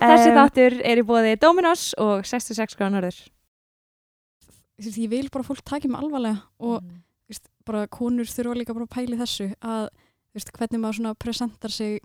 Þessi 0.00 0.32
þáttur 0.36 0.76
er 0.86 1.00
í 1.00 1.04
bóði 1.06 1.34
Dominos 1.40 1.90
og 2.00 2.24
66 2.28 2.76
gránorður. 2.78 3.18
Þú 4.80 4.86
veist, 4.86 4.98
ég 5.02 5.10
vil 5.12 5.28
bara 5.32 5.44
fólk 5.44 5.60
taki 5.68 5.88
mig 5.88 6.00
alvarlega 6.00 6.40
og 6.58 6.80
Mm. 6.82 7.02
veist, 7.28 7.48
bara 7.66 7.86
konur 7.86 8.24
þurfa 8.24 8.56
líka 8.56 8.74
bara 8.74 8.86
að 8.86 8.94
pæli 8.96 9.18
þessu 9.20 9.54
að 9.60 9.88
veist, 10.34 10.52
hvernig 10.52 10.80
maður 10.80 11.14
presentar 11.18 11.70
sig 11.70 12.00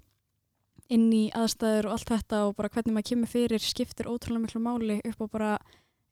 inn 0.90 1.12
í 1.14 1.32
aðstæður 1.32 1.86
og 1.88 1.92
allt 1.96 2.10
þetta 2.10 2.42
og 2.48 2.56
bara 2.56 2.70
hvernig 2.70 2.94
maður 2.94 3.10
kemur 3.10 3.28
fyrir 3.32 3.60
skiptir 3.60 4.06
ótrúlega 4.06 4.44
miklu 4.44 4.62
máli 4.62 5.00
upp 5.06 5.22
á 5.24 5.28
bara 5.32 5.58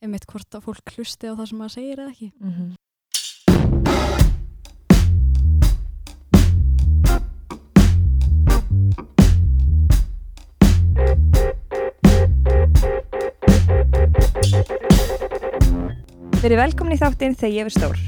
einmitt 0.01 0.25
hvort 0.25 0.49
að 0.55 0.63
fólk 0.65 0.95
hlusti 0.95 1.27
á 1.29 1.35
það 1.35 1.47
sem 1.49 1.59
maður 1.59 1.75
segir 1.77 1.99
eða 1.99 2.11
ekki. 2.11 2.31
Mhm. 2.39 2.75
Verið 16.43 16.59
velkomin 16.59 16.91
í 16.91 16.99
þáttinn 16.99 17.35
þegar 17.39 17.53
ég 17.55 17.67
er 17.69 17.71
stór. 17.71 17.99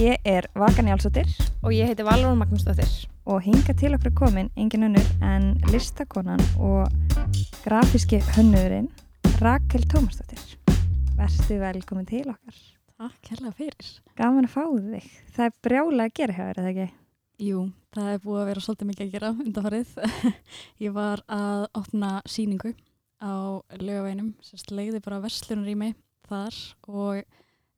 Ég 0.00 0.22
er 0.24 0.46
Vakan 0.56 0.86
Jálsóttir 0.88 1.28
Og 1.60 1.74
ég 1.76 1.90
heiti 1.90 2.06
Valrún 2.06 2.38
Magnúsdóttir. 2.40 2.88
og 3.28 3.42
hinga 3.44 3.74
til 3.76 3.92
okkur 3.92 4.08
er 4.08 4.14
komin 4.16 4.48
engin 4.56 4.86
önnur 4.88 5.08
en 5.20 5.60
listakonan 5.68 6.40
og 6.56 6.88
grafíski 7.66 8.22
hönnurinn 8.32 8.88
Rakel 9.42 9.84
Tómasdóttir. 9.92 10.56
Vertu 11.18 11.58
velkomin 11.60 12.06
til 12.06 12.30
okkar. 12.32 12.56
Takk 12.96 13.28
hérlega 13.28 13.52
fyrir. 13.60 14.00
Gaman 14.16 14.48
að 14.48 14.54
fá 14.56 14.64
þig. 14.72 15.10
Það 15.36 15.44
er 15.44 15.52
brjálega 15.68 16.08
að 16.08 16.16
gera 16.16 16.32
hjá 16.32 16.44
þér, 16.48 16.62
eða 16.62 16.72
ekki? 16.72 16.88
Jú, 17.44 17.66
það 17.92 18.08
er 18.14 18.24
búið 18.24 18.40
að 18.40 18.48
vera 18.54 18.64
svolítið 18.64 18.88
mikið 18.88 19.06
að 19.06 19.12
gera 19.12 19.34
undanfarið. 19.36 19.94
ég 20.86 20.96
var 20.96 21.24
að 21.28 21.68
opna 21.74 22.22
síningu 22.24 22.72
á 23.20 23.60
lögaveinum, 23.76 24.32
sérst 24.40 24.72
leiði 24.72 25.04
bara 25.04 25.20
verslunarými 25.20 25.92
þar 26.24 26.56
og 26.88 27.24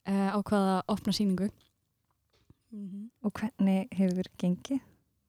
uh, 0.08 0.30
ákvaða 0.38 0.78
að 0.78 0.94
opna 0.97 1.14
síningu. 1.16 1.50
Mm 2.74 3.10
Og 3.22 3.33
hvernig 3.33 3.88
hefur 3.94 4.28
gengið? 4.38 4.80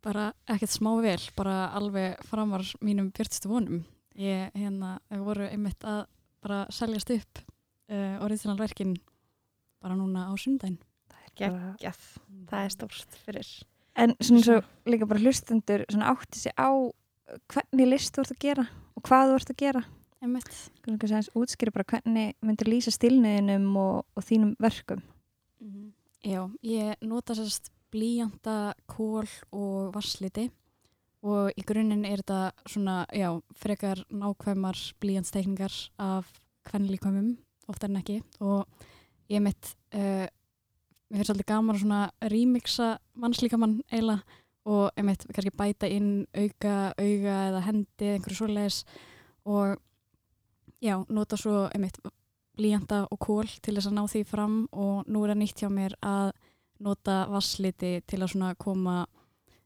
Bara 0.03 0.33
ekkert 0.47 0.71
smá 0.71 0.91
vel, 1.01 1.21
bara 1.37 1.69
alveg 1.73 2.17
framar 2.29 2.61
mínum 2.81 3.11
björnstu 3.11 3.49
vonum. 3.49 3.85
Ég 4.15 4.51
hérna, 4.53 4.99
voru 5.09 5.47
einmitt 5.47 5.83
að 5.83 6.05
bara 6.41 6.65
seljast 6.69 7.09
upp 7.09 7.41
uh, 7.89 8.17
originalverkin 8.25 8.95
bara 9.81 9.95
núna 9.95 10.29
á 10.29 10.33
sundaginn. 10.37 10.79
Geggjað. 11.35 11.97
Það 12.49 12.61
er 12.63 12.73
stórt 12.73 13.17
fyrir. 13.25 13.49
En 13.95 14.15
svona 14.19 14.43
svo 14.43 14.55
líka 14.89 15.07
bara 15.07 15.23
hlustendur 15.23 15.85
svona 15.89 16.11
átti 16.13 16.39
sig 16.39 16.53
á 16.55 16.69
hvernig 17.51 17.89
list 17.89 18.15
þú 18.15 18.23
ert 18.23 18.33
að 18.35 18.41
gera 18.43 18.65
og 18.95 19.05
hvað 19.07 19.31
þú 19.31 19.37
ert 19.39 19.51
að 19.53 19.61
gera. 19.61 19.83
Einmitt. 20.23 20.51
Útskýra 21.35 21.73
bara 21.75 21.87
hvernig 21.89 22.35
myndir 22.45 22.69
lýsa 22.69 22.93
stilniðinum 22.93 23.71
og, 23.77 24.05
og 24.15 24.25
þínum 24.25 24.55
verkum. 24.61 25.03
Mhm. 25.61 25.91
Já, 26.25 26.41
ég 26.65 26.95
nota 27.05 27.35
sérst 27.37 27.69
blíjanda, 27.93 28.73
kól 28.89 29.27
og 29.53 29.91
vassliti 29.93 30.49
og 31.25 31.53
í 31.57 31.63
grunninn 31.65 32.05
er 32.05 32.21
þetta 32.21 32.69
svona, 32.69 32.95
já, 33.13 33.29
frekar 33.57 34.01
nákvæmar 34.09 34.77
blíjandstekningar 35.01 35.73
af 36.01 36.29
kvennlíkvæmum, 36.65 37.35
oftar 37.69 37.91
en 37.91 38.01
ekki 38.01 38.19
og 38.41 38.65
ég 39.29 39.41
mitt, 39.41 39.75
uh, 39.93 40.25
mér 41.09 41.21
finnst 41.21 41.33
alltaf 41.33 41.49
gaman 41.49 41.75
að 41.75 41.83
svona 41.83 42.01
remixa 42.33 42.89
mannslíkamann 43.21 43.79
eiginlega 43.91 44.41
og 44.65 44.89
ég 44.97 45.05
mitt 45.05 45.25
kannski 45.29 45.53
bæta 45.53 45.89
inn 45.89 46.25
auka, 46.33 46.93
auga 46.97 47.35
eða 47.51 47.65
hendi, 47.69 48.11
einhverju 48.15 48.39
svoleiðis 48.39 48.83
og 49.45 49.77
já, 50.81 50.95
nota 51.09 51.37
svo 51.39 51.65
einmitt 51.73 51.99
blíjanda 52.55 53.05
og 53.11 53.19
kól 53.19 53.49
til 53.61 53.75
þess 53.75 53.89
að 53.89 53.97
ná 53.97 54.03
því 54.11 54.23
fram 54.29 54.57
og 54.71 55.07
nú 55.11 55.23
er 55.23 55.33
það 55.33 55.41
nýtt 55.41 55.63
hjá 55.63 55.69
mér 55.71 55.97
að 56.05 56.31
nota 56.85 57.25
vassliti 57.31 57.99
til 58.07 58.21
að 58.21 58.31
svona 58.33 58.53
koma 58.59 59.05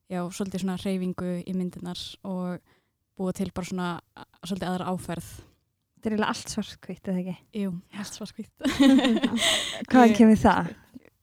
já, 0.09 0.23
svolítið 0.25 0.63
svona 0.63 0.79
reyfingu 0.81 1.35
í 1.45 1.55
myndinar 1.57 2.01
og 2.27 2.59
búa 3.19 3.35
til 3.35 3.51
bara 3.53 3.69
svona 3.69 3.89
svolítið 4.45 4.69
aðra 4.71 4.93
áferð. 4.93 5.29
Þetta 5.99 6.07
er 6.07 6.13
eiginlega 6.15 6.33
allt 6.33 6.53
svartkvitt, 6.53 7.09
eða 7.11 7.21
ekki? 7.21 7.35
Jú, 7.59 7.71
allt 7.99 8.15
svarskvitt 8.15 8.67
Hvað 9.91 10.13
kemur 10.15 10.39
það? 10.39 10.69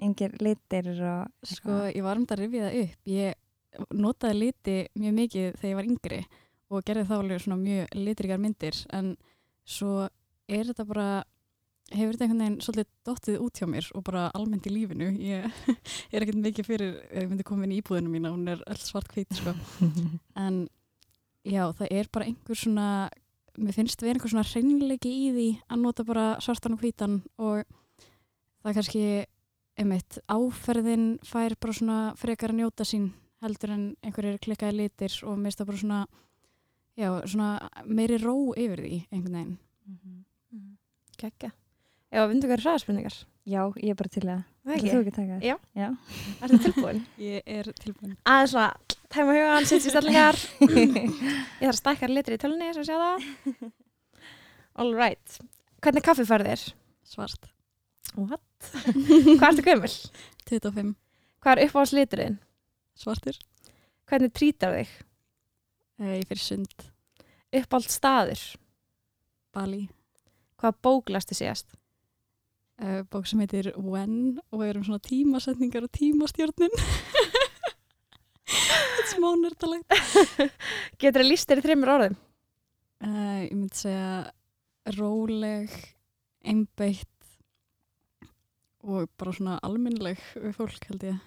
Engir 0.04 0.34
litir 0.44 0.90
og... 1.00 1.30
Sko, 1.48 1.78
ég 1.88 2.04
var 2.04 2.20
um 2.20 2.26
þetta 2.26 2.36
að 2.36 2.42
rifja 2.42 2.66
það 2.66 2.80
upp. 2.82 2.98
Ég 3.08 3.86
notaði 3.96 4.36
liti 4.42 4.76
mjög 5.00 5.16
mikið 5.20 5.56
þegar 5.56 5.70
ég 5.70 5.78
var 5.78 5.88
yngri 5.88 6.20
og 6.66 6.84
gerði 6.84 7.06
þá 7.08 7.14
alveg 7.16 7.42
svona 7.44 7.58
mjög 7.62 7.96
litrikar 7.96 8.42
myndir 8.42 8.82
en 8.96 9.10
svo 9.66 10.06
er 10.46 10.68
þetta 10.70 10.86
bara 10.86 11.08
hefur 11.92 12.16
þetta 12.16 12.26
einhvern 12.26 12.42
veginn 12.42 12.62
svolítið 12.64 12.88
dottið 13.06 13.42
út 13.44 13.60
hjá 13.60 13.66
mér 13.70 13.88
og 13.94 14.04
bara 14.06 14.24
almennt 14.34 14.66
í 14.66 14.72
lífinu 14.72 15.10
ég 15.22 15.46
er 16.12 16.24
ekkert 16.24 16.40
mikið 16.42 16.66
fyrir 16.66 16.96
ég 17.12 17.28
myndi 17.30 17.46
koma 17.46 17.66
inn 17.66 17.76
í 17.76 17.78
íbúðinu 17.82 18.10
mína, 18.10 18.32
hún 18.34 18.48
er 18.50 18.62
öll 18.66 18.80
svart 18.82 19.12
hvít 19.14 19.36
sko. 19.38 19.54
en 20.46 20.66
já, 21.46 21.62
það 21.78 21.92
er 21.94 22.10
bara 22.12 22.26
einhver 22.26 22.58
svona 22.58 22.88
mér 23.56 23.76
finnst 23.76 24.02
vera 24.02 24.18
einhver 24.18 24.32
svona 24.32 24.48
hreinleiki 24.48 25.12
í 25.12 25.30
því 25.36 25.48
að 25.70 25.82
nota 25.84 26.06
bara 26.06 26.26
svartan 26.44 26.76
og 26.76 26.82
hvítan 26.82 27.20
og 27.38 27.62
það 27.62 28.72
er 28.72 28.78
kannski 28.80 29.06
einmitt, 29.76 30.18
áferðin 30.26 31.08
fær 31.26 31.54
bara 31.60 31.76
svona 31.76 32.00
frekar 32.18 32.52
að 32.52 32.62
njóta 32.62 32.86
sín 32.88 33.10
heldur 33.44 33.74
en 33.76 33.88
einhverjir 34.02 34.40
klikkaði 34.42 34.80
litir 34.80 35.18
og 35.22 35.36
mér 35.36 35.52
finnst 35.52 35.62
það 35.62 35.70
bara 35.70 35.82
svona 35.84 36.00
já, 36.96 37.08
svona 37.28 37.50
meiri 37.84 38.18
ró 38.22 38.36
yfir 38.56 38.82
því 38.84 38.98
einhvern 39.10 39.38
veginn 39.38 39.56
Geggja. 41.16 41.48
Já, 42.12 42.26
vindu 42.28 42.48
hvað 42.48 42.60
hraðaspurningar. 42.60 43.14
Já, 43.48 43.60
ég 43.80 43.92
er 43.94 43.96
bara 43.96 44.10
til 44.12 44.22
að... 44.28 44.42
Það 44.66 44.82
Þú 44.82 44.98
ekki 44.98 45.12
að 45.12 45.16
taka 45.16 45.30
það? 45.30 45.44
Já. 45.46 45.54
Já. 45.78 45.86
Ertu 46.42 46.58
tilbúin? 46.64 46.98
Ég 47.22 47.50
er 47.56 47.68
tilbúin 47.78 48.16
Aðeins 48.26 48.52
svona, 48.52 48.96
tæma 49.14 49.36
hugan, 49.36 49.68
sitt 49.70 49.86
í 49.86 49.92
stallingar. 49.92 50.38
Ég 50.66 51.62
þarf 51.62 51.70
að 51.70 51.78
stækka 51.78 52.10
litri 52.10 52.36
í 52.36 52.42
tölunni, 52.42 52.72
svo 52.74 52.84
sjá 52.84 52.96
það. 52.98 53.28
All 54.82 54.92
right. 54.98 55.38
Hvernig 55.86 56.04
kaffi 56.04 56.26
færð 56.28 56.50
þér? 56.50 56.64
svart 57.06 57.48
What? 58.16 58.42
Hvað 59.38 59.48
ertu 59.52 59.64
gömul? 59.66 59.92
25 60.50 60.94
Hvað 61.44 61.52
er 61.52 61.68
uppáhalds 61.68 61.94
liturinn? 61.94 62.38
svartir 62.98 63.38
Hvernig 64.10 64.32
trítar 64.34 64.74
þig? 64.80 64.92
Uh, 66.00 66.12
ég 66.18 66.26
fyrir 66.28 66.42
sund 66.42 66.86
Uppáhalds 67.56 67.96
staður? 67.96 68.42
Bali 69.54 69.86
Hvað 70.60 70.78
bóklastu 70.84 71.36
síðast? 71.36 71.68
uh, 72.82 73.02
bók 73.12 73.26
sem 73.28 73.40
heitir 73.44 73.72
When 73.76 74.38
og 74.52 74.64
er 74.66 74.78
um 74.80 74.84
svona 74.86 75.02
tímasetningar 75.04 75.86
og 75.86 75.92
er 79.06 79.10
smá 79.10 79.28
nördalegt 79.40 79.90
Getur 81.00 81.22
það 81.22 81.30
líst 81.30 81.50
þér 81.50 81.62
í 81.62 81.66
þreymur 81.66 81.92
orðum? 81.96 82.16
uh, 83.04 83.38
ég 83.46 83.54
myndi 83.54 83.80
segja 83.80 84.32
róleg 84.96 85.72
einbeitt 86.46 87.10
og 88.86 89.08
bara 89.18 89.32
svona 89.34 89.56
almennleg 89.66 90.20
við 90.38 90.52
fólk 90.58 90.84
held 90.90 91.08
ég 91.08 91.24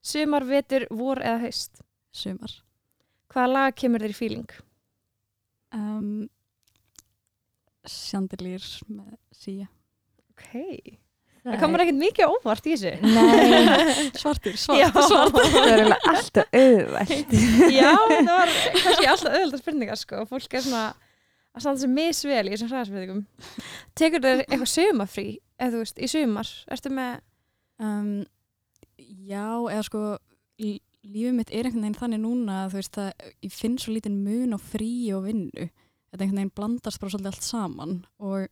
Sumar, 0.00 0.44
vetur, 0.48 0.86
vor 0.96 1.20
eða 1.20 1.42
haust? 1.46 1.82
sumar 2.12 2.52
Hvaða 3.30 3.50
lag 3.54 3.74
kemur 3.78 4.02
þér 4.02 4.14
í 4.14 4.18
fíling? 4.18 4.50
um, 5.76 6.28
Chandelier 7.86 8.64
með 8.90 9.14
síja 9.34 9.68
Ok. 10.34 10.98
Það 11.40 11.54
komur 11.62 11.80
ekkert 11.84 11.96
mikið 12.00 12.32
óvart 12.34 12.66
í 12.68 12.74
þessu. 12.74 12.90
Nei, 13.00 14.10
svartir, 14.20 14.56
svart, 14.60 14.98
svart 15.08 15.32
það 15.36 15.56
er 15.60 15.70
eiginlega 15.70 16.10
alltaf 16.12 16.56
auðvægt. 16.60 17.32
Já, 17.72 17.92
það 17.96 18.28
var 18.28 18.52
kannski 18.82 19.08
alltaf 19.08 19.36
auðvitað 19.38 19.62
spurningar 19.62 20.00
sko. 20.00 20.20
Fólk 20.28 20.56
er 20.58 20.64
svona 20.66 20.82
að 20.90 21.64
standa 21.64 21.80
sér 21.84 21.92
misvel 21.94 22.42
í 22.44 22.52
þessum 22.54 22.70
hraðaspurningum. 22.74 23.22
Tekur 24.00 24.24
þér 24.26 24.42
eitthvað 24.44 24.72
sumafrí, 24.74 25.26
eða 25.60 25.72
þú 25.76 25.80
veist, 25.84 26.00
í 26.04 26.10
sumar? 26.12 26.52
Ertu 26.76 26.92
með, 26.98 27.22
um, 27.88 28.12
Já, 29.30 29.46
eða 29.72 29.84
sko 29.88 30.04
lí- 30.60 30.82
lífið 31.06 31.36
mitt 31.36 31.50
er 31.50 31.66
einhvern 31.66 31.84
veginn 31.86 31.98
þannig 32.00 32.22
núna 32.22 32.62
að 32.64 32.72
þú 32.72 32.80
veist 32.80 32.98
að 33.00 33.10
ég 33.46 33.54
finn 33.54 33.76
svo 33.80 33.94
lítinn 33.94 34.22
mun 34.24 34.56
á 34.56 34.58
frí 34.60 34.92
og 35.16 35.26
vinnu. 35.28 35.68
Þetta 36.10 36.24
einhvern 36.24 36.40
veginn 36.42 36.56
blandast 36.56 37.00
bara 37.00 37.14
svolítið 37.14 37.32
allt 37.32 37.46
saman 37.46 37.94
og 38.18 38.48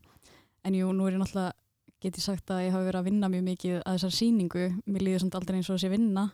en 0.64 0.76
jú, 0.78 0.92
nú 0.92 1.06
er 1.08 1.16
ég 1.16 1.22
náttúrulega 1.22 1.54
get 1.98 2.18
ég 2.18 2.22
sagt 2.22 2.50
að 2.54 2.68
ég 2.68 2.74
hafi 2.74 2.86
verið 2.86 3.00
að 3.00 3.08
vinna 3.08 3.30
mjög 3.32 3.44
mikið 3.48 3.78
að 3.80 3.96
þessar 3.96 4.14
sýningu, 4.14 4.66
mér 4.86 5.04
líður 5.04 5.24
samt 5.24 5.38
aldrei 5.38 5.56
eins 5.58 5.70
og 5.70 5.78
þessi 5.78 5.90
vinna 5.90 6.28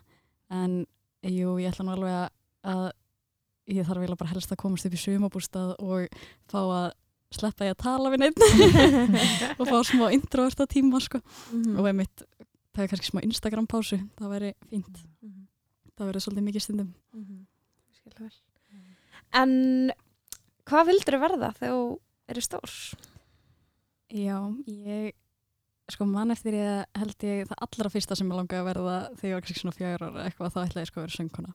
en 0.53 0.75
jú, 1.25 1.55
ég 1.61 1.71
ætla 1.71 1.87
nú 1.87 1.95
alveg 1.95 2.17
að, 2.19 2.27
að 2.69 2.85
ég 3.73 3.87
þarf 3.87 4.03
eiginlega 4.03 4.21
bara 4.21 4.33
helst 4.35 4.53
að 4.53 4.61
komast 4.61 4.85
upp 4.85 4.93
í 4.93 5.01
sumabústað 5.01 5.73
og 5.81 6.19
fá 6.51 6.59
að 6.61 6.87
sleppa 7.33 7.65
ég 7.65 7.73
að 7.73 7.81
tala 7.81 8.11
við 8.13 8.21
neitt 8.21 8.43
og 9.59 9.65
fá 9.65 9.79
smá 9.89 10.05
introverta 10.13 10.69
tíma 10.69 11.01
sko. 11.01 11.21
Mhm. 11.49 11.79
og 11.81 11.89
einmitt, 11.89 12.27
það 12.75 12.85
er 12.85 12.93
kannski 12.93 13.09
smá 13.09 13.23
Instagram 13.25 13.69
pásu, 13.71 13.99
það 14.19 14.35
væri 14.35 14.53
fínt 14.69 15.01
það 15.95 16.09
verður 16.09 16.25
svolítið 16.25 16.47
mikið 16.49 16.65
stundum. 16.65 16.93
Skil 17.95 18.15
vel. 18.19 18.31
En 19.35 19.53
hvað 20.69 20.89
vildur 20.91 21.17
þau 21.17 21.23
verða 21.25 21.51
þegar 21.59 21.75
þú 21.75 21.83
verið 22.29 22.47
stór? 22.47 22.79
Já, 24.15 24.37
ég 24.69 25.13
sko 25.91 26.07
mann 26.09 26.33
eftir 26.33 26.55
ég 26.57 26.97
held 26.97 27.25
ég 27.27 27.45
það 27.49 27.61
allra 27.65 27.91
fyrsta 27.93 28.17
sem 28.17 28.29
ég 28.29 28.39
langaði 28.39 28.61
að 28.63 28.69
verða 28.71 28.95
þegar 29.19 29.29
ég 29.29 29.35
var 29.35 29.45
kannski 29.45 29.61
svona 29.61 29.75
fjár 29.75 30.05
ára 30.07 30.23
eitthvað 30.25 30.53
þá 30.55 30.59
ætlaði 30.63 30.81
ég 30.83 30.89
sko 30.89 31.01
að 31.01 31.05
vera 31.05 31.17
söngkona 31.19 31.53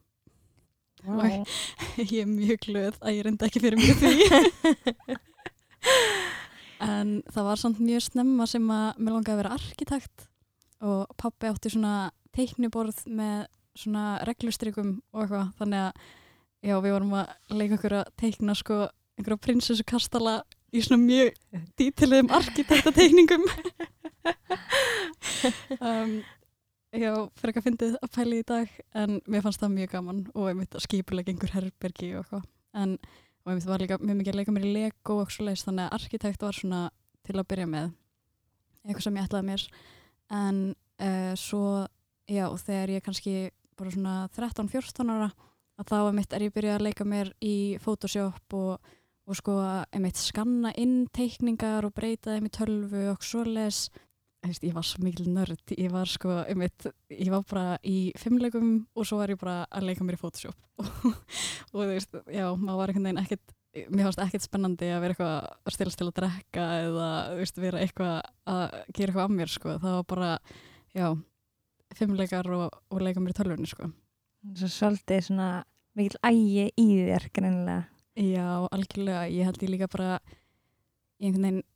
Vá. 1.01 1.25
ég 2.13 2.19
er 2.21 2.29
mjög 2.31 2.61
glöð 2.67 2.99
að 3.01 3.17
ég 3.17 3.27
reyndi 3.27 3.47
ekki 3.49 3.63
fyrir 3.65 3.81
mjög 3.81 3.97
því 4.05 5.17
en 6.91 7.15
það 7.33 7.49
var 7.49 7.63
samt 7.65 7.81
mjög 7.83 8.07
snemma 8.07 8.47
sem 8.51 8.71
að 8.75 9.01
mér 9.01 9.17
langaði 9.17 9.35
að 9.35 9.41
vera 9.43 9.57
arkitekt 9.59 10.27
og 10.87 11.17
pappi 11.21 11.51
átti 11.51 11.73
svona 11.75 11.95
teikniborð 12.37 13.03
með 13.11 13.49
svona 13.79 14.21
reglustrygum 14.29 14.97
og 15.15 15.23
eitthvað 15.25 15.53
þannig 15.61 15.85
að 15.87 16.09
já 16.71 16.75
við 16.85 16.95
vorum 16.97 17.15
að 17.21 17.57
leika 17.57 17.77
okkur 17.79 17.97
að 18.01 18.11
teikna 18.21 18.57
sko 18.59 18.81
einhverja 19.19 19.45
prinsessu 19.45 19.87
kastala 19.87 20.41
í 20.71 20.83
svona 20.85 21.03
mjög 21.03 21.39
dítilegum 21.79 22.35
arkitektateikningum. 22.41 23.49
Um, 25.81 26.19
já, 26.93 27.13
fyrir 27.39 27.53
ekki 27.53 27.61
að 27.61 27.65
fyndið 27.65 27.95
að 27.97 28.11
pæli 28.13 28.41
í 28.43 28.45
dag 28.47 28.73
en 28.99 29.21
mér 29.31 29.45
fannst 29.45 29.63
það 29.63 29.73
mjög 29.77 29.93
gaman 29.95 30.19
og 30.35 30.49
ég 30.51 30.59
mitt 30.59 30.77
að 30.77 30.85
skipulega 30.85 31.33
einhver 31.33 31.53
herbergi 31.55 32.11
og 32.13 32.25
eitthvað. 32.25 32.45
En 32.77 32.97
og 33.41 33.53
ég 33.53 33.57
mitt 33.57 33.69
var 33.71 33.81
líka 33.81 33.99
mjög 34.03 34.19
mikið 34.19 34.33
að 34.35 34.39
leika 34.41 34.55
mér 34.55 34.67
í 34.69 34.73
Lego 34.75 35.17
og 35.23 35.33
svo 35.33 35.47
leiðis 35.47 35.65
þannig 35.65 35.87
að 35.87 35.97
arkitekt 35.97 36.45
var 36.45 36.59
svona 36.59 36.83
til 37.27 37.39
að 37.39 37.49
byrja 37.53 37.71
með. 37.71 37.95
Eitthvað 38.85 39.07
sem 39.07 39.17
ég 39.17 39.29
ætlaði 39.29 39.49
mér. 39.49 39.65
En 40.41 40.61
uh, 41.07 41.33
svo 41.41 41.65
já, 42.29 42.45
þegar 42.67 42.95
ég 42.97 43.07
kannski 43.07 43.35
bara 43.81 43.95
svona 43.95 44.17
13-14 44.37 45.15
ára 45.15 45.31
að 45.81 45.89
þá 45.89 45.97
er 46.01 46.17
mitt 46.17 46.35
er 46.37 46.45
ég 46.45 46.55
byrjað 46.55 46.77
að 46.77 46.87
leika 46.89 47.07
mér 47.09 47.33
í 47.45 47.55
Photoshop 47.81 48.57
og, 48.57 48.93
og 49.27 49.39
sko 49.39 49.57
að 49.65 49.99
mitt 50.05 50.21
skanna 50.21 50.73
inn 50.81 51.03
teikningar 51.15 51.87
og 51.89 51.95
breyta 51.97 52.37
þeim 52.37 52.49
í 52.51 52.55
tölvu 52.55 53.05
og 53.15 53.25
svo 53.25 53.45
les. 53.49 53.89
Ég 54.41 54.73
var 54.73 54.85
svo 54.89 55.03
mikil 55.05 55.27
nörd, 55.29 55.61
ég 55.77 55.91
var 55.93 56.09
sko 56.09 56.39
einmitt, 56.47 56.87
ég 57.13 57.29
var 57.29 57.43
bara 57.45 57.65
í 57.85 58.11
fimmleikum 58.17 58.87
og 58.97 59.05
svo 59.09 59.19
var 59.21 59.33
ég 59.35 59.41
bara 59.41 59.67
að 59.69 59.91
leika 59.91 60.05
mér 60.07 60.17
í 60.17 60.21
Photoshop. 60.21 60.57
Og, 60.81 61.75
þú 61.75 61.89
veist, 61.91 62.17
já, 62.33 62.47
maður 62.57 62.79
var 62.79 62.91
einhvern 62.91 63.11
veginn 63.11 63.21
ekkert, 63.21 63.53
mér 63.93 64.09
fannst 64.09 64.23
ekkert 64.25 64.47
spennandi 64.47 64.89
að 64.89 65.05
vera 65.05 65.15
eitthvað 65.15 65.35
að 65.69 65.77
stila 65.77 65.93
til 65.93 66.07
að 66.09 66.15
drekka 66.17 66.65
eða, 66.87 67.11
þú 67.29 67.37
veist, 67.43 67.61
vera 67.67 67.83
eitthvað 67.85 68.15
að 68.55 68.65
gera 68.97 69.13
eitthvað 69.13 69.27
af 69.27 69.37
mér, 69.37 69.53
sko, 69.53 69.77
það 69.85 69.99
var 69.99 70.09
bara 70.15 70.31
já, 70.97 71.07
fimmleikar 71.99 72.49
og, 72.55 72.79
og 72.91 73.03
leika 73.03 73.23
mér 73.23 73.35
í 73.35 73.39
tölvunni, 73.39 73.71
sko. 73.71 73.91
Svo 74.57 74.71
svolítið 74.73 75.25
svona 75.27 75.49
mikil 75.99 76.21
ægi 76.25 76.69
í 76.81 76.87
þér 77.09 77.27
greinilega. 77.35 77.83
Já, 78.21 78.47
algjörlega, 78.69 79.27
ég 79.31 79.49
held 79.49 79.63
ég 79.65 79.73
líka 79.73 79.91
bara 79.91 80.19
í 81.21 81.29
einhvern 81.29 81.47
veginn 81.47 81.67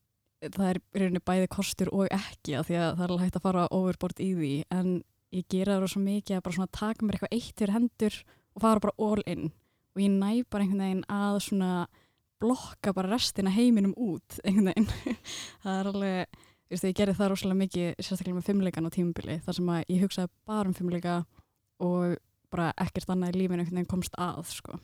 það 0.52 0.70
er 0.70 0.80
rauninni 0.98 1.22
bæði 1.24 1.50
kostur 1.52 1.90
og 1.94 2.08
ekki 2.12 2.56
að 2.58 2.68
því 2.68 2.78
að 2.78 2.88
það 2.94 3.04
er 3.04 3.12
alveg 3.12 3.24
hægt 3.24 3.38
að 3.38 3.44
fara 3.46 3.66
overboard 3.72 4.22
í 4.22 4.30
því. 4.36 4.52
En 4.74 4.88
ég 5.34 5.46
gera 5.50 5.78
það 5.78 5.92
svo 5.92 6.02
mikið 6.04 6.36
að 6.36 6.46
bara 6.46 6.56
svona 6.58 6.74
taka 6.80 7.04
mér 7.04 7.18
eitthvað 7.18 7.36
eitt 7.38 7.60
fyrir 7.60 7.74
hendur 7.74 8.18
og 8.54 8.64
fara 8.64 8.84
bara 8.84 8.96
all 9.06 9.22
in. 9.30 9.52
Og 9.94 10.02
ég 10.02 10.14
næ 10.14 10.30
bara 10.50 10.66
einhvern 10.66 10.84
veginn 10.84 11.04
að 11.12 11.38
svona 11.48 11.70
blokka 12.42 12.94
bara 12.96 13.14
restina 13.14 13.52
heiminum 13.54 13.94
út 13.96 14.40
einhvern 14.44 14.72
veginn. 14.72 15.20
Það 15.64 15.78
er 15.78 15.90
alveg, 15.92 16.40
veist, 16.70 16.84
ég 16.84 16.96
gerði 16.96 17.16
það 17.18 17.30
rosalega 17.32 17.60
mikið 17.62 17.88
sérstaklega 17.98 18.38
með 18.38 18.48
fimmleikan 18.48 18.88
á 18.88 18.94
tímubili 18.94 19.38
þar 19.44 19.58
sem 19.58 19.70
að 19.74 19.84
ég 19.92 20.02
hugsaði 20.04 20.32
bara 20.48 20.70
um 20.70 20.76
fimmleika 20.76 21.16
og 21.84 22.16
bara 22.54 22.72
ekkert 22.84 23.10
annað 23.10 23.34
í 23.34 23.42
lífinu 23.42 23.66
veginn 23.68 23.90
komst 23.90 24.16
að 24.18 24.44
sko 24.54 24.80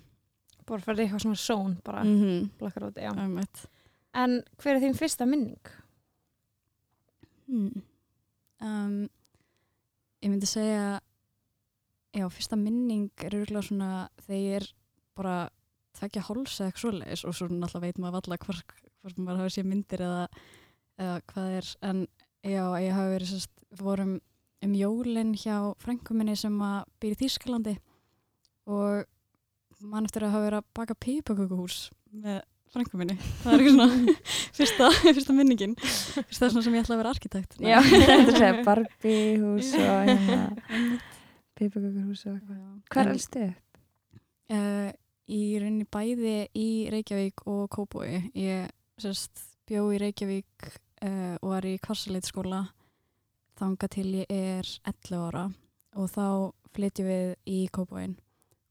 Bara 0.68 0.84
fyrir 0.84 1.02
eitthvað 1.02 1.22
svona 1.24 1.38
són, 1.40 1.72
bara 1.82 2.02
mm 2.04 2.16
-hmm. 2.20 2.50
blakkar 2.58 2.84
út, 2.86 2.96
já. 2.96 3.10
um, 3.10 3.38
En 4.14 4.42
hver 4.58 4.76
er 4.76 4.82
þín 4.82 4.94
fyrsta 4.94 5.26
minning? 5.26 5.70
Hmm. 7.46 7.82
Um, 8.60 9.08
ég 10.22 10.30
myndi 10.30 10.46
segja 10.46 11.00
já, 12.12 12.28
fyrsta 12.28 12.56
minning 12.56 13.10
er 13.24 13.34
örgulega 13.34 13.66
svona 13.66 14.08
þegar 14.26 14.40
ég 14.40 14.56
er 14.60 14.66
bara 15.16 15.50
tvekja 15.98 16.24
háls 16.28 16.60
eða 16.60 16.70
eitthvað 16.70 16.84
svoleiðis 16.84 17.24
og 17.24 17.36
svo 17.36 17.48
náttúrulega 17.48 17.86
veit 17.86 17.98
maður 17.98 18.20
alltaf 18.20 18.46
hvort, 18.46 19.18
maður 19.18 19.42
hafi 19.44 19.54
séð 19.56 19.68
myndir 19.70 20.04
eða, 20.06 20.28
er 21.60 21.70
en 21.86 22.04
já, 22.42 22.64
ég 22.80 22.96
hafi 22.96 23.14
verið 23.14 23.32
sérst 23.34 23.54
við 23.70 23.86
vorum 23.86 24.18
um 24.60 24.76
jólinn 24.76 25.32
hjá 25.38 25.56
frænguminni 25.80 26.36
sem 26.36 26.56
að 26.64 26.82
býr 27.00 27.14
í 27.14 27.20
Þýskalandi 27.22 27.76
og 28.70 29.06
mann 29.80 30.08
eftir 30.08 30.26
að 30.26 30.34
hafa 30.34 30.46
verið 30.46 30.60
að 30.60 30.72
baka 30.76 30.96
pipakökuhús 31.00 31.78
með 32.12 32.42
frængu 32.70 33.00
minni. 33.00 33.16
Það 33.42 33.54
er 33.54 33.62
ekki 33.62 33.72
svona 33.74 34.16
fyrsta, 34.58 34.90
fyrsta 35.00 35.36
minningin. 35.36 35.76
Fyrsta 35.80 36.50
svona 36.52 36.64
sem 36.66 36.76
ég 36.76 36.84
ætla 36.84 36.96
að 36.96 37.02
vera 37.02 37.14
arkitekt. 37.14 37.56
Já, 37.62 37.78
þetta 37.88 38.36
segja 38.36 38.50
Barbie 38.68 39.38
hús 39.42 39.72
og 39.80 40.10
hérna 40.10 40.40
Pipakökur 41.58 42.04
hús 42.06 42.24
og 42.26 42.36
eitthvað. 42.36 42.60
Hvað 42.92 43.12
er 43.14 43.16
upp? 43.16 43.64
Uh, 44.50 44.90
í 45.30 45.40
rauninni 45.62 45.86
bæði 45.86 46.36
í 46.58 46.68
Reykjavík 46.90 47.44
og 47.50 47.66
Kópói 47.70 48.24
ég 48.34 48.70
sérst 49.00 49.44
bjó 49.70 49.84
í 49.94 50.00
Reykjavík 50.02 50.70
uh, 51.04 51.36
og 51.40 51.46
var 51.54 51.68
í 51.68 51.76
kvarsaleitskóla 51.82 52.64
þanga 53.60 53.88
til 53.92 54.06
ég 54.22 54.30
er 54.32 54.68
11 54.88 55.16
ára. 55.28 55.46
Og 55.98 56.06
þá 56.12 56.26
flytjum 56.74 57.08
við 57.10 57.32
í 57.50 57.60
Kópóin 57.74 58.14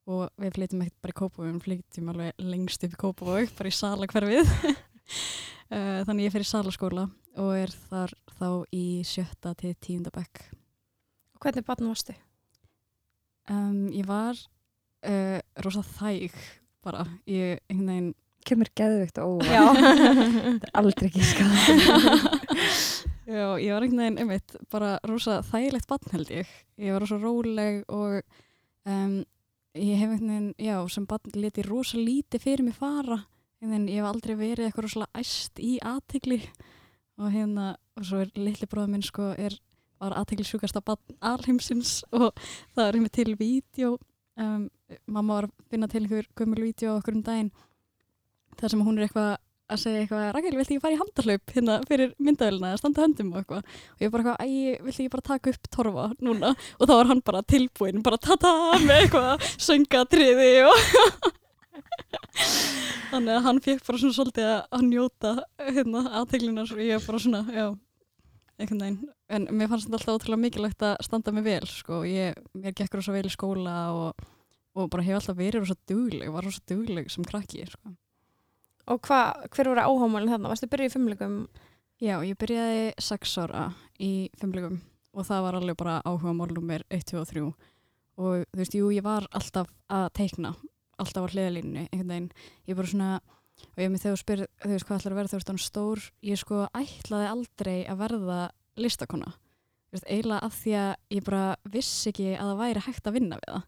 og 0.09 0.29
við 0.41 0.55
flytjum 0.55 0.85
ekkert 0.85 1.03
bara 1.03 1.13
í 1.13 1.19
Kópavói 1.19 1.49
við 1.49 1.59
flytjum 1.65 2.13
alveg 2.13 2.39
lengst 2.41 2.85
upp 2.87 2.95
í 2.95 3.01
Kópavói 3.03 3.49
bara 3.59 3.73
í 3.73 3.75
salakverfið 3.75 4.55
uh, 4.63 5.99
þannig 6.07 6.25
ég 6.29 6.33
fer 6.33 6.47
í 6.47 6.49
salaskóla 6.49 7.09
og 7.39 7.51
er 7.55 7.75
þar 7.91 8.15
þá 8.39 8.49
í 8.73 8.85
sjötta 9.05 9.53
til 9.59 9.75
tíunda 9.77 10.11
bekk. 10.15 10.47
Og 11.35 11.43
hvernig 11.43 11.67
barn 11.67 11.91
varstu? 11.91 12.15
um, 13.49 13.89
ég 13.93 14.07
var 14.07 14.37
uh, 15.05 15.39
rosa 15.63 15.83
þæg 15.85 16.35
bara, 16.85 17.05
ég 17.27 17.59
einhvern 17.69 17.91
veginn 17.91 18.11
Kemur 18.49 18.69
geðvikt 18.77 19.19
og 19.21 19.43
aldrei 20.73 21.09
ekki 21.09 21.25
skada. 21.27 22.37
Já, 23.29 23.59
ég 23.61 23.75
var 23.75 23.83
einhvern 23.85 23.99
veginn 24.01 24.21
einmitt 24.23 24.55
bara 24.73 24.95
rosa 25.05 25.43
þægilegt 25.45 25.85
barn 25.89 26.13
held 26.15 26.31
ég. 26.33 26.49
Ég 26.81 26.95
var 26.95 27.03
rosa 27.03 27.19
róleg 27.21 27.83
og 27.93 28.23
um, 28.89 29.19
ég 29.77 29.99
hef 30.01 30.15
einhvern 30.15 30.31
veginn, 30.31 30.47
já, 30.57 30.79
sem 30.89 31.05
barn 31.05 31.35
leti 31.37 31.61
rosa 31.67 32.01
lítið 32.01 32.41
fyrir 32.47 32.65
mig 32.65 32.79
fara. 32.79 33.19
En 33.61 33.85
ég 33.85 33.99
hef 33.99 34.09
aldrei 34.09 34.33
verið 34.39 34.65
eitthvað 34.65 34.87
rosalega 34.87 35.21
æst 35.21 35.61
í 35.61 35.75
aðtegli 35.85 36.39
og 37.19 37.29
hérna, 37.35 37.75
og 37.99 38.07
svo 38.09 38.23
er 38.23 38.33
litli 38.39 38.65
bróður 38.71 38.95
minn 38.95 39.05
sko, 39.05 39.29
er, 39.37 39.59
var 40.01 40.17
aðteglisjúkasta 40.23 40.81
barn 40.81 41.19
alheimsins. 41.21 41.99
Og 42.09 42.31
það 42.73 42.85
er 42.87 42.97
einmitt 42.97 43.17
til 43.19 43.37
vídeo 43.37 43.99
um, 44.39 44.69
mamma 45.05 45.41
var 45.41 45.49
að 45.51 45.55
finna 45.69 45.89
til 45.91 46.01
einhver 46.01 46.29
gömul 46.39 46.63
vídeo 46.63 46.97
okkur 46.97 47.19
um 47.19 47.25
daginn 47.25 47.51
þar 48.59 48.73
sem 48.73 48.83
hún 48.85 48.99
er 48.99 49.07
eitthvað 49.07 49.37
að 49.69 49.81
segja 49.83 50.03
eitthvað, 50.03 50.23
Rakel, 50.33 50.55
vilt 50.57 50.71
ekki 50.71 50.81
fara 50.81 50.95
í 50.95 50.99
handarhlaup 50.99 51.51
hérna 51.53 51.75
fyrir 51.87 52.13
myndaðilina 52.21 52.71
eða 52.71 52.79
standa 52.81 53.03
höndum 53.03 53.33
og 53.33 53.41
eitthvað? 53.41 53.75
Og 53.93 54.05
ég 54.05 54.13
bara 54.13 54.23
eitthvað, 54.23 54.39
æ, 54.45 54.85
vilt 54.85 54.95
ekki 54.95 55.11
bara 55.13 55.27
taka 55.27 55.53
upp 55.53 55.69
torfa 55.75 56.05
núna? 56.25 56.53
Og 56.79 56.89
þá 56.89 56.93
var 56.95 57.11
hann 57.11 57.21
bara 57.29 57.43
tilbúinn 57.53 58.05
bara 58.05 58.21
tata 58.21 58.53
með 58.85 59.03
eitthvað 59.03 59.45
söngatriði 59.67 60.49
og 60.69 60.79
þannig 63.11 63.35
að 63.35 63.45
hann 63.45 63.61
fekk 63.67 63.85
bara 63.85 64.01
svona 64.01 64.17
svolítið 64.17 64.49
að, 64.49 64.59
að 64.79 64.87
njóta 64.89 65.35
hérna 65.69 66.03
aðteglinar 66.21 66.73
og 66.73 66.83
ég 66.87 67.05
bara 67.05 67.21
svona, 67.21 67.45
já 67.53 67.67
einhvern 68.59 68.83
veginn, 68.83 68.99
en 69.31 69.47
mér 69.55 69.69
fannst 69.71 69.87
þetta 69.87 70.01
alltaf 70.01 70.17
ótrúlega 70.17 70.43
mikilvægt 70.43 70.83
að 70.83 70.97
standa 71.05 71.31
mig 71.31 71.45
vel, 71.45 71.63
sko. 71.69 72.01
Ég, 72.09 72.35
mér 72.57 72.75
gekk 72.75 72.97
rosa 72.97 73.13
vel 73.15 73.23
í 73.29 73.31
skóla 73.31 73.75
og, 73.95 74.27
og 74.75 74.89
bara 74.91 75.05
hef 75.05 75.21
alltaf 75.21 75.37
verið 75.37 75.63
rosa 75.63 75.77
dugleg 75.87 76.33
var 76.33 76.43
rosa 76.43 76.59
dugleg 76.67 77.07
sem 77.13 77.23
krakki, 77.27 77.63
sko 77.69 77.93
Og 78.89 79.01
hva, 79.05 79.19
hver 79.53 79.69
voru 79.69 79.83
áhámálinn 79.85 80.31
þarna? 80.33 80.49
Varstu 80.49 80.69
byrjuð 80.69 80.89
í 80.89 80.93
fimmleikum? 80.95 81.33
Já, 81.99 82.15
ég 82.25 82.37
byrjaði 82.39 82.85
sex 83.03 83.35
ára 83.41 83.67
í 84.01 84.29
fimmleikum 84.39 84.79
og 85.13 85.25
það 85.27 85.43
var 85.45 85.57
alveg 85.57 85.77
bara 85.79 85.97
áhuga 86.07 86.33
mál 86.37 86.53
nummer 86.53 86.85
1, 86.93 87.03
2 87.11 87.19
og 87.19 87.27
3 87.27 87.43
og 87.43 88.45
þú 88.45 88.59
veist, 88.61 88.77
jú, 88.77 88.91
ég 88.93 89.03
var 89.03 89.25
alltaf 89.35 89.67
að 89.91 90.05
teikna, 90.19 90.53
alltaf 91.01 91.27
á 91.27 91.31
hliðalínu 91.33 91.85
einhvern 91.87 92.13
veginn, 92.13 92.31
ég 92.69 92.79
bara 92.79 92.91
svona 92.91 93.09
og 93.59 93.83
ég 93.83 93.91
með 93.91 94.03
þegar 94.05 94.15
þú 94.15 94.21
spyrir, 94.21 94.49
þú 94.63 94.71
veist, 94.71 94.87
hvað 94.87 94.99
ætlar 94.99 95.15
að 95.15 95.19
verða 95.19 95.31
þú 95.31 95.39
veist, 95.39 95.51
hann 95.51 95.61
stór, 95.63 96.05
ég 96.29 96.39
sko 96.39 96.61
ætlaði 96.77 97.29
aldrei 97.33 97.77
að 97.83 98.01
verða 98.05 98.39
listakona 98.79 99.33
eiginlega 100.05 100.45
af 100.45 100.57
því 100.61 100.75
að 100.79 100.91
ég 101.17 101.25
bara 101.25 101.43
vissi 101.73 102.11
ekki 102.11 102.31
að 102.35 102.51
það 102.51 102.59
væri 102.61 102.85
hægt 102.85 103.09
að 103.09 103.15
vinna 103.17 103.39
við 103.41 103.53
það 103.55 103.63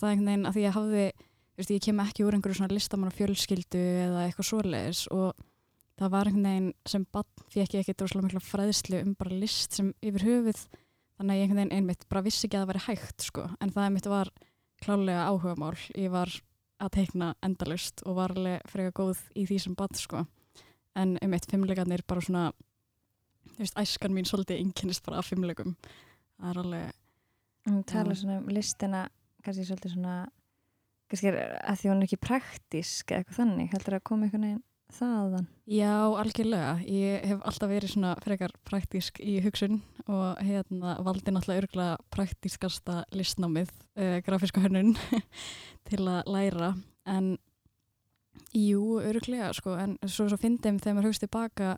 það 0.00 0.06
er 0.08 0.14
einhvern 0.14 0.30
veginn 0.30 1.26
ég 1.60 1.68
veist, 1.68 1.76
ég 1.76 1.84
kem 1.84 2.00
ekki 2.00 2.24
úr 2.24 2.36
einhverju 2.36 2.56
svona 2.56 2.72
listamann 2.72 3.12
fjölskyldu 3.12 3.80
eða 4.06 4.26
eitthvað 4.26 4.48
svoleiðis 4.48 5.02
og 5.12 5.34
það 6.00 6.12
var 6.14 6.30
einhvern 6.30 6.46
veginn 6.48 6.70
sem 6.88 7.06
bann 7.12 7.48
fekk 7.52 7.74
ég 7.76 7.82
ekki 7.82 7.96
droslega 8.00 8.26
mikla 8.28 8.44
fræðslu 8.44 9.00
um 9.04 9.16
bara 9.20 9.40
list 9.42 9.76
sem 9.76 9.90
yfir 10.00 10.24
höfuð 10.24 10.62
þannig 11.20 11.34
að 11.34 11.40
ég 11.40 11.44
einhvern 11.44 11.60
veginn 11.60 11.74
einmitt 11.76 12.06
bara 12.08 12.24
vissi 12.24 12.46
ekki 12.48 12.56
að 12.56 12.64
það 12.64 12.72
væri 12.72 12.84
hægt 12.86 13.26
sko, 13.26 13.44
en 13.60 13.74
það 13.74 13.88
einmitt 13.88 14.08
var 14.08 14.32
klálega 14.80 15.26
áhugamál, 15.28 15.76
ég 16.00 16.14
var 16.14 16.32
að 16.80 16.92
teikna 16.96 17.34
endalust 17.44 18.00
og 18.08 18.16
var 18.16 18.32
alveg 18.32 18.64
freka 18.72 18.94
góð 18.96 19.20
í 19.36 19.44
því 19.44 19.58
sem 19.60 19.76
bann 19.76 19.98
sko. 20.00 20.22
En 20.96 21.18
um 21.20 21.34
eitt 21.36 21.50
fimmleikarnir 21.50 22.06
bara 22.08 22.24
svona 22.24 22.46
þú 23.52 23.60
veist, 23.60 23.76
æskan 23.76 24.16
mín 24.16 24.28
svolítið 24.28 24.62
einkennist 24.62 25.04
bara 25.04 25.20
af 25.20 25.28
fimmleikum 25.28 25.76
það 26.40 26.50
er 26.54 26.62
alveg 26.64 26.96
Hún 27.68 27.82
talar 27.84 28.16
Já. 28.16 28.22
svona 28.22 28.38
um 28.40 28.48
listina 28.48 29.02
kannski 29.44 29.66
svolítið 29.68 29.92
svona 29.98 30.14
kannski 31.10 31.32
að 31.34 31.80
því 31.80 31.90
hún 31.90 32.02
er 32.02 32.08
ekki 32.08 32.20
praktísk 32.22 33.12
eða 33.12 33.22
eitthvað 33.22 33.40
þannig, 33.40 33.70
heldur 33.74 33.96
að 33.98 34.06
koma 34.10 34.26
einhvern 34.26 34.46
veginn 34.48 34.66
þaðan 34.90 35.46
Já, 35.70 35.92
algjörlega. 36.18 36.72
Ég 36.90 37.26
hef 37.30 37.44
alltaf 37.46 37.70
verið 37.70 37.92
svona 37.92 38.14
frekar 38.24 38.54
praktísk 38.66 39.20
í 39.22 39.36
hugsun 39.44 39.78
og 40.10 40.40
hérna 40.42 40.96
valdi 41.06 41.30
náttúrulega 41.30 41.62
örgulega 41.62 41.98
praktískasta 42.10 43.04
listnámið, 43.14 43.70
uh, 44.00 44.16
grafíska 44.26 44.64
hönnun 44.64 44.96
til 45.88 46.02
að 46.02 46.32
læra 46.34 46.72
en 47.06 47.36
jú, 48.56 48.98
örgulega 48.98 49.52
sko, 49.54 49.76
en 49.78 49.96
svo, 50.06 50.26
svo 50.26 50.40
fyndum 50.40 50.80
þegar 50.82 50.98
maður 50.98 51.10
hugst 51.12 51.24
tilbaka 51.26 51.76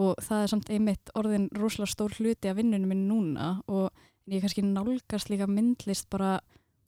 og 0.00 0.18
það 0.24 0.42
er 0.42 0.50
samt 0.50 0.72
einmitt 0.72 1.12
orðin 1.18 1.46
rosalega 1.54 1.92
stór 1.92 2.16
hluti 2.18 2.50
af 2.50 2.58
vinnunum 2.58 2.90
minn 2.90 3.06
núna 3.10 3.50
og 3.70 3.92
ég 4.30 4.42
kannski 4.42 4.64
nálgast 4.64 5.30
líka 5.30 5.46
myndlist 5.50 6.08
bara 6.10 6.38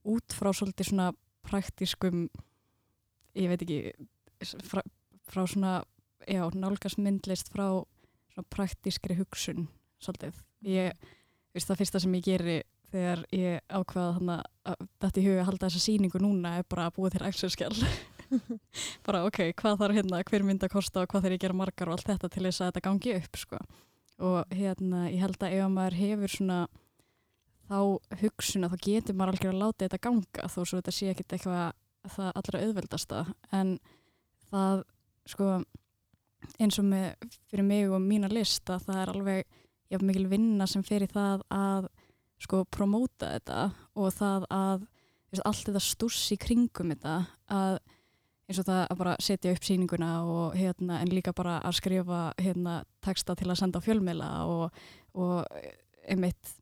út 0.07 0.35
frá 0.35 0.51
svolítið 0.55 0.91
svona 0.91 1.13
praktískum 1.47 2.27
ég 3.37 3.51
veit 3.51 3.63
ekki 3.63 3.81
frá, 4.67 4.83
frá 5.29 5.45
svona, 5.49 5.75
já, 6.27 6.43
nálgast 6.55 7.01
myndlist 7.03 7.51
frá 7.53 7.69
svona 8.33 8.47
praktískri 8.53 9.17
hugsun 9.19 9.69
svolítið. 10.03 10.41
Ég, 10.67 11.07
veist, 11.55 11.69
það 11.69 11.83
fyrsta 11.83 12.03
sem 12.03 12.17
ég 12.19 12.27
geri 12.27 12.59
þegar 12.93 13.25
ég 13.35 13.65
ákvaða 13.67 14.19
þannig 14.19 14.45
að 14.71 14.85
þetta 15.03 15.21
í 15.21 15.25
huga 15.27 15.41
að 15.41 15.49
halda 15.51 15.69
þessa 15.69 15.85
sýningu 15.85 16.21
núna 16.23 16.53
er 16.61 16.69
bara 16.71 16.87
að 16.89 16.99
búa 16.99 17.11
til 17.13 17.25
Excel-skjál. 17.27 17.75
bara 19.07 19.25
ok, 19.27 19.43
hvað 19.59 19.83
þarf 19.83 19.99
hérna, 20.01 20.23
hver 20.31 20.47
mynd 20.47 20.67
að 20.67 20.75
kosta 20.75 21.03
og 21.03 21.11
hvað 21.11 21.27
þarf 21.27 21.37
ég 21.37 21.45
gera 21.45 21.59
margar 21.59 21.91
og 21.91 21.97
allt 21.97 22.11
þetta 22.13 22.31
til 22.33 22.47
þess 22.47 22.63
að 22.63 22.71
þetta 22.71 22.85
gangi 22.87 23.15
upp, 23.21 23.41
sko. 23.43 23.63
Og 24.27 24.57
hérna, 24.57 25.07
ég 25.13 25.23
held 25.23 25.43
að 25.45 25.57
ef 25.59 25.73
maður 25.73 25.99
hefur 26.01 26.33
svona 26.33 26.61
þá 27.67 27.79
hugsun 28.23 28.67
að 28.67 28.75
þá 28.75 28.87
getur 28.87 29.17
maður 29.17 29.35
algjör 29.35 29.55
að 29.55 29.63
láta 29.63 29.87
þetta 29.87 30.03
ganga 30.07 30.51
þó 30.53 30.61
svo 30.63 30.79
þetta 30.79 30.95
sé 30.95 31.11
ekkit 31.13 31.37
eitthvað 31.37 31.63
það 32.17 32.33
allra 32.41 32.63
auðveldasta. 32.63 33.23
En 33.57 33.77
það 34.53 34.83
sko 35.27 35.51
eins 36.63 36.79
og 36.81 36.87
með 36.87 37.31
fyrir 37.51 37.67
mig 37.67 37.91
og 37.91 38.03
mína 38.03 38.31
lista 38.31 38.79
það 38.83 39.01
er 39.03 39.13
alveg 39.15 39.57
jafn 39.93 40.09
mikil 40.09 40.27
vinna 40.31 40.67
sem 40.71 40.85
fer 40.87 41.05
í 41.07 41.11
það 41.11 41.43
að 41.55 41.89
sko 42.43 42.63
promóta 42.69 43.33
þetta 43.33 43.61
og 43.97 44.13
það 44.15 44.47
að 44.53 44.87
veist, 45.33 45.45
allt 45.45 45.69
þetta 45.69 45.83
stúss 45.83 46.33
í 46.35 46.39
kringum 46.41 46.93
þetta 46.93 47.17
að 47.53 47.79
eins 48.47 48.61
og 48.63 48.69
það 48.69 48.83
að 48.85 49.01
bara 49.01 49.17
setja 49.27 49.55
upp 49.55 49.65
sýninguna 49.67 50.11
og 50.31 50.59
hérna 50.59 51.01
en 51.03 51.11
líka 51.11 51.35
bara 51.35 51.57
að 51.67 51.79
skrifa 51.81 52.21
hérna 52.39 52.79
texta 53.03 53.35
til 53.39 53.49
að 53.51 53.59
senda 53.63 53.83
á 53.83 53.87
fjölmiðla 53.87 54.31
og, 54.53 54.85
og 55.19 55.57
einmitt 56.07 56.55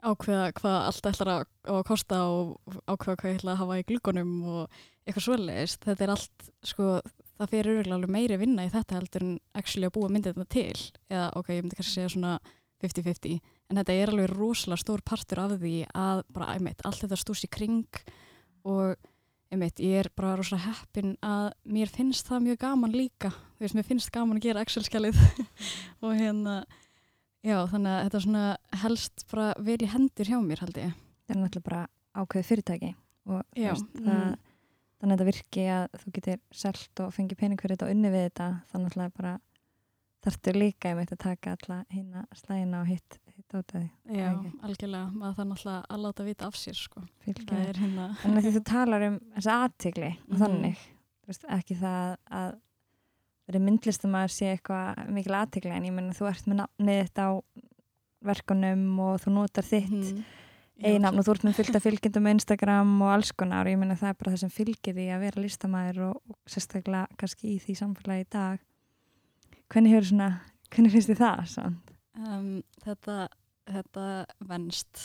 ákveða 0.00 0.52
hvað 0.56 0.76
allt 0.88 1.08
ætlar 1.10 1.32
að, 1.32 1.42
að 1.74 1.82
kosta 1.88 2.20
og 2.30 2.78
ákveða 2.88 3.16
hvað 3.20 3.30
ég 3.30 3.40
ætla 3.40 3.54
að 3.54 3.60
hafa 3.62 3.78
í 3.80 3.86
glukkonum 3.90 4.32
og 4.48 4.80
eitthvað 5.04 5.26
svoleiðist. 5.26 5.84
Þetta 5.86 6.06
er 6.06 6.14
allt, 6.14 6.48
sko, 6.66 6.88
það 7.40 7.58
örgulega 7.60 7.98
alveg 7.98 8.14
meiri 8.14 8.40
vinna 8.40 8.66
í 8.66 8.72
þetta 8.72 8.98
heldur 8.98 9.26
en 9.26 9.36
actually 9.58 9.88
að 9.88 9.94
búa 9.96 10.10
myndið 10.12 10.38
þetta 10.38 10.56
til. 10.56 10.88
Eða, 11.10 11.28
ok, 11.40 11.52
ég 11.54 11.62
myndi 11.64 11.78
kannski 11.78 11.96
segja 11.96 12.14
svona 12.14 12.34
50-50. 12.80 13.54
En 13.70 13.80
þetta 13.80 13.96
er 13.96 14.12
alveg 14.12 14.32
rosalega 14.32 14.82
stór 14.82 15.04
partur 15.06 15.44
af 15.44 15.54
því 15.60 15.76
að 15.92 16.24
bara, 16.32 16.52
einmitt, 16.56 16.84
allt 16.84 17.04
þetta 17.04 17.20
stús 17.20 17.44
í 17.46 17.52
kring 17.52 18.04
og 18.68 18.96
einmitt, 19.50 19.82
ég 19.82 20.04
er 20.04 20.10
bara 20.16 20.36
rosalega 20.38 20.70
heppin 20.70 21.16
að 21.26 21.50
mér 21.68 21.90
finnst 21.90 22.28
það 22.30 22.46
mjög 22.46 22.60
gaman 22.64 22.94
líka. 22.94 23.32
Þú 23.58 23.66
veist, 23.66 23.76
mér 23.78 23.88
finnst 23.88 24.12
gaman 24.14 24.38
að 24.38 24.46
gera 24.46 24.64
Excel-skjalið 24.64 25.18
og 26.04 26.14
hérna, 26.14 26.60
já, 27.44 27.56
þannig 27.70 27.90
að 27.94 28.04
þetta 28.08 28.20
svona 28.26 28.44
helst 28.82 29.24
bara 29.30 29.48
verið 29.58 29.86
í 29.88 29.92
hendur 29.94 30.30
hjá 30.30 30.38
mér, 30.44 30.60
held 30.64 30.76
ég. 30.82 30.94
það 31.26 31.36
er 31.36 31.40
náttúrulega 31.42 31.68
bara 31.70 31.82
ákveðið 32.20 32.48
fyrirtæki 32.50 32.94
og 33.30 33.42
veist, 33.56 33.92
það, 33.94 34.24
Mm. 34.30 34.36
þannig 35.00 35.14
að 35.14 35.18
þetta 35.20 35.28
virki 35.30 35.62
að 35.70 35.84
þú 36.02 36.12
getur 36.16 36.40
selt 36.52 37.00
og 37.00 37.12
fengið 37.14 37.38
pening 37.38 37.60
fyrir 37.60 37.76
þetta 37.76 37.86
og 37.86 37.90
unni 37.94 38.10
við 38.10 38.24
þetta 38.30 38.48
þannig 38.72 38.96
að 39.00 39.12
bara 39.16 39.34
þarftu 40.20 40.52
líka 40.52 40.90
einmitt 40.90 41.12
að 41.14 41.18
taka 41.22 41.54
alla 41.56 41.84
hina 41.90 42.24
slægina 42.36 42.80
og 42.82 42.86
hitt, 42.90 43.18
hitt 43.36 43.54
át 43.56 43.72
að 43.78 43.86
Já, 44.12 44.26
algjörlega, 44.66 45.12
maður 45.16 45.36
þarf 45.38 45.48
náttúrulega 45.48 45.86
að 45.88 46.02
láta 46.04 46.24
vita 46.26 46.46
af 46.50 46.54
sér, 46.60 46.76
sko. 46.76 47.00
Það 47.24 47.68
er 47.68 47.78
hérna, 47.80 48.08
en 48.24 48.36
að 48.36 48.50
þú 48.52 48.62
talar 48.68 49.06
um 49.06 49.16
þessa 49.38 49.54
aðtigli 49.64 50.10
og 50.10 50.34
Mhm. 50.36 50.42
þannig, 50.42 50.76
veist, 51.26 51.44
ekki 51.48 51.76
það 51.80 52.16
að 52.30 52.58
verið 53.50 53.64
myndlistamæður 53.66 54.32
sé 54.36 54.52
eitthvað 54.54 55.02
mikil 55.12 55.36
aðtigli 55.42 55.74
en 55.76 55.88
ég 55.90 55.96
menna 55.98 56.16
þú 56.16 56.30
ert 56.30 56.46
með 56.50 56.62
nafnið 56.62 57.02
þetta 57.02 57.26
á 57.26 57.30
verkunum 58.30 58.84
og 59.00 59.18
þú 59.22 59.32
notar 59.34 59.64
þitt 59.66 59.90
Mhm. 59.90 60.24
eigin 60.80 61.02
nafn 61.04 61.18
og 61.20 61.24
þú 61.26 61.32
ert 61.34 61.44
með 61.44 61.56
fylgta 61.60 61.80
fylgjendum 61.84 62.24
á 62.28 62.32
Instagram 62.32 62.92
og 63.04 63.10
alls 63.12 63.32
konar 63.36 63.66
og 63.66 63.72
ég 63.72 63.78
meina 63.78 63.96
það 64.00 64.08
er 64.14 64.18
bara 64.20 64.30
það 64.32 64.38
sem 64.44 64.52
fylgir 64.54 64.94
því 64.96 65.06
að 65.12 65.20
vera 65.26 65.42
listamæður 65.44 65.98
og, 66.08 66.22
og 66.30 66.36
sérstaklega 66.48 67.06
kannski 67.20 67.54
í 67.54 67.58
því 67.60 67.74
samfélagi 67.76 68.24
í 68.24 68.28
dag 68.32 68.58
hvernig 69.70 69.92
hefur 69.92 70.08
svona 70.08 70.28
hvernig 70.70 70.92
finnst 70.94 71.10
þið 71.12 71.20
það 71.20 71.42
samt? 71.52 71.90
Um, 72.16 72.62
þetta, 72.84 73.28
þetta 73.68 74.06
venst 74.48 75.02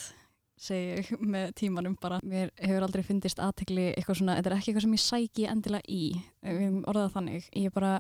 segi 0.58 0.96
ég 0.96 1.20
með 1.20 1.52
tímanum 1.60 1.98
bara 2.00 2.22
mér 2.24 2.52
hefur 2.56 2.86
aldrei 2.88 3.04
fundist 3.04 3.40
aðtekli 3.44 3.90
eitthvað 3.98 4.22
svona, 4.22 4.38
þetta 4.40 4.52
er 4.52 4.56
ekki 4.58 4.72
eitthvað 4.72 4.86
sem 4.88 4.96
ég 4.96 5.04
sæki 5.04 5.48
endilega 5.52 5.92
í 5.92 6.04
við 6.42 6.78
orðað 6.88 7.12
þannig 7.18 7.50
ég 7.52 7.74
bara, 7.76 7.98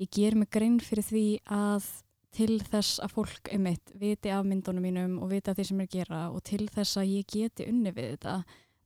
ég 0.00 0.10
ger 0.12 0.38
mig 0.38 0.50
grein 0.52 0.80
fyrir 0.80 1.06
því 1.06 1.26
að 1.52 1.90
til 2.32 2.56
þess 2.64 3.02
að 3.04 3.12
fólk 3.18 3.50
einmitt 3.52 3.92
viti 4.00 4.32
af 4.32 4.46
myndunum 4.48 4.86
mínum 4.86 5.18
og 5.20 5.28
viti 5.34 5.52
af 5.52 5.58
því 5.58 5.68
sem 5.68 5.82
ég 5.84 5.90
er 5.90 5.98
gera 5.98 6.22
og 6.32 6.40
til 6.48 6.64
þess 6.72 6.96
að 6.96 7.12
ég 7.18 7.28
geti 7.28 7.68
unni 7.68 7.92
við 7.92 8.14
þetta 8.14 8.38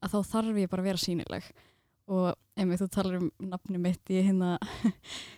að 0.03 0.13
þá 0.13 0.19
þarf 0.33 0.61
ég 0.61 0.71
bara 0.73 0.83
að 0.83 0.89
vera 0.91 1.03
sínileg 1.05 1.51
og 2.07 2.29
einmitt 2.59 2.83
þú 2.83 2.89
talar 2.95 3.21
um 3.21 3.31
nafni 3.53 3.83
mitt 3.83 4.15
ég 4.15 4.27
hérna 4.27 4.57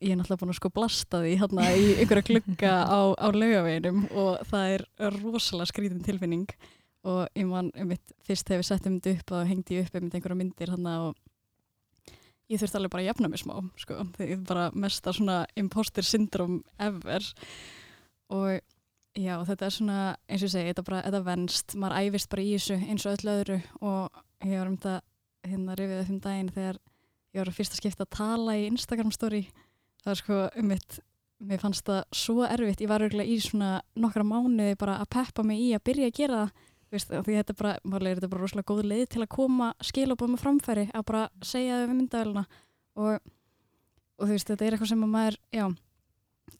ég 0.00 0.12
er 0.12 0.18
náttúrulega 0.18 0.42
búin 0.42 0.52
að 0.52 0.58
sko 0.58 0.70
blasta 0.74 1.20
því 1.22 1.32
hérna 1.40 1.66
í 1.72 1.86
einhverja 2.02 2.26
glugga 2.28 2.72
á, 2.84 3.00
á 3.16 3.26
laugaveginum 3.32 4.04
og 4.10 4.44
það 4.50 4.74
er 4.74 4.84
rosalega 5.16 5.70
skrítin 5.70 6.04
tilfinning. 6.04 6.46
Og 7.08 7.22
ég 7.32 7.46
man 7.48 7.70
einmitt 7.72 8.12
fyrst 8.26 8.48
þegar 8.48 8.60
við 8.60 8.68
settum 8.68 8.98
þetta 8.98 9.14
upp 9.16 9.34
og 9.38 9.46
hengdi 9.48 9.78
upp 9.80 9.94
einmitt 9.96 10.16
einhverja 10.18 10.40
myndir 10.42 10.72
hérna 10.74 10.96
og 11.06 11.14
ég 12.50 12.60
þurfti 12.60 12.78
alveg 12.80 12.92
bara 12.92 13.04
að 13.04 13.10
jafna 13.10 13.30
mig 13.30 13.42
smá 13.42 13.54
sko, 13.78 13.96
því 14.16 14.28
ég 14.32 14.44
bara 14.48 14.66
mesta 14.74 15.14
svona 15.14 15.38
imposter 15.60 16.06
syndrom 16.06 16.60
ever. 16.82 17.26
Og 18.34 18.60
já 19.18 19.34
þetta 19.46 19.66
er 19.66 19.74
svona 19.74 20.00
eins 20.26 20.42
og 20.42 20.48
ég 20.48 20.54
segi, 20.54 20.72
þetta, 20.72 20.86
bara, 20.86 21.02
þetta 21.06 21.22
venst. 21.26 21.76
Maður 21.78 22.08
æfist 22.08 22.30
bara 22.32 22.46
í 22.46 22.54
þessu 22.56 22.78
eins 22.80 23.06
og 23.06 23.18
öllu 23.18 23.36
öðru. 23.36 23.60
Og 23.80 24.22
ég 24.46 24.56
var 24.56 24.70
um 24.70 24.78
þetta 24.78 24.96
hérna 25.50 25.76
rifið 25.78 26.02
upp 26.02 26.14
um 26.14 26.24
daginn 26.26 26.54
þegar 26.54 26.80
ég 27.30 27.40
var 27.40 27.52
að 27.52 27.60
fyrsta 27.60 27.78
skipta 27.78 28.06
að 28.06 28.16
tala 28.18 28.58
í 28.58 28.66
Instagram 28.70 29.14
story. 29.14 29.44
Það 30.04 30.12
er 30.12 30.20
sko 30.24 30.42
um 30.50 30.70
mitt 30.72 31.00
mér 31.40 31.60
fannst 31.62 31.86
það 31.88 32.02
svo 32.16 32.44
erfitt, 32.44 32.82
ég 32.84 32.90
var 32.90 33.04
örgulega 33.04 33.32
í 33.32 33.38
svona 33.40 33.78
nokkra 33.96 34.24
mánuði 34.26 34.76
bara 34.80 34.98
að 35.00 35.08
peppa 35.16 35.44
mig 35.46 35.62
í 35.62 35.70
að 35.76 35.86
byrja 35.88 36.10
að 36.10 36.18
gera 36.18 36.40
það 36.42 36.66
Veist, 36.90 37.12
af 37.14 37.22
því 37.26 37.36
þetta 37.38 37.54
er 37.54 37.58
bara, 37.60 37.72
málega 37.86 38.10
er 38.10 38.18
þetta 38.18 38.30
bara 38.32 38.42
rosalega 38.42 38.66
góð 38.72 38.88
leið 38.90 39.04
til 39.14 39.22
að 39.22 39.30
koma 39.30 39.68
skilabóð 39.86 40.32
með 40.32 40.42
framfæri 40.42 40.86
að 40.90 41.04
bara 41.06 41.22
segja 41.46 41.78
þau 41.78 41.84
við 41.84 41.96
myndavæluna 42.00 42.42
og, 42.98 43.28
og 44.18 44.24
þú 44.24 44.30
veist, 44.32 44.50
þetta 44.50 44.66
er 44.66 44.76
eitthvað 44.76 44.90
sem 44.90 45.04
að 45.06 45.12
maður, 45.12 45.36
já, 45.54 45.66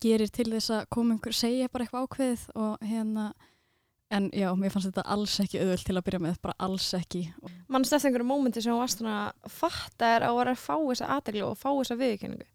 gerir 0.07 0.35
til 0.39 0.47
þess 0.53 0.75
að 0.77 0.85
koma 0.95 1.17
einhver, 1.17 1.37
segja 1.41 1.73
bara 1.73 1.87
eitthvað 1.87 2.07
ákveðið 2.07 2.45
og 2.63 2.87
hérna, 2.93 3.27
en 4.15 4.31
já, 4.39 4.47
mér 4.63 4.75
fannst 4.77 4.93
þetta 4.93 5.07
alls 5.17 5.35
ekki 5.43 5.65
auðvöld 5.65 5.89
til 5.89 5.99
að 5.99 6.07
byrja 6.07 6.23
með, 6.29 6.39
bara 6.47 6.57
alls 6.69 6.87
ekki. 7.01 7.25
mannst 7.67 7.99
eftir 7.99 8.13
einhverju 8.13 8.31
mómenti 8.31 8.63
sem 8.63 8.75
hún 8.75 8.85
varst 8.85 9.03
svona 9.03 9.19
að 9.35 10.39
vera 10.39 10.55
að 10.55 10.63
fá 10.63 10.77
þessa 10.79 11.11
aðteglu 11.17 11.49
og 11.49 11.59
fá 11.59 11.69
þessa 11.73 11.99
viðurkenningu 11.99 12.47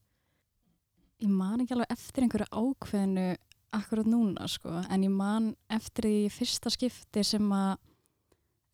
Ég 1.24 1.32
man 1.32 1.62
ekki 1.64 1.76
alveg 1.76 1.92
eftir 1.96 2.26
einhverju 2.26 2.48
ákveðinu 2.52 3.28
akkurat 3.74 4.08
núna, 4.08 4.48
sko, 4.52 4.72
en 4.90 5.04
ég 5.04 5.12
man 5.12 5.54
eftir 5.72 6.08
því 6.08 6.20
fyrsta 6.34 6.72
skipti 6.74 7.24
sem 7.26 7.50
að 7.56 7.74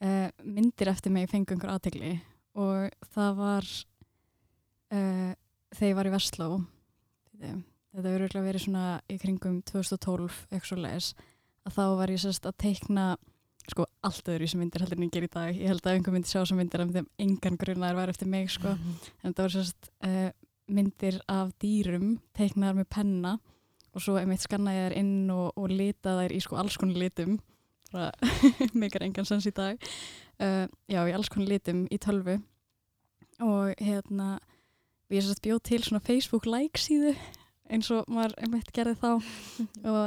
uh, 0.03 0.29
myndir 0.43 0.91
eftir 0.91 1.13
mig 1.13 1.29
fengu 1.31 1.55
einhver 1.55 1.73
aðtegli 1.75 2.13
og 2.59 2.91
það 3.13 3.39
var 3.39 3.67
uh, 4.91 5.31
þegar 5.71 5.91
ég 5.91 5.99
var 5.99 6.09
í 6.09 6.15
Vestló 6.15 6.49
þetta 7.41 8.03
verður 8.03 8.25
örugglega 8.25 8.47
verið 8.47 8.65
svona 8.65 8.85
í 9.11 9.17
kringum 9.21 9.59
2012 9.67 10.39
eitthvað 10.51 10.69
svo 10.69 10.79
leis 10.79 11.11
að 11.67 11.75
þá 11.77 11.83
var 11.99 12.13
ég 12.13 12.23
sérst 12.23 12.47
að 12.49 12.57
teikna 12.63 13.05
sko 13.69 13.85
allt 14.05 14.29
öðru 14.33 14.47
sem 14.49 14.61
myndir 14.61 14.83
heldur 14.83 14.97
en 14.97 15.05
ég 15.05 15.13
ger 15.13 15.25
í 15.27 15.31
dag. 15.31 15.51
Ég 15.53 15.69
held 15.69 15.85
að 15.85 15.97
einhver 15.97 16.15
myndi 16.15 16.31
sjá 16.31 16.41
sem 16.47 16.57
myndir 16.57 16.81
en 16.83 16.93
þeim 16.95 17.09
engan 17.21 17.59
grunnaður 17.61 17.99
var 17.99 18.11
eftir 18.13 18.29
mig 18.31 18.49
sko. 18.51 18.73
En 19.21 19.29
þetta 19.29 19.45
var 19.45 19.53
sérst 19.53 19.91
uh, 20.07 20.29
myndir 20.71 21.19
af 21.31 21.51
dýrum 21.61 22.15
teiknaðar 22.37 22.79
með 22.81 22.89
penna 22.95 23.35
og 23.91 24.03
svo 24.03 24.15
einmitt 24.19 24.43
skanna 24.43 24.73
ég 24.75 24.85
þær 24.89 24.97
inn 25.01 25.31
og, 25.33 25.51
og 25.59 25.71
lita 25.71 26.15
þær 26.19 26.35
í 26.35 26.39
sko 26.43 26.59
alls 26.61 26.77
konar 26.79 27.01
litum. 27.01 27.39
Meikar 28.79 29.03
engan 29.03 29.27
sens 29.27 29.47
í 29.49 29.53
dag. 29.55 29.81
Uh, 30.39 30.65
já, 30.87 31.03
í 31.03 31.13
alls 31.15 31.29
konar 31.31 31.51
litum 31.51 31.83
í 31.91 31.99
tölvu. 32.01 32.37
Og 33.43 33.75
hérna 33.81 34.37
ég 35.11 35.25
sérst 35.25 35.43
bjóð 35.43 35.61
til 35.67 35.83
svona 35.83 36.03
Facebook 36.05 36.47
like 36.47 36.79
síðu 36.79 37.15
eins 37.71 37.89
og 37.91 38.07
maður 38.11 38.37
einmitt 38.45 38.71
gerði 38.75 38.95
þá. 39.01 39.11
Og 39.91 40.03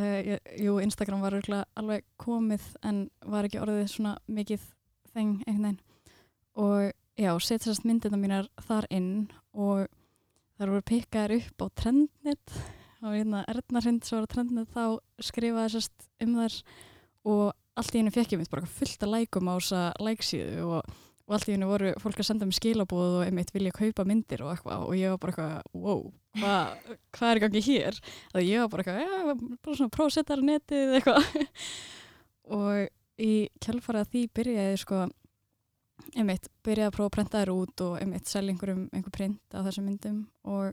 uh, 0.00 0.36
jú, 0.60 0.78
Instagram 0.84 1.24
var 1.24 1.36
alveg 1.36 2.06
komið 2.20 2.70
en 2.88 3.06
var 3.24 3.48
ekki 3.48 3.60
orðið 3.60 3.90
svona 3.92 4.16
mikið 4.28 4.64
þeng 5.12 5.42
einhvern 5.44 5.68
veginn. 5.68 5.82
Og 6.56 6.92
já, 7.20 7.30
setja 7.40 7.68
sérst 7.68 7.84
myndina 7.84 8.16
mínar 8.20 8.48
þar 8.64 8.88
inn 8.92 9.28
og 9.52 9.86
þar 10.56 10.72
voru 10.72 10.88
pikkaðar 10.88 11.36
upp 11.36 11.64
á 11.64 11.66
trendnet 11.76 12.56
og 13.02 13.12
hérna 13.12 13.44
Erna 13.50 13.82
Hrind 13.82 14.04
sem 14.06 14.18
var 14.18 14.28
á 14.28 14.32
trendnet 14.32 14.72
þá 14.72 14.84
skrifaði 15.24 15.74
sérst 15.76 16.06
um 16.24 16.36
þær 16.38 16.60
og 17.26 17.42
allt 17.76 17.96
í 17.96 18.00
hennu 18.00 18.14
fekk 18.14 18.36
ég 18.36 18.40
mitt 18.40 18.52
bara 18.52 18.68
fullt 18.78 19.04
að 19.04 19.12
lækum 19.12 19.50
á 19.52 19.54
þessa 19.58 19.82
læksíðu 20.00 20.64
og, 20.64 20.94
og 21.26 21.36
allt 21.36 21.50
í 21.50 21.56
hennu 21.56 21.68
voru 21.68 21.92
fólk 22.00 22.22
að 22.22 22.28
senda 22.30 22.48
mér 22.48 22.58
skilabóð 22.58 23.18
og 23.18 23.24
einmitt 23.26 23.52
vilja 23.54 23.74
kaupa 23.76 24.06
myndir 24.08 24.44
og 24.46 24.54
eitthvað 24.54 24.86
og 24.86 24.96
ég 24.96 25.12
var 25.12 25.20
bara 25.22 25.34
eitthvað, 25.34 25.82
wow, 25.84 26.02
hvað 26.40 26.96
hva 27.18 27.30
er 27.30 27.40
í 27.40 27.44
gangi 27.44 27.64
hér? 27.68 28.00
að 28.32 28.48
ég 28.48 28.64
var 28.64 28.72
bara 28.72 28.86
eitthvað, 28.86 29.02
já, 29.04 29.58
bara 29.66 29.78
svona 29.82 29.96
prósettar 29.98 30.44
netið 30.46 30.96
eitthvað 31.00 31.30
og 32.56 33.22
í 33.26 33.34
kjálfara 33.64 34.06
því 34.08 34.24
byrjaði 34.36 34.80
sko 34.80 35.04
einmitt, 36.16 36.48
byrjaði 36.64 36.88
að 36.90 36.96
prófa 36.96 37.10
að 37.10 37.14
prenta 37.16 37.42
þér 37.42 37.52
út 37.54 37.84
og 37.84 37.94
einmitt 38.00 38.28
selja 38.30 38.52
einhverjum 38.52 38.88
einhver 38.92 39.14
print 39.14 39.56
á 39.56 39.60
þessum 39.66 39.88
myndum 39.88 40.18
og 40.48 40.72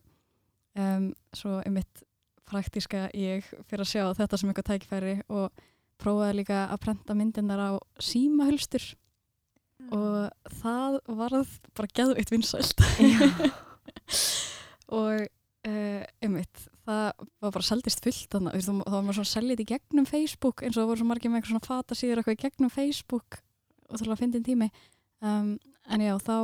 um, 0.80 1.12
svo 1.36 1.60
einmitt 1.64 2.04
praktíska 2.50 3.06
ég 3.18 3.46
fyrir 3.68 3.86
að 3.86 3.92
sjá 3.92 4.04
þetta 4.18 4.40
sem 4.40 4.52
eitthvað 4.52 4.70
tækifæri 4.72 5.16
og 5.32 5.64
prófaði 6.02 6.42
líka 6.42 6.66
að 6.68 6.82
prenta 6.84 7.16
myndinnar 7.18 7.62
á 7.62 7.72
símahölstur 8.02 8.90
og 9.94 10.52
það 10.62 11.00
varð 11.20 11.56
bara 11.76 11.94
geðveitt 11.98 12.32
vinsælt. 12.32 12.84
Og 14.94 15.24
uh, 15.24 16.04
einmitt 16.24 16.68
það 16.84 17.28
var 17.42 17.54
bara 17.56 17.66
seldist 17.66 18.04
fullt 18.04 18.36
þannig 18.36 18.58
að 18.58 18.82
það 18.84 19.08
var 19.08 19.18
svona 19.18 19.32
seljið 19.32 19.64
í 19.64 19.70
gegnum 19.74 20.08
Facebook 20.08 20.64
eins 20.64 20.76
og 20.76 20.84
það 20.84 20.90
voru 20.92 21.02
svo 21.02 21.10
margir 21.10 21.32
með 21.32 21.40
eitthvað 21.40 21.54
svona 21.54 21.68
fata 21.68 21.98
síður 21.98 22.22
eitthvað 22.22 22.38
í 22.38 22.44
gegnum 22.44 22.74
Facebook 22.74 23.40
og 23.90 24.02
þá 24.02 24.16
finnst 24.20 24.40
einn 24.40 24.48
tími. 24.48 24.70
Um, 25.24 25.54
en 25.88 26.04
já 26.04 26.14
þá 26.20 26.36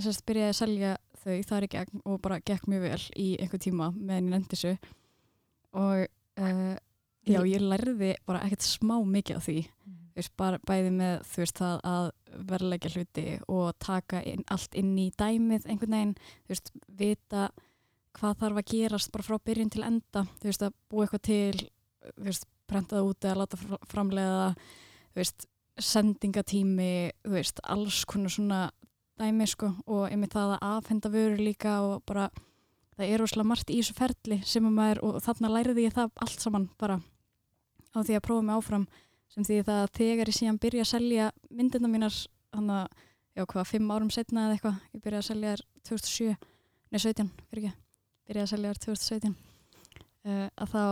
sérst 0.00 0.24
byrjaði 0.28 0.52
að 0.52 0.60
selja 0.60 0.94
þau 1.22 1.36
þar 1.48 1.66
í 1.66 1.70
gegn 1.72 2.02
og 2.04 2.20
bara 2.24 2.42
gekk 2.44 2.68
mjög 2.70 2.86
vel 2.86 3.04
í 3.18 3.28
einhver 3.40 3.62
tíma 3.62 3.90
meðan 3.96 4.28
ég 4.28 4.34
lendi 4.34 4.52
þessu 4.52 4.74
og 5.76 6.06
uh, 6.40 6.74
já 7.26 7.40
ég 7.44 7.62
lærði 7.62 8.14
bara 8.26 8.42
ekkert 8.46 8.66
smá 8.66 8.96
mikið 9.04 9.38
á 9.38 9.42
því. 9.44 9.58
Þú 10.16 10.22
veist, 10.22 10.32
bara 10.40 10.60
bæði 10.64 10.90
með 10.96 11.14
þú 11.28 11.42
veist 11.42 11.58
það 11.60 11.80
að 11.92 12.06
verðleggja 12.50 12.92
hluti 12.94 13.24
og 13.52 13.66
taka 13.84 14.22
inn, 14.24 14.44
allt 14.48 14.76
inn 14.80 14.94
í 14.96 15.10
dæmið 15.12 15.66
einhvern 15.68 15.96
veginn, 15.96 16.14
þú 16.46 16.54
veist, 16.54 16.70
vita 16.88 17.48
hvað 18.16 18.38
þarf 18.40 18.60
að 18.62 18.70
gerast 18.72 19.12
bara 19.12 19.26
frá 19.26 19.36
byrjun 19.44 19.72
til 19.74 19.84
enda, 19.84 20.22
þú 20.40 20.48
veist, 20.48 20.64
að 20.64 20.78
búa 20.88 21.04
eitthvað 21.04 21.24
til 21.28 21.66
þú 22.14 22.26
veist, 22.30 22.48
prentaða 22.66 23.04
út 23.06 23.26
eða 23.26 23.40
láta 23.42 23.60
fr- 23.60 23.84
framleiða, 23.90 24.48
þú 25.12 25.20
veist 25.20 25.46
sendingatími, 25.76 26.92
þú 27.26 27.34
veist 27.36 27.60
alls 27.68 28.02
konar 28.08 28.32
svona 28.32 28.60
dæmi 29.20 29.46
sko. 29.48 29.72
Og 29.86 30.06
einmitt 30.08 30.34
það 30.36 30.56
að 30.56 30.66
afhenda 30.70 31.12
vörur 31.12 31.42
líka 31.42 31.76
og 31.84 32.04
bara, 32.08 32.30
það 32.96 33.12
er 33.12 33.24
óslega 33.24 33.48
margt 33.50 33.72
í 33.72 33.80
þessu 33.80 33.96
ferli 33.96 34.38
sem 34.48 34.66
að 34.66 34.76
maður, 34.76 35.02
og 35.04 35.18
þarna 35.24 35.52
læriði 35.52 35.86
ég 35.86 35.96
það 35.96 36.22
allt 36.24 36.44
saman 36.44 36.68
bara 36.80 37.00
á 37.92 37.98
því 38.00 38.16
að 38.16 38.24
prófa 38.26 38.46
mig 38.46 38.56
áfram 38.56 38.86
sem 39.32 39.46
því 39.46 39.58
það 39.66 39.82
að 39.82 39.92
þegar 39.98 40.30
ég 40.30 40.38
síðan 40.38 40.60
byrja 40.62 40.84
að 40.84 40.92
selja 40.92 41.30
myndina 41.50 41.90
mínar 41.90 42.16
þannig 42.54 42.78
að, 42.80 43.02
já 43.36 43.44
hvað, 43.52 43.68
fimm 43.72 43.90
árum 43.92 44.12
setna 44.14 44.46
eða 44.46 44.56
eitthvað, 44.56 44.78
ég 44.94 45.04
byrjaði 45.04 45.22
að 45.22 45.28
selja 45.30 45.52
þær 45.52 45.64
2007 45.90 46.36
nei 46.86 47.00
17, 47.02 47.30
fyrir 47.50 47.68
ekki 47.68 47.74
byrjaði 48.26 48.46
að 48.46 48.52
selja 48.54 48.72
þær 48.72 48.82
2017 48.86 49.36
uh, 49.36 50.48
að 50.64 50.72
þá 50.72 50.82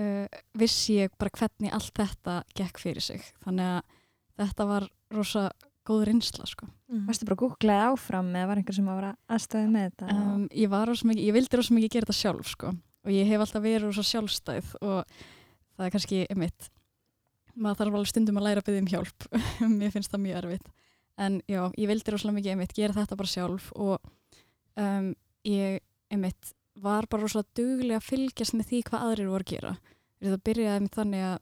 uh, 0.00 0.40
vissi 0.62 0.98
ég 1.00 1.16
bara 1.20 1.36
hvernig 1.40 1.76
allt 1.76 2.00
þetta 2.00 2.38
gekk 2.56 2.82
fyrir 2.82 3.04
sig, 3.04 3.26
þannig 3.44 3.72
að 3.74 3.96
þetta 4.40 4.68
var 4.70 4.88
rosa 5.14 5.48
góð 5.86 6.04
reynsla 6.08 6.46
sko. 6.48 6.68
Varstu 7.06 7.26
bara 7.28 7.36
að 7.36 7.42
googlaði 7.42 7.88
áfram 7.90 8.28
eða 8.34 8.50
var 8.50 8.60
einhver 8.60 8.76
sem 8.76 8.88
að 8.90 8.98
vera 9.00 9.12
aðstæði 9.36 9.70
með 9.72 9.86
þetta? 9.88 10.16
um, 10.16 10.46
ég 10.62 10.72
var 10.72 10.90
rosa 10.90 11.08
mikið, 11.08 11.26
ég 11.26 11.36
vildi 11.36 11.60
rosa 11.60 11.76
mikið 11.76 11.92
gera 11.94 12.06
þetta 12.06 12.18
sjálf 12.20 12.50
sko. 12.52 12.72
Og 13.06 13.14
ég 13.14 13.28
hef 13.30 13.44
alltaf 13.44 13.62
verið 13.64 13.86
rosa 13.86 14.04
sjálfstæð 14.06 14.72
og 14.82 15.16
það 15.76 15.86
er 15.86 15.94
kannski 15.94 16.22
einmitt 16.30 16.70
maður 17.56 17.80
þarf 17.80 17.98
alveg 17.98 18.10
stundum 18.10 18.40
að 18.40 18.46
læra 18.48 18.62
að 18.62 18.68
byggja 18.68 18.82
um 18.82 18.90
hjálp. 18.92 19.26
Mér 19.78 19.94
finnst 19.94 20.12
það 20.12 20.24
mjög 20.26 20.38
erfitt. 20.42 20.70
En 21.16 21.40
já, 21.48 21.62
ég 21.80 21.88
vildi 21.88 22.12
rosalega 22.12 22.36
mikið 22.40 22.52
einmitt 22.52 22.76
gera 22.76 22.96
þetta 22.98 23.16
bara 23.16 23.32
sjálf 23.32 23.70
og 23.80 24.10
um, 24.76 25.10
ég 25.48 25.80
einmitt 26.12 26.52
var 26.76 27.08
bara 27.08 27.24
rosalega 27.24 27.56
duglega 27.56 28.00
að 28.02 28.08
fylgjast 28.10 28.56
með 28.56 28.70
því 28.70 28.82
hvað 28.90 29.06
aðrir 29.06 29.30
voru 29.32 29.46
að 29.46 29.52
gera. 29.54 29.74
Það 30.26 30.42
byrjaði 30.48 30.80
einmitt 30.80 30.98
þannig 30.98 31.24
að 31.30 31.36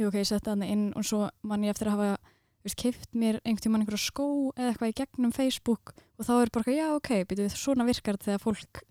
jú, 0.00 0.08
ok, 0.08 0.18
ég 0.20 0.28
setti 0.30 0.48
þannig 0.48 0.74
inn 0.74 0.86
og 0.96 1.06
svo 1.06 1.26
man 1.44 1.66
ég 1.66 1.74
eftir 1.74 1.90
að 1.90 1.98
hafa 1.98 2.36
veist, 2.64 2.78
keift 2.80 3.10
mér 3.16 3.40
einhvern 3.44 3.64
tímann 3.64 3.84
einhverja 3.84 4.04
skó 4.04 4.28
eða 4.56 4.70
eitthvað 4.72 4.92
í 4.92 4.96
gegnum 5.00 5.34
Facebook 5.34 5.94
og 6.18 6.26
þá 6.26 6.32
er 6.36 6.52
bara, 6.54 6.64
eitthvað, 6.64 6.78
já 6.78 6.88
ok, 6.96 7.12
byrjuð, 7.30 7.58
svona 7.58 7.88
virkar 7.88 8.20
þegar 8.20 8.42
fólk 8.44 8.82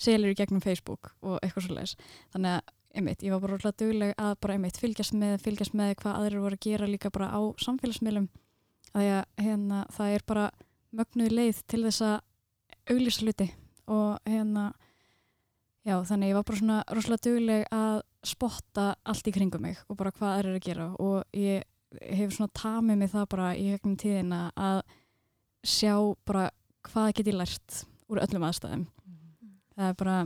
selur 0.00 0.32
í 0.32 0.38
gegnum 0.38 0.64
Facebook 0.64 1.12
og 1.20 1.38
eitthvað 1.40 1.66
svo 1.66 1.76
leiðis 1.76 1.96
þannig 2.32 2.58
að 2.58 2.76
einmitt, 2.96 3.22
ég 3.22 3.34
var 3.34 3.42
bara 3.42 3.56
rosalega 3.56 3.84
dugleg 3.84 4.12
að 4.18 4.36
bara 4.42 4.56
einmitt 4.56 4.78
fylgjast 4.80 5.14
með, 5.18 5.38
fylgjast 5.44 5.76
með 5.78 5.94
hvað 6.00 6.18
aðrir 6.18 6.44
voru 6.44 6.58
að 6.58 6.66
gera 6.66 6.88
líka 6.90 7.10
bara 7.14 7.30
á 7.30 7.40
samfélagsmiðlum. 7.62 8.28
Að 8.90 9.10
að 9.14 9.44
hérna, 9.44 9.84
það 9.94 10.14
er 10.16 10.24
bara 10.26 10.46
mögnuð 10.98 11.34
leið 11.36 11.60
til 11.70 11.82
þess 11.84 12.02
að 12.02 12.16
auglýsa 12.90 13.26
hluti 13.26 13.46
og 13.90 14.16
hérna 14.26 14.70
já, 15.86 15.94
þannig 16.08 16.32
ég 16.32 16.38
var 16.38 16.46
bara 16.48 16.60
svona 16.60 16.78
rosalega 16.90 17.26
dugleg 17.28 17.68
að 17.74 18.00
spotta 18.26 18.86
allt 19.08 19.30
í 19.30 19.34
kringum 19.34 19.62
mig 19.64 19.78
og 19.88 19.98
bara 20.00 20.12
hvað 20.16 20.34
aðrir 20.34 20.58
að 20.58 20.66
gera 20.66 20.88
og 20.98 21.38
ég 21.38 21.62
hef 21.98 22.34
svona 22.34 22.52
tamið 22.56 23.00
mig 23.00 23.10
það 23.12 23.30
bara 23.34 23.48
í 23.58 23.66
gegnum 23.72 23.96
tíðina 24.00 24.40
að 24.58 24.82
sjá 25.66 25.94
bara 26.26 26.48
hvað 26.88 27.14
get 27.18 27.30
ég 27.32 27.36
lært 27.36 27.82
úr 28.10 28.22
öllum 28.22 28.46
aðstæðum. 28.48 28.86
Það 29.76 29.90
er 29.90 29.98
bara 30.00 30.16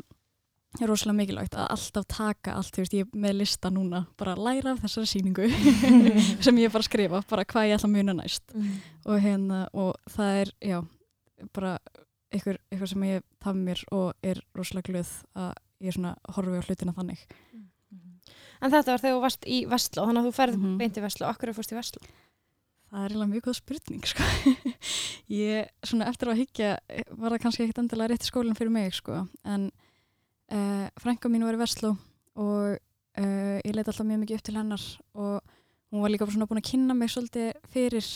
rosalega 0.82 1.16
mikilvægt 1.20 1.54
að 1.54 1.68
alltaf 1.70 2.06
taka 2.10 2.54
allt, 2.58 2.72
þú 2.74 2.82
veist, 2.82 2.94
ég 2.98 3.06
er 3.06 3.20
með 3.24 3.36
lista 3.38 3.70
núna 3.70 4.04
bara 4.18 4.34
læra 4.34 4.72
af 4.74 4.80
þessari 4.82 5.06
síningu 5.06 5.46
sem 6.44 6.58
ég 6.58 6.66
er 6.66 6.72
bara 6.74 6.82
að 6.82 6.88
skrifa, 6.88 7.20
bara 7.30 7.44
hvað 7.46 7.68
ég 7.68 7.76
ætla 7.78 7.90
að 7.90 7.94
muna 7.94 8.16
næst. 8.18 8.56
Og 9.06 9.20
hérna 9.22 9.60
og 9.72 9.94
það 10.10 10.40
er, 10.40 10.50
já, 10.72 10.80
bara 11.54 11.76
eitthvað, 12.34 12.58
eitthvað 12.72 12.90
sem 12.90 13.06
ég 13.10 13.22
taf 13.44 13.54
mér 13.58 13.84
og 13.94 14.26
er 14.26 14.42
rosalega 14.58 14.90
glöð 14.90 15.14
að 15.38 15.52
ég 15.84 15.92
er 15.92 15.96
svona 15.98 16.14
horfi 16.34 16.58
á 16.58 16.66
hlutina 16.66 16.96
þannig 16.96 17.22
En 18.64 18.72
þetta 18.72 18.94
var 18.94 19.02
þegar 19.02 19.16
þú 19.18 19.22
varst 19.24 19.44
í 19.50 19.58
Vestló, 19.68 20.04
þannig 20.08 20.22
að 20.22 20.28
þú 20.30 20.34
ferð 20.38 20.54
Mhm. 20.58 20.76
beint 20.80 20.96
í 20.96 21.02
Vestló. 21.04 21.26
Akkur 21.28 21.50
er 21.50 21.56
fórst 21.56 21.72
í 21.74 21.76
Vestló? 21.76 22.00
Það 22.94 23.04
er 23.04 23.10
eiginlega 23.10 23.32
mjög 23.34 23.44
góð 23.48 23.56
spurning 23.58 24.04
sko. 24.06 24.22
ég, 25.42 25.68
svona 25.82 26.06
eftir 26.08 26.30
að 26.30 26.38
higgja 26.42 26.68
var 27.18 27.34
það 27.34 27.42
kannski 27.42 27.64
ekkit 27.64 27.80
endilega 27.82 28.12
rétti 28.12 28.28
skólinn 28.30 28.56
fyrir 28.58 28.70
mig 28.70 28.94
sko. 28.94 29.24
en 29.44 29.70
uh, 30.52 30.86
frænka 31.02 31.28
mín 31.32 31.44
var 31.44 31.56
í 31.56 31.60
Vestló 31.60 31.94
og 32.36 32.76
uh, 32.78 33.58
ég 33.64 33.74
leiti 33.74 33.90
alltaf 33.90 34.06
mjög 34.06 34.22
mikið 34.24 34.38
upp 34.38 34.46
til 34.46 34.56
hennar 34.58 34.84
og 35.14 35.40
hún 35.92 36.02
var 36.04 36.10
líka 36.14 36.26
búin 36.26 36.60
að 36.60 36.68
kynna 36.70 36.94
mig 36.94 37.10
svolítið 37.10 37.52
fyrir 37.70 38.06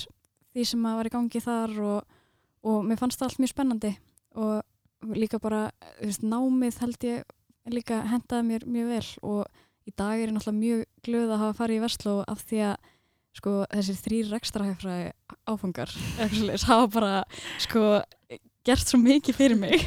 því 0.55 0.65
sem 0.67 0.87
að 0.87 0.97
var 1.01 1.11
í 1.11 1.15
gangi 1.15 1.43
þar 1.43 1.75
og, 1.83 2.19
og 2.67 2.85
mér 2.87 2.99
fannst 3.03 3.19
það 3.21 3.29
allt 3.29 3.43
mjög 3.43 3.53
spennandi 3.55 3.93
og 4.39 5.15
líka 5.15 5.39
bara 5.43 5.71
þú 6.01 6.07
veist, 6.11 6.23
námið 6.27 6.79
held 6.83 7.05
ég 7.07 7.23
líka 7.75 8.01
hendaði 8.11 8.47
mér 8.49 8.67
mjög 8.67 8.89
vel 8.95 9.09
og 9.23 9.65
í 9.88 9.94
dag 9.96 10.18
er 10.20 10.29
ég 10.29 10.37
náttúrulega 10.37 10.61
mjög 10.61 10.85
glöð 11.07 11.33
að 11.33 11.42
hafa 11.44 11.59
farið 11.62 11.79
í 11.79 11.83
Vestló 11.87 12.14
af 12.29 12.44
því 12.48 12.62
að 12.68 12.77
sko 13.38 13.55
þessir 13.70 13.98
þrýr 14.05 14.31
rekstrahæfræði 14.35 15.11
áfangar 15.48 15.92
hafa 16.70 16.87
bara 16.92 17.12
sko 17.62 17.83
gert 18.68 18.90
svo 18.90 19.01
mikið 19.01 19.38
fyrir 19.38 19.61
mig 19.61 19.85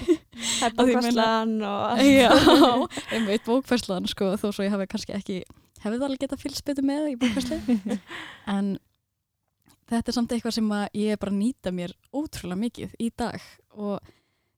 Það 0.61 0.67
er 0.67 0.75
bókvæslan 0.77 1.57
og. 1.67 1.99
Já, 2.05 2.31
einmitt 3.13 3.43
bókfærslan 3.45 4.07
sko 4.09 4.33
þó 4.41 4.47
svo 4.49 4.65
ég 4.65 4.73
hafi 4.73 4.87
kannski 4.89 5.17
ekki 5.17 5.41
hefði 5.81 5.97
það 5.97 6.07
alveg 6.07 6.23
getað 6.23 6.41
fylgst 6.45 6.65
betur 6.67 6.87
með 6.87 7.11
í 7.11 7.19
bókfærslu 7.21 7.59
en 8.55 8.71
þetta 9.91 10.11
er 10.13 10.17
samt 10.17 10.33
eitthvað 10.33 10.57
sem 10.57 10.73
ég 10.97 11.13
er 11.13 11.21
bara 11.21 11.35
nýta 11.35 11.73
mér 11.75 11.93
ótrúlega 12.15 12.61
mikið 12.63 12.97
í 13.01 13.11
dag 13.17 13.37
og 13.75 13.99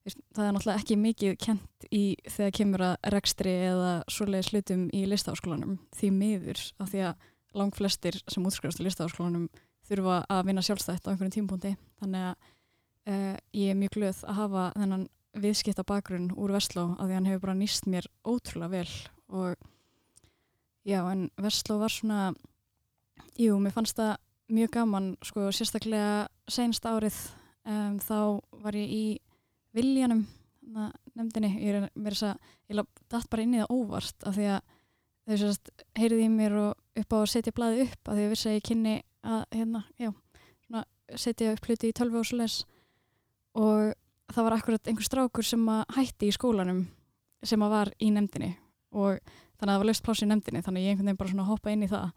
það 0.04 0.46
er 0.46 0.56
náttúrulega 0.56 0.80
ekki 0.82 0.98
mikið 1.00 1.38
kent 1.40 1.86
í 1.92 2.04
þegar 2.28 2.56
kemur 2.58 2.86
að 2.90 2.96
rekstri 3.14 3.54
eða 3.70 3.92
svoleiðis 4.12 4.52
hlutum 4.52 4.88
í 4.92 5.04
listaháskólanum 5.08 5.78
því 5.96 6.10
miður 6.18 6.64
af 6.84 6.92
því 6.92 7.06
að 7.10 7.30
langflestir 7.54 8.18
sem 8.28 8.46
útskrifast 8.46 8.82
í 8.82 8.88
listaháskólanum 8.88 9.48
þurfa 9.88 10.24
að 10.32 10.46
vinna 10.50 10.64
sjálfstætt 10.66 11.08
á 11.08 11.12
einhverjum 11.12 11.36
tímpúndi 11.38 11.76
þannig 12.02 12.30
að 12.30 12.36
uh, 13.08 13.36
ég 13.56 13.72
er 13.72 13.80
mjög 13.80 13.98
glöð 13.98 14.24
að 14.28 14.40
hafa 14.40 14.66
þennan 14.78 15.06
viðskipta 15.44 15.86
bakgrunn 15.88 16.32
úr 16.38 16.54
Vestló 16.54 16.92
að 16.98 17.10
því 17.10 17.18
hann 17.18 17.30
hefur 17.30 17.46
bara 17.48 17.58
nýst 17.58 17.88
mér 17.90 18.08
ótrúlega 18.22 18.74
vel. 18.76 18.90
Og 19.34 19.56
já 20.86 21.00
en 21.10 21.30
Vestló 21.42 21.80
var 21.82 21.94
svona 21.94 22.34
jú, 23.40 23.58
mér 23.60 23.74
fannst 23.74 23.98
það 23.98 24.16
mjög 24.54 24.74
gaman 24.78 25.14
sko 25.26 25.50
sérstaklega 25.56 26.28
senst 26.52 26.86
árið 26.86 27.18
um, 27.66 27.98
þá 28.04 28.18
var 28.62 28.78
ég 28.78 28.92
í 28.94 29.06
Viljanum 29.74 30.26
nefndinni. 31.14 31.52
Ég 31.62 31.78
er 31.78 31.88
mér 31.96 32.16
þess 32.16 32.30
að, 32.32 32.52
ég 32.70 32.78
laf 32.80 32.90
datt 33.12 33.30
bara 33.32 33.46
inn 33.46 33.56
í 33.56 33.62
það 33.62 33.74
óvart 33.74 34.28
af 34.28 34.38
því 34.38 34.48
að 34.54 34.62
þau 35.24 35.36
sérst 35.40 35.72
heyrði 35.98 36.26
í 36.26 36.32
mér 36.34 36.58
og 36.60 37.02
upp 37.04 37.16
á 37.16 37.18
að 37.20 37.30
setja 37.32 37.56
blaði 37.56 37.86
upp 37.88 38.10
af 38.10 38.18
því 38.18 38.26
að 38.26 38.34
vissi 38.34 38.50
að 38.50 38.58
ég 38.58 38.66
kynni 38.70 38.96
að 39.24 39.44
hérna, 39.56 39.84
já, 40.02 40.10
svona 40.66 40.84
setja 41.24 41.54
upp 41.54 41.70
hluti 41.70 41.92
í 41.92 41.96
tölvu 41.96 42.24
les 42.40 42.58
og 43.54 43.94
það 44.34 44.48
var 44.48 44.58
akkurat 44.58 44.90
einhver 44.90 45.08
strákur 45.08 45.48
sem 45.48 45.64
að 45.70 45.84
hætti 45.98 46.30
í 46.30 46.36
skólanum 46.36 46.84
sem 47.46 47.64
að 47.64 47.74
var 47.76 47.92
í 48.00 48.10
nefndinni. 48.14 48.54
Og 48.94 49.20
þannig 49.58 49.70
að 49.70 49.74
það 49.74 49.82
var 49.82 49.90
löst 49.90 50.06
pláss 50.06 50.24
í 50.24 50.30
nefndinni 50.30 50.64
þannig 50.66 50.82
að 50.82 50.86
ég 50.86 50.94
einhvern 50.94 51.10
veginn 51.10 51.20
bara 51.22 51.34
svona 51.34 51.48
hoppa 51.50 51.74
inn 51.74 51.86
í 51.86 51.92
það. 51.92 52.12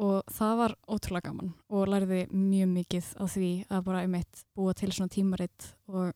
Og 0.00 0.32
það 0.32 0.52
var 0.60 0.74
ótrúlega 0.92 1.30
gaman 1.30 1.50
og 1.72 1.88
lærði 1.90 2.20
mjög 2.32 2.70
mikið 2.72 3.08
á 3.16 3.24
því 3.28 3.50
að 3.72 3.82
bara 3.88 4.02
einmitt 4.04 4.42
búa 4.56 4.74
til 4.76 4.90
svona 4.92 5.12
tímaritt 5.12 5.70
og 5.88 6.12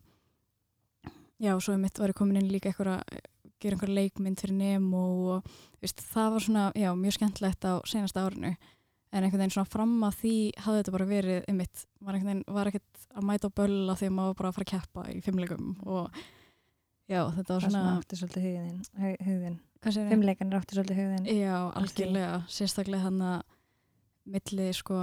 já, 1.41 1.55
svo 1.61 1.75
einmitt 1.75 2.01
var 2.01 2.13
ég 2.13 2.19
komin 2.19 2.41
inn 2.41 2.51
líka 2.53 2.71
eitthvað 2.71 2.99
að 2.99 3.23
gera 3.61 3.77
einhver 3.77 3.93
leikmynd 3.93 4.41
fyrir 4.41 4.57
Nemo 4.57 5.05
og 5.35 5.49
veist, 5.83 6.01
það 6.13 6.35
var 6.35 6.45
svona, 6.47 6.67
já, 6.79 6.91
mjög 6.97 7.17
skemmtlegt 7.19 7.67
á 7.69 7.73
senasta 7.89 8.25
árinu. 8.27 8.55
En 9.11 9.25
einhvern 9.25 9.43
veginn 9.43 9.57
svona 9.57 9.69
fram 9.73 9.97
að 10.07 10.21
því 10.21 10.35
hafði 10.65 10.81
þetta 10.81 10.93
bara 10.95 11.09
verið 11.11 11.49
einmitt, 11.51 11.87
var 11.99 12.17
einhvern 12.17 12.31
veginn, 12.31 12.45
var 12.55 12.71
ekkert 12.71 13.09
að 13.11 13.27
mæta 13.27 13.51
á 13.51 13.57
bölla 13.59 13.97
að 13.97 14.13
maður 14.15 14.37
bara 14.39 14.53
að 14.53 14.59
fara 14.59 14.67
að 14.69 14.71
keppa 14.71 15.07
í 15.11 15.17
fimmleikum 15.25 15.73
og 15.83 16.21
já, 17.11 17.25
þetta 17.35 17.57
var 17.57 17.65
Það 17.65 17.65
svona, 17.65 17.81
svona 17.81 17.97
átti 17.97 18.21
svolítið 18.21 18.47
hvað 19.81 19.97
segir 19.97 20.13
Fimmleikan 20.13 20.53
er 20.53 20.61
átti 20.61 20.77
svolítið 20.77 21.01
hugðin. 21.01 21.27
Já, 21.41 21.57
algjörlega, 21.81 22.39
sérstaklega 22.53 23.07
hann 23.09 23.21
að 23.25 23.43
milli 24.31 24.71
sko 24.77 25.03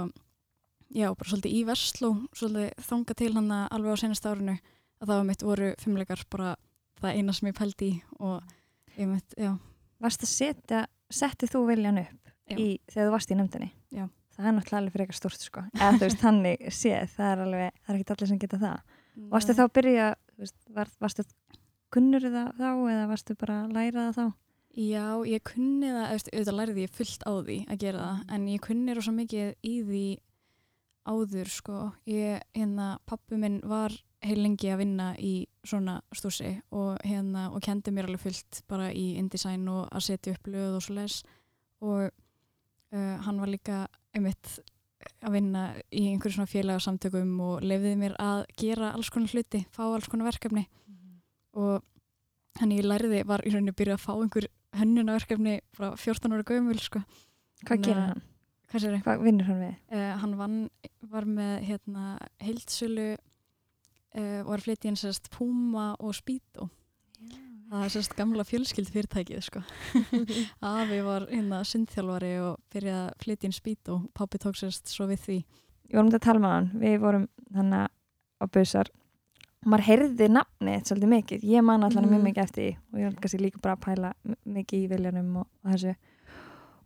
já, 0.88 1.10
bara 1.12 1.28
svolítið 1.28 1.56
í 1.58 1.62
Vestló 1.68 2.12
svolítið 2.32 2.88
þanga 2.88 3.16
til 3.18 3.32
hann 3.36 3.54
að 3.58 3.64
alveg 3.76 3.98
á 3.98 4.02
senast 4.02 4.28
árinu 4.30 4.56
að 4.98 5.06
það 5.06 5.16
var 5.16 5.26
mitt 5.30 5.46
voru 5.46 5.72
fimmleikar 5.82 6.22
bara 6.30 6.52
það 6.98 7.18
eina 7.18 7.34
sem 7.36 7.50
ég 7.50 7.58
pældi 7.58 7.88
í 7.88 7.98
og 8.18 8.98
ég 8.98 9.10
mitt, 9.10 9.34
já, 9.38 9.52
Varst 9.98 10.22
að 10.22 10.30
setja, 10.30 10.84
settið 11.10 11.50
þú 11.56 11.64
viljan 11.72 11.98
upp 12.04 12.32
í, 12.54 12.78
þegar 12.86 13.08
þú 13.08 13.14
varst 13.16 13.32
í 13.34 13.38
nefndinni? 13.38 13.68
Já. 13.90 14.04
Það 14.38 14.46
er 14.46 14.54
náttúrulega 14.54 14.78
alveg 14.78 14.94
fyrir 14.94 15.04
eitthvað 15.04 15.18
stort 15.18 15.42
sko. 15.42 15.62
Eða 15.74 15.88
þú 15.96 16.04
veist, 16.04 16.20
þannig 16.22 16.60
séð, 16.70 17.08
það 17.16 17.30
er 17.32 17.40
alveg, 17.44 17.80
það 17.80 17.94
er 17.94 17.98
ekki 17.98 18.14
allir 18.14 18.30
sem 18.30 18.40
geta 18.44 18.60
það. 18.62 18.92
Varstu 19.32 19.56
þá 19.58 19.62
að 19.64 19.72
byrja, 19.78 20.04
veist, 20.38 20.58
var, 20.76 20.92
varstu 21.02 21.24
kunnur 21.94 22.26
það 22.28 22.52
þá 22.60 22.68
eða 22.68 23.08
varstu 23.10 23.36
bara 23.40 23.56
að 23.64 23.74
læra 23.74 24.04
það 24.04 24.20
þá? 24.20 24.36
Já, 24.78 25.04
ég 25.26 25.44
kunni 25.48 25.90
það, 25.90 26.06
auðvitað 26.14 26.58
lærði 26.60 26.84
ég 26.84 26.94
fullt 26.94 27.26
á 27.26 27.32
því 27.34 27.58
að 27.66 27.82
gera 27.82 28.04
það, 28.04 28.22
en 28.36 28.48
ég 28.52 28.64
kunni 28.68 28.94
rosa 28.94 29.14
mikið 29.16 29.50
í 29.66 29.74
því 29.88 30.04
áður, 31.08 31.50
sko. 31.50 31.80
Ég, 32.06 32.46
hérna, 32.54 32.92
pappi 33.08 33.40
minn 33.40 33.58
var 33.66 33.96
heil 34.24 34.40
lengi 34.42 34.70
að 34.72 34.80
vinna 34.82 35.08
í 35.22 35.46
svona 35.64 35.98
stúsi 36.16 36.56
og 36.74 36.96
hérna, 37.06 37.48
og 37.54 37.62
kendi 37.62 37.92
mér 37.94 38.08
alveg 38.08 38.24
fullt 38.24 38.62
bara 38.68 38.88
í 38.92 39.12
InDesign 39.20 39.68
og 39.70 39.86
að 39.94 40.06
setja 40.08 40.34
upp 40.34 40.48
löð 40.50 40.78
og 40.78 40.82
svo 40.82 40.96
les 40.98 41.20
og 41.84 42.08
uh, 42.08 43.16
hann 43.26 43.38
var 43.38 43.52
líka 43.52 43.84
einmitt 44.16 44.58
að 45.22 45.36
vinna 45.36 45.62
í 45.94 46.08
einhverjum 46.10 46.40
svona 46.40 46.50
félagsamtökum 46.50 47.36
og 47.46 47.62
lefiði 47.62 47.96
mér 48.00 48.16
að 48.18 48.44
gera 48.58 48.90
alls 48.96 49.10
konar 49.14 49.30
hluti, 49.30 49.62
fá 49.70 49.84
alls 49.86 50.08
konar 50.10 50.26
verkefni 50.32 50.66
og 51.58 51.82
hann 52.58 52.74
ég 52.74 52.82
lærði 52.86 53.22
var 53.26 53.44
í 53.46 53.52
rauninni 53.54 53.76
byrjað 53.78 54.00
að 54.00 54.04
fá 54.04 54.12
einhver 54.18 54.48
hönnunarverkefni 54.78 55.60
frá 55.74 55.92
14 55.96 56.34
ára 56.34 56.44
gömul 56.44 56.78
sko. 56.82 57.00
Hvað 57.64 57.82
gerir 57.86 58.02
að- 58.02 58.08
hann? 58.08 58.22
Hvað 59.06 59.22
vinnur 59.24 59.46
hann 59.48 59.60
við? 59.62 59.76
Uh, 59.94 60.18
hann 60.20 60.34
vann, 60.36 60.58
var 61.08 61.24
með 61.24 61.62
hérna, 61.64 62.18
heildsölu 62.42 63.16
uh, 64.16 64.42
var 64.48 64.60
flytið 64.64 64.90
inn 64.92 64.96
sérst 65.00 65.30
Puma 65.34 65.94
og 66.00 66.14
Speedo. 66.14 66.68
Það 67.68 67.82
er 67.84 67.90
sérst 67.92 68.14
gamla 68.16 68.44
fjölskyld 68.48 68.88
fyrirtækið 68.88 69.42
sko. 69.44 69.60
Afi 70.64 71.00
var 71.04 71.26
hérna 71.28 71.58
sundþjálfari 71.68 72.30
og 72.40 72.54
byrjaði 72.72 73.02
að 73.10 73.18
flytja 73.24 73.48
inn 73.50 73.56
Speedo. 73.56 73.98
Pápi 74.16 74.40
tók 74.40 74.56
sérst 74.56 74.88
svo 74.88 75.04
við 75.10 75.20
því. 75.26 75.36
Ég 75.90 75.98
vorum 75.98 76.08
þetta 76.12 76.22
að 76.22 76.26
tala 76.30 76.40
með 76.44 76.54
hann, 76.54 76.70
við 76.80 76.96
vorum 77.02 77.26
þannig 77.52 77.90
á 78.40 78.44
busar. 78.56 78.90
Og 79.58 79.68
maður 79.72 79.86
heyrði 79.88 80.28
nafnið 80.32 80.82
svolítið 80.88 81.12
mikið, 81.12 81.44
ég 81.50 81.64
man 81.66 81.84
allan 81.84 82.04
mjög 82.08 82.20
Mhm. 82.20 82.26
mikið 82.28 82.42
eftir 82.44 82.62
því 82.62 82.76
og 82.78 82.98
ég 83.00 83.04
var 83.08 83.20
kannski 83.20 83.40
líka 83.42 83.60
bara 83.64 83.76
að 83.76 83.84
pæla 83.84 84.12
mikið 84.46 84.78
í 84.84 84.88
viljanum 84.92 85.36
og, 85.42 85.46
og 85.64 85.72
þessu. 85.74 85.94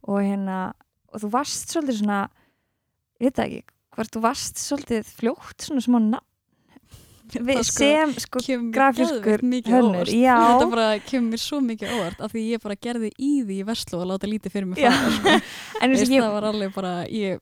Og 0.09 0.19
hérna, 0.25 0.59
og 1.13 1.21
þú 1.23 1.31
varst 1.31 1.69
svolítið 1.75 1.99
svona, 2.01 2.21
ég 3.21 3.29
veit 3.31 3.39
ekki 3.45 3.63
hvort 3.93 4.11
þú 4.17 4.23
varst 4.25 4.57
svolítið 4.57 5.11
fljótt 5.21 5.67
svona 5.69 5.85
smá 5.85 5.99
nafn 6.01 6.27
við, 7.41 7.61
sko 7.67 7.87
sem 7.87 8.13
sko 8.21 8.43
grafískur 8.75 9.43
hönnur, 9.43 10.11
þetta 10.13 10.69
bara 10.71 10.87
kemur 11.07 11.33
mér 11.33 11.43
svo 11.43 11.61
mikið 11.65 11.95
óvart 11.97 12.23
af 12.25 12.35
því 12.35 12.43
ég 12.51 12.63
bara 12.65 12.77
gerði 12.87 13.11
í 13.17 13.31
því 13.47 13.59
í 13.63 13.67
Veslu 13.69 14.01
og 14.01 14.11
láta 14.11 14.31
lítið 14.31 14.55
fyrir 14.57 14.69
mig 14.71 14.83
fara 14.83 15.13
sko. 15.17 15.37
en 15.83 15.95
Veist, 15.95 16.13
ég, 16.13 16.25
það 16.25 16.37
var 16.37 16.49
alveg 16.51 16.75
bara 16.75 16.93
ég, 17.09 17.41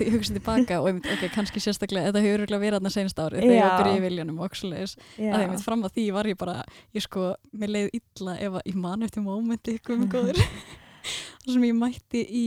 ég 0.00 0.14
hugsaði 0.14 0.38
tilbaka 0.38 0.80
og 0.80 0.88
einmitt, 0.90 1.10
ok, 1.16 1.26
kannski 1.34 1.62
sérstaklega 1.64 2.10
þetta 2.10 2.24
hefur 2.24 2.38
örugglega 2.40 2.64
verið 2.64 2.78
þarna 2.78 2.94
senast 2.96 3.20
árið 3.22 3.44
þegar 3.44 3.52
ég 3.52 3.60
Já. 3.60 3.66
var 3.66 3.74
að 3.74 3.82
byrja 3.82 4.00
í 4.00 4.04
viljanum 4.06 4.40
og 4.40 4.48
oksulegis 4.48 4.96
að 5.18 5.36
einmitt 5.42 5.66
fram 5.66 5.84
að 5.86 5.98
því 5.98 6.06
var 6.16 6.30
ég 6.30 6.40
bara 6.40 6.56
ég 6.96 7.06
sko, 7.06 7.28
mér 7.52 7.74
leið 7.76 8.00
illa 8.00 8.38
ef 8.40 8.58
að 8.60 8.72
ég 8.72 8.80
man 8.86 9.06
eftir 9.06 9.26
mómenti 9.26 9.76
ykkur 9.80 10.00
með 10.00 10.12
góður. 10.16 10.42
Þar 11.46 11.52
sem 11.54 11.68
ég 11.68 11.78
mætti 11.78 12.24
í 12.26 12.46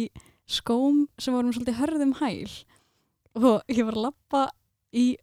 skóm 0.50 1.06
sem 1.22 1.36
vorum 1.36 1.54
svolítið 1.54 1.80
hörðum 1.80 2.16
hæl 2.20 2.50
og 3.40 3.62
ég 3.70 3.86
var 3.86 3.96
að 3.96 4.06
lappa 4.10 4.46
í 4.96 5.14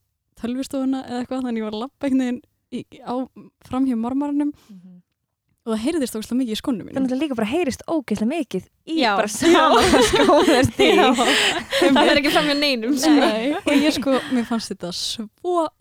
tölvistofuna 0.43 1.05
eða 1.07 1.23
eitthvað 1.25 1.47
þannig 1.49 1.63
ég 1.63 1.69
var 1.71 1.79
að 1.79 1.85
lappa 1.87 2.07
einhvern 2.11 2.23
veginn 2.27 2.43
í, 2.73 2.85
á, 3.07 3.15
fram 3.69 3.87
hjá 3.89 3.97
marmarnum 3.97 4.53
Mhm. 4.69 5.03
og 5.67 5.73
það 5.75 5.81
heyrðist 5.83 6.15
ógæslega 6.15 6.37
mikið 6.39 6.55
í 6.55 6.59
skónum 6.61 6.79
það 6.79 6.87
mínum 6.87 7.03
náttúrulega 7.07 7.23
líka 7.27 7.37
bara 7.41 7.49
heyrist 7.51 7.81
ógeðslega 7.91 8.29
mikið 8.31 8.67
í 8.87 8.97
Já. 9.03 9.17
bara 9.19 9.31
saman 9.35 10.05
skóðast 10.07 10.79
í 10.79 10.91
það 11.91 12.11
er 12.13 12.21
ekki 12.21 12.31
fram 12.31 12.47
með 12.47 12.61
neinum 12.61 12.93
sko. 13.03 13.11
Nei, 13.17 13.51
og 13.59 13.73
ég 13.75 13.97
sko, 13.97 14.15
mér 14.31 14.47
fannst 14.47 14.71
þetta 14.71 14.93
svo 14.95 15.27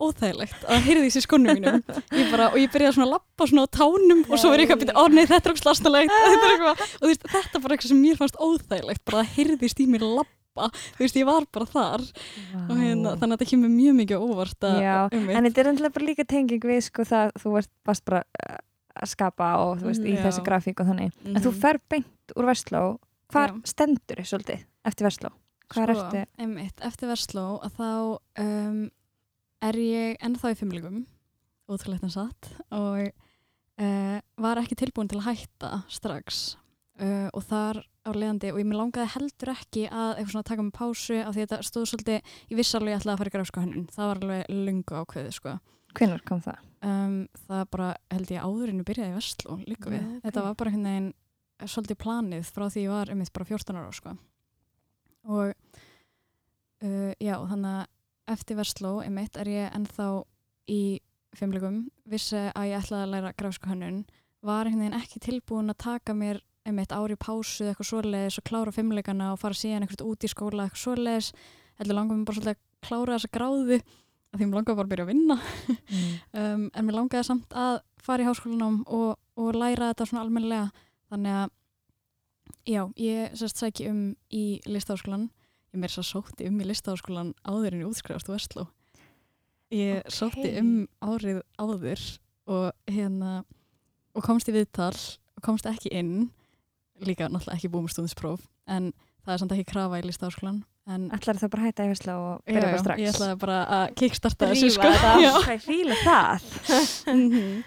óþægilegt 0.02 0.66
að 0.66 0.82
heyrði 0.88 1.04
þessi 1.06 1.22
skónum 1.26 1.54
mínum 1.54 1.78
ég 2.18 2.30
bara, 2.32 2.48
og 2.50 2.58
ég 2.58 2.72
byrjaði 2.74 2.96
svona 2.98 3.06
að 3.06 3.14
lappa 3.14 3.46
svona 3.46 3.66
á 3.66 3.74
tánum 3.78 4.24
og 4.26 4.38
svo 4.42 4.50
er 4.50 4.58
ég 4.58 4.66
eitthvað 4.66 4.80
að 4.80 4.82
byrja, 4.82 4.98
ó 4.98 5.04
nei, 5.14 5.24
þetta 5.30 5.46
er 5.46 5.54
er 6.42 6.56
eitthvað, 6.56 6.82
og 6.98 7.14
þetta 7.14 7.46
er 7.46 7.62
bara 7.68 7.76
eitthvað 7.78 7.92
sem 7.94 8.02
mér 8.02 8.18
fannst 8.18 8.42
óþægilegt, 8.42 9.04
bara 9.06 9.22
að 9.22 9.30
heyrðist 9.38 9.82
í 9.82 9.86
mér 9.94 10.06
lappa, 10.56 10.68
þú 10.96 11.04
veist, 11.04 11.16
ég 11.20 11.26
var 11.28 11.46
bara 11.52 11.66
þar 11.70 12.04
og 12.66 12.76
hérna, 12.80 13.16
þannig 13.16 13.32
að 13.32 13.36
þetta 13.36 13.50
kemur 13.52 13.72
mjög 13.74 13.96
mikið 14.00 14.24
óvart 14.26 14.66
að, 14.70 15.16
um 15.16 15.28
en 15.30 15.44
þetta 15.50 15.60
er 15.64 15.70
endilega 15.72 15.94
bara 15.98 16.06
líka 16.10 16.24
tenging 16.26 16.62
við 16.70 16.80
sko 16.88 17.04
það 17.04 17.32
þú 17.42 17.52
varst, 17.56 17.72
bara 18.06 18.22
uh, 18.24 18.56
að 18.96 19.10
skapa 19.12 19.50
og 19.64 19.80
þú 19.82 19.90
veist, 19.90 20.04
í 20.06 20.14
Mhm. 20.14 20.22
þessi 20.24 20.40
Já. 20.40 20.46
grafík 20.48 20.80
og 20.80 20.86
þannig 20.86 21.12
en 21.34 21.42
þú 21.44 21.52
fer 21.60 21.78
beint 21.88 22.32
úr 22.36 22.46
Vestló 22.48 22.84
hvar 23.32 23.52
Já. 23.52 23.60
stendur 23.64 24.16
þið 24.22 24.30
svolítið 24.32 24.64
eftir 24.86 25.04
Vestló? 25.06 25.30
Hvað 25.68 25.82
er 25.82 25.90
eftir? 25.96 26.24
Sko, 26.26 26.42
einmitt, 26.42 26.80
eftir 26.86 27.08
Versló 27.10 27.46
að 27.60 27.72
þá 27.76 28.18
um, 28.38 28.90
er 29.66 29.74
ég 29.82 30.16
ennþá 30.22 30.52
í 30.54 30.58
fimmlegum 30.60 31.06
ótrúlegt 31.68 32.04
en 32.06 32.10
satt 32.14 32.52
og 32.70 33.08
uh, 33.10 34.18
var 34.38 34.60
ekki 34.62 34.76
tilbúin 34.78 35.08
til 35.10 35.18
að 35.18 35.26
hætta 35.32 35.82
strax 35.90 36.56
uh, 37.02 37.28
og 37.32 37.44
þar 37.48 37.82
á 38.06 38.10
leiðandi 38.14 38.52
og 38.52 38.60
ég 38.60 38.68
mér 38.68 38.80
langaði 38.80 39.12
heldur 39.16 39.52
ekki 39.52 39.86
að 39.90 40.12
eitthvað 40.14 40.32
svona 40.34 40.48
taka 40.50 40.66
mig 40.66 40.76
pásu 40.76 41.18
af 41.22 41.34
því 41.34 41.46
þetta 41.46 41.58
stóð 41.66 41.88
svolítið, 41.90 42.34
ég 42.52 42.60
vissi 42.60 42.76
alveg 42.78 42.94
ég 42.94 43.00
ætlaði 43.00 43.14
að 43.16 43.22
fara 43.22 43.32
í 43.32 43.36
grafsku 43.36 43.64
hönnun, 43.64 43.88
það 43.96 44.10
var 44.10 44.22
alveg 44.22 44.52
lungu 44.52 45.00
ákveðið 45.00 45.34
sko. 45.40 45.56
Hvenær 45.96 46.22
kom 46.28 46.42
það? 46.44 46.62
um, 46.86 47.16
það 47.46 47.64
bara 47.72 47.88
held 48.12 48.32
ég 48.34 48.44
áðurinn 48.46 48.82
að 48.82 48.88
byrjaði 48.90 49.12
í 49.12 49.16
Vestló 49.16 49.56
líka 49.66 49.90
við, 49.92 50.02
Já, 50.02 50.08
ok. 50.12 50.22
þetta 50.26 50.44
var 50.46 50.56
bara 50.60 50.72
einhvern 50.72 50.88
veginn 50.90 51.08
eh, 51.58 51.68
svolítið 51.72 52.00
planið 52.04 52.50
frá 52.52 52.64
því 52.68 52.84
ég 52.84 52.92
var 52.92 53.12
einmitt 53.12 53.32
bara 53.36 53.48
14 53.50 53.80
ára 53.80 53.92
sko. 53.96 54.14
og 55.26 55.54
uh, 56.84 57.12
já, 57.18 57.34
þannig 57.50 57.72
að 57.72 58.34
eftir 58.36 58.58
Vestló 58.60 58.92
einmitt 59.02 59.38
er 59.40 59.50
ég 59.50 59.76
ennþá 59.76 60.08
í 60.70 60.80
fimmlegum, 61.36 61.80
vissi 62.08 62.38
að 62.52 62.70
ég 62.70 62.80
ætlaði 62.82 63.06
að 63.06 63.12
læra 63.14 63.32
grafsku 63.36 63.70
hönnun, 63.70 64.04
var 64.46 64.66
einhvern 64.66 64.86
veginn 64.86 65.00
ekki 65.00 65.22
tilbúin 65.22 65.72
að 65.72 65.82
taka 65.84 66.14
mér 66.16 66.40
einmitt 66.66 66.94
ári 66.94 67.16
pásu 67.20 67.64
eða 67.64 67.74
eitthvað 67.74 67.90
svoleiðis 67.90 68.40
og 68.40 68.46
klára 68.48 68.74
fimmlegana 68.74 69.32
og 69.34 69.40
fara 69.42 69.56
síðan 69.56 69.86
eitthvað 69.86 70.08
út 70.10 70.26
í 70.26 70.30
skóla 70.32 70.66
eitthvað 70.66 70.82
svoleiðis, 70.82 71.30
heldur 71.80 71.98
langum 72.00 72.24
bara 72.26 72.38
svolítið 72.40 72.56
að 72.56 72.88
klára 72.88 73.16
þessa 73.16 73.32
gráðu 73.36 73.78
að 73.80 74.40
því 74.40 74.48
mér 74.48 74.58
langaði 74.58 74.78
bara 74.80 74.86
að 74.86 74.92
byrja 74.92 75.06
að 75.06 75.12
vinna. 75.12 75.36
Mm. 75.86 76.10
um, 76.42 76.66
en 76.74 76.88
mér 76.88 76.98
langaði 76.98 77.28
samt 77.30 77.56
að 77.56 77.78
fara 78.02 78.24
í 78.24 78.28
háskólanám 78.28 78.82
og, 78.86 79.14
og 79.38 79.56
læra 79.56 79.92
þetta 79.92 80.08
svona 80.10 80.26
almennilega. 80.26 80.86
Þannig 81.06 81.38
að 81.38 81.54
já, 82.66 82.82
ég 82.98 83.36
sérst 83.38 83.62
sæki 83.62 83.88
um 83.90 84.00
í 84.34 84.44
listaháskólan 84.66 85.28
ég 85.76 85.82
mér 85.82 85.92
svo 85.92 86.04
sótti 86.06 86.48
um 86.48 86.58
í 86.60 86.66
listaháskólan 86.66 87.34
áður 87.46 87.76
en 87.76 87.84
ég 87.84 87.90
útskrifast 87.90 88.30
úr 88.30 88.38
Vestló 88.38 88.66
ég 89.74 90.02
Ok. 90.02 90.14
sótti 90.14 90.52
um 90.60 90.88
árið 91.02 91.42
áður 91.58 92.02
og 92.46 92.72
hérna 92.88 93.44
og 94.14 94.24
komst 94.24 94.48
í 94.48 94.54
viðtal 94.54 94.94
og 95.36 95.42
komst 95.44 95.66
ekki 95.68 95.92
inn 95.92 96.30
líka 97.04 97.28
náttúrulega 97.28 97.56
ekki 97.58 97.68
búið 97.72 97.86
með 97.88 97.94
stúðinspróf 97.96 98.46
en 98.66 98.92
það 99.26 99.32
er 99.34 99.42
samt 99.42 99.52
ekki 99.56 99.68
krafa 99.72 99.98
í 100.00 100.06
listaháskólan 100.06 100.62
en 100.86 101.08
Ætlar 101.10 101.40
það 101.40 101.50
bara 101.50 101.62
að 101.64 101.66
hætta 101.72 101.84
í 101.84 101.90
Vestló 101.90 102.14
og 102.22 102.36
Já, 102.46 102.52
byrja 102.54 102.60
já, 102.62 102.70
bara 102.70 102.82
strax? 102.84 103.00
ég 103.02 103.10
ætlaði 103.14 103.38
bara 103.42 103.56
að 103.76 103.86
kickstarta 103.98 104.46
Drífa 104.46 104.54
þessu 104.54 104.70
sko. 104.76 104.92
Já. 105.24 105.32
Hvað 105.42 105.66
fíla 105.66 106.00
það? 106.04 106.48
Mhm. 107.16 107.64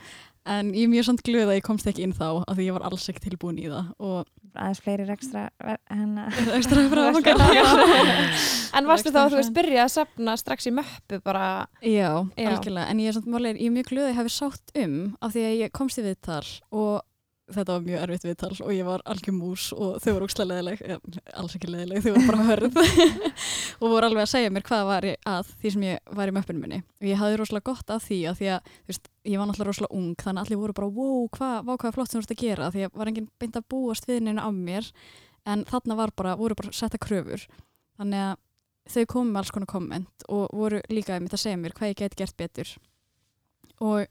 en 0.50 0.70
ég 0.74 0.86
er 0.88 0.90
mjög 0.90 1.06
samt 1.06 1.22
glöð 1.28 1.50
að 1.52 1.58
ég 1.60 1.66
komst 1.68 1.86
ekki 1.92 2.02
inn 2.08 2.14
þá 2.16 2.30
af 2.48 2.56
því 2.58 2.64
ég 2.70 2.74
var 2.74 2.86
alls 2.88 3.04
ekki 3.12 3.22
tilbúin 3.28 3.60
í 3.60 3.68
það 3.70 3.90
og 4.00 4.30
aðeins 4.56 4.80
fleiri 4.82 5.06
ekstra 5.14 5.44
hennar 5.92 6.40
ekstra 6.58 6.86
frá 6.90 7.04
En 8.80 8.88
varstu 8.88 9.12
þá 9.12 9.20
að 9.26 9.34
þú 9.36 9.40
veist 9.42 9.54
byrja 9.60 9.84
að 9.84 9.92
sapna 9.98 10.38
strax 10.40 10.70
í 10.70 10.74
möppu 10.74 11.20
bara 11.26 11.68
Já, 11.84 12.24
Já. 12.40 12.48
algjörlega, 12.50 12.88
en 12.88 13.04
ég 13.04 13.12
er, 13.12 13.18
samt, 13.20 13.28
málega, 13.30 13.60
ég 13.60 13.68
er 13.70 13.76
mjög 13.76 13.92
glöð 13.92 14.08
að 14.08 14.12
ég 14.14 14.20
hafi 14.24 14.34
sátt 14.40 14.74
um 14.80 14.98
af 15.22 15.36
því 15.36 15.44
að 15.50 15.56
ég 15.60 15.76
komst 15.76 16.00
í 16.02 16.06
viðtal 16.08 16.42
og 16.72 17.02
þetta 17.54 17.76
var 17.76 17.86
mjög 17.86 18.04
erfitt 18.04 18.26
viðtal 18.28 18.52
og 18.66 18.72
ég 18.74 18.88
var 18.88 19.04
algjör 19.10 19.36
mús 19.36 19.68
og 19.76 20.00
þau 20.04 20.10
voru 20.16 20.28
ókslega 20.28 20.50
leðileg, 20.50 20.82
alls 21.40 21.56
ekki 21.58 21.70
leðileg, 21.70 22.04
þau 22.04 22.12
voru 22.16 22.26
bara 22.30 22.48
hörð. 22.50 22.80
Og 23.80 23.94
voru 23.94 24.10
alveg 24.10 24.26
að 24.26 24.32
segja 24.34 24.52
mér 24.52 24.66
hvað 24.68 24.84
var 24.90 25.08
ég 25.08 25.30
að 25.30 25.54
því 25.62 25.72
sem 25.76 25.86
ég 25.88 26.12
var 26.20 26.32
í 26.32 26.34
möppinu 26.36 26.60
minni. 26.60 26.82
Og 27.00 27.08
ég 27.08 27.22
hafði 27.22 27.40
rosalega 27.40 27.68
gott 27.70 27.94
af 27.96 28.04
því 28.04 28.20
að 28.28 28.42
því 28.42 28.50
að 28.56 28.74
veist, 28.90 29.08
ég 29.30 29.40
var 29.40 29.50
náttúrulega 29.50 29.70
rosalega 29.70 30.00
ung 30.00 30.10
þannig 30.20 30.42
að 30.42 30.50
allir 30.50 30.62
voru 30.64 30.76
bara 30.80 30.92
wow, 30.98 31.22
hvað, 31.38 31.72
hvað 31.72 31.88
er 31.90 31.96
flott 31.96 32.12
sem 32.12 32.20
þú 32.20 32.26
ert 32.26 32.36
að 32.36 32.44
gera. 32.44 32.70
Því 32.76 32.86
að 32.86 33.00
var 33.00 33.12
enginn 33.12 33.32
beint 33.40 33.60
að 33.60 33.68
búast 33.72 34.10
við 34.10 34.22
neina 34.26 34.46
af 34.50 34.60
mér. 34.60 34.92
En 35.48 35.64
þarna 35.70 36.10
bara, 36.12 36.36
voru 36.40 36.60
bara 36.60 36.76
setta 36.76 37.00
kröfur. 37.02 37.48
Þannig 38.00 38.26
að 38.28 38.36
þau 38.90 39.06
komum 39.14 39.34
með 39.34 39.42
alls 39.44 39.54
konar 39.56 39.70
komment 39.70 40.28
og 40.28 40.54
voru 40.56 40.84
líka 40.92 41.16
einmitt 41.16 41.36
að 41.38 41.46
segja 41.46 41.62
mér 41.62 41.76
hvað 41.78 41.94
ég 41.94 42.04
get 42.04 42.20
gert 42.20 42.38
betur. 42.40 42.76
Og 43.80 44.06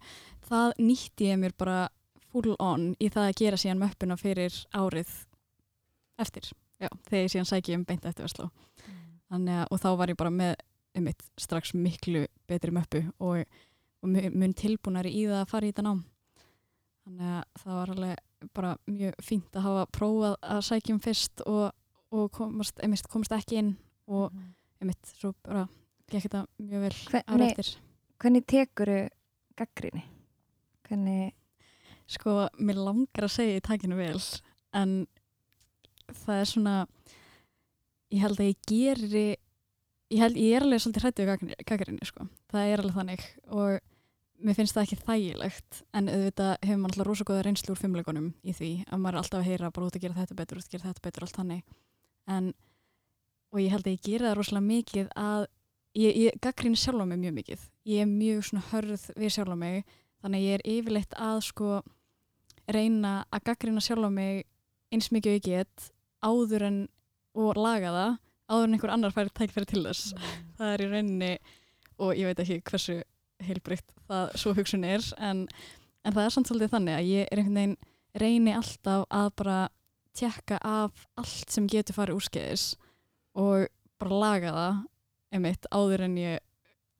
það 0.48 0.74
nýtti 0.80 1.28
ég 1.28 1.40
mér 1.42 1.54
bara 1.58 1.88
full 2.32 2.54
on 2.58 2.90
í 3.00 3.08
það 3.12 3.28
að 3.30 3.36
gera 3.42 3.56
síðan 3.60 3.80
möppuna 3.82 4.16
fyrir 4.20 4.54
árið 4.76 5.12
eftir, 6.18 6.50
já, 6.82 6.88
þegar 7.08 7.22
ég 7.24 7.32
síðan 7.34 7.48
sæki 7.52 7.76
um 7.78 7.84
beint 7.88 8.04
eftir 8.08 8.26
Vestló 8.26 8.50
að 9.30 9.48
og 9.70 9.80
þá 9.82 9.88
var 10.00 10.08
ég 10.12 10.16
bara 10.18 10.32
með 10.32 10.54
einmitt 10.96 11.22
strax 11.38 11.74
miklu 11.76 12.24
betri 12.48 12.72
möppu 12.74 13.02
og, 13.20 13.42
og 14.02 14.08
mu- 14.08 14.30
mun 14.34 14.54
tilbúnari 14.56 15.12
í 15.14 15.26
það 15.28 15.42
að 15.42 15.50
fara 15.50 15.66
í 15.68 15.72
þetta 15.72 15.84
nám. 15.84 16.00
Þannig 17.04 17.34
að 17.36 17.44
það 17.62 17.76
var 17.78 17.92
alveg 17.94 18.50
bara 18.56 18.70
mjög 18.88 19.18
fínt 19.28 19.58
að 19.58 19.66
hafa 19.68 19.84
prófað 19.94 20.34
að 20.42 20.62
sækjum 20.68 21.00
fyrst 21.04 21.42
og, 21.46 21.66
og 22.14 22.30
komast, 22.34 22.80
einmitt, 22.82 23.06
komast 23.12 23.34
ekki 23.36 23.60
inn 23.60 23.70
og 24.08 24.32
einmitt, 24.80 25.12
svo 25.20 25.34
bara 25.44 25.66
gekk 26.08 26.24
þetta 26.28 26.42
mjög 26.64 26.84
vel 26.86 27.22
ára 27.28 27.48
eftir. 27.50 27.70
hvernig 28.18 28.46
tekuru 28.48 28.98
gaggrinni? 29.60 30.04
Hvernig, 30.88 31.34
Sko, 32.08 32.46
mér 32.56 32.80
langar 32.80 33.26
að 33.26 33.34
segja 33.34 33.58
í 33.58 33.64
takinu 33.64 33.98
vel 33.98 34.16
en 34.76 34.94
það 36.24 36.38
er 36.38 36.48
svona 36.48 36.76
ég 38.14 38.22
held 38.24 38.40
að 38.40 38.48
ég 38.48 38.62
geri 38.68 39.26
ég 40.08 40.22
held, 40.22 40.40
ég 40.40 40.56
er 40.56 40.64
alveg 40.64 40.80
svolítið 40.80 41.04
hrættu 41.04 41.26
við 41.26 41.54
gaggarinni, 41.68 42.08
sko, 42.08 42.28
það 42.48 42.72
er 42.72 42.82
alveg 42.82 42.96
þannig 42.96 43.26
og 43.52 43.78
mér 44.38 44.56
finnst 44.56 44.76
það 44.76 44.86
ekki 44.86 44.98
þægilegt 45.02 45.82
en 45.98 46.08
auðvitað 46.12 46.54
hefur 46.62 46.80
maður 46.80 46.94
alltaf 46.94 47.08
rosa 47.08 47.26
góða 47.28 47.44
reynslu 47.46 47.74
úr 47.74 47.80
fimmleikunum 47.80 48.30
í 48.40 48.54
því 48.54 48.70
að 48.86 49.02
maður 49.02 49.16
er 49.16 49.20
alltaf 49.22 49.40
að 49.40 49.48
heyra 49.50 49.70
bara 49.74 49.88
út 49.88 49.98
að 49.98 50.04
gera 50.04 50.18
þetta 50.18 50.38
betur, 50.38 50.60
út 50.60 50.68
að 50.68 50.74
gera 50.74 50.88
þetta 50.88 51.04
betur, 51.08 51.26
allt 51.26 51.38
þannig. 51.38 51.62
En 52.28 52.50
og 53.48 53.62
ég 53.62 53.72
held 53.72 53.86
að 53.88 53.96
ég 53.96 54.04
gera 54.04 54.28
það 54.28 54.38
rosalega 54.38 54.68
mikið 54.68 55.10
að 55.18 55.46
ég, 55.98 56.18
ég 56.22 56.40
gaggrinni 56.44 56.78
sjálfa 56.78 57.06
mig 57.08 57.22
mjög 57.22 57.36
mikið. 57.40 57.64
Ég 57.88 58.04
er 58.04 58.10
mjög 58.10 58.44
svona 58.48 58.66
hörð 58.70 59.06
við 59.16 59.34
sjálfa 59.34 59.58
mig 59.58 59.78
þannig 60.22 60.44
ég 60.44 60.58
er 60.58 60.66
yfirleitt 60.76 61.18
að 61.18 61.40
sko 61.48 61.70
reyna 62.68 63.12
að 63.32 63.44
gaggrina 63.50 63.82
sjálfa 63.84 64.10
mig 64.12 64.44
eins 64.92 65.10
mikið 65.12 65.32
og 65.32 65.38
ég 65.38 65.46
get 65.46 65.90
áður 66.24 66.66
en 66.68 66.80
og 67.38 67.60
laga 67.60 67.92
það 67.94 68.16
áður 68.48 68.66
en 68.66 68.76
einhver 68.76 68.92
annar 68.94 69.14
fær 69.14 69.30
tækifæri 69.36 69.68
til 69.68 69.84
þess. 69.84 70.12
Það 70.58 70.72
er 70.72 70.82
í 70.82 70.90
rauninni 70.92 71.32
og 71.98 72.14
ég 72.16 72.30
veit 72.30 72.42
ekki 72.42 72.60
hversu 72.70 72.98
heilbrygt 73.44 73.92
það 74.08 74.32
svo 74.40 74.54
hugsun 74.56 74.86
er 74.88 75.04
en, 75.22 75.44
en 76.02 76.14
það 76.14 76.24
er 76.24 76.34
samt 76.34 76.50
svolítið 76.50 76.74
þannig 76.74 76.96
að 76.96 77.10
ég 77.12 77.28
er 77.28 77.42
einhvern 77.42 77.58
veginn 77.60 77.76
reyni 78.18 78.54
alltaf 78.56 79.04
að 79.14 79.28
bara 79.38 79.58
tjekka 80.18 80.58
af 80.64 81.06
allt 81.20 81.52
sem 81.52 81.68
getur 81.70 81.98
farið 81.98 82.18
úrskeiðis 82.18 82.64
og 83.38 83.68
bara 84.00 84.20
laga 84.24 84.54
það 84.56 84.80
einmitt 85.36 85.68
áður 85.70 86.06
en 86.08 86.16
ég 86.18 86.44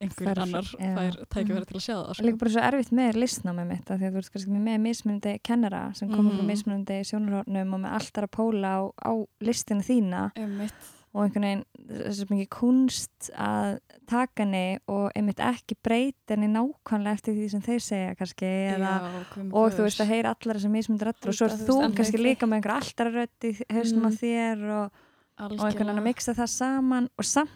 einhver 0.01 0.29
Fær- 0.29 0.43
annar 0.45 0.63
já. 0.79 0.91
fær 0.95 1.17
tækifæri 1.35 1.67
til 1.67 1.77
að 1.79 1.85
sjá 1.87 1.97
það 1.99 2.15
sko. 2.15 2.27
líka 2.27 2.39
bara 2.39 2.51
svo 2.55 2.61
erfitt 2.69 2.93
með 2.95 3.17
listnámið 3.23 3.67
mitt 3.73 3.85
því 3.89 3.95
að 4.07 4.13
þú 4.13 4.21
ert 4.23 4.31
kannski 4.35 4.61
með 4.69 4.79
mismunandi 4.85 5.33
kennara 5.43 5.81
sem 5.95 6.09
komur 6.13 6.33
Mhm. 6.33 6.39
frá 6.39 6.47
mismunandi 6.53 7.01
sjónarhóðnum 7.09 7.75
og 7.75 7.81
með 7.83 7.93
allt 7.99 8.13
þar 8.15 8.29
að 8.29 8.37
póla 8.39 8.69
á, 8.79 8.81
á 9.03 9.13
listinu 9.41 9.83
þína 9.83 10.23
einmitt 10.37 10.95
og 11.15 11.25
einhvern 11.25 11.43
veginn 11.43 11.65
þessi 11.89 12.27
mikið 12.29 12.49
kunst 12.53 13.31
að 13.35 13.79
taka 14.07 14.43
henni 14.45 14.79
og 14.87 15.11
einmitt 15.17 15.41
ekki 15.41 15.75
breyta 15.83 16.37
henni 16.37 16.47
nákvæmlega 16.53 17.17
eftir 17.17 17.35
því 17.35 17.51
sem 17.51 17.61
þeir 17.65 17.81
segja 17.81 18.15
kannski 18.15 18.47
eða, 18.77 18.93
Já, 19.03 19.51
og 19.53 19.73
þú 19.73 19.83
veist 19.89 20.01
að 20.05 20.11
heyra 20.13 20.35
allar 20.37 20.57
þessar 20.61 20.71
mismunandi 20.77 21.09
röttur 21.09 21.29
og 21.29 21.35
svo 21.35 21.47
er 21.49 21.57
þú 21.67 21.95
kannski 21.97 22.19
líka 22.23 22.47
með 22.47 22.61
einhver 22.61 22.77
alltaf 22.77 23.09
rött 23.15 23.41
í 23.49 23.51
hausnum 23.73 24.05
á 24.07 24.11
Mm. 24.13 24.19
þér 24.21 24.59
og, 24.79 24.93
og 25.39 25.51
einhvern 25.51 25.59
veginn 25.59 25.89
Algjörlega. 25.89 25.99
að 25.99 26.05
mixa 26.05 26.35
það 26.35 26.49
saman 26.55 27.09
og 27.19 27.25
samt 27.25 27.51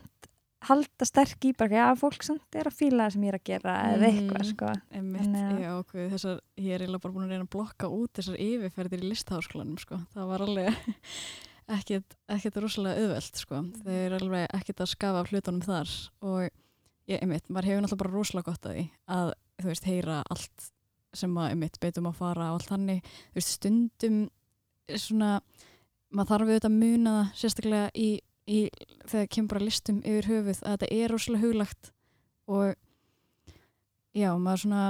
halda 0.68 1.06
sterk 1.08 1.44
í 1.48 1.52
bara, 1.58 1.70
já, 1.74 1.86
fólk 1.98 2.22
samt 2.26 2.56
er 2.58 2.68
að 2.70 2.76
fíla 2.78 3.06
það 3.06 3.12
sem 3.16 3.22
ég 3.26 3.32
er 3.32 3.38
að 3.38 3.44
gera 3.50 3.74
eða 3.92 3.96
Mhm. 3.98 4.08
eitthvað, 4.12 4.44
sko. 4.52 4.66
Að- 4.92 5.60
já, 5.62 5.70
ok, 5.78 5.92
þessar, 6.12 6.40
ég 6.58 6.74
er 6.74 6.80
eiginlega 6.84 7.00
bara 7.02 7.14
búin 7.14 7.24
að 7.26 7.32
reyna 7.34 7.46
að 7.46 7.54
blokka 7.56 7.90
út 7.90 8.12
þessar 8.14 8.36
yfirferðir 8.38 9.02
í 9.02 9.08
listaháskólanum, 9.12 9.78
sko. 9.78 9.98
Það 10.14 10.28
var 10.32 10.44
alveg 10.46 10.66
ekkert, 11.76 12.16
ekkert 12.28 12.56
rosalega 12.62 13.00
auðvelt, 13.02 13.40
sko. 13.42 13.62
Þau 13.84 13.96
eru 14.06 14.18
alveg 14.20 14.46
ekkert 14.58 14.80
að 14.84 14.92
skafa 14.92 15.20
af 15.24 15.30
hlutunum 15.32 15.62
þar 15.66 15.94
og 16.22 16.50
ég, 17.08 17.18
einmitt, 17.22 17.48
maður 17.50 17.68
hefur 17.70 17.82
náttúrulega 17.86 18.02
bara 18.04 18.14
rosalega 18.16 18.44
gott 18.52 18.66
að 18.70 18.76
því 18.76 18.84
að, 19.08 19.32
þú 19.62 19.70
veist, 19.72 19.84
heyra 19.90 20.22
allt 20.30 20.70
sem 21.14 21.34
að, 21.36 21.50
einmitt, 21.52 21.78
beitum 21.80 22.06
að 22.08 22.14
fara 22.16 22.50
og 22.52 22.60
allt 22.60 22.70
þannig, 22.72 23.02
þú 23.32 23.34
veist, 23.40 23.54
stundum 23.58 24.20
svona, 24.96 25.40
maður 26.12 26.30
þarf 26.32 26.46
auðvitað 26.48 26.70
að 26.70 26.78
muna 26.78 27.12
það 27.16 27.32
sérstaklega 27.42 27.90
í, 27.96 28.08
í 28.50 28.66
þegar 29.06 29.28
kemur 29.30 29.54
bara 29.54 29.66
listum 29.66 30.00
yfir 30.02 30.28
höfuð 30.30 30.62
að 30.62 30.74
þetta 30.74 30.90
er 30.96 31.12
rosalega 31.12 31.46
huglagt 31.46 31.92
og 32.50 32.74
já, 34.16 34.30
maður 34.36 34.64
svona 34.64 34.84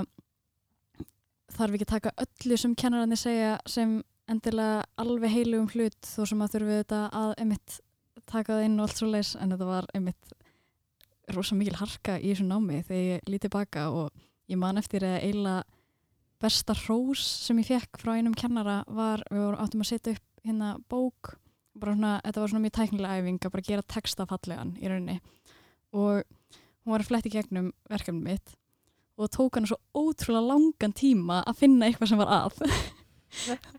þarf 1.53 1.77
ekki 1.77 1.87
að 1.87 1.95
taka 1.95 2.15
öllu 2.25 2.59
sem 2.59 2.77
kennararnir 2.79 3.21
segja 3.21 3.57
sem 3.69 3.99
endilega 4.31 4.85
alveg 5.01 5.35
heilugum 5.35 5.69
hlut 5.75 6.09
þó 6.09 6.23
sem 6.31 6.45
að 6.45 6.55
þurfi 6.57 6.79
þetta 6.81 7.03
að 7.19 7.35
einmitt 7.43 7.79
taka 8.31 8.57
það 8.57 8.65
inn 8.69 8.79
og 8.79 8.87
allt 8.87 9.01
svo 9.01 9.11
leis 9.11 9.35
en 9.37 9.53
þetta 9.53 9.69
var 9.69 9.88
einmitt 9.97 10.35
rosa 11.37 11.57
mikil 11.59 11.77
harka 11.79 12.19
í 12.19 12.33
þessu 12.33 12.47
námi 12.49 12.83
þegar 12.87 13.05
ég 13.05 13.31
lítið 13.31 13.55
baka 13.55 13.87
og 13.93 14.25
ég 14.51 14.61
man 14.61 14.81
eftir 14.81 15.05
að 15.07 15.21
eiginlega 15.21 15.62
besta 16.43 16.75
hrós 16.75 17.23
sem 17.47 17.61
ég 17.62 17.69
fekk 17.69 18.01
frá 18.03 18.17
einum 18.17 18.35
kennara 18.35 18.81
var, 18.88 19.23
við 19.31 19.45
vorum 19.45 19.62
áttum 19.62 19.85
að 19.85 19.93
setja 19.93 20.17
upp 20.17 20.47
hérna 20.47 20.75
bók 20.91 21.37
svona, 21.78 22.16
þetta 22.24 22.42
var 22.42 22.52
svona 22.52 22.64
mjög 22.66 22.74
tæknilega 22.78 23.20
æfing 23.20 23.38
að 23.40 23.54
bara 23.54 23.68
gera 23.68 23.90
texta 23.94 24.26
fallegan 24.28 24.74
í 24.80 24.90
rauninni. 24.90 25.20
Og 25.92 26.22
hún 26.82 26.94
var 26.94 27.04
að 27.04 27.11
fletti 27.11 27.32
gegnum 27.32 27.72
verkefni 27.90 28.24
mitt 28.24 28.56
og 29.20 29.28
tók 29.30 29.58
hana 29.58 29.68
svo 29.68 29.78
ótrúlega 29.94 30.48
langan 30.48 30.94
tíma 30.96 31.42
að 31.46 31.58
finna 31.61 31.87
eitthvað 31.87 32.12
sem 32.12 32.20
var 32.22 32.30
að 32.32 32.62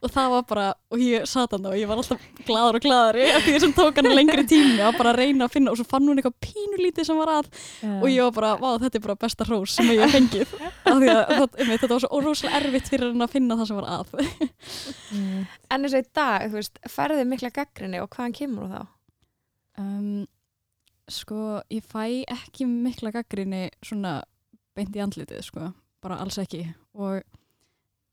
og 0.01 0.09
það 0.11 0.31
var 0.33 0.45
bara 0.49 0.65
og 0.93 1.01
ég 1.03 1.27
sat 1.29 1.53
hann 1.55 1.67
og 1.69 1.75
ég 1.77 1.89
var 1.89 1.99
alltaf 2.01 2.23
gladur 2.47 2.79
og 2.79 2.85
gladari 2.85 3.27
af 3.31 3.45
því 3.45 3.59
sem 3.63 3.75
tók 3.77 3.99
hana 4.01 4.13
lengri 4.15 4.45
tími 4.49 4.79
að 4.81 4.97
bara 4.99 5.13
reyna 5.17 5.47
að 5.47 5.57
finna 5.57 5.73
og 5.73 5.79
svo 5.79 5.87
fann 5.89 6.09
hún 6.09 6.21
eitthvað 6.21 6.39
pínulítið 6.47 7.09
sem 7.09 7.21
var 7.21 7.33
að. 7.37 7.51
Og 7.99 8.07
ég 8.09 8.25
var 8.27 8.33
bara, 8.39 8.53
vá 8.61 8.81
þetta 8.85 8.99
er 8.99 9.05
bara 9.05 9.19
besta 9.25 9.47
hrós 9.47 9.77
sem 9.77 9.91
ég 9.93 10.01
hef 10.03 10.15
fengið. 10.17 10.57
Af 10.89 10.97
því 10.97 11.13
að 11.13 11.21
það, 11.33 11.47
einmitt, 11.59 11.83
þetta 11.83 11.93
var 11.93 12.05
svo 12.05 12.23
rosalega 12.23 12.59
erfitt 12.63 12.91
fyrir 12.91 13.13
hann 13.13 13.27
að 13.27 13.37
finna 13.37 13.59
það 13.61 13.71
sem 13.71 13.79
var 13.81 13.91
að. 13.99 14.17
Mm. 15.13 15.45
En 15.69 15.83
eins 15.85 15.93
og 15.93 16.01
í 16.01 16.11
dag, 16.17 16.49
þú 16.49 16.57
veist, 16.59 16.83
færði 16.89 17.25
mikla 17.29 17.53
gaggrinni 17.53 18.01
og 18.01 18.09
hvaðan 18.09 18.35
kemur 18.37 18.65
hún 18.65 18.73
þá? 18.73 18.83
um, 19.77 20.25
sko 21.11 21.61
ég 21.73 21.85
fæ 21.85 22.23
ekki 22.31 22.67
mikla 22.69 23.13
gaggrinni 23.13 23.67
svona 23.83 24.21
beint 24.77 24.95
í 24.95 25.01
andlitið 25.03 25.43
sko, 25.45 25.71
bara 26.03 26.19
alls 26.23 26.39
ekki. 26.41 26.65
Og 26.97 27.21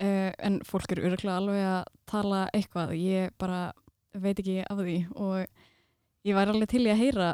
uh, 0.03 0.31
en 0.39 0.61
fólk 0.67 0.93
eru 0.95 1.07
örgulega 1.11 1.37
alveg 1.41 1.63
að 1.75 1.85
tala 2.11 2.41
eitthvað, 2.57 2.95
ég 2.99 3.31
bara 3.41 3.61
veit 4.19 4.39
ekki 4.43 4.59
af 4.67 4.81
því 4.81 4.97
og 5.15 5.47
ég 6.27 6.35
væri 6.37 6.53
alveg 6.55 6.69
til 6.73 6.83
í 6.87 6.91
að 6.93 7.01
heyra 7.05 7.29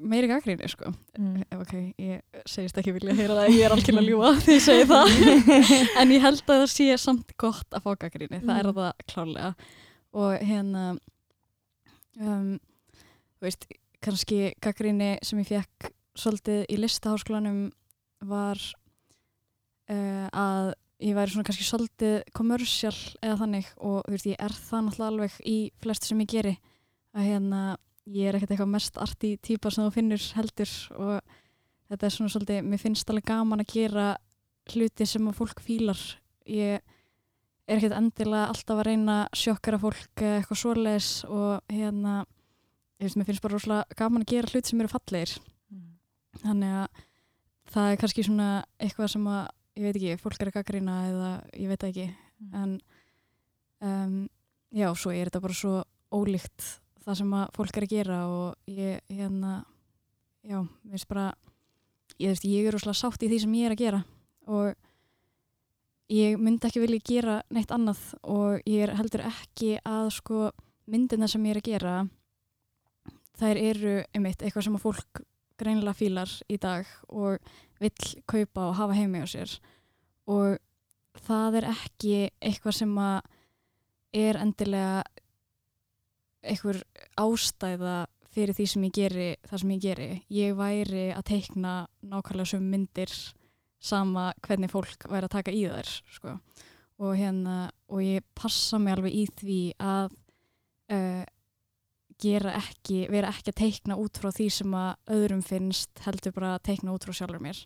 meiri 0.00 0.28
gaggrinni 0.30 0.68
sko. 0.72 0.92
Mm. 1.18 1.42
ok, 1.60 1.72
ég 2.00 2.44
segist 2.48 2.78
ekki 2.80 2.94
vilja 2.96 3.12
heyra 3.18 3.34
það. 3.42 3.50
Ég 3.52 3.64
er 3.66 3.74
alveg 3.74 3.98
að 4.00 4.06
ljúa 4.08 4.30
því 4.40 4.54
ég 4.54 4.62
segi 4.64 4.86
það. 4.88 5.10
En 6.00 6.14
ég 6.14 6.22
held 6.24 6.40
að 6.40 6.62
það 6.62 6.68
sé 6.72 6.86
samt 7.02 7.34
gott 7.40 7.76
að 7.76 7.84
fá 7.84 7.90
gaggrinni, 8.06 8.38
það 8.46 8.60
er 8.62 8.70
Mm. 8.70 8.78
það 8.78 9.02
klárlega. 9.12 9.50
Og 10.14 10.46
hérna 10.46 10.84
um, 12.22 12.54
þú 13.36 13.44
veist 13.48 13.66
kannski 14.04 14.38
gaggrinni 14.64 15.10
sem 15.26 15.42
ég 15.42 15.50
fekk 15.52 15.90
svolítið 16.16 16.64
í 16.70 16.76
listaháskólanum 16.80 17.60
var 18.24 18.60
uh, 19.90 20.26
að 20.32 20.72
ég 21.04 21.16
væri 21.16 21.34
svona 21.34 21.46
kannski 21.46 21.66
svolítið 21.68 22.14
kommersial 22.36 22.96
eða 23.20 23.38
þannig 23.42 23.70
og 23.76 23.98
þú 24.06 24.14
veist 24.14 24.28
ég 24.30 24.40
er 24.40 24.54
það 24.56 24.84
náttúrulega 24.86 25.10
alveg 25.12 25.38
í 25.50 25.56
flestu 25.84 26.10
sem 26.10 26.22
ég 26.24 26.30
geri. 26.32 26.54
Að 27.14 27.28
hérna 27.28 27.62
ég 28.10 28.28
er 28.28 28.38
ekkert 28.38 28.54
eitthvað 28.54 28.74
mest 28.74 29.00
arti 29.00 29.34
típa 29.44 29.72
sem 29.72 29.84
þú 29.86 29.94
finnur 29.94 30.26
heldur 30.38 30.74
og 30.96 31.36
þetta 31.92 32.08
er 32.08 32.14
svona 32.14 32.32
svolítið, 32.32 32.66
mér 32.68 32.82
finnst 32.82 33.10
alveg 33.12 33.28
gaman 33.28 33.64
að 33.64 33.72
gera 33.74 34.08
hluti 34.72 35.06
sem 35.08 35.28
að 35.28 35.38
fólk 35.40 35.60
fílar. 35.64 36.00
Ég 36.48 36.80
er 37.64 37.78
ekkert 37.78 37.96
endilega 37.96 38.50
alltaf 38.52 38.80
að 38.80 38.86
reyna 38.90 39.18
sjokkara 39.36 39.80
fólk 39.80 40.24
eitthvað 40.24 40.60
svoleiðis 40.60 41.10
og 41.28 41.60
hérna 41.72 42.22
ég 43.00 43.06
veist, 43.08 43.18
mér 43.18 43.28
finnst 43.28 43.44
bara 43.44 43.56
rosalega 43.56 43.98
gaman 43.98 44.24
að 44.24 44.32
gera 44.34 44.52
hlut 44.52 44.68
sem 44.68 44.80
eru 44.80 44.92
fallegir. 44.92 45.34
Þannig 46.42 46.78
að 46.80 47.04
það 47.74 47.90
er 47.90 48.00
kannski 48.02 48.24
svona 48.26 48.48
eitthvað 48.82 49.12
sem 49.14 49.28
að, 49.30 49.44
ég 49.74 49.86
veit 49.86 49.98
ekki, 49.98 50.16
fólk 50.22 50.40
er 50.40 50.50
að 50.50 50.56
gaggrina 50.58 50.96
eða 51.08 51.32
ég 51.58 51.70
veit 51.72 51.86
ekki. 51.88 52.06
En 52.54 52.78
um, 53.84 54.16
já, 54.74 54.88
svo 54.94 55.12
er 55.14 55.28
þetta 55.28 55.44
bara 55.44 55.58
svo 55.58 55.76
ólíkt 56.14 56.66
það 57.04 57.20
sem 57.20 57.36
að 57.36 57.52
fólk 57.56 57.78
er 57.78 57.86
að 57.86 57.94
gera 57.94 58.18
og 58.30 58.70
ég, 58.70 59.00
hérna 59.12 59.54
já, 60.44 60.58
mér 60.60 60.94
finnst 60.94 61.10
bara 61.10 61.26
ég, 62.18 62.30
veist, 62.30 62.46
ég 62.48 62.66
er 62.66 62.74
rosalega 62.74 63.00
sátt 63.00 63.24
í 63.24 63.30
því 63.30 63.40
sem 63.42 63.56
ég 63.58 63.68
er 63.68 63.74
að 63.74 63.82
gera 63.82 64.00
og 64.54 66.12
ég 66.12 66.40
myndi 66.40 66.68
ekki 66.68 66.82
vilja 66.82 67.06
gera 67.08 67.36
neitt 67.52 67.72
annað 67.74 68.02
og 68.22 68.64
ég 68.68 68.86
er 68.86 68.94
heldur 68.98 69.24
ekki 69.28 69.76
að 69.82 70.10
sko 70.18 70.48
myndina 70.90 71.28
sem 71.30 71.44
ég 71.48 71.56
er 71.56 71.62
að 71.62 71.70
gera 71.70 71.94
þær 73.40 73.60
eru 73.60 73.94
einmitt 74.14 74.44
eitthvað 74.44 74.68
sem 74.68 74.78
að 74.78 74.84
fólk 74.84 75.24
greinilega 75.60 75.98
fílar 75.98 76.30
í 76.50 76.58
dag 76.60 76.88
og 77.08 77.38
vill 77.82 78.10
kaupa 78.30 78.68
og 78.70 78.78
hafa 78.80 78.96
heimi 78.98 79.22
á 79.22 79.26
sér 79.28 79.58
og 80.30 80.58
það 81.26 81.60
er 81.60 81.68
ekki 81.72 82.14
eitthvað 82.40 82.78
sem 82.80 82.98
að 82.98 83.20
er 84.14 84.38
endilega 84.38 85.04
einhver 86.44 86.82
ástæða 87.18 88.04
fyrir 88.34 88.56
því 88.56 88.66
sem 88.68 88.84
ég 88.88 88.94
geri 88.94 89.28
það 89.46 89.62
sem 89.62 89.72
ég 89.74 89.82
geri. 89.82 90.08
Ég 90.34 90.56
væri 90.58 91.06
að 91.14 91.26
teikna 91.30 91.74
nákvæmlega 92.02 92.50
sem 92.50 92.68
myndir 92.70 93.12
sama 93.84 94.30
hvernig 94.44 94.72
fólk 94.72 95.06
væri 95.10 95.28
að 95.28 95.34
taka 95.36 95.54
í 95.54 95.64
þær 95.68 95.92
sko. 96.16 96.38
og 97.02 97.16
hérna 97.18 97.70
og 97.90 98.02
ég 98.02 98.22
passa 98.38 98.78
mig 98.78 98.94
alveg 98.94 99.14
í 99.14 99.24
því 99.40 99.60
að 99.82 100.12
uh, 100.94 101.24
gera 102.22 102.54
ekki, 102.58 103.04
vera 103.12 103.32
ekki 103.34 103.52
að 103.52 103.60
teikna 103.62 103.98
út 104.00 104.20
frá 104.20 104.30
því 104.34 104.48
sem 104.58 104.76
að 104.78 105.16
öðrum 105.16 105.42
finnst 105.44 106.04
heldur 106.06 106.34
bara 106.36 106.54
að 106.54 106.64
teikna 106.70 106.94
út 106.94 107.06
frá 107.06 107.16
sjálfur 107.16 107.42
mér. 107.42 107.60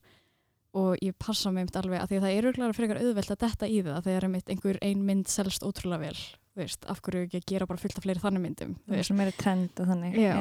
Og 0.79 0.99
ég 1.03 1.17
passa 1.19 1.51
mig 1.51 1.65
um 1.65 1.71
þetta 1.71 1.81
alveg 1.83 2.03
að 2.03 2.11
því 2.11 2.19
að 2.19 2.27
það 2.27 2.35
er 2.35 2.49
auðvitað 2.49 2.77
frekar 2.77 3.01
auðvelt 3.03 3.33
að 3.33 3.41
detta 3.45 3.69
í 3.69 3.79
það 3.87 4.05
þegar 4.09 4.29
einhver 4.53 4.81
ein 4.85 5.07
mynd 5.09 5.31
selst 5.33 5.65
ótrúlega 5.65 6.09
vel 6.09 6.19
veist, 6.59 6.87
af 6.91 7.03
hverju 7.05 7.27
ekki 7.27 7.41
að 7.41 7.47
gera 7.53 7.69
bara 7.69 7.83
fullt 7.83 7.99
af 7.99 8.07
fleiri 8.07 8.23
þannig 8.23 8.45
myndum 8.45 8.75
það 8.87 9.01
er 9.01 9.09
svo 9.09 9.17
meira 9.19 9.35
trend 9.39 9.83
og 9.83 9.91
þannig 9.93 10.19
Já. 10.19 10.35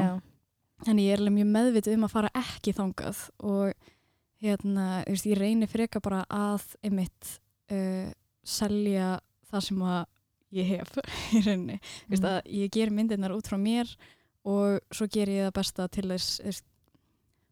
en 0.87 1.01
ég 1.01 1.13
er 1.13 1.21
alveg 1.21 1.35
mjög 1.37 1.49
meðvitið 1.53 1.97
um 1.97 2.07
að 2.07 2.13
fara 2.13 2.33
ekki 2.41 2.73
þangað 2.77 3.23
og 3.51 3.89
hérna, 4.43 4.87
veist, 5.07 5.29
ég 5.29 5.39
reynir 5.39 5.71
freka 5.71 6.01
bara 6.03 6.23
að 6.29 6.65
einmitt 6.85 7.33
uh, 7.73 8.09
selja 8.45 9.17
það 9.49 9.67
sem 9.69 9.83
að 9.87 9.99
ég 10.55 10.69
hef 10.71 10.93
í 11.35 11.43
rauninni, 11.43 11.79
mm. 12.07 12.27
ég 12.53 12.71
ger 12.71 12.93
myndirnar 12.93 13.35
út 13.35 13.49
frá 13.49 13.57
mér 13.59 13.89
og 14.47 14.79
svo 14.95 15.07
ger 15.11 15.29
ég 15.31 15.47
það 15.47 15.55
besta 15.59 15.87
til 15.91 16.07
þess 16.11 16.63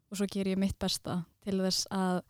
og 0.06 0.20
svo 0.20 0.28
ger 0.30 0.48
ég 0.48 0.60
mitt 0.60 0.78
besta 0.80 1.20
til 1.44 1.58
þess 1.60 1.88
að 1.92 2.22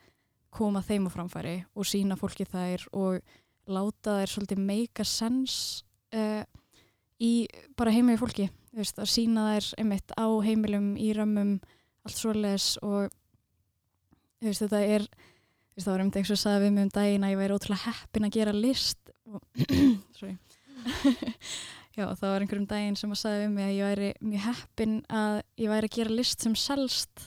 koma 0.56 0.82
þeim 0.84 1.08
á 1.08 1.10
framfæri 1.12 1.56
og 1.76 1.88
sína 1.88 2.16
fólki 2.18 2.46
þær 2.48 2.86
og 2.96 3.20
láta 3.68 4.20
þær 4.20 4.32
svolítið 4.32 4.62
make 4.64 5.04
a 5.04 5.08
sense 5.08 5.84
uh, 6.16 6.42
í 7.20 7.46
bara 7.76 7.92
heimilið 7.92 8.22
fólki. 8.22 8.48
Veist, 8.76 8.98
að 9.00 9.12
sína 9.12 9.46
þær 9.54 9.70
einmitt 9.80 10.12
á 10.16 10.26
heimilum 10.44 10.90
í 11.00 11.10
römmum, 11.16 11.56
allt 12.04 12.18
svoleiðis 12.18 12.76
og 12.84 13.08
veist, 14.44 14.62
þetta 14.64 14.82
er 14.84 15.06
veist, 15.06 15.84
það 15.84 15.92
var 15.92 16.04
einmitt 16.04 16.20
eins 16.20 16.32
og 16.32 16.40
sagði 16.40 16.66
við 16.66 16.74
mig 16.76 16.88
um 16.88 16.94
daginn 16.96 17.26
að 17.26 17.34
ég 17.34 17.40
væri 17.42 17.56
ótrúlega 17.56 17.86
heppin 17.86 18.28
að 18.28 18.36
gera 18.36 18.56
list 18.56 19.14
og 19.26 19.40
sorry 20.16 20.36
já 21.96 22.04
það 22.04 22.28
var 22.28 22.44
einhverjum 22.44 22.68
daginn 22.70 22.98
sem 22.98 23.14
að 23.14 23.22
sagði 23.22 23.46
við 23.46 23.54
mig 23.54 23.68
að 23.68 23.76
ég 23.76 23.90
væri 23.90 24.10
mjög 24.20 24.44
heppin 24.50 24.98
að 25.08 25.40
ég 25.62 25.72
væri 25.72 25.90
að 25.90 25.96
gera 25.98 26.18
list 26.20 26.46
sem 26.46 26.56
selst 26.60 27.26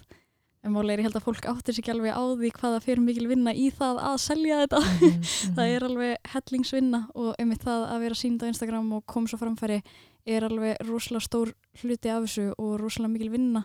en 0.59 0.73
málega 0.75 0.97
er 0.97 1.01
ég 1.01 1.07
held 1.07 1.17
að 1.19 1.25
fólk 1.25 1.45
áttir 1.47 1.77
ekki 1.79 1.93
alveg 1.93 2.17
á 2.19 2.23
því 2.35 2.51
hvaða 2.57 2.81
fyrir 2.83 3.03
mikil 3.03 3.29
vinna 3.29 3.53
í 3.55 3.69
það 3.71 4.01
að 4.09 4.17
selja 4.25 4.59
þetta 4.63 4.81
mm 4.83 4.97
-hmm. 4.99 5.53
það 5.55 5.73
er 5.75 5.85
alveg 5.87 6.31
hellingsvinna 6.33 7.01
og 7.15 7.29
einmitt 7.39 7.63
það 7.63 7.85
að 7.93 8.03
vera 8.05 8.19
sínd 8.21 8.43
á 8.43 8.49
Instagram 8.49 8.91
og 8.97 9.05
koma 9.05 9.31
svo 9.31 9.39
framfæri 9.39 9.81
er 10.25 10.43
alveg 10.43 10.75
rosalega 10.85 11.25
stór 11.25 11.53
hluti 11.81 12.11
af 12.11 12.25
þessu 12.25 12.53
og 12.57 12.79
rosalega 12.81 13.13
mikil 13.13 13.31
vinna 13.31 13.63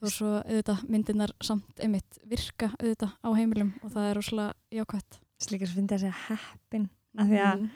og 0.00 0.08
svo 0.08 0.40
auðvitað 0.40 0.84
myndirnar 0.88 1.32
samt 1.44 1.82
einmitt 1.82 2.18
virka 2.24 2.70
auðvitað 2.80 3.12
á 3.20 3.28
heimilum 3.36 3.74
og 3.84 3.92
það 3.92 4.08
er 4.08 4.16
rosalega 4.16 4.52
jákvæmt 4.72 5.20
Slíkar 5.40 5.68
sem 5.68 5.76
finnst 5.76 5.94
þessi 5.94 6.12
heppin 6.28 6.90
af 7.18 7.28
því 7.28 7.38
að 7.40 7.60
mm. 7.60 7.70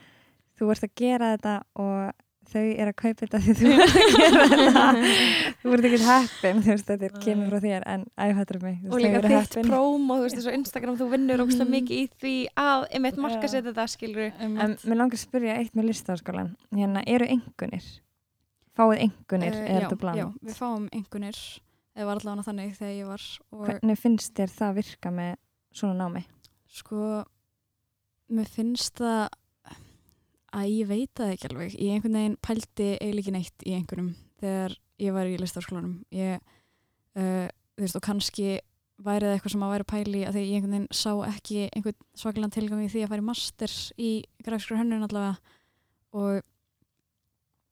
Þú 0.59 0.71
ert 0.75 0.87
að 0.87 0.95
gera 1.01 1.33
þetta 1.35 1.57
og 1.85 2.23
þau 2.45 2.63
er 2.63 2.91
að 2.91 2.97
kaupa 3.01 3.25
þetta 3.25 3.41
því 3.41 3.55
þú 3.59 3.71
ert 3.73 3.95
að 3.95 4.05
gera 4.13 4.45
þetta. 4.53 4.85
Þú 5.63 5.75
ert 5.75 5.89
ekki 5.89 6.01
heppin 6.05 6.63
þú 6.65 6.73
veist 6.75 6.91
þetta 6.91 7.09
er 7.09 7.19
kemur 7.25 7.51
frá 7.51 7.65
þér 7.65 7.87
en 7.95 8.07
æfættur 8.27 8.61
mig 8.63 8.87
og 8.91 9.03
líka 9.03 9.23
þitt 9.25 9.59
próm 9.69 10.09
og 10.13 10.21
þú 10.21 10.27
veist 10.27 10.39
þessu 10.41 10.57
Instagram 10.59 10.99
þú 11.01 11.11
vinnur 11.15 11.45
ógslag 11.47 11.67
mhm. 11.67 11.75
mikið 11.79 12.01
í 12.03 12.07
því 12.23 12.37
að 12.65 12.87
einmitt 12.91 13.21
marka 13.25 13.51
setja 13.51 13.67
þetta 13.71 13.87
skilur 13.95 14.33
en 14.45 14.57
mér 14.61 15.01
langar 15.01 15.19
að 15.19 15.25
spyrja 15.25 15.59
eitt 15.61 15.77
með 15.79 15.91
listaháskólan 15.91 16.53
hérna 16.75 17.05
eru 17.17 17.31
engunir 17.37 17.89
fáið 18.75 19.07
engunir 19.09 19.55
uh, 19.55 19.65
er 19.71 19.87
þetta 19.87 20.01
bland 20.01 20.21
já, 20.21 20.27
við 20.43 20.59
fáum 20.59 20.89
engunir 20.93 21.41
eða 21.95 22.09
var 22.09 22.21
allavega 22.21 22.47
þannig 22.49 22.75
þegar 22.79 22.95
ég 22.99 23.11
var 23.11 23.27
hvernig 23.65 24.01
finnst 24.01 24.35
þér 24.37 24.55
það 24.59 24.79
virka 24.81 25.15
með 25.15 25.35
svona 25.75 25.97
námi? 25.99 26.25
Sko 26.75 27.23
mér 28.35 28.51
finnst 28.51 28.99
það 28.99 29.29
að 30.55 30.71
ég 30.71 30.91
veit 30.91 31.11
það 31.19 31.33
ekki 31.35 31.51
alveg. 31.51 31.75
Ég 31.79 31.97
einhvern 31.97 32.19
veginn 32.19 32.37
pælti 32.45 32.87
eiginlega 32.99 33.25
ekki 33.25 33.35
neitt 33.35 33.67
í 33.67 33.75
einhvernum 33.79 34.13
þegar 34.43 34.77
ég 35.03 35.17
var 35.17 35.31
í 35.31 35.41
listaskólanum 35.41 35.99
ég, 36.15 36.55
uh, 37.19 37.47
þú 37.75 37.85
veist, 37.85 37.99
og 37.99 38.07
kannski 38.07 38.49
væri 39.05 39.27
það 39.27 39.37
eitthvað 39.37 39.55
sem 39.55 39.65
að 39.67 39.73
væri 39.75 39.87
pæli 39.91 40.23
að 40.23 40.37
því 40.37 40.43
ég 40.45 40.57
einhvern 40.59 40.77
veginn 40.77 40.89
sá 40.95 41.13
ekki 41.27 41.63
einhvern 41.67 42.09
svakalega 42.15 42.57
tilgang 42.57 42.85
í 42.85 42.91
því 42.93 43.05
að 43.05 43.13
fara 43.13 43.25
í 43.25 43.29
master 43.29 43.77
í 43.99 44.11
grafskra 44.47 44.79
hönnun 44.79 45.07
allavega. 45.07 45.57
Og 46.15 46.45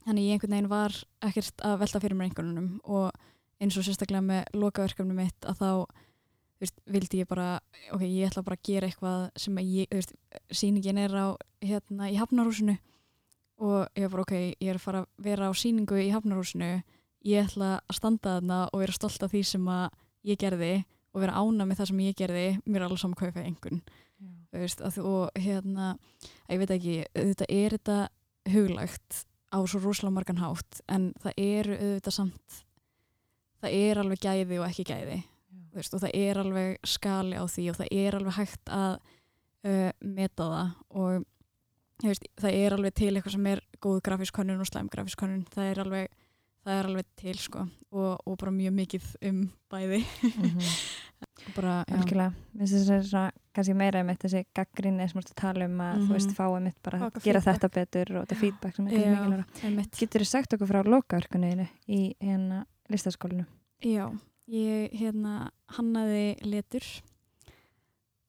þannig 0.07 0.27
ég 0.27 0.39
einhvern 0.39 0.57
veginn 0.57 0.73
var 0.73 0.97
ekkert 1.23 1.63
að 1.67 1.77
velta 1.85 2.03
fyrir 2.03 2.19
mér 2.19 2.31
einhvernum 2.31 2.73
og 2.83 3.13
eins 3.63 3.79
og 3.79 3.87
sérstaklega 3.87 4.25
með 4.27 4.57
lokaverkefni 4.59 5.15
mitt 5.15 5.47
að 5.47 5.63
þá 5.63 5.71
veist, 6.63 6.79
vildi 6.95 7.23
ég 7.23 7.29
bara, 7.31 7.49
ok, 7.95 8.05
ég 8.07 8.31
ætla 8.31 8.45
bara 8.47 8.59
að 8.59 8.69
gera 8.69 8.89
eitthvað 8.89 9.27
sem 9.45 9.61
ég, 9.63 9.91
þú 9.91 10.01
veist, 10.01 10.17
síningin 10.63 11.03
er 11.03 11.17
á, 11.19 11.27
hérna, 11.65 12.11
í 12.11 12.19
Hafnarhúsinu. 12.21 12.79
Og 13.63 13.87
ég 13.99 14.07
var 14.09 14.15
bara, 14.17 14.27
ok, 14.27 14.37
ég 14.59 14.71
er 14.73 14.79
að 14.81 14.87
fara 14.87 15.03
að 15.05 15.27
vera 15.27 15.51
á 15.51 15.53
síningu 15.55 15.99
í 16.01 16.11
Hafnarhúsinu. 16.15 16.73
Ég 17.29 17.47
ætla 17.47 17.77
að 17.87 17.99
standa 17.99 18.39
þarna 18.39 18.63
og 18.73 18.83
vera 18.83 18.97
stolt 18.97 19.23
af 19.23 19.35
því 19.35 19.45
sem 19.47 19.69
að 19.71 19.85
ég 20.27 20.41
gerði 20.41 20.73
og 21.13 21.21
vera 21.23 21.37
ána 21.39 21.67
með 21.69 21.83
það 21.83 21.93
sem 21.93 22.07
ég 22.07 22.17
gerði. 22.19 22.47
Mér 22.65 22.81
er 22.81 22.89
alveg 22.89 23.03
saman 23.03 23.19
hvað 23.21 23.31
ég 23.31 23.37
fæði 23.37 23.51
einhvern 23.53 23.85
veist, 24.53 24.83
að, 24.85 24.99
og 25.05 25.41
hérna, 25.41 25.95
að 26.47 26.55
ég 26.55 26.63
veit 26.63 26.75
ekki 26.77 26.97
auðvitað 27.17 27.55
er 27.57 27.77
þetta 27.77 27.99
huglægt 28.53 29.23
á 29.53 29.59
svo 29.69 29.81
rosalega 29.83 30.17
margan 30.17 30.43
hátt 30.43 30.81
en 30.93 31.11
það 31.23 31.43
eru 31.45 31.77
auðvitað 31.79 32.17
samt 32.17 32.63
það 33.63 33.77
er 33.79 34.03
alveg 34.03 34.23
gæði 34.23 34.59
og 34.59 34.67
ekki 34.69 34.87
gæði 34.89 35.19
veist, 35.77 35.95
og 35.95 36.03
það 36.05 36.17
er 36.19 36.41
alveg 36.43 36.89
skali 36.89 37.37
á 37.39 37.45
því 37.49 37.69
og 37.73 37.79
það 37.81 37.93
er 38.05 38.17
alveg 38.19 38.39
hægt 38.39 38.73
að 38.73 38.97
uh, 39.67 39.91
meta 40.01 40.49
það 40.49 40.73
og 41.03 41.29
veist, 42.03 42.27
það 42.41 42.59
er 42.59 42.77
alveg 42.77 42.99
til 42.99 43.13
eitthvað 43.13 43.37
sem 43.37 43.49
er 43.53 43.63
góð 43.83 44.03
grafísk 44.09 44.37
konun 44.37 44.63
og 44.63 44.69
slæm 44.69 44.91
grafísk 44.93 45.23
konun 45.23 45.47
það 45.53 45.71
er 45.71 45.83
alveg, 45.85 46.19
það 46.65 46.81
er 46.81 46.91
alveg 46.91 47.15
til 47.23 47.39
sko 47.41 47.65
og, 47.93 48.13
og 48.27 48.37
bara 48.41 48.55
mjög 48.55 48.77
mikið 48.81 49.09
um 49.31 49.41
bæði 49.73 50.03
mm 50.03 50.33
-hmm. 50.33 50.75
bara, 51.57 51.85
Algjörlega, 51.89 52.33
þess 52.59 52.91
að 52.91 53.07
það 53.11 53.27
er 53.27 53.33
kannski 53.55 53.75
meira 53.75 54.01
um 54.01 54.11
eitt 54.11 54.25
þessi 54.25 54.45
gaggrinni 54.55 55.09
sem 55.09 55.21
að 55.21 55.33
tala 55.37 55.65
um 55.65 55.81
að 55.81 55.95
mm 55.95 56.01
-hmm. 56.01 56.09
þú 56.09 56.13
veist 56.13 56.27
mhm. 56.27 56.37
fáið 56.37 56.63
mitt 56.63 56.83
bara 56.83 56.99
að 56.99 57.23
gera 57.25 57.41
þetta 57.41 57.69
betur 57.69 58.17
og 58.17 58.27
þetta 58.27 58.41
feedback 58.41 58.77
sem 58.77 58.87
er 58.87 59.17
mikilvægt 59.17 59.99
Getur 59.99 60.21
þú 60.21 60.25
sagt 60.25 60.53
okkur 60.53 60.67
frá 60.67 60.83
lokaverkunniðinu 60.85 61.69
í 61.89 62.15
hérna 62.21 62.67
listaskólinu? 62.89 63.45
Já 63.83 64.11
Ég 64.51 64.95
hérna 64.99 65.53
hannaði 65.77 66.35
letur 66.43 66.87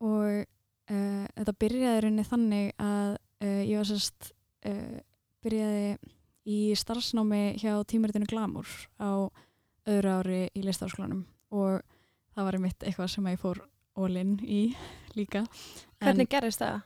og 0.04 0.44
uh, 0.44 1.26
þetta 1.34 1.56
byrjaði 1.64 2.04
rauninni 2.04 2.26
þannig 2.28 2.74
að 2.78 3.16
uh, 3.16 3.62
ég 3.64 3.80
var 3.80 3.90
sérst 3.90 4.30
uh, 4.68 5.00
byrjaði 5.44 5.98
í 6.44 6.60
starfsnámi 6.78 7.56
hjá 7.62 7.76
tímaritinu 7.88 8.28
Glamour 8.30 8.68
á 9.00 9.32
öðru 9.90 10.16
ári 10.20 10.42
í 10.56 10.64
listafskólanum 10.64 11.26
og 11.56 11.82
það 12.36 12.48
var 12.48 12.58
einmitt 12.58 12.84
eitthvað 12.84 13.12
sem 13.14 13.30
ég 13.32 13.42
fór 13.42 13.62
ólinn 14.00 14.38
í 14.44 14.74
líka. 15.18 15.46
Hvernig 16.02 16.30
gerist 16.32 16.64
það? 16.64 16.82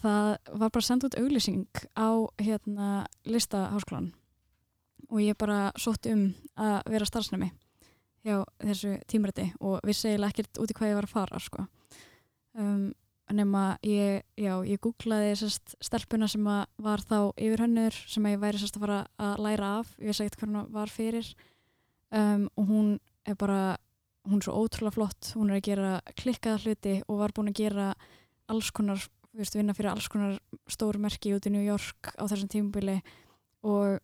Það 0.00 0.30
var 0.62 0.72
bara 0.72 0.86
sendt 0.86 1.04
út 1.08 1.16
auglýsing 1.20 1.82
á 1.92 2.08
hérna 2.40 2.88
listaháskólan 3.28 4.12
og 5.10 5.20
ég 5.20 5.36
bara 5.36 5.72
sótt 5.80 6.08
um 6.08 6.30
að 6.56 6.78
vera 6.94 7.08
starfsnámi 7.08 7.50
hjá 8.26 8.40
þessu 8.62 8.96
tímræti 9.10 9.50
og 9.60 9.78
vissi 9.86 10.10
eiginlega 10.10 10.34
ekkert 10.34 10.60
út 10.62 10.72
í 10.72 10.76
hvað 10.76 10.92
ég 10.92 10.98
var 10.98 11.08
að 11.08 11.14
fara 11.14 11.40
sko. 11.42 11.66
um, 12.58 12.90
nema 13.30 13.76
ég, 13.86 14.24
já, 14.34 14.54
ég 14.66 14.80
googlaði 14.82 15.36
sérst 15.38 15.76
stelpuna 15.82 16.26
sem 16.28 16.42
var 16.44 17.04
þá 17.06 17.30
yfir 17.38 17.62
hönnur 17.62 17.94
sem 18.10 18.26
ég 18.26 18.40
væri 18.42 18.58
sérst 18.58 18.78
að 18.78 18.86
fara 18.86 18.98
að 19.22 19.44
læra 19.46 19.70
af, 19.80 19.92
ég 20.00 20.10
veist 20.10 20.24
ekkert 20.24 20.40
hvað 20.40 20.50
hún 20.50 20.72
var 20.74 20.90
fyrir. 20.90 21.30
Um, 22.10 22.48
og 22.58 22.66
hún 22.66 22.88
er 23.28 23.36
bara, 23.38 23.76
hún 24.26 24.40
er 24.40 24.48
svo 24.48 24.56
ótrúlega 24.58 24.96
flott. 24.96 25.30
Hún 25.38 25.52
er 25.52 25.60
að 25.60 25.66
gera 25.68 25.92
klikkaða 26.18 26.64
hluti 26.64 26.96
og 27.06 27.20
var 27.22 27.34
búin 27.36 27.52
að 27.52 27.60
gera 27.62 27.92
alls 28.50 28.72
konar 28.74 28.98
þú 29.30 29.38
veist, 29.38 29.56
vinna 29.56 29.74
fyrir 29.78 29.92
alls 29.92 30.08
konar 30.10 30.38
stór 30.70 30.98
merki 30.98 31.34
út 31.36 31.46
í 31.46 31.52
New 31.54 31.62
York 31.62 32.10
á 32.18 32.26
þessum 32.26 32.50
tímubili 32.50 32.98
og 33.62 34.00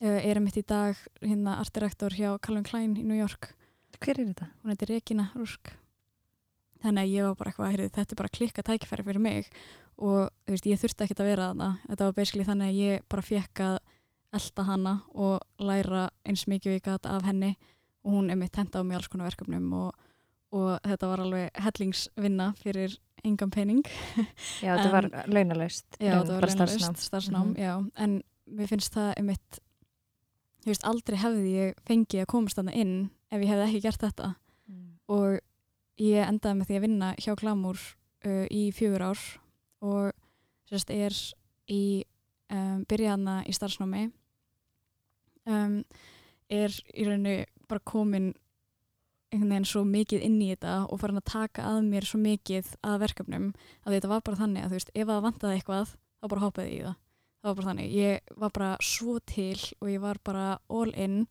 uh, 0.00 0.18
er 0.30 0.40
mitt 0.40 0.56
í 0.56 0.64
dag 0.66 0.96
hérna 1.22 1.58
artdirektor 1.60 2.10
hjá 2.16 2.38
Calvin 2.42 2.64
Klein 2.66 2.96
í 2.96 3.04
New 3.04 3.18
York. 3.18 3.52
Hver 4.00 4.18
er 4.20 4.30
þetta? 4.32 4.46
hún 4.62 4.72
heitir 4.72 4.88
Regina 4.94 5.30
Rúsk. 5.36 5.72
Þannig 6.80 7.02
að 7.04 7.10
ég 7.12 7.26
var 7.26 7.34
bara 7.36 7.50
eitthvað 7.50 7.72
heyrðu, 7.74 7.88
þetta 7.92 8.14
er 8.14 8.20
bara 8.22 8.32
klikka 8.32 8.62
tækifæri 8.64 9.04
fyrir 9.04 9.20
mig. 9.20 9.48
Og 10.00 10.30
veist, 10.48 10.64
ég 10.64 10.80
þurfti 10.80 11.04
ekkert 11.04 11.20
að 11.20 11.28
vera 11.28 11.48
þarna. 11.50 11.66
Þetta 11.90 12.06
var 12.08 12.14
basically 12.16 12.46
þannig 12.48 12.70
að 12.70 12.78
ég 12.80 13.02
bara 13.12 13.22
fekk 13.26 13.60
að 13.66 13.76
elda 14.38 14.64
hana 14.64 14.94
og 15.12 15.42
læra 15.60 16.06
eins 16.24 16.46
mikið 16.48 16.72
við 16.78 16.82
gæt 16.86 17.08
af 17.10 17.26
henni. 17.28 17.50
Og 18.06 18.14
hún 18.16 18.30
er 18.32 18.38
mitt 18.40 18.56
henda 18.56 18.80
á 18.80 18.82
mig 18.86 18.96
alls 18.96 19.10
konar 19.12 19.28
verkefnum 19.28 19.66
og, 19.76 19.92
og 20.56 20.70
þetta 20.88 21.10
var 21.10 21.20
alveg 21.26 21.60
hellingsvinna 21.66 22.46
fyrir 22.62 22.96
engan 23.28 23.50
pening. 23.52 23.82
Já, 24.64 24.78
þetta 24.78 24.92
var 24.96 25.10
launalaust. 25.28 25.98
Já, 26.00 26.14
það 26.22 26.32
var 26.38 26.48
launalaust 26.48 27.04
starfsnám, 27.04 27.50
Mhm. 27.52 27.60
já, 27.60 27.74
en 28.00 28.22
mér 28.48 28.70
finnst 28.72 28.94
það 28.96 29.12
einmitt, 29.20 29.60
þú 30.60 30.72
veist, 30.72 30.86
aldrei 30.86 31.18
hefði 31.20 31.54
ég 31.54 31.80
fengið 31.88 32.24
að 32.24 32.30
komast 32.32 32.58
þarna 32.58 32.76
inn 32.76 32.94
ef 33.30 33.40
ég 33.40 33.50
hefði 33.50 33.66
ekki 33.66 33.82
gert 33.86 34.04
þetta. 34.04 34.34
Mm. 34.70 34.90
og 35.10 35.40
ég 36.00 36.26
endaði 36.26 36.58
með 36.58 36.68
því 36.68 36.76
að 36.78 36.84
vinna 36.86 37.08
hjá 37.18 37.32
Glamour 37.40 37.80
uh, 37.80 38.46
í 38.46 38.62
fjögur 38.76 39.06
ár 39.10 39.24
og 39.80 40.12
sérst 40.70 40.92
er 40.94 41.16
í 41.70 41.82
um, 42.52 42.84
byrjaðna 42.88 43.40
í 43.48 43.54
starfsnámi. 43.56 44.04
Um, 45.48 45.80
er 46.50 46.74
í 46.94 47.06
rauninni 47.06 47.48
bara 47.70 47.82
komin 47.86 48.32
einhvern 49.30 49.52
veginn 49.52 49.68
svo 49.68 49.84
mikið 49.86 50.24
inn 50.26 50.40
í 50.42 50.50
þetta 50.50 50.72
og 50.90 50.98
farin 51.00 51.20
að 51.20 51.30
taka 51.30 51.66
að 51.70 51.84
mér 51.86 52.06
svo 52.06 52.18
mikið 52.22 52.72
að 52.82 53.04
verkefnum 53.04 53.52
að 53.86 53.94
þetta 53.96 54.10
var 54.10 54.24
bara 54.26 54.40
þannig 54.40 54.64
að 54.64 54.72
þú 54.72 54.78
veist, 54.80 54.90
ef 54.94 55.06
það 55.10 55.22
vantaði 55.26 55.58
eitthvað 55.58 55.92
þá 55.94 56.26
bara 56.32 56.42
hoppaði 56.44 56.72
ég 56.72 56.80
í 56.80 56.86
það 56.88 56.98
það 57.40 57.48
var 57.48 57.58
bara 57.58 57.68
þannig, 57.70 57.92
ég 57.96 58.34
var 58.36 58.52
bara 58.54 58.70
svo 58.84 59.18
til 59.24 59.58
og 59.80 59.90
ég 59.90 60.02
var 60.02 60.20
bara 60.24 60.46
all 60.68 60.92
in 60.94 61.22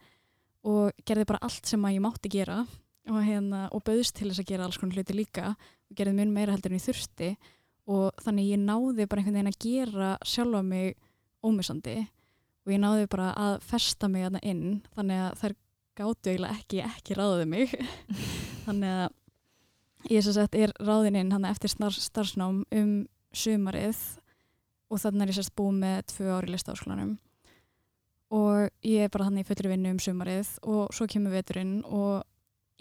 og 0.67 0.91
gerði 1.07 1.27
bara 1.29 1.41
allt 1.45 1.69
sem 1.69 1.85
að 1.85 1.95
ég 1.95 2.03
mátti 2.03 2.31
gera 2.33 2.63
og, 3.09 3.19
hérna, 3.23 3.67
og 3.73 3.83
bauðst 3.85 4.17
til 4.17 4.29
þess 4.29 4.43
að 4.43 4.49
gera 4.51 4.67
alls 4.67 4.79
konar 4.81 4.99
hluti 4.99 5.15
líka 5.15 5.53
og 5.53 5.97
gerði 5.97 6.17
mun 6.17 6.33
meira 6.33 6.53
heldur 6.53 6.73
en 6.73 6.79
ég 6.79 6.85
þurfti. 6.85 7.29
Og 7.89 8.21
þannig 8.21 8.51
ég 8.51 8.61
náði 8.61 9.07
bara 9.09 9.21
einhvern 9.21 9.39
veginn 9.39 9.49
að 9.49 9.61
gera 9.63 10.09
sjálfa 10.27 10.61
mig 10.65 10.97
ómissandi 11.45 11.95
og 12.65 12.73
ég 12.73 12.81
náði 12.83 13.07
bara 13.09 13.31
að 13.39 13.55
festa 13.65 14.09
mig 14.11 14.27
þarna 14.27 14.43
inn 14.45 14.65
þannig 14.93 15.23
að 15.23 15.39
þær 15.41 15.55
gátu 15.99 16.31
eiginlega 16.31 16.59
ekki 16.59 16.83
ekki 16.85 17.17
ráðið 17.17 17.49
mig. 17.49 17.73
Þannig 18.67 18.99
að 18.99 20.11
ég 20.13 20.25
sem 20.25 20.35
sagt 20.35 20.57
er 20.59 20.73
ráðin 20.77 21.17
inn 21.19 21.33
hann 21.33 21.47
eftir 21.49 21.71
starfsnám 21.73 22.61
um 22.69 22.93
sumarið 23.35 23.97
og 24.89 25.01
þannig 25.01 25.25
er 25.25 25.31
ég 25.31 25.37
sérst 25.39 25.55
búið 25.57 25.79
með 25.83 25.97
tvö 26.13 26.29
ári 26.35 26.51
listaháskólanum. 26.53 27.15
Og 28.35 28.69
ég 28.85 29.05
er 29.05 29.13
bara 29.13 29.29
þannig 29.29 29.45
í 29.45 29.49
fullri 29.49 29.71
vinnu 29.71 29.93
um 29.95 30.01
sumarið 30.01 30.51
og 30.69 30.93
svo 30.93 31.07
kemur 31.09 31.33
veturinn 31.33 31.79
og 31.85 32.25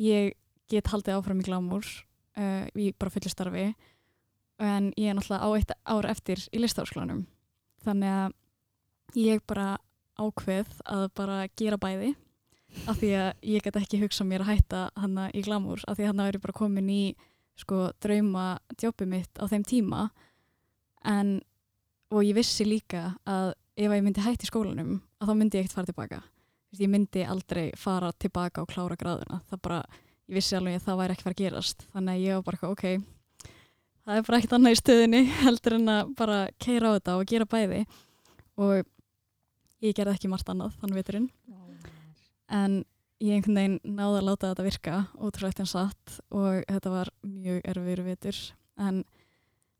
ég 0.01 0.35
get 0.69 0.91
haldið 0.93 1.17
áfram 1.17 1.41
í 1.41 1.47
glámur 1.47 1.87
uh, 1.87 2.67
í 2.77 2.93
bara 2.93 3.13
fullu 3.13 3.33
starfi. 3.33 3.67
En 4.59 4.91
ég 4.99 5.11
er 5.11 5.17
náttúrulega 5.17 5.45
á 5.45 5.49
eitt 5.57 5.75
ár 5.89 6.09
eftir 6.11 6.43
í 6.53 6.61
listaháskólanum. 6.61 7.25
Þannig 7.85 8.17
að 8.19 9.19
ég 9.19 9.45
bara 9.49 9.77
ákveð 10.19 10.81
að 10.85 11.07
bara 11.17 11.45
gera 11.57 11.79
bæði 11.81 12.13
af 12.91 12.99
því 13.01 13.11
að 13.17 13.29
ég 13.55 13.65
get 13.65 13.79
ekki 13.81 14.01
hugsað 14.03 14.29
mér 14.29 14.45
að 14.45 14.51
hætta 14.53 14.81
hana 14.99 15.29
í 15.33 15.43
glamúr 15.47 15.83
af 15.89 15.97
því 15.97 16.05
að 16.05 16.11
hana 16.13 16.27
er 16.29 16.41
bara 16.43 16.57
komin 16.59 16.91
í 16.93 17.03
sko 17.59 17.89
drauma 18.03 18.59
djópi 18.77 19.07
mitt 19.09 19.41
á 19.41 19.45
þeim 19.51 19.65
tíma. 19.67 20.09
En 21.07 21.39
og 22.13 22.25
ég 22.25 22.35
vissi 22.39 22.67
líka 22.67 23.13
að 23.29 23.53
ef 23.79 23.93
ég 23.95 24.03
myndi 24.05 24.25
hætti 24.25 24.49
skólanum 24.49 24.99
að 25.21 25.31
þá 25.31 25.35
myndi 25.39 25.59
ég 25.59 25.67
ekkert 25.67 25.79
fara 25.79 25.91
tilbaka. 25.93 26.23
Ég 26.79 26.91
myndi 26.93 27.23
aldrei 27.25 27.69
fara 27.79 28.11
tilbaka 28.13 28.65
og 28.65 28.73
klára 28.73 28.97
gráðuna. 28.99 29.41
Það 29.49 29.63
bara, 29.65 29.85
ég 30.29 30.41
vissi 30.41 30.57
alveg 30.59 30.81
að 30.81 30.89
það 30.89 30.99
væri 31.03 31.15
ekki 31.15 31.27
fara 31.29 31.37
að 31.37 31.45
gerast. 31.45 31.87
Þannig 31.95 32.17
að 32.17 32.27
ég 32.27 32.39
var 32.39 32.49
bara 32.49 32.73
ok 32.73 32.85
það 34.09 34.19
er 34.19 34.25
bara 34.25 34.39
ekkert 34.41 34.55
annað 34.57 34.75
í 34.75 34.79
stöðinni 34.81 35.23
heldur 35.45 35.77
en 35.77 35.91
að 35.93 36.13
bara 36.17 36.39
keira 36.63 36.93
á 36.93 36.97
þetta 36.97 37.17
og 37.19 37.29
gera 37.29 37.49
bæði. 37.49 37.83
Og 38.59 38.79
ég 39.85 39.97
gerði 39.97 40.15
ekki 40.17 40.31
margt 40.33 40.49
annað 40.49 40.79
þann 40.81 40.97
veturinn. 40.97 41.29
En 42.49 42.81
ég 43.21 43.37
einhvern 43.37 43.59
veginn 43.61 43.97
náði 43.99 44.23
að 44.23 44.29
láta 44.31 44.53
þetta 44.53 44.67
virka 44.67 44.99
ótrúlegt 45.21 45.61
en 45.61 45.69
satt. 45.69 46.19
Og 46.33 46.65
þetta 46.65 46.95
var 46.95 47.13
mjög 47.27 47.61
erfiður 47.69 48.05
vetur. 48.09 48.41
En 48.81 49.03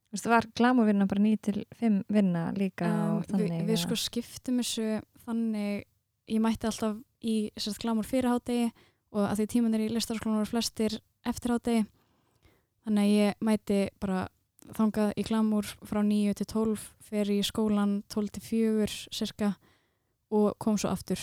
Þú 0.09 0.17
veist, 0.17 0.29
var 0.33 0.47
glamuvinna 0.57 1.05
bara 1.09 1.21
9 1.21 1.41
til 1.45 1.59
5 1.77 1.99
vinna 2.09 2.47
líka 2.57 2.89
um, 2.89 3.19
og 3.19 3.27
þannig? 3.29 3.51
við, 3.59 3.67
við 3.69 3.81
sko 3.83 3.99
skiptum 4.01 4.63
þessu 4.63 4.87
þannig, 5.27 5.85
ég 6.33 6.41
mætti 6.41 6.69
alltaf 6.71 6.97
í 7.21 7.37
sérst 7.59 7.83
glamur 7.83 8.09
fyrir 8.09 8.31
hádegi 8.33 8.71
og 9.13 9.27
að 9.27 9.43
því 9.43 9.47
tímanir 9.53 9.85
í 9.85 9.93
listarskólanum 9.93 10.41
voru 10.41 10.53
flestir 10.53 10.97
eftir 11.29 11.53
hádegi 11.53 11.85
þannig 12.87 13.05
að 13.05 13.15
ég 13.19 13.45
mætti 13.45 13.81
bara 14.01 14.25
þangað 14.77 15.13
í 15.21 15.25
glamur 15.29 15.69
frá 15.89 16.01
9 16.05 16.37
til 16.41 16.49
12 16.55 16.89
fer 17.09 17.33
í 17.33 17.39
skólan 17.45 17.99
12 18.13 18.35
til 18.37 18.45
4 18.49 18.89
cirka 19.21 19.53
og 20.33 20.57
kom 20.61 20.77
svo 20.81 20.93
aftur 20.93 21.21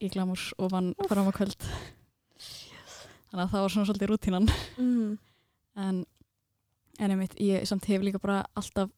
í 0.00 0.10
glamur 0.10 0.42
og 0.58 0.70
vann 0.72 0.92
fram 1.06 1.30
á 1.30 1.32
kvöld 1.34 1.58
þannig 3.30 3.44
að 3.44 3.52
það 3.52 3.62
var 3.62 3.74
svona 3.74 3.88
svolítið 3.88 4.10
rútínan 4.10 4.50
mm. 4.78 5.10
en 5.86 6.02
en 7.00 7.14
einmitt, 7.14 7.36
ég 7.40 7.66
samt 7.68 7.88
hef 7.90 8.04
líka 8.04 8.20
bara 8.22 8.42
alltaf 8.58 8.92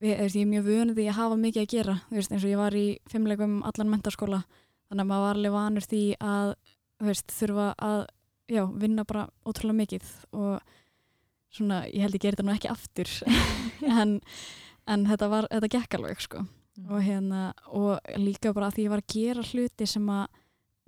við, 0.00 0.14
ég 0.14 0.40
er 0.42 0.50
mjög 0.52 0.66
vönuð 0.68 0.98
því 0.98 1.06
að 1.10 1.18
hafa 1.18 1.38
mikið 1.42 1.64
að 1.64 1.72
gera. 1.74 1.96
Þú 2.08 2.18
veist, 2.20 2.34
eins 2.34 2.44
og 2.44 2.52
ég 2.52 2.60
var 2.60 2.78
í 2.78 2.86
fimmleikum 3.10 3.58
allan 3.68 3.92
mentaskóla 3.92 4.42
þannig 4.88 5.04
að 5.04 5.10
maður 5.10 5.24
var 5.26 5.40
alveg 5.40 5.56
vanur 5.56 5.88
því 5.88 6.02
að 6.24 6.52
veist, 7.08 7.34
þurfa 7.34 7.70
að 7.88 8.04
já, 8.48 8.62
vinna 8.80 9.06
bara 9.08 9.26
ótrúlega 9.46 9.80
mikið 9.82 10.12
og 10.32 10.76
svona, 11.54 11.82
ég 11.90 12.04
held 12.04 12.16
ég 12.16 12.22
gerði 12.22 12.38
þetta 12.38 12.48
nú 12.48 12.56
ekki 12.56 12.72
aftur. 12.74 13.16
En, 13.88 14.18
en 14.90 15.04
þetta 15.06 15.28
var, 15.30 15.46
þetta 15.52 15.68
gekk 15.70 15.94
alveg 15.96 16.18
sko. 16.20 16.40
Mm. 16.78 16.90
og 16.94 17.02
hérna, 17.02 17.40
og 17.74 18.18
líka 18.20 18.52
bara 18.54 18.68
að 18.68 18.76
því 18.76 18.84
ég 18.84 18.92
var 18.92 19.00
að 19.02 19.14
gera 19.14 19.44
hluti 19.48 19.86
sem 19.90 20.10
að 20.14 20.37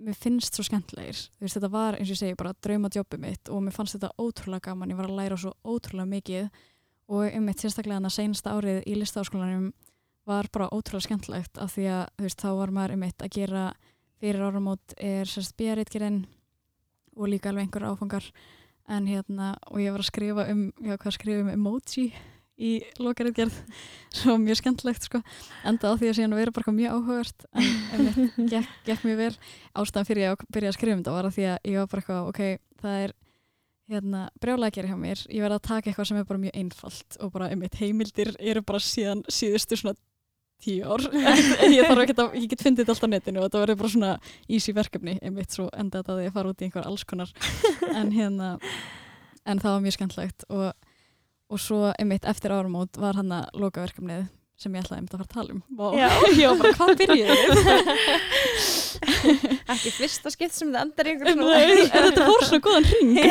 mér 0.05 0.17
finnst 0.17 0.57
svo 0.57 0.65
skemmtlegir, 0.65 1.19
veist 1.41 1.57
þetta 1.57 1.71
var 1.71 1.97
eins 1.97 2.09
og 2.09 2.15
ég 2.15 2.21
segi 2.21 2.39
bara 2.39 2.55
draumadjópi 2.63 3.19
mitt 3.21 3.51
og 3.51 3.63
mér 3.65 3.75
fannst 3.75 3.97
þetta 3.97 4.11
ótrúlega 4.21 4.71
gaman, 4.71 4.91
ég 4.91 4.99
var 4.99 5.09
að 5.09 5.19
læra 5.19 5.37
svo 5.39 5.53
ótrúlega 5.63 6.09
mikið 6.11 6.49
og 7.11 7.37
um 7.37 7.47
mitt 7.47 7.61
sérstaklega 7.61 7.99
þannig 7.99 8.11
að 8.11 8.17
seinasta 8.17 8.55
árið 8.55 8.83
í 8.87 8.97
listaháskólanum 8.97 9.71
var 10.29 10.49
bara 10.53 10.69
ótrúlega 10.71 11.07
skemmtlegt 11.07 11.59
af 11.61 11.75
því 11.75 11.87
að 11.91 12.03
þú 12.17 12.27
veist 12.27 12.43
þá 12.43 12.49
var 12.59 12.73
maður 12.75 12.95
um 12.95 13.03
mitt 13.05 13.25
að 13.25 13.33
gera 13.35 13.65
fyrir 14.21 14.45
áramót 14.45 14.95
er 15.01 15.29
sérst 15.29 15.55
bíaritgerinn 15.57 16.23
og 17.17 17.31
líka 17.31 17.49
alveg 17.49 17.67
einhver 17.67 17.87
áfangar. 17.89 18.27
En 18.91 19.07
hérna 19.07 19.55
og 19.71 19.81
ég 19.81 19.93
var 19.93 20.03
að 20.03 20.09
skrifa 20.09 20.45
um, 20.51 20.67
já 20.81 20.97
hvað 20.97 21.17
skrifa 21.17 21.45
um 21.45 21.51
emoji 21.53 22.11
í 22.61 22.71
lokaritgerð. 23.01 23.55
Svo 24.21 24.37
mjög 24.41 24.61
skemmtlegt 24.61 25.07
sko. 25.07 25.21
Enda 25.67 25.93
á 25.93 25.97
því 25.97 26.11
að 26.11 26.17
síðan 26.19 26.37
vera 26.37 26.53
bara 26.55 26.75
mjög 26.75 26.99
áhugavert 26.99 27.47
en 27.55 28.29
gekk, 28.51 28.69
gekk 28.87 29.07
mjög 29.07 29.19
vel. 29.23 29.33
Ástæðan 29.81 30.09
fyrir 30.09 30.25
ég 30.27 30.35
að 30.35 30.45
byrja 30.53 30.71
að 30.73 30.77
skrifa 30.77 30.97
um 30.97 31.03
þetta 31.03 31.17
var 31.17 31.29
að 31.29 31.35
því 31.37 31.49
að 31.49 31.71
ég 31.71 31.81
var 31.81 31.91
bara 31.91 32.03
eitthvað, 32.03 32.31
ok, 32.31 32.41
það 32.83 33.01
er 33.07 33.17
hérna, 33.91 34.21
brjálækjari 34.43 34.91
hjá 34.91 34.99
mér. 34.99 35.25
Ég 35.27 35.43
verði 35.43 35.57
að 35.57 35.67
taka 35.67 35.91
eitthvað 35.91 36.09
sem 36.11 36.21
er 36.21 36.29
bara 36.29 36.43
mjög 36.45 36.61
einfalt 36.61 37.19
og 37.19 37.33
bara 37.33 37.51
einmitt 37.51 37.77
heimildir 37.81 38.33
eru 38.39 38.63
bara 38.63 38.81
síðan 38.83 39.25
síðustu 39.31 39.79
svona 39.79 39.97
tíu 40.61 40.85
ár. 40.85 41.03
Ég 41.73 41.87
þarf 41.89 42.03
ekki 42.03 42.15
að, 42.21 42.35
ég 42.37 42.49
get 42.51 42.61
fyndið 42.61 42.85
þetta 42.85 42.93
alltaf 42.93 43.09
á 43.09 43.13
netinu 43.15 43.41
og 43.41 43.47
þetta 43.47 43.61
verður 43.63 43.79
bara 43.79 43.93
svona 43.95 44.11
easy 44.45 44.73
verkefni 44.77 45.15
einmitt 45.25 45.55
svo 45.55 45.67
enda 45.73 46.01
þetta 46.01 46.13
að 46.13 46.25
ég 46.27 46.35
fara 46.35 46.51
út 46.51 46.61
í 46.61 46.67
einhver 46.67 46.85
alls 46.85 47.05
konar. 47.09 47.31
En 47.89 48.11
hérna 48.13 48.51
en 49.49 49.61
það 49.61 49.73
var 49.73 49.83
mjög 49.85 49.97
skemmtlegt 49.97 50.45
og, 50.53 50.67
og 51.51 51.59
svo 51.59 51.89
einmitt 51.99 52.27
eftir 52.29 52.53
áramót 52.55 52.97
var 53.01 53.17
hann 53.19 53.33
að 53.35 53.49
loka 53.59 53.83
verkefnið 53.83 54.29
sem 54.61 54.75
ég 54.77 54.83
ætlaði 54.83 54.99
einmitt 54.99 55.13
að 55.15 55.19
fara 55.19 55.27
að 55.27 55.35
tala 55.35 55.51
um. 55.55 55.61
Já. 55.97 56.09
ég 56.41 56.45
var 56.47 56.57
bara, 56.61 56.73
hvað 56.77 56.91
byrjuði 57.01 57.35
ekki 59.73 59.93
fyrsta 59.95 60.31
skipt 60.33 60.55
sem 60.55 60.69
það 60.73 60.83
endar 60.85 61.07
í 61.07 61.13
einhver 61.15 61.27
Nei, 61.39 61.71
en 61.81 61.91
þetta 61.95 62.27
fór 62.27 62.41
svona 62.47 62.65
góðan 62.67 62.87
ring 62.91 63.09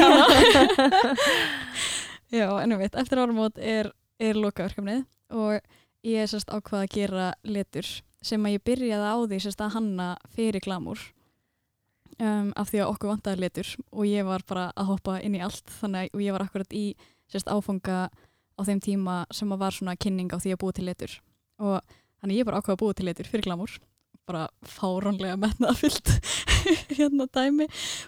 Já. 2.40 2.46
En 2.62 2.74
um 2.74 2.78
veit, 2.78 2.94
eftir 2.98 3.18
áramót 3.22 3.56
er, 3.58 3.90
er 4.22 4.38
lokaverkefnið 4.38 5.06
og 5.34 5.58
ég 6.06 6.24
er 6.24 6.30
sérst 6.30 6.50
ákvað 6.50 6.84
að 6.84 6.92
gera 6.96 7.30
letur 7.46 7.88
sem 8.24 8.44
að 8.44 8.58
ég 8.58 8.66
byrjaði 8.66 9.08
á 9.14 9.16
því 9.24 9.40
sérst 9.44 9.64
að 9.64 9.74
hanna 9.78 10.08
fyrir 10.34 10.62
glamúr 10.64 11.00
um, 12.18 12.50
af 12.58 12.70
því 12.70 12.82
að 12.82 12.92
okkur 12.92 13.12
vantaði 13.14 13.44
letur 13.44 13.72
og 13.90 14.04
ég 14.08 14.26
var 14.28 14.44
bara 14.48 14.68
að 14.74 14.92
hoppa 14.92 15.18
inn 15.24 15.38
í 15.38 15.42
allt 15.44 15.72
þannig 15.78 16.10
að 16.10 16.18
og 16.18 16.24
ég 16.26 16.36
var 16.36 16.44
akkurat 16.46 16.76
í 16.76 16.84
sérst 17.30 17.50
áfanga 17.50 18.08
á 18.10 18.60
þeim 18.66 18.82
tíma 18.84 19.22
sem 19.34 19.52
að 19.54 19.62
var 19.62 19.76
svona 19.76 19.96
kynning 19.96 20.32
á 20.34 20.38
því 20.38 20.54
að 20.54 20.62
búa 20.64 20.76
til 20.76 20.88
litur 20.88 21.14
og 21.60 21.80
þannig 22.20 22.40
ég 22.40 22.48
bara 22.48 22.60
ákvaða 22.60 22.76
að 22.76 22.82
búa 22.82 22.96
til 22.98 23.08
litur 23.08 23.30
fyrir 23.30 23.46
glamur 23.48 23.78
bara 24.30 24.48
fáránlega 24.66 25.36
metnaða 25.40 25.76
fyllt 25.80 26.10
hérna 26.98 27.26
dæmi. 27.32 27.66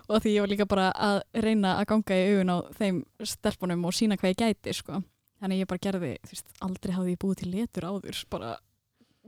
Og 0.09 0.23
því 0.23 0.35
ég 0.37 0.45
var 0.45 0.53
líka 0.53 0.66
bara 0.70 0.91
að 0.95 1.23
reyna 1.45 1.77
að 1.81 1.89
ganga 1.93 2.18
í 2.18 2.27
augun 2.33 2.53
á 2.53 2.59
þeim 2.79 3.01
stelpunum 3.33 3.87
og 3.89 3.97
sína 3.97 4.18
hvað 4.20 4.35
ég 4.35 4.43
gæti 4.43 4.77
sko. 4.77 5.01
þannig 5.43 5.64
ég 5.64 5.70
bara 5.73 5.83
gerði, 5.83 6.12
þú 6.23 6.37
veist, 6.37 6.53
aldrei 6.62 6.93
hafði 6.95 7.14
ég 7.16 7.23
búið 7.25 7.41
til 7.41 7.49
litur 7.51 7.87
áður, 7.89 8.18
bara 8.31 8.53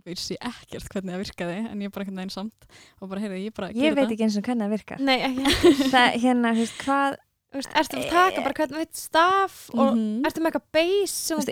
vissi 0.05 0.37
ekkert 0.39 0.87
hvernig 0.93 1.15
það 1.15 1.23
virkaði 1.25 1.57
en 1.71 1.83
ég 1.83 1.91
bara 1.95 2.05
einhvern 2.05 2.21
veginn 2.21 2.35
samt. 2.35 2.69
Og 3.01 3.11
bara 3.11 3.23
heyrði 3.25 3.41
ég 3.49 3.57
bara 3.57 3.71
Ég 3.75 3.97
veit 3.97 4.07
ekki 4.07 4.27
eins 4.29 4.39
og 4.39 4.47
hvernig 4.47 4.67
það 4.67 4.75
virkar. 4.77 5.03
Nei, 5.03 5.17
ekki. 5.27 5.73
Það, 5.91 6.09
hérna, 6.23 6.53
þú 6.55 6.63
veist, 6.63 6.79
hvað, 6.85 7.19
Þú 7.55 7.61
veist, 7.61 7.75
Ertu 7.79 7.99
að 8.01 8.09
taka 8.11 8.43
bara 8.43 8.55
hvernig 8.59 8.81
veit 8.81 8.97
staf 8.99 9.57
og 9.79 9.93
Mhm. 9.95 10.25
ertu 10.27 10.41
með 10.43 10.49
eitthvað 10.51 10.65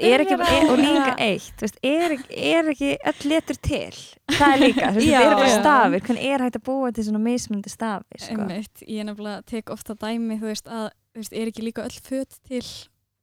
er, 0.03 0.71
og 0.73 0.79
líka 0.83 1.13
eitt, 1.23 1.53
þú 1.55 1.63
veist, 1.63 1.79
er, 1.87 2.15
er 2.29 2.71
ekki 2.73 2.89
öll 3.07 3.29
letur 3.31 3.59
til? 3.63 3.93
Það 4.33 4.55
er 4.55 4.59
líka, 4.65 4.89
þú 4.91 4.99
veist, 4.99 5.07
Já. 5.07 5.21
þetta 5.21 5.31
er 5.31 5.39
bara 5.39 5.53
stafir, 5.61 6.01
hvernig 6.09 6.25
er 6.27 6.39
hægt 6.43 6.59
að 6.59 6.65
búa 6.67 6.91
til 6.93 7.05
svona 7.07 7.23
mismunandi 7.23 7.71
stafir, 7.71 8.19
sko? 8.19 8.35
Einmitt, 8.35 8.83
ég 8.89 9.07
nefnilega 9.07 9.45
tek 9.47 9.71
ofta 9.71 9.95
dæmi 9.95 10.41
þú 10.41 10.51
veist 10.51 10.67
að, 10.67 10.91
þú 11.15 11.23
veist, 11.23 11.33
er 11.39 11.47
ekki 11.53 11.63
líka 11.71 11.87
öll 11.87 12.01
föt 12.03 12.39
til 12.49 12.67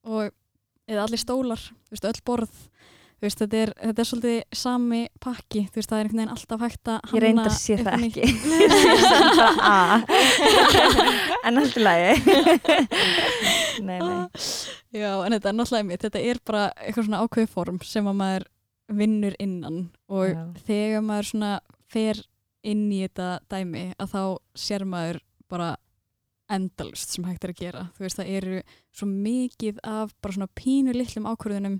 og 0.05 0.31
eða 0.87 1.03
allir 1.03 1.19
stólar, 1.19 1.59
þú 1.59 1.91
veist, 1.91 2.07
öll 2.13 2.21
borð 2.23 2.49
veist, 3.25 3.41
þetta 3.41 3.57
er, 3.59 3.71
þetta 3.83 4.03
er 4.03 4.09
svolítið 4.09 4.59
sami 4.59 5.01
pakki, 5.23 5.63
þú 5.69 5.79
veist, 5.79 5.89
það 5.91 5.99
er 5.99 6.07
einhvern 6.09 6.21
veginn 6.21 6.33
alltaf 6.35 6.63
hægt 6.65 6.91
að 6.93 7.15
Ég 7.15 7.23
reyndi 7.25 7.45
að 7.45 7.57
sé 7.57 7.77
það 7.79 8.05
ekki. 8.07 8.27
Ég 8.29 9.03
sé 9.03 9.17
bara 9.39 9.49
A. 9.69 9.73
en 11.49 11.61
allt 11.63 11.79
í 11.79 11.83
lagi. 11.83 12.37
nei, 13.87 13.97
nei. 13.99 14.23
Já, 14.95 15.11
en 15.25 15.35
þetta 15.35 15.51
er 15.51 15.57
náttúrulega 15.59 15.89
mitt, 15.89 16.05
þetta 16.07 16.23
er 16.31 16.41
bara 16.47 16.63
eitthvað 16.77 17.09
svona 17.09 17.21
ákveði 17.25 17.51
form 17.53 17.83
sem 17.85 18.09
að 18.09 18.19
maður 18.23 18.47
vinnur 18.89 19.35
innan 19.39 19.83
og 20.09 20.31
Já. 20.31 20.41
þegar 20.65 21.05
maður 21.05 21.29
svona 21.29 21.51
fer 21.89 22.23
inn 22.65 22.87
í 22.91 23.03
þetta 23.05 23.29
dæmi 23.51 23.85
að 24.01 24.15
þá 24.15 24.23
sér 24.57 24.85
maður 24.89 25.21
bara 25.49 25.69
endalust 26.49 27.13
sem 27.13 27.27
hægt 27.29 27.45
er 27.45 27.53
að 27.53 27.61
gera 27.61 27.83
þú 27.95 28.05
veist 28.05 28.19
það 28.19 28.31
eru 28.39 28.61
svo 28.95 29.07
mikið 29.09 29.79
af 29.85 30.15
bara 30.21 30.35
svona 30.35 30.49
pínu 30.57 30.95
litlum 30.97 31.29
ákvörðunum 31.29 31.77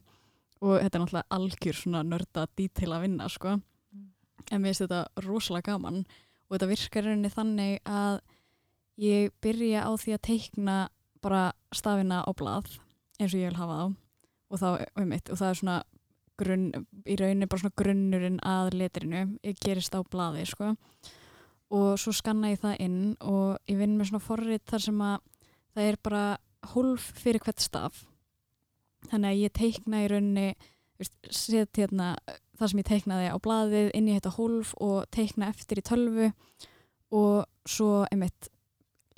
og 0.60 0.80
þetta 0.82 0.98
er 0.98 1.04
náttúrulega 1.04 1.36
algjör 1.38 1.78
svona 1.78 2.02
nörda 2.04 2.46
dítil 2.58 2.92
að 2.92 3.06
vinna 3.06 3.30
sko. 3.32 3.56
En 4.50 4.62
mér 4.62 4.74
finnst 4.74 4.86
þetta 4.86 5.26
rosalega 5.26 5.74
gaman. 5.74 6.04
Og 6.50 6.56
þetta 6.56 6.70
virkar 6.72 7.06
rauninni 7.06 7.32
þannig 7.32 7.80
að 7.88 8.20
ég 9.00 9.32
byrja 9.44 9.86
á 9.88 9.92
því 9.96 10.16
að 10.16 10.26
teikna 10.28 10.78
bara 11.24 11.44
stafina 11.76 12.24
á 12.26 12.32
blað 12.36 12.80
eins 13.20 13.34
og 13.34 13.40
ég 13.40 13.52
vil 13.52 13.60
hafa 13.60 13.80
þá. 13.80 13.88
Og, 14.50 14.58
þá, 14.60 14.68
um 14.98 15.14
og 15.14 15.38
það 15.38 15.50
er 15.50 15.60
svona 15.60 15.78
grunn, 16.40 16.68
í 17.06 17.16
rauninni 17.20 17.48
bara 17.52 17.62
svona 17.62 17.80
grunnurinn 17.80 18.40
að 18.48 18.74
letrinu, 18.80 19.24
ég 19.46 19.60
gerist 19.62 19.96
á 19.96 20.02
blaði 20.02 20.46
sko. 20.50 20.74
Og 21.70 21.90
svo 22.02 22.14
skanna 22.16 22.52
ég 22.56 22.64
það 22.64 22.80
inn 22.82 23.02
og 23.22 23.60
ég 23.70 23.78
vinn 23.78 23.98
með 24.00 24.10
svona 24.10 24.26
forrið 24.26 24.64
þar 24.72 24.86
sem 24.88 25.04
að 25.06 25.18
það 25.76 25.90
er 25.92 26.00
bara 26.04 26.24
hólf 26.74 27.12
fyrir 27.20 27.44
hvert 27.46 27.62
staf 27.62 28.02
þannig 29.10 29.32
að 29.32 29.42
ég 29.44 29.56
teikna 29.60 30.04
í 30.04 30.12
rauninni 30.12 30.50
set 31.32 31.80
hérna 31.80 32.14
það 32.60 32.72
sem 32.72 32.82
ég 32.82 32.88
teiknaði 32.90 33.28
á 33.32 33.38
blaðið 33.40 33.92
inn 33.96 34.08
í 34.10 34.16
þetta 34.18 34.36
hólf 34.36 34.72
og 34.84 35.04
teikna 35.16 35.52
eftir 35.54 35.80
í 35.80 35.86
tölvu 35.88 36.32
og 37.16 37.70
svo 37.70 38.04
einmitt 38.12 38.50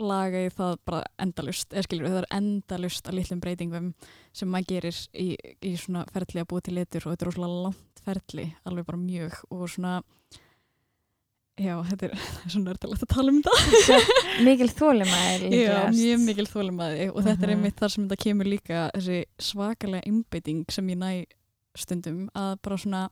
laga 0.02 0.46
ég 0.46 0.54
það 0.56 0.78
bara 0.88 1.02
endalust 1.22 1.74
eða 1.74 1.86
skilur 1.86 2.10
það 2.10 2.22
er 2.22 2.30
endalust 2.38 3.10
að 3.10 3.18
litlum 3.20 3.42
breytingum 3.44 3.90
sem 4.34 4.50
maður 4.50 4.70
gerir 4.72 5.02
í, 5.14 5.28
í 5.38 5.74
svona 5.78 6.06
ferli 6.14 6.42
að 6.42 6.50
búa 6.50 6.66
til 6.66 6.78
litur 6.78 7.06
og 7.06 7.16
þetta 7.16 7.30
er 7.30 7.52
langt 7.66 8.02
ferli 8.06 8.48
alveg 8.66 8.88
bara 8.88 9.02
mjög 9.02 9.38
og 9.50 9.68
svona 9.70 10.00
já, 11.60 11.74
þetta 11.90 12.08
er, 12.08 12.14
það 12.38 12.54
svona 12.54 12.72
nördalegt 12.72 13.04
að 13.06 13.12
tala 13.16 13.32
um 13.34 13.42
þetta. 13.42 13.82
Svo 13.86 14.00
mikil 14.48 14.70
þólimæður 14.72 15.56
Já, 15.58 15.76
mjög 15.96 16.24
mikil 16.26 16.48
þólimaði 16.50 17.10
og 17.12 17.20
þetta 17.26 17.44
er 17.44 17.52
Mhm. 17.52 17.56
einmitt 17.58 17.80
þar 17.82 17.92
sem 17.96 18.08
þetta 18.08 18.24
kemur 18.24 18.46
líka 18.50 18.86
þessi 18.96 19.20
svakalega 19.40 20.08
innbytting 20.08 20.66
sem 20.72 20.88
ég 20.94 20.98
næ 20.98 21.26
stundum 21.78 22.30
að 22.36 22.56
bara 22.62 22.78
svona 22.78 23.04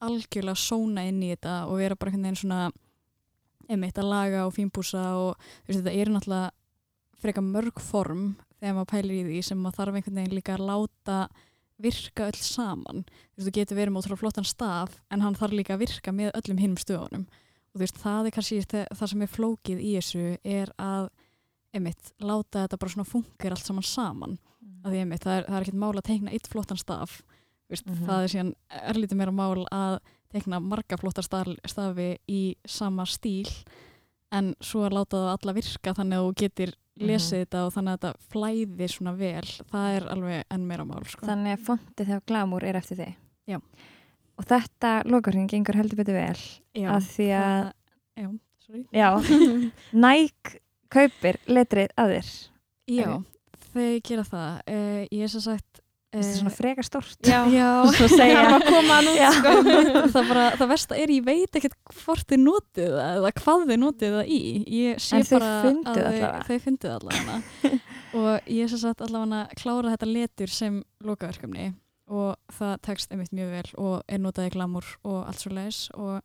algjörlega 0.00 0.60
sóna 0.60 1.06
inn 1.08 1.22
í 1.22 1.30
þetta 1.34 1.54
og 1.70 1.78
vera 1.80 1.96
bara 1.96 2.10
einhvern 2.12 2.26
veginn 2.28 2.42
svona 2.42 2.72
einmitt 3.68 3.98
að 3.98 4.10
laga 4.12 4.44
og 4.46 4.52
fínbúsa 4.54 5.04
og 5.18 5.36
veist, 5.66 5.80
þetta 5.82 5.94
er 5.96 6.10
náttúrulega 6.14 6.50
freka 7.22 7.42
mörg 7.42 7.80
form 7.82 8.36
þegar 8.60 8.76
maður 8.76 8.90
pælir 8.92 9.16
í 9.16 9.24
því 9.30 9.40
sem 9.48 9.58
maður 9.58 9.78
þarf 9.80 9.96
einhvern 9.98 10.20
veginn 10.20 10.36
líka 10.36 10.54
að 10.58 10.66
láta 10.68 11.16
virka 11.82 12.28
öll 12.30 12.38
saman. 12.40 13.02
Þú 13.34 13.40
veist, 13.40 13.48
þú 13.48 13.54
getur 13.58 13.76
verið 13.80 13.92
með 13.92 14.04
ótrúlega 14.04 14.20
flottan 14.22 14.46
staf 14.48 14.94
en 15.12 15.20
hann 15.24 15.34
þarf 15.36 15.52
líka 15.58 15.74
að 15.74 15.82
virka 15.82 16.12
með 16.14 16.30
öllum 16.38 16.60
hinnum 16.62 16.78
stöðunum 16.80 17.26
og 17.76 17.80
þú 17.80 17.84
veist, 17.84 17.98
það 18.00 18.26
er 18.30 18.34
kannski 18.36 18.60
það 18.72 19.06
sem 19.12 19.22
er 19.26 19.32
flókið 19.36 19.80
í 19.84 19.90
þessu 19.98 20.24
er 20.42 20.72
að 20.80 21.08
einmitt, 21.76 22.12
láta 22.24 22.62
þetta 22.64 22.78
bara 22.80 22.94
svona 22.94 23.10
funkar 23.10 23.52
allt 23.52 23.66
saman 23.68 23.84
saman 23.84 24.38
að 24.86 24.94
því 24.94 25.00
einmitt, 25.02 25.24
það 25.26 25.36
er, 25.36 25.44
það 25.50 25.56
er 25.58 25.66
ekkert 25.66 25.80
mál 25.82 25.92
að 26.00 26.06
teikna 26.08 26.32
eitt 26.32 26.48
flottan 26.48 26.80
staf 26.80 27.22
Vist, 27.68 27.82
Mhm. 27.84 28.06
það 28.06 28.22
er 28.22 28.30
síðan 28.30 28.52
erlítið 28.70 29.16
meira 29.18 29.32
mál 29.34 29.66
að 29.74 29.98
teikna 30.32 30.60
marga 30.62 30.96
flottar 30.96 31.24
staf, 31.26 31.48
stafi 31.66 32.16
í 32.30 32.54
sama 32.64 33.02
stíl 33.04 33.50
en 34.32 34.54
svo 34.60 34.84
að 34.86 34.92
láta 34.94 35.16
það 35.18 35.32
alla 35.34 35.52
virka 35.56 35.94
þannig 35.94 36.16
að 36.20 36.26
þú 36.28 36.34
getur 36.42 36.72
lesið 36.96 37.42
þetta 37.42 37.64
og 37.66 37.72
þannig 37.74 37.92
að 37.92 37.98
þetta 37.98 38.30
flæði 38.30 38.88
svona 38.88 39.16
vel 39.18 39.42
það 39.72 39.96
er 39.96 40.06
alveg 40.14 40.44
enn 40.54 40.66
meira 40.68 40.84
mál 40.86 41.02
sko. 41.10 41.26
Þannig 41.26 41.58
að 41.58 41.64
fontið 41.66 42.06
þegar 42.06 42.22
glamúr 42.30 42.62
er 42.64 42.76
eftir 42.76 42.96
þig. 43.02 43.16
Já. 43.50 43.58
Og 44.36 44.44
þetta 44.50 44.90
lokarinn 45.08 45.46
gengur 45.48 45.78
heldur 45.78 45.96
betur 46.02 46.18
vel. 46.18 46.42
Já, 46.76 46.90
að 46.92 47.06
því 47.14 47.28
að, 47.40 47.70
já, 48.20 48.28
já, 48.92 49.08
Nike 50.06 50.58
kaupir 50.92 51.38
letrið 51.48 51.94
að 51.96 52.12
þér. 52.16 52.34
já, 52.92 53.08
Ok. 53.16 53.24
þau 53.72 53.88
gera 54.06 54.24
það 54.28 54.60
uh, 54.70 55.02
ég 55.10 55.26
er 55.26 55.32
svo 55.32 55.40
sagt 55.48 55.82
Þetta 56.16 56.28
er 56.30 56.36
svona 56.38 56.52
freka 56.54 56.82
stórt. 56.86 57.16
Já, 57.28 57.40
já 57.58 57.66
sko. 59.34 59.50
það, 60.14 60.28
bara, 60.30 60.44
það 60.56 60.70
versta 60.70 60.96
er 61.02 61.12
ég 61.12 61.24
veit 61.26 61.58
ekkert 61.58 61.74
hvort 62.04 62.24
þið 62.30 62.40
notið 62.44 62.94
það 62.94 63.18
eða 63.18 63.32
hvað 63.42 63.64
þið 63.72 63.80
notið 63.82 64.14
það 64.16 64.30
í 64.32 64.38
ég 64.78 65.02
En 65.18 65.26
þau 65.26 65.40
að 65.42 65.66
allavega. 65.66 66.30
þau, 66.46 66.56
funduð 66.64 66.94
allavega 66.94 67.36
og 68.16 68.48
ég 68.54 68.62
er 68.64 68.72
svo 68.72 68.80
satt 68.80 69.02
allavega 69.04 69.42
að 69.42 69.58
klára 69.60 69.92
þetta 69.96 70.08
letur 70.14 70.54
sem 70.56 70.78
lokaverkefni 71.04 71.66
og 72.06 72.54
það 72.54 72.74
tekst 72.86 73.12
einmitt 73.12 73.34
mjög 73.34 73.52
vel 73.52 73.68
og 73.82 73.94
er 74.06 74.22
notað 74.22 74.50
í 74.50 74.54
glamur 74.54 74.88
og 75.02 75.22
allt 75.26 75.42
svo 75.42 75.54
leis 75.56 75.86
og 75.94 76.20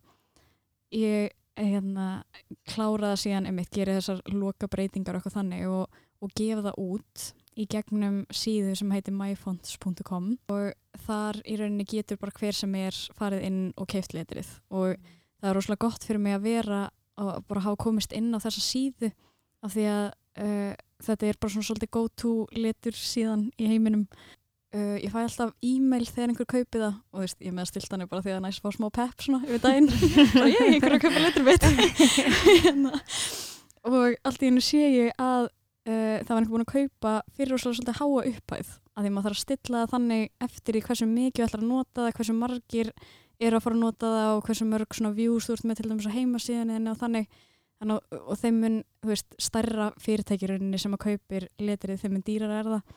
ég 0.94 1.32
hérna, 1.60 2.24
klára 2.70 3.12
það 3.12 3.22
síðan 3.24 3.50
einmitt, 3.50 3.72
gera 3.74 3.98
þessar 4.00 4.22
loka 4.34 4.70
breytingar 4.72 5.18
og 5.18 5.22
eitthvað 5.22 5.38
þannig 5.40 5.68
og, 5.70 6.02
og 6.22 6.34
gefa 6.38 6.66
það 6.68 6.82
út 6.86 7.26
í 7.60 7.66
gegnum 7.70 8.22
síðu 8.32 8.76
sem 8.80 8.94
heitir 8.96 9.16
myfonts.com 9.16 10.30
og 10.54 11.02
þar 11.06 11.42
í 11.44 11.58
rauninni 11.60 11.88
getur 11.90 12.20
bara 12.22 12.36
hver 12.38 12.56
sem 12.56 12.78
er 12.80 12.98
farið 13.18 13.46
inn 13.48 13.60
og 13.76 13.90
keift 13.92 14.16
letrið. 14.16 14.48
Og 14.72 14.96
það 15.42 15.50
er 15.50 15.58
rosalega 15.58 15.86
gott 15.88 16.08
fyrir 16.08 16.24
mig 16.24 16.38
að 16.38 16.48
vera 16.48 16.82
og 17.22 17.44
bara 17.50 17.66
hafa 17.68 17.84
komist 17.84 18.16
inn 18.16 18.32
á 18.32 18.40
þessa 18.40 18.64
síðu 18.64 19.12
af 19.62 19.76
því 19.76 19.88
að 19.92 20.06
uh, 20.42 20.74
þetta 21.06 21.28
er 21.28 21.42
bara 21.42 21.54
svona 21.54 21.68
svolítið 21.68 21.94
go 21.98 22.06
to 22.24 22.34
letur 22.56 22.98
síðan 22.98 23.50
í 23.60 23.68
heiminum 23.70 24.08
uh, 24.76 24.98
ég 25.02 25.12
fæ 25.12 25.22
alltaf 25.22 25.54
e-mail 25.66 26.06
þegar 26.08 26.32
einhver 26.32 26.48
kaupi 26.50 26.80
það. 26.80 26.98
Og 27.12 27.18
þú 27.20 27.24
veist, 27.26 27.40
ég 27.42 27.52
er 27.52 27.56
með 27.58 27.70
stilt 27.72 27.94
hann 27.94 28.04
bara 28.12 28.26
því 28.26 28.36
að 28.36 28.44
næst 28.46 28.64
fá 28.64 28.70
smá 28.76 28.88
pepp 28.96 29.26
svona 29.26 29.42
yfir 29.48 29.64
daginn. 29.64 29.90
Bara 30.36 30.52
ég, 30.52 30.62
einhver 30.68 30.98
að 30.98 31.04
kaupa 31.06 31.24
letur 31.26 31.48
mitt. 31.48 31.68
Hérna. 32.66 32.94
og 33.90 34.16
allt 34.28 34.44
í 34.44 34.50
hennu 34.50 34.64
sé 34.64 34.84
ég 34.86 35.16
að 35.18 35.50
uh, 35.50 36.18
það 36.22 36.32
var 36.32 36.42
einhver 36.42 36.54
búin 36.56 36.66
að 36.66 36.74
kaupa 36.76 37.16
fyrir 37.36 37.58
og 37.58 37.64
svolítið 37.64 38.00
háa 38.02 38.26
upphæð. 38.32 38.74
Að 38.92 39.06
því 39.08 39.14
maður 39.16 39.28
þarf 39.30 39.38
að 39.40 39.46
stilla 39.46 39.84
það 39.84 39.94
þannig 39.96 40.26
eftir 40.48 40.78
í 40.78 40.86
hversu 40.88 41.08
mikið 41.10 41.46
ætlar 41.48 41.64
að 41.64 41.70
nota 41.72 42.06
það, 42.06 42.16
hversu 42.20 42.36
margir 42.38 42.92
eru 43.42 43.58
að 43.58 43.64
fara 43.66 43.78
að 43.78 43.86
nota 43.86 44.10
það 44.16 44.34
og 44.36 44.44
hversu 44.48 44.68
mörg 44.70 44.98
svona 44.98 45.16
views 45.18 45.48
þú 45.48 45.56
ert 45.56 45.64
með 45.70 45.80
til 45.80 45.88
dæmis 45.90 46.10
að 46.10 46.18
heimasíðan 46.20 46.92
og 46.92 47.00
þannig. 47.00 47.32
Að- 47.82 48.20
og 48.30 48.38
þeim 48.38 48.58
mun, 48.62 48.76
þú 49.02 49.10
veist, 49.10 49.32
stærra 49.42 49.88
fyrirtækjurinni 50.04 50.78
sem 50.78 50.94
að 50.94 51.02
kaupir 51.08 51.48
letrið 51.58 52.04
þeim 52.04 52.12
mun 52.14 52.26
dýrar 52.28 52.52
er 52.60 52.68
það 52.76 52.92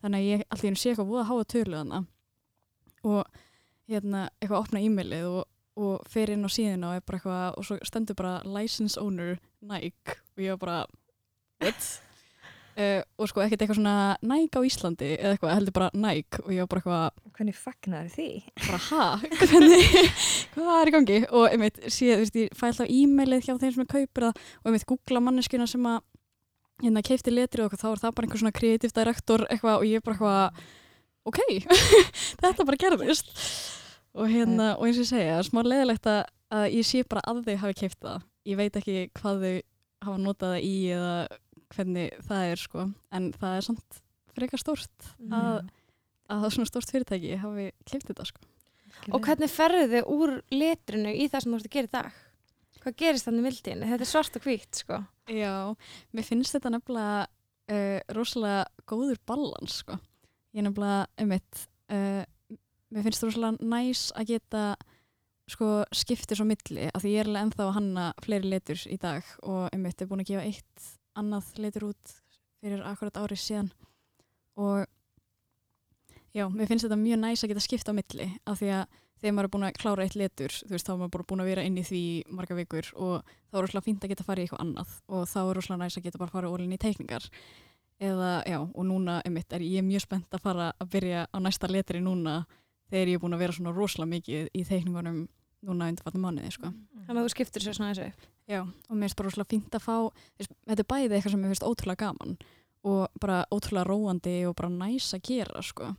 þannig 0.00 0.18
að 0.18 0.28
ég 0.30 0.44
alltaf 0.48 0.80
sé 0.80 0.92
eitthvað 0.92 1.12
voða 1.12 1.28
háa 1.30 1.46
tölu 1.54 1.78
þannig 1.80 2.08
og 3.10 3.40
hérna 3.90 4.26
eitthvað 4.40 4.60
opna 4.60 4.82
e-mailið 4.84 5.30
og, 5.30 5.40
og 5.80 6.10
fer 6.10 6.34
inn 6.34 6.46
á 6.46 6.50
síðuna 6.52 6.92
og 6.92 7.00
er 7.00 7.06
bara 7.06 7.20
eitthvað 7.20 7.58
og 7.58 7.66
svo 7.66 7.80
stendur 7.86 8.18
bara 8.18 8.36
license 8.44 9.00
owner 9.00 9.40
Nike. 9.60 10.20
Og 10.36 10.44
ég 10.44 10.54
var 10.54 10.60
bara 10.62 10.78
what? 11.60 11.88
Uh, 12.78 13.00
og 13.18 13.28
sko 13.30 13.42
ekkert 13.44 13.64
eitthvað 13.64 13.80
svona 13.80 13.96
Nike 14.24 14.60
á 14.60 14.68
Íslandi 14.68 15.10
eða 15.16 15.34
eitthvað 15.34 15.56
heldur 15.56 15.76
bara 15.80 15.90
Nike. 15.96 16.42
Og 16.44 16.52
ég 16.54 16.62
var 16.64 16.70
bara 16.74 16.84
eitthvað 16.84 17.34
Hvernig 17.40 17.56
fagnar 17.56 18.08
því? 18.12 18.28
bara 18.66 18.80
ha, 18.90 19.04
hvernig 19.40 19.90
hvað 20.54 20.72
er 20.76 20.92
í 20.92 20.94
gangi? 20.96 21.18
Og 21.32 21.46
einmitt, 21.48 21.82
sé, 21.88 22.12
þú 22.12 22.24
veist, 22.24 22.40
ég 22.44 22.56
fæ 22.56 22.66
alltaf 22.68 22.92
e-mailið 22.92 23.46
hjá 23.46 23.54
þeim 23.56 23.74
sem 23.76 23.84
er 23.86 23.92
kaupir 23.96 24.28
það. 24.28 24.48
Og 24.60 24.70
einmitt 24.70 24.88
googla 24.92 25.24
manneskina 25.24 25.68
sem 25.70 25.88
að 25.88 26.02
hérna 26.80 27.02
keifti 27.06 27.32
letri 27.34 27.62
og 27.64 27.70
eitthvað, 27.70 27.82
þá 27.82 27.90
er 27.90 28.02
það 28.04 28.14
bara 28.16 28.28
einhver 28.28 28.42
svona 28.42 28.56
creative 28.56 28.96
director 28.96 29.46
eitthvað 29.48 29.78
og 29.78 29.86
ég 29.88 30.00
er 30.00 30.04
bara 30.06 30.16
eitthvað 30.16 30.62
ok, 31.30 31.40
þetta 32.42 32.66
bara 32.68 32.80
gerðist. 32.80 33.32
Og 34.18 34.26
hérna, 34.30 34.72
og 34.76 34.88
eins 34.88 34.98
og 34.98 35.04
ég 35.04 35.10
segja 35.12 35.42
smá 35.46 35.62
leiðilegt 35.62 36.08
að, 36.10 36.22
að 36.50 36.64
ég 36.74 36.86
sé 36.88 37.04
bara 37.06 37.22
að 37.30 37.44
þau 37.46 37.56
hafi 37.62 37.78
keift 37.84 38.00
það, 38.02 38.24
ég 38.50 38.58
veit 38.58 38.78
ekki 38.80 38.96
hvað 39.20 39.44
þau 39.44 39.52
hafa 40.06 40.22
notað 40.24 40.54
það 40.56 40.66
í 40.66 40.76
eða 40.96 41.12
hvernig 41.70 42.22
það 42.26 42.52
er 42.52 42.62
sko. 42.64 42.86
En 43.14 43.28
það 43.36 43.58
er 43.58 43.66
samt 43.68 44.00
frekar 44.34 44.62
stórt 44.62 45.10
að, 45.30 45.68
að 46.30 46.44
það 46.44 46.54
svona 46.56 46.70
stórt 46.70 46.94
fyrirtæki 46.94 47.36
hafi 47.42 47.68
keift 47.86 48.10
þetta 48.10 48.26
sko. 48.30 48.48
Og 49.14 49.22
hvernig 49.24 49.52
ferðu 49.52 49.86
þið 49.92 50.10
úr 50.12 50.34
letrinu 50.52 51.12
í 51.14 51.28
það 51.30 51.44
sem 51.44 51.52
þú 51.52 51.60
ert 51.60 51.68
að 51.68 51.76
gera 51.76 51.90
í 51.90 51.94
dag? 51.94 52.18
Hvað 52.80 52.96
gerist 53.02 53.28
þannig 53.28 53.46
mildin? 53.46 53.84
Þetta 53.84 54.06
er 54.06 54.08
svart 54.08 54.38
og 54.38 54.46
hvítt, 54.46 54.82
sko. 54.82 55.00
Já, 55.30 55.54
mér 56.16 56.26
finnst 56.26 56.56
þetta 56.56 56.72
nefnilega 56.72 57.26
uh, 57.26 57.98
rosalega 58.16 58.62
góður 58.88 59.20
balans 59.28 59.80
sko. 59.82 59.98
Ég 60.56 60.64
nefnilega, 60.66 61.04
einmitt, 61.20 61.66
uh, 61.92 62.22
mér 62.90 63.06
finnst 63.06 63.22
það 63.22 63.30
rosalega 63.30 63.70
næs 63.74 64.06
að 64.16 64.32
geta 64.34 64.64
sko 65.50 65.68
skiptir 65.94 66.38
svo 66.38 66.46
milli 66.46 66.88
af 66.90 67.02
því 67.02 67.12
ég 67.14 67.22
er 67.22 67.30
alveg 67.30 67.46
ennþá 67.46 67.66
að 67.66 67.76
hanna 67.76 68.06
fleiri 68.22 68.50
letur 68.52 68.82
í 68.86 68.98
dag 69.02 69.26
og 69.42 69.68
einmitt 69.74 70.02
er 70.02 70.10
búin 70.10 70.22
að 70.22 70.32
gefa 70.32 70.46
eitt 70.46 70.88
annað 71.18 71.52
letur 71.58 71.88
út 71.90 72.14
fyrir 72.60 72.84
akkurat 72.86 73.18
árið 73.18 73.42
síðan 73.42 73.70
og 74.60 74.84
já, 76.36 76.46
mér 76.46 76.70
finnst 76.70 76.86
þetta 76.86 77.00
mjög 77.00 77.22
næs 77.24 77.42
að 77.42 77.52
geta 77.52 77.64
skipta 77.64 77.94
á 77.94 77.98
milli 77.98 78.28
af 78.46 78.60
því 78.60 78.72
að 78.78 79.00
þegar 79.20 79.34
maður 79.36 79.48
er 79.48 79.54
búin 79.54 79.66
að 79.68 79.78
klára 79.80 80.04
eitt 80.06 80.16
letur 80.18 80.54
þú 80.54 80.74
veist, 80.74 80.86
þá 80.86 80.92
er 80.94 81.00
maður 81.02 81.26
búin 81.30 81.44
að 81.44 81.50
vera 81.50 81.64
inn 81.66 81.80
í 81.80 81.86
því 81.86 82.04
marga 82.36 82.58
vikur 82.58 82.92
og 82.96 83.32
þá 83.50 83.58
er 83.58 83.66
rosalega 83.66 83.86
fínt 83.86 84.04
að 84.06 84.14
geta 84.14 84.26
farið 84.26 84.42
í 84.42 84.48
eitthvað 84.48 84.64
annað 84.64 84.94
og 85.08 85.26
þá 85.30 85.40
er 85.42 85.52
rosalega 85.58 85.82
næs 85.84 85.98
að 85.98 86.06
geta 86.06 86.22
bara 86.22 86.34
farið 86.34 86.54
ólinni 86.54 86.78
í 86.78 86.84
teikningar 86.84 87.28
eða, 88.00 88.30
já, 88.48 88.58
og 88.60 88.86
núna 88.88 89.20
einmitt 89.26 89.52
er 89.52 89.64
ég 89.66 89.84
mjög 89.84 90.06
spennt 90.06 90.34
að 90.34 90.44
fara 90.46 90.70
að 90.80 90.92
byrja 90.94 91.26
á 91.28 91.36
næsta 91.42 91.68
letri 91.70 92.00
núna 92.00 92.44
þegar 92.90 93.12
ég 93.12 93.18
er 93.18 93.22
búin 93.22 93.36
að 93.36 93.44
vera 93.44 93.56
svona 93.56 93.74
rosalega 93.76 94.14
mikið 94.14 94.48
í 94.56 94.64
teikningunum 94.66 95.20
núna 95.66 95.90
undir 95.90 96.04
fattum 96.04 96.24
mánuði, 96.24 96.52
sko. 96.54 96.70
Þannig 97.04 97.20
að 97.20 97.26
þú 97.26 97.32
skiptir 97.34 97.64
svo 97.64 97.74
svona 97.76 97.90
þessu. 97.92 98.28
Já, 98.50 98.62
og 98.64 98.94
mér 98.96 99.04
finnst 99.10 99.18
bara 99.18 99.28
rosalega 99.28 99.52
fínt 99.52 99.76
að 99.76 99.84
fá, 99.84 99.96
þess, 100.38 100.52
þetta 100.70 100.84
er 100.84 100.88
bæði 100.92 101.16
eitthvað 101.16 101.34
sem 101.34 101.42
mér 101.42 101.52
finnst 101.52 101.66
ótrúlega 101.68 102.00
gaman 102.06 102.38
og 102.90 103.20
bara 103.20 103.42
ótrúlega 103.52 103.84
róandi 103.90 104.36
og 104.48 104.56
bara 104.56 104.72
næs 104.72 105.10
að 105.16 105.26
gera, 105.28 105.64
sko. 105.66 105.90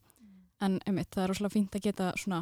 En 0.66 0.80
einmitt, 0.90 1.12
það 1.14 1.24
er 1.24 1.32
rosalega 1.34 1.56
fínt 1.56 1.78
að 1.78 1.86
geta 1.86 2.10
svona 2.18 2.42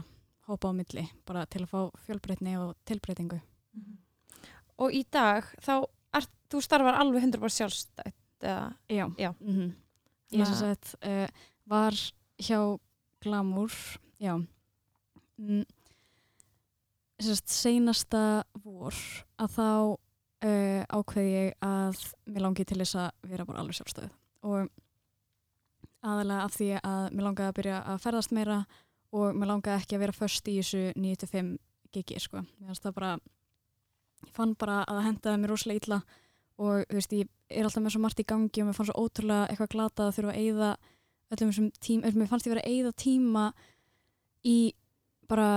hópa 0.50 0.72
á 0.72 0.74
milli, 0.76 1.06
bara 1.30 1.45
til 1.50 1.64
að 1.66 1.72
fá 1.74 1.82
fjölbreytni 2.08 2.56
og 2.60 2.74
tilbreytingu. 2.89 3.39
Og 4.80 4.95
í 4.95 5.04
dag, 5.12 5.47
þá 5.62 5.74
ert, 6.16 6.32
þú 6.50 6.64
starfar 6.64 6.97
alveg 7.02 7.28
100% 7.28 7.60
sjálfstætt, 7.60 8.18
eða? 8.41 8.74
Já. 8.89 9.06
Já. 9.20 9.32
Mm 9.39 9.76
Ég 10.30 10.45
sem 10.45 10.60
sagt 10.60 10.93
uh, 11.02 11.26
var 11.70 11.95
hjá 12.38 12.60
Glamour, 13.24 13.74
já, 14.22 14.36
mm, 15.41 15.64
sem 17.20 17.36
sagt 17.36 17.52
seinasta 17.52 18.43
vor 18.64 18.95
að 19.41 19.56
þá 19.56 19.72
uh, 20.45 20.84
ákveði 20.86 21.32
ég 21.34 21.66
að 21.66 22.04
mér 22.30 22.45
langi 22.45 22.68
til 22.70 22.78
þess 22.80 23.00
að 23.02 23.32
vera 23.32 23.47
bara 23.50 23.64
alveg 23.64 23.80
sjálfstöð 23.80 24.14
og 24.47 24.70
aðalega 26.06 26.45
af 26.45 26.56
því 26.56 26.70
að 26.80 27.02
mér 27.10 27.28
langaði 27.28 27.50
að 27.50 27.58
byrja 27.58 27.82
að 27.91 28.00
ferðast 28.06 28.36
meira 28.38 28.60
og 29.16 29.36
mér 29.36 29.51
langaði 29.51 29.82
ekki 29.82 29.97
að 29.97 30.03
vera 30.05 30.16
först 30.16 30.49
í 30.51 30.60
þessu 30.60 30.84
9-5 30.99 31.51
gigi 31.93 32.20
sko. 32.22 32.43
Bara, 32.93 33.16
ég 34.26 34.34
fann 34.36 34.55
bara 34.60 34.82
að 34.86 34.99
það 34.99 35.07
hendaði 35.07 35.41
mér 35.41 35.53
rosalega 35.53 35.84
illa 35.84 35.99
og 36.60 36.91
veist, 36.91 37.14
ég 37.16 37.30
er 37.49 37.66
alltaf 37.66 37.84
með 37.84 37.95
svo 37.95 38.03
margt 38.03 38.22
í 38.22 38.28
gangi 38.28 38.62
og 38.62 38.70
mér 38.70 38.78
fannst 38.78 38.91
svo 38.91 39.05
ótrúlega 39.05 39.49
eitthvað 39.49 39.74
glatað 39.74 40.10
að 40.10 40.16
þurfa 40.18 40.34
að 40.34 40.41
eyða 40.43 40.72
öllum 41.30 41.51
þessum 41.51 41.70
tíma, 41.80 42.14
mér 42.14 42.30
fannst 42.30 42.47
ég 42.47 42.53
vera 42.53 42.66
að 42.66 42.74
eyða 42.74 42.91
tíma 42.99 43.45
í 44.45 44.57
bara 45.30 45.49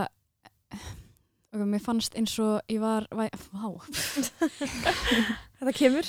og 1.52 1.66
mér 1.68 1.82
fannst 1.84 2.16
eins 2.16 2.34
og 2.40 2.72
ég 2.72 2.80
var, 2.80 3.04
vá. 3.12 3.26
Þetta 5.58 5.74
kemur. 5.76 6.06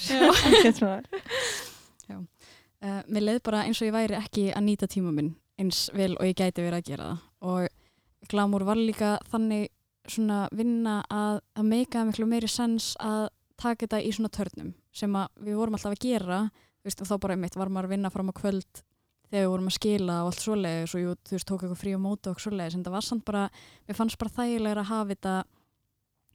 uh, 2.14 3.02
mér 3.12 3.28
leið 3.28 3.44
bara 3.44 3.66
eins 3.68 3.82
og 3.82 3.90
ég 3.90 3.96
væri 3.96 4.20
ekki 4.20 4.52
að 4.54 4.68
nýta 4.70 4.92
tíma 4.92 5.12
minn 5.16 5.34
eins 5.60 5.90
vel 5.94 6.16
og 6.18 6.28
ég 6.28 6.38
gæti 6.38 6.64
verið 6.64 6.80
að 6.80 6.88
gera 6.88 7.10
það 7.12 7.20
og 7.44 7.68
glamúr 8.32 8.66
var 8.68 8.80
líka 8.80 9.18
þannig 9.32 9.70
svona 10.10 10.46
vinna 10.52 11.02
að 11.12 11.42
það 11.56 11.70
meikaði 11.70 12.10
miklu 12.10 12.28
meiri 12.28 12.50
sens 12.52 12.94
að 13.00 13.28
taka 13.60 13.86
þetta 13.86 14.02
í 14.04 14.12
svona 14.16 14.32
törnum 14.34 14.74
sem 14.96 15.14
við 15.40 15.60
vorum 15.60 15.78
alltaf 15.78 15.96
að 15.96 16.04
gera 16.04 16.40
veist, 16.84 17.00
og 17.00 17.08
þá 17.08 17.16
bara 17.24 17.38
einmitt 17.38 17.56
var 17.60 17.72
maður 17.72 17.90
að 17.90 17.96
vinna 17.96 18.12
fram 18.12 18.32
á 18.32 18.40
kvöld 18.40 18.84
þegar 19.30 19.46
við 19.46 19.52
vorum 19.54 19.70
að 19.70 19.78
skila 19.78 20.18
og 20.24 20.32
allt 20.32 20.44
svoleiðis 20.44 20.96
og 20.96 21.06
þú 21.24 21.36
veist, 21.36 21.48
tók 21.48 21.64
eitthvað 21.64 21.80
frí 21.80 21.94
á 21.96 22.00
móti 22.04 22.32
og 22.32 22.42
svoleiðis 22.44 22.78
en 22.78 22.84
það 22.86 22.98
var 22.98 23.08
samt 23.08 23.26
bara, 23.28 23.44
mér 23.88 23.98
fannst 23.98 24.20
bara 24.22 24.36
þægilega 24.36 24.84
að 24.84 24.92
hafa 24.92 25.10
þetta 25.14 25.36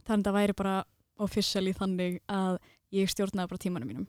þannig 0.08 0.22
að 0.22 0.28
það 0.28 0.38
væri 0.38 0.56
bara 0.58 0.76
officially 1.22 1.74
þannig 1.76 2.18
að 2.32 2.58
ég 2.94 3.10
stjórnaði 3.12 3.50
bara 3.52 3.62
tímanum 3.62 3.90
mínum. 3.90 4.06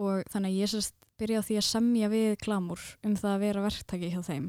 Og 0.00 0.22
þannig 0.30 0.52
að 0.52 0.60
ég 0.60 0.72
sérst 0.72 0.96
byrjaði 1.20 1.48
því 1.48 1.58
að 1.58 1.66
semja 1.68 2.10
við 2.12 2.36
Glamour 2.42 2.84
um 3.06 3.16
það 3.18 3.32
að 3.32 3.44
vera 3.44 3.64
verktaki 3.64 4.10
hjá 4.12 4.20
þeim. 4.26 4.48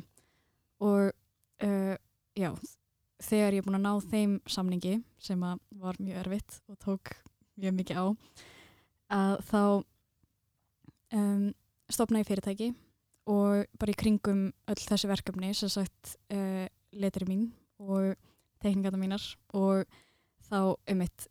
Og 0.85 1.11
uh, 1.63 1.95
já, 2.35 2.49
þegar 3.23 3.55
ég 3.55 3.61
er 3.61 3.67
búin 3.67 3.79
að 3.79 3.85
ná 3.85 3.93
þeim 4.11 4.39
samningi 4.49 4.95
sem 5.21 5.41
var 5.41 5.99
mjög 5.99 6.21
erfitt 6.23 6.59
og 6.67 6.79
tók 6.83 7.13
mjög 7.55 7.77
mikið 7.79 8.01
á 8.01 8.05
að 9.15 9.35
þá 9.49 9.61
um, 11.15 11.45
stopna 11.91 12.23
ég 12.23 12.27
fyrirtæki 12.27 12.71
og 13.31 13.65
bara 13.79 13.93
í 13.93 13.99
kringum 13.99 14.47
öll 14.69 14.81
þessi 14.81 15.09
verkefni 15.09 15.53
sem 15.57 15.71
sagt 15.71 16.17
uh, 16.33 16.65
letri 16.95 17.27
mín 17.29 17.47
og 17.79 18.15
teikningarna 18.63 18.99
mínar 18.99 19.23
og 19.53 19.85
þá 20.49 20.75
um 20.75 21.01
mitt 21.01 21.29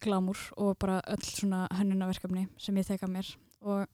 glamur 0.00 0.38
og 0.56 0.76
bara 0.78 1.00
öll 1.08 1.24
svona 1.24 1.66
hönnunaverkefni 1.72 2.46
sem 2.58 2.76
ég 2.76 2.86
teka 2.86 3.06
mér. 3.06 3.28
Og 3.60 3.86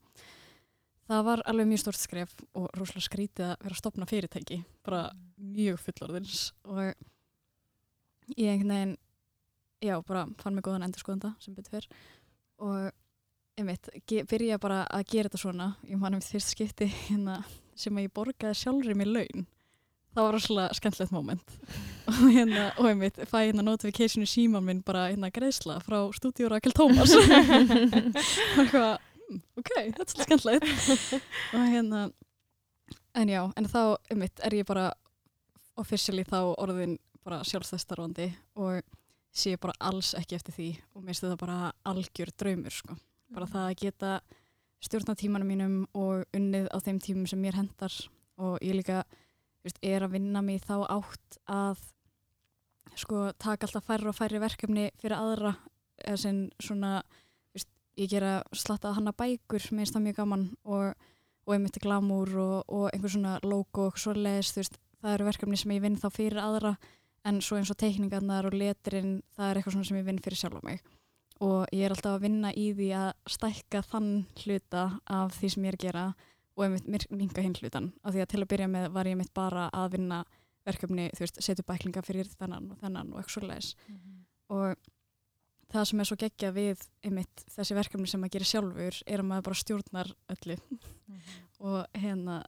það 1.12 1.24
var 1.28 1.44
alveg 1.52 1.70
mjög 1.70 1.82
stort 1.84 2.00
skref 2.00 2.34
og 2.58 2.68
rosalega 2.78 3.06
skrítið 3.08 3.46
að 3.50 3.54
vera 3.66 3.76
að 3.76 3.80
stopna 3.82 4.08
fyrirtæki 4.10 4.58
bara 4.86 5.04
mjög 5.36 5.80
fullorðins 5.84 6.42
og 6.64 6.82
ég 8.36 8.48
einhvern 8.52 8.74
veginn 8.74 8.96
já, 9.82 9.96
bara 10.06 10.26
fann 10.42 10.54
mig 10.56 10.64
góðan 10.66 10.86
endurskoðanda 10.86 11.34
sem 11.42 11.54
betur 11.56 11.76
fyrr 11.76 11.88
og 12.62 12.92
einmitt, 13.58 13.88
byrja 14.30 14.58
bara 14.62 14.84
að 14.88 15.08
gera 15.12 15.28
þetta 15.28 15.40
svona. 15.42 15.66
Ég 15.84 15.98
man 16.00 16.14
um 16.16 16.22
fyrst 16.24 16.54
skipti 16.54 16.86
hérna, 16.88 17.42
sem 17.76 17.96
að 17.98 18.06
ég 18.06 18.14
borgaði 18.16 18.58
sjálfur 18.62 18.96
mér 18.96 19.10
laun. 19.12 19.46
Það 20.12 20.26
var 20.26 20.36
rosalega 20.36 20.76
skemmtilegt 20.76 21.12
moment. 21.14 21.54
Og 22.12 22.18
hérna, 22.34 22.64
og 22.76 22.88
einmitt, 22.90 23.20
fæ 23.30 23.36
hérna 23.46 23.62
notification 23.64 24.24
í 24.24 24.28
síman 24.28 24.64
minn 24.66 24.80
bara 24.84 25.06
hérna 25.08 25.30
greiðsla 25.32 25.78
frá 25.84 26.00
stúdíu 26.16 26.50
Rakel 26.52 26.74
Tómas. 26.76 27.12
Og 27.20 27.22
eitthvað, 27.30 28.98
"Hmm, 28.98 29.11
ok, 29.30 29.70
þetta 29.76 30.04
er 30.04 30.10
svolítið 30.10 30.26
skemmtilegt 30.26 31.14
og 31.56 31.70
hérna 31.74 32.02
en 33.14 33.32
já, 33.32 33.42
en 33.56 33.68
þá 33.68 33.82
einmitt 34.10 34.42
er 34.44 34.56
ég 34.60 34.68
bara 34.68 34.90
officially 35.80 36.24
þá 36.28 36.54
orðin 36.58 36.98
bara 37.22 37.42
sjálfstæðstarfandi 37.46 38.28
og 38.60 38.82
sé 39.32 39.56
bara 39.60 39.76
alls 39.80 40.12
ekki 40.18 40.36
eftir 40.36 40.56
því 40.56 40.68
og 40.92 41.04
mér 41.06 41.18
þetta 41.18 41.40
bara 41.40 41.72
algjör 41.88 42.32
draumur 42.36 42.74
sko. 42.74 42.96
bara 43.32 43.48
það 43.48 43.68
að 43.68 43.78
geta 43.80 44.12
stjórna 44.82 45.14
tímanum 45.16 45.48
mínum 45.48 45.76
og 45.96 46.26
unnið 46.36 46.68
á 46.68 46.76
þeim 46.82 47.00
tímum 47.00 47.28
sem 47.30 47.40
mér 47.40 47.56
hendar 47.60 47.94
og 48.42 48.58
ég 48.64 48.76
líka 48.76 49.04
veist, 49.64 49.78
er 49.80 50.04
að 50.04 50.18
vinna 50.18 50.42
mig 50.44 50.60
þá 50.66 50.82
átt 50.90 51.38
að 51.46 51.80
sko 52.98 53.30
taka 53.40 53.68
alltaf 53.68 53.86
færri 53.88 54.10
og 54.10 54.16
færri 54.18 54.42
verkefni 54.42 54.90
fyrir 55.00 55.16
aðra 55.16 55.54
eða 56.02 56.18
sem 56.20 56.42
svona 56.60 56.98
ég 58.01 58.11
gera 58.12 58.40
slatta 58.57 58.95
hanna 58.97 59.12
bækur 59.12 59.62
mér 59.72 59.84
finnst 59.84 59.97
það 59.97 60.07
mjög 60.07 60.18
gaman 60.22 60.47
og, 60.64 60.95
og 61.47 61.55
einmitt 61.55 61.78
glamúr 61.82 62.32
og, 62.40 62.57
og 62.68 62.88
einhver 62.93 63.12
svona 63.12 63.36
logo 63.45 63.88
og 63.90 64.01
svo 64.01 64.14
leðist, 64.16 64.57
þú 64.57 64.62
veist, 64.62 64.80
það 65.03 65.14
eru 65.16 65.28
verkefni 65.28 65.61
sem 65.61 65.74
ég 65.76 65.84
vinn 65.84 66.01
þá 66.01 66.09
fyrir 66.14 66.43
aðra 66.43 66.74
en 67.28 67.38
svo 67.45 67.59
eins 67.59 67.70
og 67.70 67.78
teikningarnar 67.78 68.49
og 68.49 68.57
letrinn 68.57 69.20
það 69.36 69.49
er 69.49 69.61
eitthvað 69.61 69.76
svona 69.76 69.88
sem 69.90 70.01
ég 70.01 70.09
vinn 70.09 70.20
fyrir 70.22 70.40
sjálfa 70.40 70.62
mig. 70.66 70.82
Og 71.43 71.64
ég 71.74 71.86
er 71.86 71.95
alltaf 71.95 72.16
að 72.16 72.24
vinna 72.26 72.53
í 72.55 72.68
því 72.76 72.88
að 72.95 73.09
stækka 73.34 73.82
þann 73.90 74.11
hluta 74.45 74.84
af 75.11 75.34
því 75.38 75.51
sem 75.55 75.66
ég 75.66 75.72
er 75.72 75.78
að 75.78 75.86
gera 75.86 76.05
og 76.53 76.64
einmitt 76.66 77.11
minga 77.11 77.43
hinn 77.43 77.57
hlutan 77.59 77.93
af 78.03 78.14
því 78.14 78.22
að 78.22 78.30
til 78.30 78.43
að 78.43 78.51
byrja 78.53 78.70
með 78.70 78.88
var 78.95 79.09
ég 79.09 79.18
mitt 79.18 79.32
bara 79.34 79.68
að 79.74 79.95
vinna 79.97 80.22
verkefni, 80.66 81.09
þú 81.16 81.24
veist, 81.24 81.40
setja 81.43 81.64
bæklinga 81.66 82.03
fyrir 82.07 82.28
þennan 82.38 82.68
og 82.70 82.82
þennan 82.82 83.11
og 83.11 83.22
eitthvað 83.22 83.36
svoleiðis. 83.38 83.70
Og 84.53 84.76
það 85.72 85.86
sem 85.88 86.02
er 86.02 86.08
svo 86.08 86.18
geggja 86.20 86.50
við 86.54 86.82
einmitt 87.04 87.44
þessi 87.54 87.76
verkefni 87.76 88.10
sem 88.10 88.22
maður 88.22 88.36
gerir 88.36 88.50
sjálfur 88.50 88.98
er 89.06 89.22
að 89.22 89.28
maður 89.28 89.46
bara 89.48 89.60
stjórnar 89.62 90.10
öllu. 90.34 90.58
Og 91.62 92.02
hérna 92.02 92.42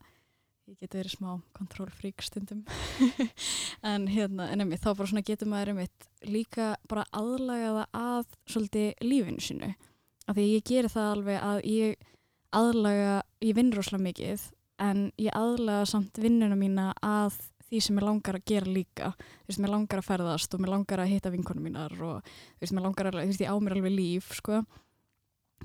ég 0.65 0.79
geti 0.81 0.97
verið 0.97 1.15
smá 1.19 1.31
kontrólfrík 1.57 2.25
stundum. 2.25 2.65
En 3.85 4.07
hérna, 4.09 4.47
en 4.49 4.63
einmitt, 4.65 4.81
þá 4.81 4.95
bara 4.95 5.11
svona 5.11 5.25
getur 5.27 5.49
maður 5.51 5.75
einmitt 5.75 6.07
líka 6.25 6.71
bara 6.89 7.05
aðlaga 7.13 7.73
það 7.75 7.99
að 8.01 8.37
svolítið 8.49 9.03
lífinu 9.05 9.45
sínu. 9.45 9.71
Af 10.25 10.39
því 10.39 10.47
ég 10.49 10.65
geri 10.71 10.93
það 10.93 11.11
alveg 11.11 11.43
að 11.45 11.59
ég 11.69 12.07
aðlaga, 12.57 13.17
ég 13.45 13.59
vinn 13.59 13.73
rosalega 13.75 14.07
mikið 14.07 14.47
en 14.85 15.03
ég 15.21 15.37
aðlaga 15.37 15.85
samt 15.91 16.21
vinnuna 16.23 16.57
mína 16.57 16.87
að 17.05 17.37
því 17.69 17.81
sem 17.83 17.99
ég 17.99 18.07
langar 18.07 18.39
að 18.39 18.47
gera 18.51 18.71
líka. 18.71 19.11
Þú 19.19 19.51
veist, 19.51 19.61
mér 19.63 19.73
langar 19.75 20.01
að 20.01 20.09
ferðast 20.09 20.57
og 20.57 20.63
mér 20.63 20.73
langar 20.75 21.03
að 21.03 21.13
hitta 21.13 21.33
vinkonum 21.35 21.69
mínar 21.69 21.95
og 21.99 22.25
þú 22.25 22.65
veist, 22.65 22.75
mér 22.77 22.87
langar 22.87 23.11
að, 23.11 23.21
þú 23.21 23.29
veist, 23.33 23.45
ég 23.45 23.53
á 23.53 23.57
mér 23.65 23.77
alveg 23.79 23.95
líf, 23.95 24.33
sko. 24.39 24.63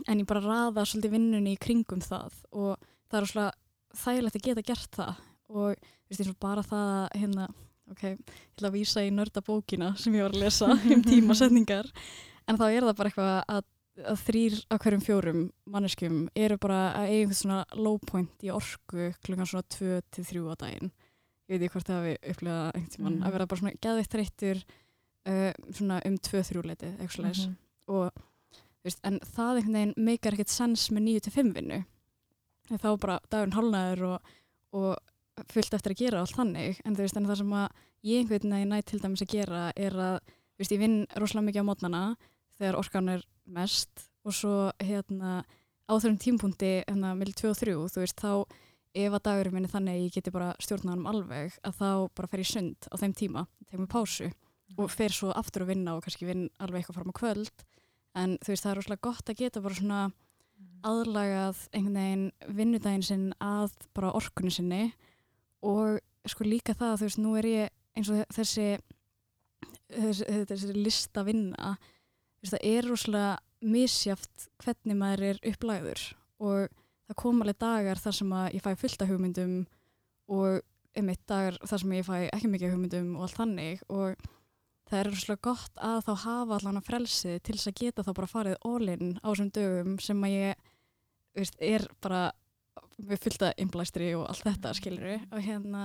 En 0.07 0.21
ég 0.21 0.27
bara 0.29 0.43
raða 0.43 0.85
svolítið 0.87 1.15
vinnunni 1.17 1.55
í 1.55 1.59
kringum 1.59 2.03
það 2.03 2.37
og 2.55 2.85
það 3.11 3.19
er 3.19 3.31
svolítið 3.31 3.97
þægilegt 4.03 4.37
að 4.39 4.45
geta 4.47 4.67
gert 4.69 4.99
það. 4.99 5.25
Og 5.49 5.73
þú 5.73 6.13
veist, 6.13 6.21
eins 6.21 6.31
og 6.31 6.39
bara 6.45 6.63
það 6.65 6.93
að, 6.93 7.09
hérna, 7.23 7.49
ok, 7.89 8.05
ég 8.05 8.37
ætla 8.53 8.69
að 8.69 8.77
vísa 8.77 9.03
í 9.03 9.11
nördabókina 9.15 9.91
sem 9.99 10.15
ég 10.15 10.27
var 10.27 10.37
að 10.37 10.45
lesa 10.45 10.71
um 10.93 11.03
tímasetningar. 11.05 11.91
En 12.49 12.57
þá 12.59 12.65
er 12.69 12.87
það 12.87 12.95
bara 13.01 13.11
eitthvað 13.11 13.33
að, 13.55 13.67
að 14.13 14.23
þrýr 14.23 14.57
af 14.69 14.81
hverjum 14.85 15.05
fjórum 15.05 15.43
manneskjum 15.69 16.19
eru 16.37 16.57
bara 16.61 16.79
að 16.95 17.11
eiga 17.11 17.19
einhvern 17.19 17.41
svona 17.41 17.59
low 17.75 17.99
point 18.07 18.45
í 18.45 18.53
orku 18.53 19.11
klukkan 19.25 19.49
svona 19.49 19.67
2-3 19.75 20.45
á 20.47 20.55
daginn 20.63 20.93
ég 21.49 21.55
veit 21.55 21.61
ekki 21.65 21.73
hvort 21.75 21.89
það 21.89 21.99
hafi 21.99 22.15
upplegað 22.33 22.65
einhvern 22.75 22.89
tímann 22.95 23.15
Mhm. 23.19 23.23
að 23.27 23.31
vera 23.35 23.45
bara 23.47 23.59
svona 23.61 23.77
geðveitt 23.81 24.13
þreyttur 24.13 24.63
uh, 25.25 25.53
svona 25.73 26.01
um 26.05 26.17
2-3 26.17 26.63
leiti 26.65 26.85
eitthvað 26.95 27.15
slags 27.19 27.45
Mhm. 27.47 27.55
og 27.87 28.11
þú 28.13 28.83
veist, 28.85 28.99
en 29.03 29.19
það 29.19 29.55
einhvern 29.59 29.73
veginn 29.79 29.93
meikar 29.97 30.33
ekkert 30.37 30.49
sens 30.53 30.89
með 30.91 31.03
9-5 31.09 31.53
vinnu 31.53 31.85
þá 32.69 32.99
bara 32.99 33.19
dagurinn 33.29 33.55
hálnaður 33.57 34.03
og, 34.13 34.19
og 34.73 34.97
fullt 35.49 35.73
eftir 35.73 35.91
að 35.95 35.97
gera 36.03 36.19
allt 36.21 36.35
þannig 36.37 36.79
en 36.85 36.95
veist, 36.95 37.17
en 37.17 37.25
það 37.25 37.37
sem 37.41 37.53
að 37.53 37.69
ég 38.03 38.19
einhvern 38.23 38.53
veginn 38.53 38.69
næ 38.69 38.81
til 38.85 38.99
dæmis 38.99 39.21
að 39.25 39.33
gera 39.33 39.73
er 39.75 39.91
að 39.91 40.19
veist, 40.59 40.71
ég 40.71 40.79
vinn 40.79 41.05
rosalega 41.17 41.47
mikið 41.49 41.63
á 41.65 41.69
mótnana 41.69 42.03
þegar 42.59 42.77
orkan 42.77 43.09
er 43.09 43.23
mest 43.47 44.05
og 44.25 44.33
svo 44.33 44.71
hérna 44.79 45.43
á 45.89 45.91
þessum 45.97 46.19
tímpunkti 46.21 46.83
hérna 46.85 47.15
með 47.17 47.33
2 47.33 47.49
og 47.49 47.57
3, 47.57 47.73
þú 47.89 48.03
veist, 48.03 48.19
þá 48.21 48.45
ef 48.97 49.13
að 49.13 49.25
dagurinn 49.27 49.55
minn 49.55 49.67
er 49.67 49.73
þannig 49.73 49.95
að 49.97 50.05
ég 50.05 50.15
geti 50.15 50.33
bara 50.33 50.53
stjórnað 50.61 50.95
hann 50.95 51.09
alveg, 51.11 51.57
að 51.63 51.75
þá 51.79 51.89
bara 52.17 52.29
fer 52.31 52.43
ég 52.43 52.49
sund 52.49 52.87
á 52.89 52.95
þeim 53.01 53.15
tíma, 53.17 53.45
tegum 53.69 53.85
við 53.85 53.91
pásu 53.93 54.29
og 54.77 54.89
fer 54.93 55.13
svo 55.13 55.33
aftur 55.35 55.65
að 55.65 55.73
vinna 55.73 55.95
og 55.97 56.03
kannski 56.05 56.27
vinn 56.29 56.47
alveg 56.61 56.83
eitthvað 56.83 56.99
fram 56.99 57.13
á 57.13 57.19
kvöld. 57.19 57.63
En 58.17 58.35
þú 58.41 58.53
veist 58.53 58.65
það 58.65 58.71
er 58.71 58.79
rosalega 58.79 59.05
gott 59.05 59.29
að 59.29 59.39
geta 59.41 59.63
bara 59.65 59.77
svona 59.77 60.01
aðlagað 60.87 61.63
einhvern 61.75 61.97
veginn 61.99 62.55
vinnudaginn 62.55 63.05
sinn 63.05 63.25
að 63.43 63.73
bara 63.95 64.13
orkunni 64.15 64.51
sinni 64.53 64.83
og 65.65 65.99
sko 66.29 66.47
líka 66.47 66.75
það 66.77 67.01
þú 67.01 67.09
veist 67.09 67.21
nú 67.21 67.33
er 67.39 67.47
ég 67.49 67.75
eins 67.97 68.11
og 68.13 68.21
þessi 68.35 68.67
þessi, 69.91 70.25
þessi 70.47 70.75
lista 70.77 71.23
vinna 71.27 71.75
veist 72.39 72.55
það 72.55 72.67
er 72.71 72.87
rosalega 72.87 73.33
misjaft 73.59 74.47
hvernig 74.63 74.99
maður 74.99 75.25
er 75.33 75.41
upplæður 75.51 76.05
og 76.39 76.78
það 77.09 77.19
kom 77.23 77.43
alveg 77.43 77.59
dagar 77.61 78.01
þar 78.01 78.17
sem 78.19 78.33
ég 78.53 78.65
fæ 78.65 78.73
fullt 78.77 79.03
af 79.03 79.09
hugmyndum 79.09 79.55
og 80.29 80.59
einmitt 80.97 81.23
dagar 81.29 81.57
þar 81.65 81.83
sem 81.83 81.95
ég 81.97 82.05
fæ 82.05 82.17
ekki 82.27 82.51
mikið 82.51 82.75
hugmyndum 82.75 83.15
og 83.17 83.25
allt 83.25 83.39
þannig 83.39 83.81
og 83.89 84.27
það 84.89 84.99
er 84.99 85.09
rosalega 85.09 85.45
gott 85.45 85.81
að 85.85 86.03
þá 86.07 86.11
hafa 86.25 86.59
allan 86.59 86.81
að 86.81 86.89
frelsið 86.89 87.39
til 87.45 87.55
þess 87.55 87.71
að 87.71 87.79
geta 87.81 88.05
þá 88.05 88.11
bara 88.17 88.29
farið 88.33 88.59
all-in 88.65 89.15
á 89.21 89.27
þessum 89.29 89.51
dögum 89.57 89.97
sem 90.03 90.23
að 90.25 90.35
ég 90.35 90.69
veist, 91.37 91.57
er 91.61 91.85
bara 92.01 92.21
við 92.99 93.21
fullt 93.25 93.45
af 93.47 93.61
innblæstri 93.61 94.13
og 94.17 94.25
allt 94.29 94.45
þetta 94.47 94.73
skilur 94.77 95.11
og 95.19 95.43
hérna 95.45 95.83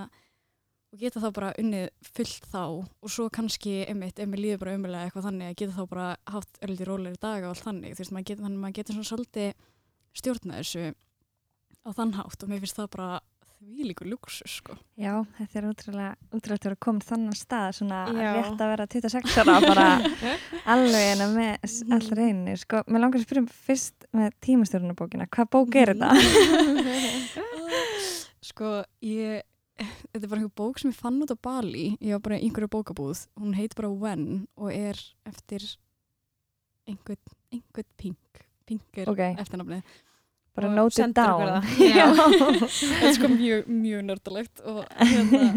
og 0.94 1.00
geta 1.02 1.20
þá 1.22 1.28
bara 1.34 1.52
unnið 1.60 1.88
fullt 2.14 2.48
þá 2.52 2.62
og 2.64 3.10
svo 3.10 3.28
kannski, 3.34 3.80
einmitt, 3.90 4.20
ef 4.20 4.30
mér 4.30 4.42
líður 4.44 4.60
bara 4.62 4.76
umjölega 4.78 5.08
eitthvað 5.08 5.28
þannig 5.28 5.50
að 5.50 5.56
geta 5.60 5.76
þá 5.76 5.84
bara 5.90 6.08
haft 6.30 6.60
örlítið 6.62 6.90
rólegri 6.90 7.20
dag 7.22 7.44
og 7.44 7.50
allt 7.50 7.66
þannig, 7.66 7.96
þú 7.96 8.04
veist, 8.04 8.14
maður 8.14 8.76
getur 8.78 8.96
svona 8.96 9.10
svolítið 9.10 9.50
stjórna 10.14 10.60
þessu 10.60 10.92
á 11.84 11.90
þann 11.92 12.14
hátt 12.16 12.42
og 12.42 12.48
mér 12.50 12.60
finnst 12.64 12.76
það 12.80 12.90
bara 12.96 13.20
því 13.64 13.84
líkur 13.88 14.08
luxus, 14.10 14.58
sko. 14.60 14.74
Já, 15.00 15.22
þetta 15.38 15.56
er 15.60 15.66
útrúlega, 15.70 16.16
útrúlega 16.36 16.58
að 16.60 16.66
vera 16.68 16.76
komin 16.84 17.00
þannan 17.06 17.36
stað, 17.38 17.70
svona 17.78 18.00
Já. 18.12 18.32
rétt 18.36 18.60
að 18.60 18.72
vera 18.74 18.86
26 18.92 19.38
ára 19.40 19.54
bara 19.64 19.86
alveg 20.74 21.06
en 21.14 21.22
með 21.36 21.52
s- 21.64 21.82
Mhm. 21.84 21.92
all 21.96 22.10
reyni. 22.18 22.56
Sko, 22.60 22.82
mér 22.88 23.00
langar 23.00 23.20
að 23.20 23.24
spyrja 23.24 23.40
um 23.40 23.48
fyrst 23.48 24.06
með 24.12 24.32
tímastjórnabókina. 24.44 25.28
Hvað 25.32 25.48
bók 25.50 25.74
er 25.76 25.94
þetta? 25.94 26.10
Sko, 28.44 28.84
ég, 29.00 29.42
þetta 29.80 30.20
er 30.20 30.28
bara 30.28 30.40
einhver 30.42 30.54
bók 30.60 30.78
sem 30.80 30.90
ég 30.92 30.98
fann 30.98 31.22
út 31.24 31.32
á 31.32 31.36
Bali, 31.40 31.96
ég 32.04 32.12
var 32.18 32.20
bara 32.26 32.38
í 32.38 32.44
einhverju 32.48 32.68
bókabúð, 32.74 33.26
hún 33.40 33.54
heit 33.56 33.74
bara 33.78 33.88
When 33.90 34.46
og 34.60 34.70
er 34.72 35.00
eftir 35.26 35.64
einhvern, 36.86 37.22
einhvern 37.50 37.88
Pink, 37.96 38.44
Pink 38.68 39.00
er 39.00 39.08
Ok. 39.08 39.18
eftirnafnið. 39.40 39.82
Bara 40.54 40.70
note 40.70 41.02
it 41.02 41.14
down. 41.16 41.62
þetta 41.74 43.08
er 43.08 43.14
sko 43.16 43.30
mjög, 43.32 43.66
mjög 43.66 44.04
nördalegt 44.06 44.62
og 44.70 44.84
hérna, 45.00 45.48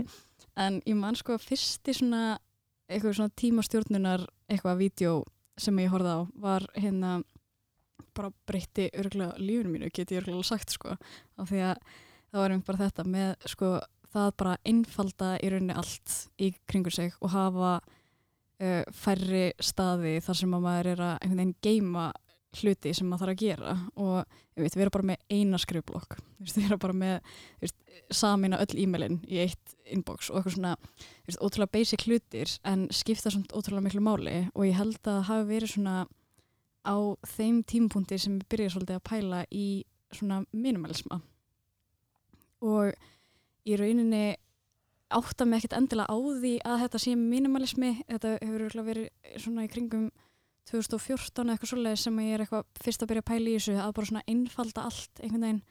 en 0.58 0.80
ég 0.89 0.98
man 0.98 1.18
sko 1.18 1.36
að 1.36 1.45
fyrsti 1.52 1.93
svona, 2.00 2.38
svona 2.89 3.30
tímastjórnunar 3.38 4.26
eitthvað 4.50 4.82
vídeo 4.82 5.20
sem 5.58 5.78
ég 5.84 5.91
horfði 5.93 6.16
á 6.18 6.20
var 6.41 6.66
hérna 6.78 7.20
bara 8.18 8.34
breytti 8.50 8.88
örgulega 8.98 9.38
lífinu 9.38 9.76
mínu, 9.76 9.91
get 9.93 10.12
ég 10.12 10.24
örgulega 10.24 10.50
sagt 10.50 10.74
sko, 10.74 10.95
af 11.38 11.52
því 11.52 11.62
að 11.70 11.78
það 12.32 12.41
var 12.41 12.54
einmitt 12.54 12.68
bara 12.70 12.84
þetta 12.86 13.06
með 13.08 13.48
sko 13.54 13.72
það 14.14 14.32
bara 14.41 14.58
einfalda 14.68 15.32
í 15.43 15.52
rauninni 15.52 15.78
allt 15.78 16.16
í 16.41 16.52
kringu 16.70 16.93
sig 16.93 17.14
og 17.22 17.34
hafa 17.34 17.74
uh, 17.78 18.84
færri 18.95 19.50
staði 19.62 20.18
þar 20.24 20.39
sem 20.41 20.56
að 20.58 20.66
maður 20.66 20.91
er 20.93 21.04
að 21.06 21.14
einhvern 21.18 21.41
veginn 21.43 21.58
geima 21.68 22.08
hluti 22.62 22.93
sem 22.95 23.08
maður 23.08 23.26
þarf 23.26 23.34
að 23.34 23.41
gera 23.43 23.74
og 23.95 24.38
veit, 24.58 24.76
vera 24.78 24.93
bara 24.93 25.08
með 25.12 25.34
eina 25.34 25.60
skrifblokk. 25.62 26.18
Veist, 26.41 26.60
vera 26.60 26.78
bara 26.82 26.95
með 26.97 27.74
samina 28.14 28.60
öll 28.64 28.78
e-mailin 28.84 29.20
í 29.28 29.41
eitt 29.43 29.76
inbox 29.91 30.32
og 30.32 30.39
eitthvað 30.39 30.55
svona 30.58 30.74
veist, 31.28 31.41
ótrúlega 31.41 31.74
basic 31.74 32.05
hlutir 32.08 32.53
en 32.68 32.88
skipta 32.93 33.34
svona 33.34 33.49
ótrúlega 33.53 33.88
miklu 33.88 34.03
máli 34.05 34.38
og 34.53 34.68
ég 34.68 34.78
held 34.78 34.99
að 35.01 35.08
það 35.10 35.28
hafi 35.32 35.47
verið 35.51 35.74
svona 35.74 35.97
á 36.88 36.97
þeim 37.36 37.62
tímapunkti 37.68 38.20
sem 38.22 38.39
ég 38.39 38.49
byrjaði 38.51 38.76
svolítið 38.76 38.99
að 38.99 39.08
pæla 39.10 39.43
í 39.51 39.68
svona 40.16 40.41
minimalisma. 40.55 41.20
Og 42.64 42.93
í 43.68 43.76
rauninni 43.80 44.38
átta 45.14 45.45
mig 45.47 45.62
ekkert 45.62 45.78
endilega 45.78 46.12
á 46.12 46.18
því 46.18 46.53
að 46.68 46.82
þetta 46.86 47.01
sé 47.03 47.16
minimalismi. 47.20 47.91
Þetta 48.08 48.34
hefur 48.41 48.88
verið 48.88 49.43
svona 49.43 49.68
í 49.68 49.72
kringum 49.72 50.08
2014 50.72 51.43
eða 51.45 51.55
eitthvað 51.55 51.72
svoleiðis 51.72 52.03
sem 52.07 52.20
ég 52.24 52.34
er 52.38 52.43
eitthvað 52.45 52.65
fyrst 52.84 53.03
að 53.03 53.09
byrja 53.11 53.24
að 53.24 53.30
pæla 53.32 53.49
í 53.49 53.55
þessu 53.57 53.76
að 53.82 53.93
bara 53.97 54.09
svona 54.11 54.24
einfalda 54.28 54.86
allt 54.89 55.22
einhvern 55.24 55.45
veginn. 55.47 55.61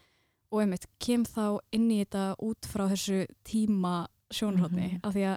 Og 0.54 0.60
einmitt 0.62 0.86
kem 1.02 1.24
þá 1.26 1.44
inn 1.74 1.88
í 1.90 2.00
þetta 2.04 2.24
út 2.46 2.68
frá 2.70 2.84
þessu 2.92 3.22
tíma 3.44 3.94
sjónarhóttni 4.32 4.88
Mhm. 4.96 5.00
af 5.04 5.14
því 5.14 5.24
að 5.32 5.36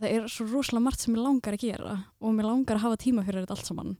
það 0.00 0.10
er 0.12 0.28
svo 0.28 0.46
rosalega 0.52 0.84
margt 0.84 1.00
sem 1.00 1.14
ég 1.16 1.22
langar 1.24 1.54
að 1.56 1.64
gera 1.64 2.04
og 2.20 2.34
mér 2.36 2.44
langar 2.50 2.76
að 2.76 2.84
hafa 2.84 2.96
tíma 3.00 3.24
fyrir 3.24 3.44
þetta 3.46 3.56
allt 3.56 3.66
saman. 3.66 3.96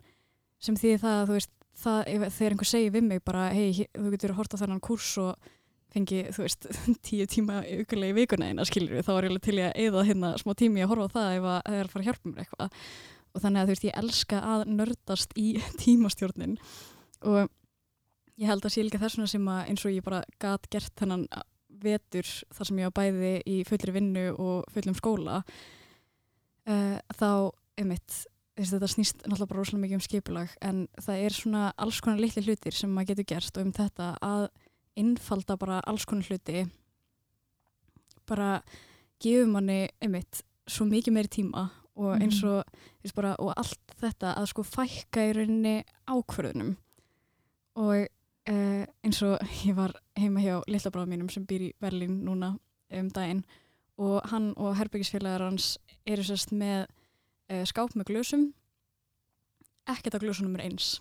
Sem 0.61 0.74
því 0.76 0.99
það 1.01 1.16
að 1.22 1.26
þú 1.28 1.32
veist 1.37 1.51
það, 1.76 2.30
þegar 2.37 2.51
einhver 2.53 2.70
segir 2.70 2.93
við 2.93 3.03
mig 3.09 3.24
bara 3.24 3.51
hei, 3.53 3.87
þú 3.97 4.11
getur 4.12 4.30
að 4.30 4.37
horta 4.37 4.57
þennan 4.57 4.80
kúrs 4.80 5.18
og 5.18 5.37
fengi, 5.93 6.22
þú 6.32 6.43
veist, 6.45 6.66
tíu 7.07 7.26
tíma 7.26 7.62
ykkurlega 7.64 8.12
í 8.12 8.18
vikuna 8.20 8.49
eina 8.53 8.64
skilur 8.64 9.03
þá 9.03 9.12
er 9.16 9.28
ég 9.30 9.41
til 9.43 9.57
að 9.61 9.72
eyða 9.76 10.05
hérna 10.05 10.34
smá 10.41 10.53
tími 10.55 10.82
að 10.84 10.89
horfa 10.93 11.09
það 11.16 11.37
ef 11.37 11.45
að 11.45 11.61
það 11.66 11.76
er 11.80 11.84
að 11.84 11.93
fara 11.93 12.03
að 12.05 12.09
hjálpa 12.11 12.28
mér 12.32 12.45
eitthvað 12.45 12.70
og 13.37 13.45
þannig 13.45 13.61
að 13.61 13.68
þú 13.68 13.74
veist, 13.74 13.87
ég 13.87 14.01
elska 14.01 14.41
að 14.55 14.64
nördast 14.72 15.37
í 15.37 15.49
tímastjórnin. 15.82 16.57
Og 17.28 17.53
ég 18.37 18.49
held 18.51 18.64
að 18.64 18.74
sé 18.74 18.84
líka 18.84 19.01
þessuna 19.03 19.28
sem 19.30 19.53
að 19.53 19.70
eins 19.70 19.84
og 19.87 19.95
ég 19.95 20.05
bara 20.07 20.24
gat 20.43 20.66
gert 20.72 20.93
þennan 20.99 21.26
vetur 21.82 22.28
þar 22.55 22.68
sem 22.68 22.80
ég 22.80 22.89
var 22.89 22.97
bæði 22.97 23.32
í 23.49 23.59
fullri 23.68 23.95
vinnu 23.97 24.24
og 24.32 24.64
fullum 24.72 24.97
skóla 24.97 25.43
uh, 25.43 26.97
þá, 27.16 27.30
einmitt 27.76 28.22
þetta 28.57 28.89
snýst 28.89 29.24
náttúrulega 29.26 29.51
bara 29.51 29.61
rosalega 29.61 29.82
mikið 29.82 29.99
um 29.99 30.05
skipulag 30.07 30.55
en 30.64 30.82
það 31.05 31.24
er 31.26 31.37
svona 31.37 31.64
alls 31.76 32.01
konar 32.05 32.22
litli 32.22 32.45
hlutir 32.47 32.76
sem 32.76 32.93
maður 32.93 33.12
getur 33.12 33.28
gert 33.34 33.59
og 33.59 33.66
um 33.66 33.74
þetta 33.76 34.11
að 34.24 34.47
innfalda 34.97 35.59
bara 35.61 35.82
alls 35.84 36.07
konar 36.09 36.30
hluti 36.30 36.64
bara 38.26 38.51
gefur 39.22 39.51
manni 39.53 39.82
einmitt 40.01 40.41
svo 40.66 40.89
mikið 40.89 41.16
meiri 41.18 41.32
tíma 41.37 41.66
og 41.97 42.17
eins 42.21 42.43
og, 42.45 42.65
mm. 42.65 43.15
bara, 43.17 43.35
og 43.41 43.55
allt 43.57 43.95
þetta 44.01 44.35
að 44.37 44.51
sko 44.53 44.65
fækka 44.67 45.25
í 45.29 45.33
rauninni 45.37 45.77
ákvörðunum 46.09 46.75
og 47.81 48.07
uh, 48.51 48.85
eins 49.05 49.23
og 49.25 49.41
ég 49.65 49.77
var 49.77 49.97
heima 50.19 50.45
hjá 50.45 50.61
lillabráðum 50.69 51.15
mínum 51.15 51.33
sem 51.33 51.47
býr 51.49 51.71
í 51.71 51.73
Berlín 51.81 52.21
núna 52.27 52.55
um 52.93 53.09
daginn 53.11 53.45
og 53.97 54.21
hann 54.31 54.53
og 54.61 54.77
herbyggisfélagar 54.77 55.49
hans 55.49 55.77
eru 56.07 56.25
sérst 56.25 56.53
með 56.53 56.87
uh, 57.53 57.65
skáp 57.65 57.97
með 57.97 58.13
glösum 58.13 58.47
ekkert 59.89 60.19
á 60.19 60.23
glösunum 60.23 60.57
er 60.59 60.69
eins 60.69 60.97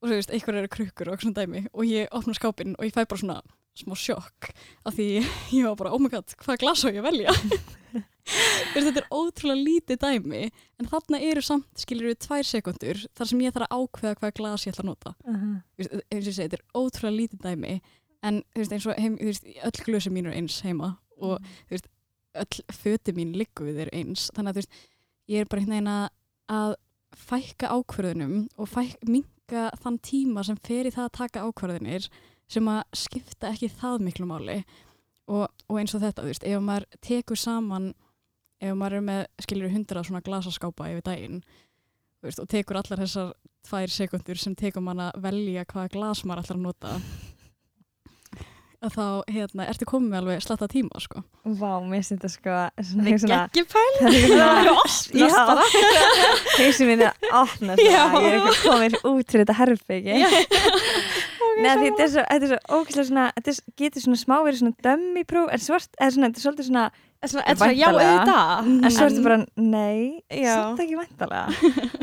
og 0.00 0.10
þú 0.10 0.18
veist, 0.18 0.32
einhver 0.32 0.60
eru 0.60 0.70
krukkur 0.70 1.10
og 1.10 1.22
svona 1.22 1.40
dæmi 1.42 1.66
og 1.72 1.88
ég 1.88 2.10
opna 2.14 2.34
skápinn 2.36 2.76
og 2.78 2.86
ég 2.86 2.94
fæ 2.94 3.02
bara 3.04 3.22
svona 3.22 3.40
smá 3.82 3.96
sjokk 3.98 4.50
af 4.86 4.96
því 4.96 5.08
ég 5.56 5.66
var 5.66 5.76
bara, 5.78 5.92
oh 5.94 6.02
my 6.02 6.10
god, 6.12 6.32
hvað 6.42 6.60
glas 6.62 6.84
á 6.84 6.88
ég 6.90 7.00
að 7.02 7.08
velja? 7.10 7.34
Veist, 8.26 8.88
þetta 8.88 9.02
er 9.04 9.10
ótrúlega 9.14 9.62
lítið 9.62 10.00
dæmi 10.02 10.40
en 10.80 10.88
þarna 10.90 11.20
eru 11.22 11.42
samt, 11.46 11.68
skilur 11.78 12.10
við, 12.10 12.18
tvær 12.24 12.48
sekundur 12.48 13.02
þar 13.14 13.30
sem 13.30 13.44
ég 13.44 13.54
þarf 13.54 13.68
að 13.68 13.84
ákveða 13.84 14.18
hvaða 14.18 14.36
glas 14.40 14.66
ég 14.66 14.74
ætla 14.74 14.82
að 14.82 14.90
nota. 14.90 15.12
Uh 15.22 15.36
-huh. 15.36 15.52
Þú 15.76 15.82
veist, 15.82 15.92
eins 16.10 16.26
og 16.26 16.30
ég 16.30 16.36
segi, 16.38 16.48
þetta 16.48 16.58
er 16.58 16.80
ótrúlega 16.80 17.18
lítið 17.20 17.44
dæmi 17.46 17.74
en 18.26 18.42
þú 18.42 18.62
veist, 18.62 18.72
eins 18.72 18.86
og 18.86 18.98
heim, 18.98 19.18
þú 19.20 19.30
veist, 19.30 19.46
öll 19.68 19.84
glösi 19.86 20.10
mín 20.10 20.26
er 20.26 20.36
eins 20.40 20.60
heima 20.66 20.96
og 21.16 21.38
öll 21.70 22.60
föti 22.72 23.14
mín 23.14 23.36
liggur 23.36 23.66
við 23.66 23.80
þeir 23.80 23.94
eins. 23.94 24.30
Þannig 24.34 24.50
að 24.50 24.54
þú 24.56 24.60
veist, 24.60 24.74
ég 25.28 25.40
er 25.40 25.50
bara 25.50 25.62
hérna 25.62 25.80
eina 25.80 25.96
að 26.50 26.74
fækka 27.16 27.70
ákvörðunum 27.72 28.48
og 28.58 28.68
fæk, 28.68 28.96
minka 29.06 29.70
þann 29.82 29.98
tíma 30.02 30.44
sem 30.44 30.58
fer 30.66 30.86
í 30.86 30.94
það 30.94 31.08
að 31.08 31.16
taka 31.20 31.46
ákvörðunir 31.46 32.08
sem 32.50 32.68
að 32.70 32.82
skipta 32.94 33.52
ekki 33.52 33.70
það 33.72 34.04
miklu 34.06 34.26
máli. 34.30 34.60
Og, 35.26 35.46
og 35.66 35.78
eins 35.80 35.94
og 35.96 36.02
þetta, 36.04 36.22
þú 36.22 36.30
veist, 36.30 36.44
ef 36.46 36.60
maður 36.62 36.84
tekur 37.02 37.40
saman 37.40 37.92
ef 38.62 38.76
maður 38.78 39.00
er 39.00 39.06
með, 39.06 39.22
skiljur 39.44 39.72
hundra 39.74 40.04
svona 40.06 40.24
glasaskápa 40.24 40.90
yfir 40.92 41.04
daginn 41.06 41.40
veist, 42.24 42.40
og 42.40 42.48
tekur 42.50 42.80
allar 42.80 43.02
þessar 43.04 43.32
tvær 43.66 43.92
sekundur 43.92 44.40
sem 44.40 44.54
tekur 44.58 44.84
mann 44.84 45.02
að 45.08 45.18
velja 45.24 45.66
hvaða 45.68 45.92
glas 45.92 46.22
maður 46.24 46.54
að 46.54 46.62
nota 46.62 46.94
að 48.86 48.92
þá, 48.92 49.04
hérna, 49.32 49.66
ertu 49.70 49.86
komið 49.88 50.10
með 50.12 50.18
alveg 50.20 50.42
slatta 50.44 50.66
tíma, 50.70 51.00
sko. 51.02 51.22
Vá, 51.58 51.70
mér 51.80 52.02
finnst 52.04 52.12
þetta 52.12 52.28
sko 52.30 52.56
svona, 52.84 53.14
Það 53.16 53.32
er 53.32 53.46
ekki 53.46 53.64
pæl 53.72 53.86
það 53.96 54.08
er 54.10 54.26
svona 54.26 54.74
opnast 54.76 55.38
bara. 55.48 55.64
Hauðsum 56.58 56.90
minni 56.92 57.08
að 57.08 57.26
opna 57.40 57.78
svona, 57.80 57.88
Já. 57.88 58.02
ég 58.04 58.28
er 58.28 58.36
eitthvað 58.36 58.60
komin 58.66 58.98
út 59.00 59.32
fyrir 59.32 59.46
þetta 59.46 59.58
herbyggi 59.62 60.20
Nei, 61.56 61.72
þetta 61.80 62.02
er 62.04 62.10
svo, 62.12 62.22
þetta 62.28 62.46
er 62.46 62.50
svo 62.52 62.58
ókvæslega 62.76 63.06
svona, 63.08 63.24
þetta 63.36 63.52
er, 63.52 63.58
getur 63.80 64.02
svona 64.04 64.18
smá 64.20 64.34
verið 64.44 64.58
svona 64.60 64.74
dömmi 64.86 65.22
próf, 65.28 65.46
en 65.56 65.62
svart, 65.64 65.90
eða 66.00 66.14
svona, 66.16 66.28
þetta 66.30 66.40
er 66.42 66.46
svolítið 66.46 66.68
svona, 66.70 66.86
Svona, 67.26 67.42
er 67.48 67.56
svona, 67.56 67.72
já, 67.74 67.86
auðvitað 67.90 68.66
en 68.86 68.92
svo 68.94 69.06
ertu 69.08 69.22
bara, 69.24 69.36
nei, 69.56 70.22
samt 70.30 70.82
ekki 70.84 70.98
væntalega, 71.00 71.46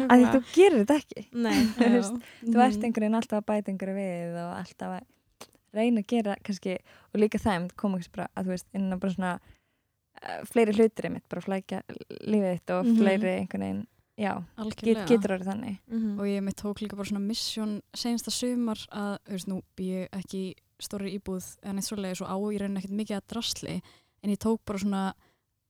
að 0.10 0.18
því 0.20 0.32
þú 0.34 0.40
gerir 0.56 0.80
þetta 0.82 0.96
ekki. 1.00 1.22
Nei, 1.46 1.54
Þú 1.78 1.86
ert 1.94 2.18
Mhm. 2.44 2.84
einhvern 2.84 3.06
veginn 3.06 3.20
alltaf 3.22 3.38
að 3.40 3.46
bæta 3.52 3.72
einhverju 3.72 3.96
við 4.00 4.40
og 4.42 4.50
alltaf 4.58 4.96
að 4.98 5.48
reyna 5.78 6.02
að 6.04 6.08
gera 6.12 6.36
kannski, 6.44 6.76
og 7.14 7.22
líka 7.22 7.40
það 7.40 7.56
að 7.62 7.70
koma 7.80 8.02
kannski 8.02 8.16
bara, 8.18 8.28
að 8.36 8.50
þú 8.50 8.56
veist, 8.56 8.68
inn 8.74 8.90
á 8.92 8.98
bara 8.98 9.14
svona 9.16 9.32
uh, 9.38 10.42
fleiri 10.50 10.76
hlutir 10.76 11.08
einmitt, 11.08 11.26
bara 11.32 11.46
flækja 11.46 11.80
lífið 12.26 12.50
þitt 12.58 12.74
og 12.76 12.86
Mhm. 12.90 13.00
fleiri 13.00 13.32
einhvern 13.38 13.64
veginn, 13.68 13.82
já, 14.20 14.34
get, 14.82 15.04
getur 15.10 15.36
orðið 15.38 15.50
þannig. 15.50 15.78
Mhm. 15.90 16.20
og 16.20 16.30
ég 16.30 16.44
mitt 16.46 16.60
tók 16.62 16.82
líka 16.84 16.98
bara 17.00 17.10
svona 17.10 17.24
mission 17.26 17.82
senasta 17.94 18.32
sumar 18.32 18.80
að, 18.92 19.18
þú 19.26 19.38
veist, 19.38 19.48
nú 19.50 19.62
bý 19.76 19.90
ég 19.90 20.10
ekki 20.20 20.42
í 20.52 20.56
stóri 20.84 21.14
íbúð 21.18 21.46
en 21.64 21.80
eitt 21.80 21.88
svoleiðis 21.88 22.22
og 22.26 22.30
á 22.30 22.38
í 22.38 22.60
rauninni 22.60 22.82
ekkert 22.82 22.98
mikið 23.00 23.20
að 23.20 23.28
drasli 23.34 23.76
en 24.24 24.34
ég 24.34 24.42
tók 24.42 24.62
bara 24.66 24.80
svona 24.80 25.04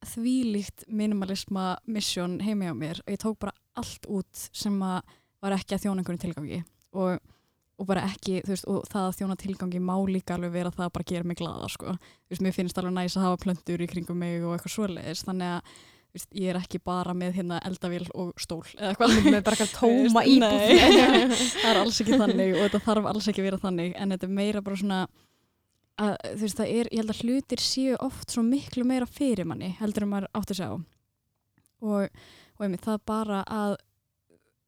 þvílíkt 0.03 0.87
minimalisma 0.87 1.77
mission 1.87 2.39
heimi 2.43 2.67
á 2.67 2.75
mér 2.75 2.99
og 3.05 3.13
ég 3.13 3.21
tók 3.21 3.39
bara 3.39 3.53
allt 3.79 4.07
út 4.11 4.49
sem 4.51 4.75
að 4.83 5.01
var 5.43 5.55
ekki 5.57 5.75
að 5.75 5.85
þjóna 5.85 6.03
einhverjum 6.03 6.23
tilgangi 6.23 6.59
og, 6.93 7.19
og 7.79 7.87
bara 7.89 8.05
ekki, 8.07 8.41
þú 8.45 8.53
veist, 8.53 8.67
og 8.69 8.83
það 8.91 9.07
að 9.07 9.17
þjóna 9.19 9.37
tilgangi 9.43 9.81
má 9.83 9.95
líka 10.07 10.35
alveg 10.37 10.53
vera 10.53 10.71
það 10.73 10.85
að 10.87 10.93
bara 10.97 11.09
gera 11.09 11.29
mig 11.29 11.39
glada, 11.39 11.69
sko. 11.71 11.95
Þú 11.97 12.35
veist, 12.35 12.43
mér 12.45 12.55
finnst 12.55 12.79
alveg 12.79 12.95
næs 12.95 13.17
að 13.17 13.25
hafa 13.27 13.41
plöntur 13.43 13.83
í 13.83 13.89
kringum 13.89 14.19
mig 14.21 14.43
og 14.43 14.53
eitthvað 14.55 14.75
svoleiðis, 14.75 15.25
þannig 15.27 15.55
að 15.55 15.73
þú 15.73 15.92
veist, 16.13 16.29
ég 16.37 16.53
er 16.53 16.59
ekki 16.59 16.79
bara 16.83 17.15
með 17.17 17.39
hérna 17.39 17.59
eldavél 17.65 18.05
og 18.13 18.31
stól 18.41 18.63
eða 18.77 18.93
eitthvað. 18.93 19.13
Með 19.25 19.43
bara 19.47 19.57
eitthvað 19.57 19.75
tóma 19.81 20.25
íbúð. 20.29 20.65
það 21.63 21.69
er 21.71 21.81
alls 21.81 22.01
ekki 22.03 22.19
þannig 22.21 22.55
og 22.55 22.65
þetta 22.67 22.83
þarf 22.87 23.11
alls 23.11 23.29
ekki 23.31 23.43
að 23.43 23.49
vera 23.49 23.61
þannig 23.63 23.95
en 23.97 24.15
þetta 24.15 24.29
er 24.29 24.35
meira 24.41 24.63
bara 24.65 24.81
svona 24.83 25.03
að 26.01 26.15
þú 26.23 26.41
veist 26.41 26.59
það 26.59 26.73
er, 26.73 26.89
ég 26.89 27.01
held 27.03 27.13
að 27.13 27.21
hlutir 27.21 27.61
séu 27.61 27.97
oft 28.01 28.33
svo 28.33 28.43
miklu 28.45 28.85
meira 28.87 29.05
fyrir 29.09 29.45
manni 29.45 29.73
heldur 29.77 30.07
en 30.07 30.11
maður 30.13 30.29
átt 30.33 30.53
að 30.53 30.59
sjá 30.59 30.69
og, 30.73 32.21
og 32.57 32.65
einmitt 32.65 32.85
það 32.85 33.01
bara 33.09 33.41
að 33.45 33.75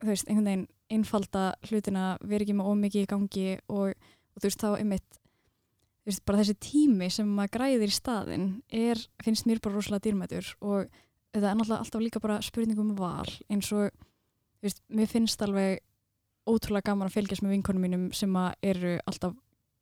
þú 0.04 0.12
veist, 0.12 0.30
einhvern 0.30 0.50
veginn 0.50 0.66
einfalda 0.96 1.46
hlutina, 1.66 2.10
vera 2.22 2.46
ekki 2.46 2.58
með 2.58 2.70
ómikið 2.70 3.06
í 3.06 3.10
gangi 3.10 3.48
og, 3.74 3.96
og 3.96 4.42
þú 4.42 4.50
veist 4.50 4.62
þá 4.62 4.68
einmitt 4.76 5.18
þú 5.18 6.12
veist, 6.12 6.26
bara 6.28 6.42
þessi 6.44 6.58
tími 6.62 7.10
sem 7.14 7.32
maður 7.38 7.56
græðir 7.58 7.90
í 7.90 7.96
staðinn 7.96 8.48
er, 8.70 9.02
finnst 9.26 9.50
mér 9.50 9.64
bara 9.64 9.80
rosalega 9.80 10.06
dýrmætur 10.06 10.52
og 10.62 11.02
þetta 11.36 11.52
er 11.52 11.60
náttúrulega 11.60 11.84
alltaf 11.84 12.04
líka 12.04 12.22
bara 12.24 12.42
spurningum 12.46 12.94
um 12.94 13.00
val 13.00 13.30
eins 13.52 13.72
og 13.76 13.92
þú 13.92 14.68
veist, 14.68 14.82
mér 14.90 15.12
finnst 15.12 15.44
alveg 15.46 15.82
ótrúlega 16.46 16.92
gaman 16.92 17.10
að 17.10 17.18
fylgjast 17.18 17.44
með 17.44 17.56
vinkonum 17.56 17.86
mínum 17.86 18.06
sem 18.16 18.36
eru 18.64 18.98
alltaf 19.06 19.36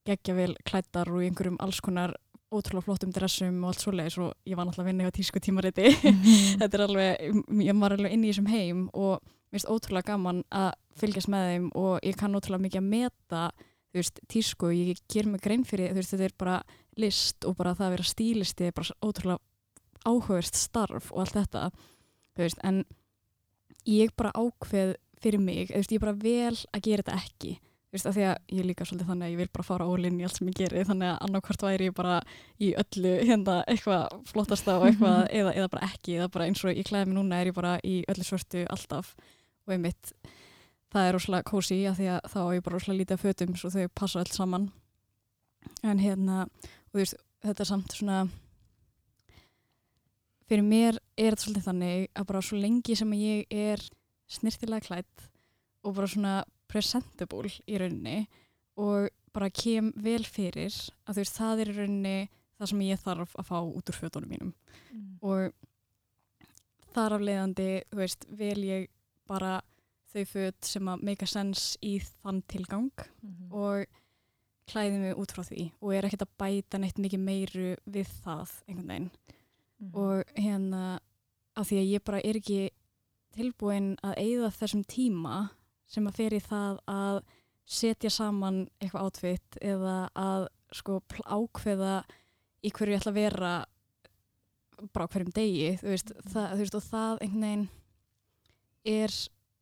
geggja 0.08 0.36
vel 0.36 0.54
klættar 0.68 1.12
og 1.12 1.24
í 1.24 1.30
einhverjum 1.30 1.60
alls 1.64 1.80
konar 1.84 2.16
ótrúlega 2.54 2.86
flottum 2.86 3.14
dressum 3.14 3.62
og 3.64 3.72
allt 3.72 3.84
svoleiðis 3.84 4.18
og 4.22 4.34
ég 4.47 4.58
var 4.58 4.68
náttúrulega 4.68 4.86
að 4.86 4.91
vinna 4.91 5.08
hjá 5.08 5.16
tísku 5.16 5.41
tímariti. 5.41 5.93
Þetta 6.62 6.78
er 6.78 6.84
alveg, 6.86 7.38
ég 7.66 7.80
var 7.82 7.95
alveg 7.95 8.16
inn 8.16 8.26
í 8.26 8.32
þessum 8.32 8.49
heim 8.51 8.84
og 8.93 9.24
mér 9.24 9.58
finnst 9.58 9.72
ótrúlega 9.72 10.14
gaman 10.14 10.43
að 10.54 10.72
fylgjast 10.99 11.32
með 11.34 11.47
þeim 11.49 11.70
og 11.82 11.93
ég 12.06 12.20
kann 12.20 12.38
ótrúlega 12.38 12.66
mikið 12.68 12.84
að 12.84 12.91
meta 12.91 13.43
þú 13.93 14.01
veist, 14.01 14.22
tísku, 14.30 14.70
ég 14.74 15.01
ger 15.10 15.30
mig 15.30 15.41
grein 15.43 15.66
fyrir 15.68 15.93
þú 15.93 16.01
veist, 16.01 16.14
þetta 16.14 16.30
er 16.30 16.38
bara 16.43 16.60
list 17.01 17.47
og 17.49 17.58
bara 17.58 17.74
það 17.78 17.88
að 17.88 17.95
vera 17.95 18.12
stílisti 18.12 18.70
er 18.70 18.78
bara 18.78 18.97
ótrúlega 19.01 19.41
áhugaverst 20.06 20.60
starf 20.60 21.12
og 21.12 21.24
allt 21.24 21.38
þetta 21.38 21.68
veist, 22.39 22.60
en 22.64 22.84
ég 23.88 24.14
bara 24.18 24.34
ákveð 24.36 24.95
fyrir 25.24 25.41
mig, 25.41 25.70
veist, 25.72 25.91
ég 25.91 25.99
er 25.99 26.06
bara 26.06 26.18
vel 26.20 26.58
að 26.74 26.84
gera 26.88 27.06
þetta 27.06 27.20
ekki. 27.22 27.54
Veist, 27.93 28.08
því 28.10 28.24
að 28.26 28.56
ég 28.58 28.66
líka 28.66 28.86
svolítið 28.89 29.10
þannig 29.12 29.28
að 29.28 29.34
ég 29.34 29.39
vil 29.43 29.51
bara 29.54 29.66
fara 29.68 29.86
ólinn 29.86 30.16
í 30.18 30.24
allt 30.26 30.39
sem 30.39 30.47
ég 30.49 30.56
geri 30.58 30.86
þannig 30.89 31.12
að 31.12 31.20
annarkvort 31.28 31.66
væri 31.68 31.89
ég 31.91 31.95
bara 31.95 32.16
í 32.58 32.72
öllu 32.82 33.12
hérna 33.22 33.58
eitthvað 33.70 34.16
flottasta 34.32 34.80
og 34.80 34.88
eitthvað 34.88 35.20
eða, 35.39 35.51
eða 35.54 35.68
bara 35.76 35.89
ekki, 35.91 36.16
eða 36.18 36.32
bara 36.34 36.47
eins 36.49 36.64
og 36.66 36.74
ég 36.74 36.88
klæði 36.89 37.12
mig 37.12 37.20
núna 37.20 37.41
er 37.41 37.51
ég 37.51 37.58
bara 37.58 37.76
í 37.86 37.99
öllu 38.10 38.26
svörtu 38.26 38.66
alltaf. 38.74 39.14
Og 39.68 39.76
einmitt 39.76 40.16
það 40.93 41.08
er 41.08 41.16
rosalega 41.18 41.49
kósi 41.49 41.78
af 41.89 41.99
því 41.99 42.10
að 42.16 42.32
þá 42.34 42.39
er 42.41 42.56
ég 42.58 42.66
bara 42.66 42.80
rosalega 42.80 43.01
lítið 43.04 43.20
af 43.20 43.28
fötum 43.28 43.54
svo 43.62 43.74
þau 43.76 43.86
passa 44.01 44.24
öll 44.24 44.34
saman. 44.34 44.72
En 45.86 46.01
hérna, 46.01 46.47
og 46.49 46.95
þú 46.95 47.04
veist, 47.04 47.22
þetta 47.45 47.64
er 47.64 47.70
samt 47.70 47.93
svona 47.93 48.24
fyrir 50.50 50.66
mér 50.68 51.00
er 51.18 51.34
þetta 51.34 51.46
svolítið 51.46 51.68
þannig 51.68 52.08
að 52.20 52.30
bara 52.30 52.44
svo 52.46 52.60
lengi 52.60 52.98
sem 53.00 53.14
ég 53.18 53.54
er 53.54 53.84
snirtilega 54.32 54.88
klætt 54.88 55.28
og 55.84 55.98
bara 55.98 56.10
svona 56.10 56.36
presentable 56.72 57.52
í 57.70 57.78
rauninni 57.80 58.24
og 58.80 59.10
bara 59.34 59.50
kem 59.54 59.91
vel 59.96 60.24
fyrir 60.26 60.74
að 61.06 61.18
þú 61.18 61.20
veist, 61.22 61.38
það 61.38 61.62
er 61.62 61.72
í 61.72 61.78
rauninni 61.78 62.18
það 62.58 62.72
sem 62.72 62.84
ég 62.86 63.04
þarf 63.04 63.36
að 63.39 63.50
fá 63.50 63.58
út 63.62 63.89
úr 63.91 63.98
fötunum 63.98 64.30
mínum. 64.32 64.54
Og 65.22 65.54
þar 66.94 67.18
af 67.18 67.26
leiðandi, 67.26 67.70
þú 67.89 68.00
veist, 68.00 68.28
vel 68.30 68.60
ég 68.64 68.89
bara 69.30 69.62
þau 70.14 70.26
föt 70.30 70.70
sem 70.70 70.89
að 70.91 71.04
make 71.08 71.26
a 71.26 71.30
sense 71.30 71.78
í 71.82 71.98
þann 72.22 72.44
tilgang 72.50 72.91
og 73.50 73.86
klæði 74.70 75.00
mig 75.02 75.20
út 75.20 75.34
frá 75.34 75.44
því 75.44 75.72
og 75.82 75.94
er 75.94 76.08
ekkert 76.08 76.28
að 76.28 76.36
bæta 76.39 76.80
neitt 76.80 77.00
mikið 77.02 77.24
meiru 77.24 77.72
við 77.86 78.12
það 78.24 78.54
einhvern 78.68 78.91
veginn 78.91 79.10
og 79.93 80.23
hérna 80.38 80.99
af 81.55 81.67
því 81.69 81.79
að 81.81 81.91
ég 81.91 82.03
bara 82.07 82.21
er 82.23 82.39
ekki 82.39 82.61
tilbúin 83.34 83.93
að 84.05 84.17
eigða 84.21 84.49
þessum 84.57 84.84
tíma 84.89 85.38
sem 85.89 86.07
að 86.07 86.17
fer 86.17 86.34
í 86.38 86.41
það 86.43 86.79
að 86.89 87.19
setja 87.65 88.11
saman 88.11 88.63
eitthvað 88.79 89.07
átfitt 89.09 89.57
eða 89.61 89.97
að 90.19 90.47
sko 90.73 90.99
ákveða 91.25 92.03
í 92.63 92.71
hverju 92.73 92.95
ég 92.95 93.01
ætla 93.01 93.13
að 93.13 93.19
vera 93.21 93.53
bara 94.93 95.05
á 95.07 95.11
hverjum 95.13 95.34
degi 95.36 95.77
þú 95.79 95.91
veist, 95.93 96.11
það, 96.27 96.47
þú 96.53 96.59
veist 96.63 96.77
og 96.79 96.86
það 96.89 97.23
einhvern 97.23 97.45
veginn 97.45 97.67
er 98.93 99.17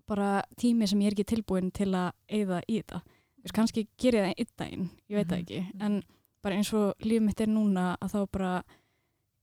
bara 0.10 0.30
tími 0.60 0.88
sem 0.90 1.02
ég 1.04 1.12
er 1.12 1.16
ekki 1.16 1.28
tilbúin 1.36 1.72
til 1.76 1.92
að 1.94 2.12
eigða 2.32 2.62
í 2.68 2.80
þetta 2.80 3.02
þú 3.04 3.44
veist, 3.46 3.56
kannski 3.58 3.88
ger 4.02 4.18
ég 4.18 4.26
það 4.26 4.34
einn 4.34 4.56
daginn, 4.62 4.90
ég 5.08 5.18
veit 5.20 5.30
það 5.30 5.38
Mhm, 5.38 5.44
ekki 5.46 5.62
mhm. 5.62 5.82
en 5.86 6.04
bara 6.42 6.56
eins 6.58 6.74
og 6.74 7.06
líf 7.06 7.22
mitt 7.22 7.42
er 7.42 7.52
núna 7.52 7.98
að 8.02 8.16
þá 8.16 8.20
bara 8.32 8.54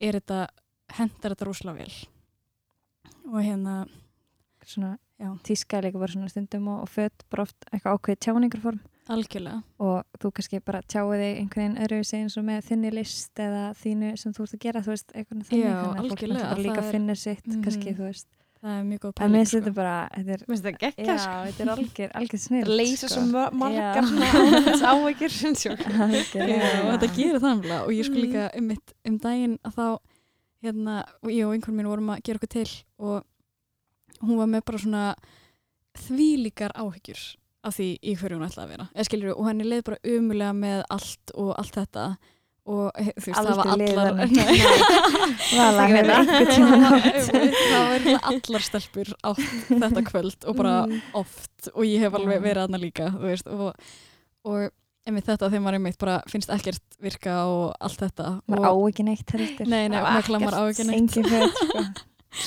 er 0.01 0.19
þetta 0.19 0.41
hendar 0.97 1.35
þetta 1.35 1.47
rosalega 1.49 1.85
vel 1.85 1.93
og 3.29 3.43
hérna 3.45 3.87
svona 4.69 4.97
Já. 5.19 5.33
tíska 5.43 5.79
er 5.79 5.83
líka 5.89 5.99
bara 5.99 6.13
svona 6.13 6.29
stundum 6.31 6.69
og, 6.69 6.83
og 6.83 6.89
fött 6.89 7.25
bara 7.31 7.43
oft 7.43 7.57
eitthvað 7.73 7.99
ákveðið 7.99 8.21
tjáningarform 8.25 8.79
algjörlega 9.09 9.63
og 9.81 10.05
þú 10.21 10.31
kannski 10.37 10.61
bara 10.65 10.83
tjáið 10.85 11.23
þig 11.25 11.39
einhvern 11.41 11.63
veginn 11.65 11.79
öðru 11.85 12.01
eins 12.21 12.37
og 12.39 12.45
með 12.45 12.67
þinni 12.69 12.91
list 12.95 13.41
eða 13.41 13.63
þínu 13.83 14.11
sem 14.21 14.33
þú 14.37 14.43
ert 14.45 14.55
að 14.55 14.63
gera 14.67 14.83
þú 14.85 14.93
veist, 14.95 15.09
eitthvað 15.15 15.47
þannig 15.49 15.65
Já, 15.65 15.73
þannig 15.75 15.99
að 15.99 16.11
náttúrulega 16.13 16.59
líka 16.63 16.75
það 16.79 16.85
er- 16.85 16.93
finnir 16.93 17.17
sitt 17.19 17.47
Mhm. 17.49 17.63
kannski, 17.65 17.95
þú 17.97 18.05
veist, 18.09 18.27
það 18.63 18.73
er 18.79 18.85
mjög 18.85 19.01
góð 19.01 19.13
en 19.25 19.31
mér 19.33 19.39
finnst 19.39 19.51
sko. 19.51 19.59
þetta 19.61 19.75
bara 19.75 19.97
þetta 20.15 20.33
er, 20.37 20.45
Mér 20.49 20.57
þetta 20.59 20.71
já, 20.71 20.79
geggja 20.85 21.19
sko. 21.19 21.37
þetta 21.49 21.61
er 21.65 21.73
algjör, 21.75 22.11
algjör 22.21 22.39
snill 22.45 22.65
Það 22.69 22.77
leysa 22.77 23.09
svo 23.09 23.23
mar- 23.33 23.53
margar. 23.53 24.05
Já, 24.83 24.93
og 26.85 26.91
þetta 26.93 27.09
gerir 27.17 27.41
það 27.41 27.53
nefnilega 27.55 27.83
og 27.85 27.91
ég 27.95 28.05
sko 28.07 28.15
Mm. 28.19 28.23
líka 28.25 28.51
um, 28.59 28.67
mitt, 28.69 28.93
um 29.07 29.19
daginn 29.19 29.59
að 29.65 29.75
þá 29.75 29.99
hérna, 30.65 30.95
ég 31.31 31.45
og 31.47 31.53
einhvern 31.55 31.77
mín 31.79 31.91
vorum 31.91 32.11
að 32.15 32.23
gera 32.27 32.39
okkur 32.41 32.53
til 32.57 32.71
og 32.99 33.17
hún 34.23 34.39
var 34.41 34.49
með 34.51 34.63
bara 34.67 34.79
svona 34.83 35.05
þvílíkar 35.99 36.73
áhyggjur 36.79 37.21
af 37.69 37.73
því 37.77 37.89
í 38.03 38.15
hverju 38.19 38.37
hún 38.39 38.47
ætlaði 38.47 38.67
að 38.67 38.73
vera. 38.75 38.87
Eða, 38.95 39.05
skilur, 39.09 39.33
og 39.35 39.45
henni 39.51 39.65
leið 39.67 39.83
bara 39.89 40.03
umulega 40.17 40.55
með 40.57 40.79
allt 40.95 41.27
og 41.35 41.51
allt 41.59 41.75
þetta 41.79 42.05
og 42.69 42.87
þú 42.99 43.25
veist, 43.25 43.39
það 43.39 43.57
var 43.57 43.69
allar 43.73 44.13
það 45.57 45.71
var 45.79 45.89
eiginlega 45.89 46.21
allar 48.31 48.63
stelpur 48.67 49.09
á 49.25 49.31
þetta 49.39 50.03
kvöld 50.11 50.41
og 50.51 50.55
bara 50.59 50.75
Mm. 50.89 51.01
oft 51.19 51.59
og 51.75 51.83
ég 51.89 51.99
hef 52.05 52.13
alveg 52.15 52.43
verið 52.45 52.63
aðna 52.67 52.79
líka 52.81 53.07
þú 53.15 53.23
veist, 53.27 53.47
og, 53.51 53.73
og 54.47 54.61
einmitt 55.09 55.29
þetta 55.29 55.49
þegar 55.49 55.65
maður 55.65 55.79
einmitt 55.79 56.01
bara 56.01 56.17
finnst 56.31 56.51
ekkert 56.53 56.99
virka 57.03 57.37
og 57.49 57.63
allt 57.85 58.03
þetta 58.05 58.33
maður 58.49 58.69
á 58.69 58.75
ekki 58.89 59.07
neitt 59.07 59.33
heldur 59.35 59.71
Nei, 59.71 59.87
nei, 59.93 60.01
maður 60.03 60.59
á 60.59 60.63
ekki 60.69 60.87
neitt. 60.89 60.99
Engin 60.99 61.29
fyrir 61.29 61.55
sko. 61.57 61.85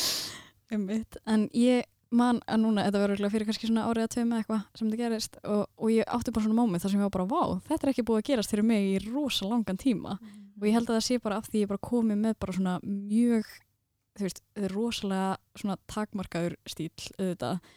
einmitt, 0.74 1.18
en 1.26 1.48
ég 1.58 1.88
man 2.12 2.42
að 2.44 2.62
núna, 2.66 2.86
þetta 2.88 3.02
var 3.02 3.14
örugglega 3.14 3.34
fyrir 3.34 3.48
kannski 3.48 3.70
svona 3.70 3.88
árið 3.88 4.06
að 4.06 4.14
tveim 4.16 4.32
eða 4.32 4.44
eitthvað 4.44 4.64
sem 4.76 4.88
þetta 4.92 5.02
gerist 5.02 5.38
og, 5.48 5.64
og 5.80 5.92
ég 5.94 6.14
átti 6.18 6.34
bara 6.36 6.46
svona 6.46 6.60
móment 6.60 6.84
þar 6.84 6.94
sem 6.94 7.02
ég 7.02 7.08
var 7.08 7.16
bara, 7.16 7.28
vá, 7.32 7.60
þetta 7.70 7.88
er 7.88 7.92
ekki 7.94 8.06
búið 8.08 8.22
að 8.22 8.30
gerast 8.30 8.54
fyrir 8.54 8.68
mig 8.68 8.88
í 8.90 8.96
rosa 9.06 9.48
langan 9.48 9.80
tíma. 9.80 10.18
Og 10.60 10.68
ég 10.68 10.76
held 10.76 10.90
að 10.90 10.98
það 10.98 11.06
sé 11.08 11.20
bara 11.24 11.38
af 11.40 11.48
því 11.48 11.64
ég 11.64 11.72
bara 11.72 11.86
komið 11.88 12.20
með 12.22 12.36
bara 12.44 12.56
svona 12.58 12.74
mjög 12.84 13.48
þú 14.18 14.28
veist, 14.28 14.42
rosalega 14.74 15.30
svona 15.58 15.78
takmarkaður 15.90 16.58
stíl 16.70 16.92
auðvitað 17.16 17.72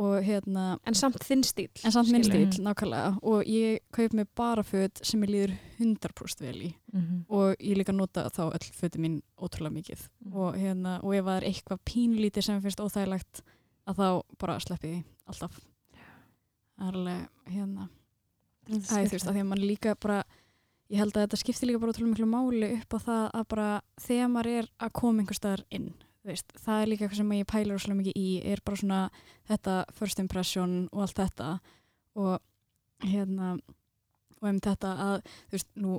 og 0.00 0.22
hérna 0.24 0.78
En 0.88 0.94
samt 0.96 1.18
þinn 1.26 1.42
stíl. 1.44 1.68
en 1.84 1.92
samt 1.92 2.08
minn 2.12 2.24
stíl, 2.24 2.46
nákvæmlega 2.64 3.18
og 3.22 3.44
ég 3.44 3.80
kaup 3.92 4.12
mig 4.16 4.26
bara 4.34 4.62
föt 4.64 5.02
sem 5.04 5.20
ég 5.26 5.30
líður 5.34 5.52
100% 5.78 6.40
vel 6.40 6.62
í 6.70 6.74
Mhm. 6.92 7.24
og 7.28 7.56
ég 7.60 7.76
líka 7.76 7.92
nota 7.94 8.28
þá 8.30 8.50
öll 8.54 8.72
föti 8.80 8.98
mín 8.98 9.20
ótrúlega 9.38 9.72
mikið 9.76 10.08
Mhm. 10.24 10.34
og, 10.34 10.54
hérna, 10.56 10.98
og 11.04 11.14
ef 11.14 11.24
það 11.24 11.36
er 11.42 11.48
eitthvað 11.52 11.78
pínlítið 11.84 12.42
sem 12.42 12.56
mér 12.58 12.62
finnst 12.62 12.80
óþægilegt 12.80 13.42
að 13.86 13.96
þá 13.96 14.22
bara 14.38 14.58
sleppi 14.58 14.88
því 14.88 15.04
alltaf 15.28 15.60
Það 16.80 16.88
er 16.88 16.92
alveg 16.96 17.28
hérna 17.52 17.88
Æ, 18.70 18.72
þú 18.72 19.10
veist, 19.10 19.26
að 19.26 19.34
því 19.34 19.40
að 19.42 19.46
mann 19.46 19.58
líka 19.66 19.94
bara 20.00 20.24
ég 20.90 20.96
held 20.98 21.12
að 21.12 21.26
þetta 21.26 21.38
skiptir 21.42 21.68
líka 21.68 21.80
bara 21.80 21.92
ótrúlega 21.92 22.14
miklu 22.14 22.26
máli 22.30 22.72
upp 22.80 22.94
á 22.94 22.98
það 23.04 23.30
að 23.34 23.48
bara 23.48 23.80
þegar 24.00 24.30
maður 24.30 24.46
er 24.58 24.68
að 24.80 24.92
koma 24.92 25.20
einhver 25.22 25.38
staðar 25.38 25.64
inn 25.70 25.92
veist, 26.26 26.52
það 26.60 26.82
er 26.82 26.90
líka 26.90 27.04
eitthvað 27.06 27.16
sem 27.22 27.32
ég 27.38 27.46
pælar 27.48 27.76
ótrúlega 27.78 28.00
mikið 28.02 28.16
í 28.20 28.28
er 28.52 28.60
bara 28.64 28.76
svona 28.76 29.00
þetta 29.48 29.74
first 29.96 30.18
impression 30.22 30.88
og 30.92 31.02
allt 31.06 31.16
þetta. 31.22 31.50
Og 32.20 32.38
hérna 33.08 33.54
og 34.40 34.48
um 34.48 34.60
þetta 34.60 34.94
að 35.06 35.20
þú 35.50 35.56
veist, 35.56 35.70
nú 35.76 35.98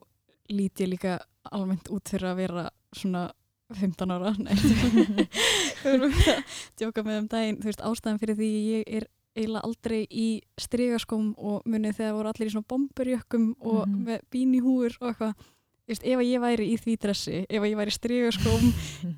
lít 0.52 0.82
ég 0.84 0.90
líka 0.92 1.20
almennt 1.52 1.90
út 1.94 2.10
fyrir 2.12 2.32
að 2.32 2.36
vera 2.44 2.66
svona 2.94 3.32
15 3.72 4.12
ára. 4.12 4.34
Nei, 4.44 4.54
við 4.60 5.94
erum 5.94 6.12
að 6.12 6.44
djóka 6.82 7.04
með 7.08 7.20
um 7.22 7.28
daginn, 7.32 7.60
þú 7.62 7.70
veist, 7.72 7.84
ástæðan 7.88 8.20
fyrir 8.22 8.36
því 8.42 8.50
ég 8.76 8.84
er 9.00 9.08
eiginlega 9.32 9.64
aldrei 9.64 10.02
í 10.12 10.26
strygaskóm 10.60 11.30
og 11.40 11.64
munið 11.72 12.02
þegar 12.02 12.18
voru 12.18 12.32
allir 12.34 12.50
í 12.50 12.52
svona 12.52 12.68
bomberjökkum 12.74 13.46
og 13.62 13.86
Mhm. 13.88 14.02
með 14.10 14.26
bínihúur 14.36 14.98
og 15.00 15.08
eitthvað 15.14 15.46
veist, 15.92 16.04
ef 16.08 16.18
að 16.22 16.28
ég 16.30 16.42
væri 16.44 16.66
í 16.72 16.78
því 16.82 16.94
dressi, 17.04 17.38
ef 17.48 17.62
að 17.62 17.70
ég 17.72 17.78
væri 17.80 17.94
strygaskóm 17.96 18.66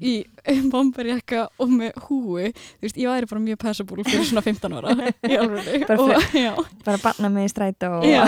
í 0.02 0.14
bomberjakka 0.74 1.44
og 1.64 1.72
með 1.74 2.00
húi, 2.08 2.50
þú 2.54 2.86
veist, 2.88 3.00
ég 3.02 3.12
væri 3.14 3.30
bara 3.32 3.44
mjög 3.46 3.60
passable 3.64 4.06
fyrir 4.08 4.28
svona 4.30 4.44
15 4.46 4.78
ára 4.80 5.12
í 5.30 5.38
alveg 5.40 5.88
Bara 6.84 6.98
banna 7.04 7.30
mig 7.34 7.48
í 7.50 7.54
strætó 7.54 7.92
og 8.00 8.08
Já, 8.08 8.24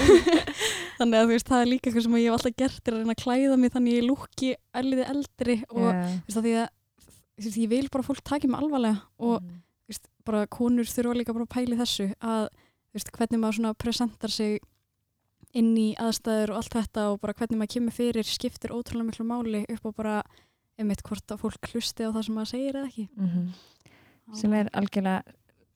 þannig 1.00 1.18
að 1.20 1.26
þú 1.26 1.32
veist, 1.34 1.50
það 1.50 1.62
er 1.64 1.70
líka 1.72 1.90
eitthvað 1.90 2.06
sem 2.06 2.18
ég 2.20 2.26
hef 2.30 2.38
alltaf 2.38 2.58
gert 2.62 2.88
er 2.90 2.96
að 2.96 3.02
reyna 3.04 3.16
að 3.16 3.22
klæða 3.24 3.58
mig 3.60 3.74
þannig 3.74 3.98
ég 3.98 4.06
lúki 4.08 4.52
erliði 4.80 5.08
eldri 5.12 5.56
og 5.74 5.88
Já. 5.90 6.04
þú 6.06 6.30
veist, 6.30 6.40
að 6.40 6.46
því 6.48 6.54
að 6.62 6.68
þú 7.36 7.48
veist, 7.50 7.60
ég 7.66 7.72
vil 7.74 7.88
bara 7.92 8.06
að 8.06 8.10
fólk 8.12 8.24
taki 8.32 8.48
mig 8.52 8.62
alvarlega 8.62 9.02
og 9.20 9.42
Mhm. 9.42 9.58
þú 9.86 9.92
veist, 9.94 10.06
bara 10.26 10.46
konur 10.48 10.88
þurfa 10.90 11.18
líka 11.20 11.34
bara 11.36 11.46
að 11.46 11.54
pæli 11.56 11.76
þessu 11.82 12.08
að 12.22 12.48
þú 12.50 12.96
veist, 13.00 13.12
hvernig 13.18 13.40
maður 13.44 13.58
svona 13.60 13.74
presentar 13.78 14.32
sig 14.32 14.60
inn 15.56 15.72
í 15.80 15.88
aðstæður 16.02 16.52
og 16.52 16.58
allt 16.60 16.74
þetta 16.76 17.06
og 17.14 17.22
bara 17.24 17.34
hvernig 17.38 17.58
maður 17.62 17.74
kemur 17.78 17.96
fyrir 17.96 18.28
skiptir 18.28 18.74
ótrúlega 18.76 19.08
miklu 19.10 19.26
máli 19.30 19.64
upp 19.72 19.86
á 19.88 19.92
bara 19.96 20.16
einmitt 20.78 21.02
hvort 21.08 21.32
að 21.32 21.40
fólk 21.46 21.70
hlusti 21.72 22.04
á 22.04 22.12
það 22.12 22.24
sem 22.28 22.36
maður 22.36 22.52
segir 22.52 22.76
eða 22.76 22.90
ekki 22.92 23.08
Mhm. 23.16 23.54
sem 24.36 24.54
er 24.54 24.70
algjörlega 24.74 25.24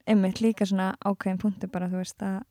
einmitt 0.07 0.41
líka 0.41 0.65
svona 0.67 0.95
ákveðin 1.05 1.39
punktu 1.39 1.67
bara 1.71 1.87
þú 1.87 2.01
veist 2.03 2.19
að 2.19 2.41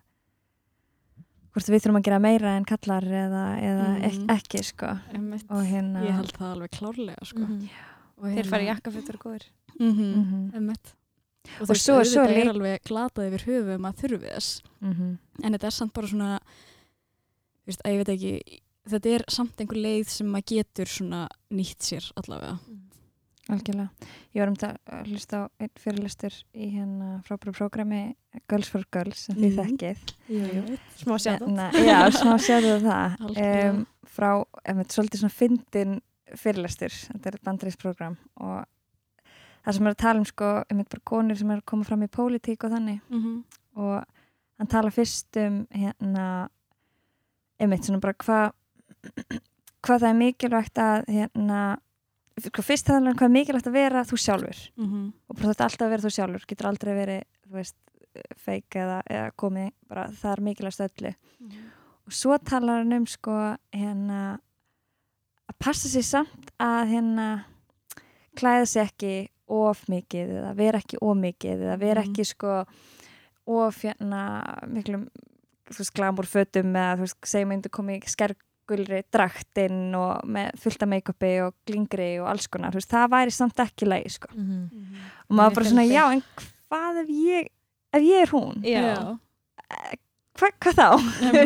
hvort 1.52 1.68
við 1.72 1.82
þurfum 1.82 1.98
að 2.00 2.06
gera 2.08 2.18
meira 2.22 2.52
en 2.56 2.64
kallar 2.68 3.02
eða, 3.04 3.44
eða 3.60 3.86
ek, 4.04 4.12
Mhm. 4.14 4.26
ekki 4.36 4.64
sko 4.64 4.90
einmitt, 5.12 5.44
og 5.50 5.64
hérna 5.66 6.04
ég 6.06 6.14
held 6.14 6.32
það 6.32 6.52
alveg 6.54 6.70
klárlega 6.70 7.24
sko. 7.26 7.38
Mhm. 7.40 7.68
og 8.18 8.24
Þeir 8.24 8.46
fara 8.46 8.62
í 8.62 8.68
jakkafötur 8.68 9.14
og 9.14 9.20
góður. 9.20 9.44
mm 9.78 9.94
Mhm, 9.98 10.52
einmitt 10.54 10.94
og, 11.60 11.70
Og 11.70 11.76
þú 11.76 11.98
veist, 11.98 12.16
lík- 12.16 12.46
er 12.46 12.52
alveg 12.52 12.82
glatað 12.84 13.28
yfir 13.28 13.44
höfu 13.46 13.78
maður 13.78 14.00
þurfi 14.02 14.28
þess 14.34 14.62
mhm. 14.82 15.18
en 15.42 15.52
þetta 15.52 15.64
er 15.64 15.70
samt 15.70 15.92
bara 15.92 16.06
svona 16.06 16.38
veist, 17.68 17.84
að 17.84 17.92
ég 17.94 18.02
veit 18.02 18.12
ekki 18.16 18.60
þetta 18.88 19.14
er 19.18 19.24
samt 19.28 19.60
einhver 19.60 19.80
leið 19.84 20.08
sem 20.14 20.28
maður 20.32 20.50
getur 20.56 20.88
svona 20.90 21.26
nýtt 21.52 21.84
sér 21.90 22.06
allavega 22.16 22.58
algjörlega 23.48 24.08
ég 24.36 24.40
var 24.42 24.50
um 24.50 24.56
þetta 24.60 24.96
að 24.98 25.06
hlusta 25.12 25.38
á 25.40 25.42
einn 25.64 25.70
fyrirlistur 25.80 26.34
í 26.52 26.66
hérna 26.74 27.10
frábæru 27.24 27.54
prógrami 27.56 28.00
Girls 28.50 28.68
for 28.72 28.84
Girls 28.92 29.22
sem 29.28 29.38
þið 29.38 29.54
Mhm. 29.54 29.62
þekkið 29.62 30.14
Jú, 30.28 30.78
Smá 31.00 31.14
það. 31.16 31.38
Hérna, 31.38 31.68
já, 31.88 31.98
smá 32.12 32.34
sjáðu 32.44 32.74
það 32.84 33.16
Algjörlega. 33.24 33.70
um, 33.70 33.86
frá, 34.04 34.30
um, 34.68 34.82
svolítið 34.84 35.22
svona 35.22 35.32
fyndin 35.38 35.94
fyrirlestur, 36.36 36.92
þetta 36.92 37.30
er 37.32 37.38
bandreist 37.44 37.78
program 37.80 38.18
og 38.36 38.66
það 39.64 39.74
sem 39.78 39.86
er 39.88 39.94
að 39.94 40.02
tala 40.02 40.18
um 40.20 40.24
sko, 40.28 40.50
um 40.70 40.82
bara 40.84 41.04
konur 41.08 41.36
sem 41.40 41.50
er 41.50 41.62
að 41.62 41.64
koma 41.72 41.84
fram 41.88 42.02
í 42.04 42.08
pólitík 42.08 42.64
og 42.64 42.72
þannig 42.76 43.00
Mhm. 43.08 43.44
og 43.76 44.04
hann 44.58 44.66
tala 44.68 44.90
fyrst 44.90 45.36
um 45.40 45.66
hérna 45.72 46.48
einmitt 47.60 47.84
svona 47.88 48.00
bara 48.00 48.14
hvað 48.14 48.52
hvað 49.84 50.00
það 50.02 50.08
er 50.10 50.18
mikilvægt 50.22 50.78
að 50.82 51.04
hérna 51.08 51.60
sko, 52.38 52.62
fyrst 52.62 52.88
er 52.90 53.02
hvað 53.12 53.26
er 53.28 53.34
mikilvægt 53.34 53.68
að 53.70 53.76
vera 53.78 54.04
þú 54.06 54.18
sjálfur 54.24 54.58
Mhm. 54.76 55.12
og 55.28 55.36
bara 55.36 55.52
þetta 55.52 55.64
alltaf 55.68 55.86
að 55.86 55.92
vera 55.94 56.02
þú 56.06 56.12
sjálfur 56.16 56.46
getur 56.48 56.66
aldrei 56.70 56.94
verið, 56.94 57.22
þú 57.46 57.52
veist 57.58 57.76
feik 58.36 58.74
eða, 58.74 59.00
eða 59.10 59.30
komið 59.38 59.72
bara 59.88 60.08
það 60.10 60.32
er 60.32 60.40
mikilvægst 60.48 60.80
öllu 60.86 61.14
og 62.08 62.12
svo 62.16 62.38
talar 62.38 62.80
hann 62.82 62.92
um 62.96 63.06
sko 63.06 63.34
hérna 63.74 64.38
að 65.48 65.58
passa 65.62 65.88
sér 65.92 66.04
samt 66.08 66.50
að 66.58 66.88
hérna 66.94 67.26
klæða 68.38 68.66
sér 68.66 68.88
ekki 68.88 69.12
of 69.48 69.84
mikið 69.88 70.32
eða 70.40 70.54
vera 70.58 70.78
ekki 70.82 70.98
of 71.02 71.16
mikið 71.16 71.62
eða 71.68 71.78
vera 71.80 72.02
Mhm. 72.02 72.10
ekki 72.10 72.24
sko 72.26 72.64
of 73.46 73.78
hérna 73.82 74.22
miklum 74.68 75.08
þú 75.70 75.78
veist 75.82 75.94
glamur 75.94 76.26
fötum 76.26 76.72
eða 76.76 76.96
þú 76.98 77.04
veist 77.06 77.16
segjum 77.32 77.48
myndu 77.52 77.68
komið 77.70 77.98
í 78.04 78.12
skergulri 78.14 79.02
draktinn 79.14 79.94
og 79.96 80.24
með 80.28 80.58
fullta 80.60 80.86
make-upi 80.86 81.32
og 81.46 81.54
glingri 81.66 82.10
og 82.20 82.28
alls 82.32 82.46
konar, 82.48 82.70
þú 82.72 82.80
veist, 82.82 82.90
það 82.92 83.10
væri 83.16 83.32
samt 83.32 83.56
ekki 83.64 83.86
leið 83.88 84.10
sko 84.18 84.28
Mhm. 84.34 84.70
og 85.30 85.36
maður 85.36 85.54
bara 85.54 85.64
svona, 85.70 85.86
já, 85.88 86.04
en 86.12 86.22
hvað 86.70 87.02
ef 87.02 87.08
ég 87.08 87.48
ef 87.92 88.02
ég 88.02 88.22
er 88.22 88.26
hún, 88.32 88.62
Já. 88.62 89.18
Hva, 90.38 90.48
hvað 90.62 90.76
þá? 90.78 90.88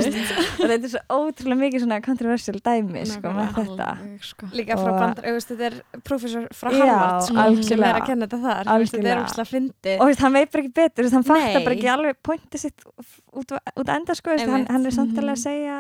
Þetta 0.61 0.75
er 0.77 0.91
svo 0.93 1.01
ótrúlega 1.17 1.59
mikið 1.63 1.83
svona 1.85 1.99
controversial 2.05 2.59
dæmi 2.61 3.05
sko, 3.09 3.31
með 3.33 3.55
þetta 3.57 3.87
sko. 4.27 4.49
Líka 4.53 4.77
frá 4.77 4.91
Og- 4.93 4.99
bandar, 5.01 5.29
þetta 5.49 5.65
er 5.71 5.77
prófessor 6.05 6.49
frá 6.53 6.69
Harvard 6.75 7.23
sko, 7.29 7.47
sem 7.71 7.85
er 7.89 7.99
að 8.01 8.07
kenna 8.11 8.27
þetta 8.29 8.41
þar. 8.43 8.69
Þú 8.69 8.77
veist, 8.83 8.97
Þetta 8.99 9.13
er 9.15 9.23
umslega 9.23 9.49
fyndi. 9.49 9.95
og 9.97 10.03
þú 10.05 10.11
veist, 10.13 10.21
hann 10.27 10.37
veit 10.37 10.53
bara 10.53 10.63
ekki 10.67 10.75
betur 10.81 11.07
veist, 11.07 11.17
hann 11.17 11.25
fattar 11.31 11.65
bara 11.65 11.77
ekki 11.79 11.89
alveg 11.95 12.21
pointið 12.29 12.65
sitt 12.67 12.85
út, 13.33 13.57
út 13.57 13.87
að 13.89 13.95
enda 13.97 14.15
sko, 14.19 14.37
hann, 14.37 14.67
hann 14.69 14.87
er 14.87 14.93
Mhm. 14.93 15.33
að 15.33 15.39
segja 15.41 15.79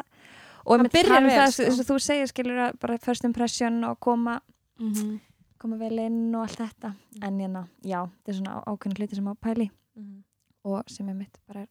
og 0.65 0.79
Hann 0.79 0.89
byrjar 0.95 1.23
vel, 1.27 1.31
það, 1.37 1.53
sko. 1.53 1.63
eins 1.69 1.81
og 1.83 1.87
þú 1.91 1.99
segir 2.01 2.27
skilur 2.33 2.59
að 2.71 2.79
bara 2.81 2.97
first 2.99 3.25
impression 3.25 3.85
og 3.85 4.01
koma 4.01 4.41
Mhm. 4.81 5.21
koma 5.59 5.77
vel 5.77 5.99
inn 5.99 6.35
og 6.35 6.49
allt 6.49 6.59
þetta 6.59 6.95
en 7.23 7.39
hérna, 7.39 7.69
já, 7.85 8.09
þetta 8.09 8.29
er 8.29 8.41
svona 8.41 8.65
ákveðin 8.67 8.97
hluti 8.99 9.15
sem 9.15 9.29
á 9.29 9.35
pæli 9.37 9.71
Mhm. 9.99 10.23
og 10.65 10.85
sem 10.89 11.09
er 11.09 11.15
mitt 11.15 11.37
bara 11.47 11.61
er 11.63 11.69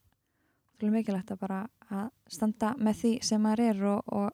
ótrúlega 0.81 0.97
mikilvægt 0.97 1.31
að 1.35 1.39
bara 1.41 1.59
að 1.91 2.07
standa 2.33 2.73
með 2.77 2.95
því 3.01 3.11
sem 3.27 3.41
maður 3.43 3.63
er 3.69 3.83
og, 3.91 4.03
og 4.07 4.31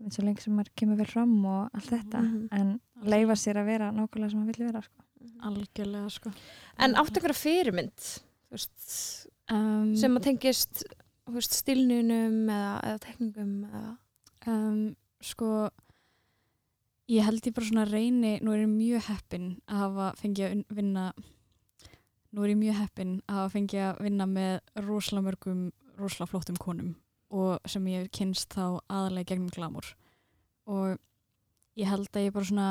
einmitt 0.00 0.16
svo 0.16 0.24
lengi 0.24 0.42
sem 0.44 0.54
maður 0.56 0.72
kemur 0.80 0.96
vel 1.00 1.06
fram 1.10 1.34
og 1.46 1.76
allt 1.76 1.90
þetta 1.92 2.22
Mhm. 2.24 2.48
en 2.52 2.80
leifa 3.04 3.36
sér 3.36 3.60
að 3.60 3.66
vera 3.70 3.90
nákvæmlega 3.92 4.30
sem 4.30 4.40
maður 4.40 4.56
vill 4.56 4.66
vera 4.66 4.82
sko. 4.82 5.02
algjörlega 5.44 6.10
sko. 6.10 6.30
En 6.78 6.94
áttu 6.94 7.20
einhverja 7.20 7.36
fyrirmynd 7.36 8.06
veist, 8.50 9.26
um, 9.52 9.94
sem 9.96 10.16
að 10.16 10.22
tengist 10.22 10.82
veist, 11.30 11.52
stilnunum 11.52 12.48
eða, 12.48 12.80
eða 12.82 12.98
tekningum 13.04 13.52
eða... 13.70 13.96
um, 14.46 14.96
sko 15.20 15.70
ég 17.10 17.22
held 17.26 17.44
ég 17.46 17.54
bara 17.54 17.66
svona 17.66 17.84
reyni 17.90 18.40
nú 18.40 18.52
er 18.54 18.64
ég 18.64 18.72
mjög 18.72 19.02
heppin 19.10 19.60
að 19.68 19.76
hafa 19.84 20.08
fengið 20.22 20.46
að 20.50 20.64
vinna 20.80 21.12
nú 22.30 22.44
er 22.44 22.52
ég 22.52 22.60
mjög 22.60 22.80
heppin 22.80 23.14
að 23.30 23.52
fengið 23.54 23.84
að 23.88 24.02
vinna 24.06 24.26
með 24.30 24.84
rosalega 24.86 25.26
mörgum 25.28 25.62
rosalega 25.98 26.30
flottum 26.30 26.60
konum 26.60 26.94
og 27.30 27.70
sem 27.70 27.86
ég 27.90 28.04
hef 28.04 28.14
kynst 28.14 28.54
þá 28.54 28.80
aðalega 28.90 29.32
gegnum 29.32 29.52
glamur 29.54 29.92
og 30.70 30.98
ég 31.78 31.90
held 31.90 32.10
að 32.14 32.26
ég 32.26 32.34
bara 32.34 32.50
svona 32.50 32.70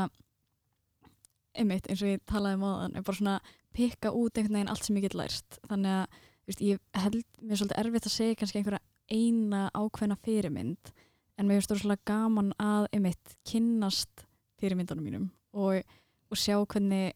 einmitt 1.59 1.89
eins 1.89 2.03
og 2.03 2.13
ég 2.13 2.23
talaði 2.29 2.59
um 2.59 2.67
áðan 2.67 2.97
er 2.97 3.05
bara 3.05 3.19
svona 3.19 3.37
pikka 3.75 4.11
út 4.15 4.37
einhvern 4.37 4.59
veginn 4.59 4.71
allt 4.71 4.85
sem 4.85 4.97
ég 4.97 5.05
get 5.05 5.17
lært. 5.17 5.59
Þannig 5.69 5.95
að 5.95 6.17
veist, 6.49 6.63
ég 6.65 6.81
held 6.97 7.21
mér 7.41 7.59
svolítið 7.59 7.81
erfitt 7.83 8.09
að 8.09 8.15
segja 8.15 8.39
kannski 8.39 8.61
einhverja 8.61 8.81
eina 9.09 9.61
ákveðna 9.77 10.17
fyrirmynd 10.25 10.91
en 11.39 11.47
mér 11.47 11.59
finnst 11.59 11.73
það 11.73 11.81
svolítið 11.83 12.05
gaman 12.09 12.51
að 12.61 12.89
einmitt 12.95 13.35
kynnast 13.49 14.25
fyrirmyndunum 14.59 15.05
mínum 15.05 15.27
og, 15.55 15.81
og 16.29 16.39
sjá 16.39 16.57
hvernig 16.59 17.15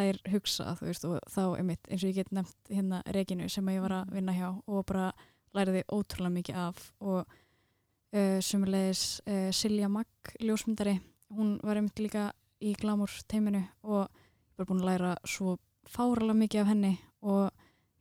er 0.00 0.18
hugsa 0.32 0.72
þú 0.78 0.88
veist 0.88 1.04
og 1.08 1.18
þá 1.30 1.42
einmitt 1.58 1.88
eins 1.88 2.02
og 2.02 2.10
ég 2.10 2.18
get 2.22 2.32
nefnt 2.32 2.72
hérna 2.72 3.02
Reginu 3.12 3.48
sem 3.52 3.68
ég 3.68 3.82
var 3.84 3.94
að 4.00 4.14
vinna 4.16 4.34
hjá 4.36 4.48
og 4.50 4.84
bara 4.88 5.10
læriði 5.52 5.82
ótrúlega 5.92 6.36
mikið 6.36 6.60
af 6.62 6.84
og 7.00 7.20
uh, 7.22 8.38
sumulegis 8.40 9.20
uh, 9.26 9.50
Silja 9.52 9.90
Magg, 9.92 10.32
ljósmyndari 10.40 10.98
hún 11.32 11.58
var 11.62 11.80
einmitt 11.80 12.00
líka 12.00 12.30
í 12.62 12.74
Glamour 12.78 13.12
teiminu 13.28 13.64
og 13.82 14.06
ég 14.06 14.62
var 14.62 14.68
búin 14.70 14.82
að 14.82 14.90
læra 14.90 15.12
svo 15.28 15.56
fáralega 15.88 16.38
mikið 16.38 16.62
af 16.62 16.72
henni 16.72 16.92
og 17.22 17.50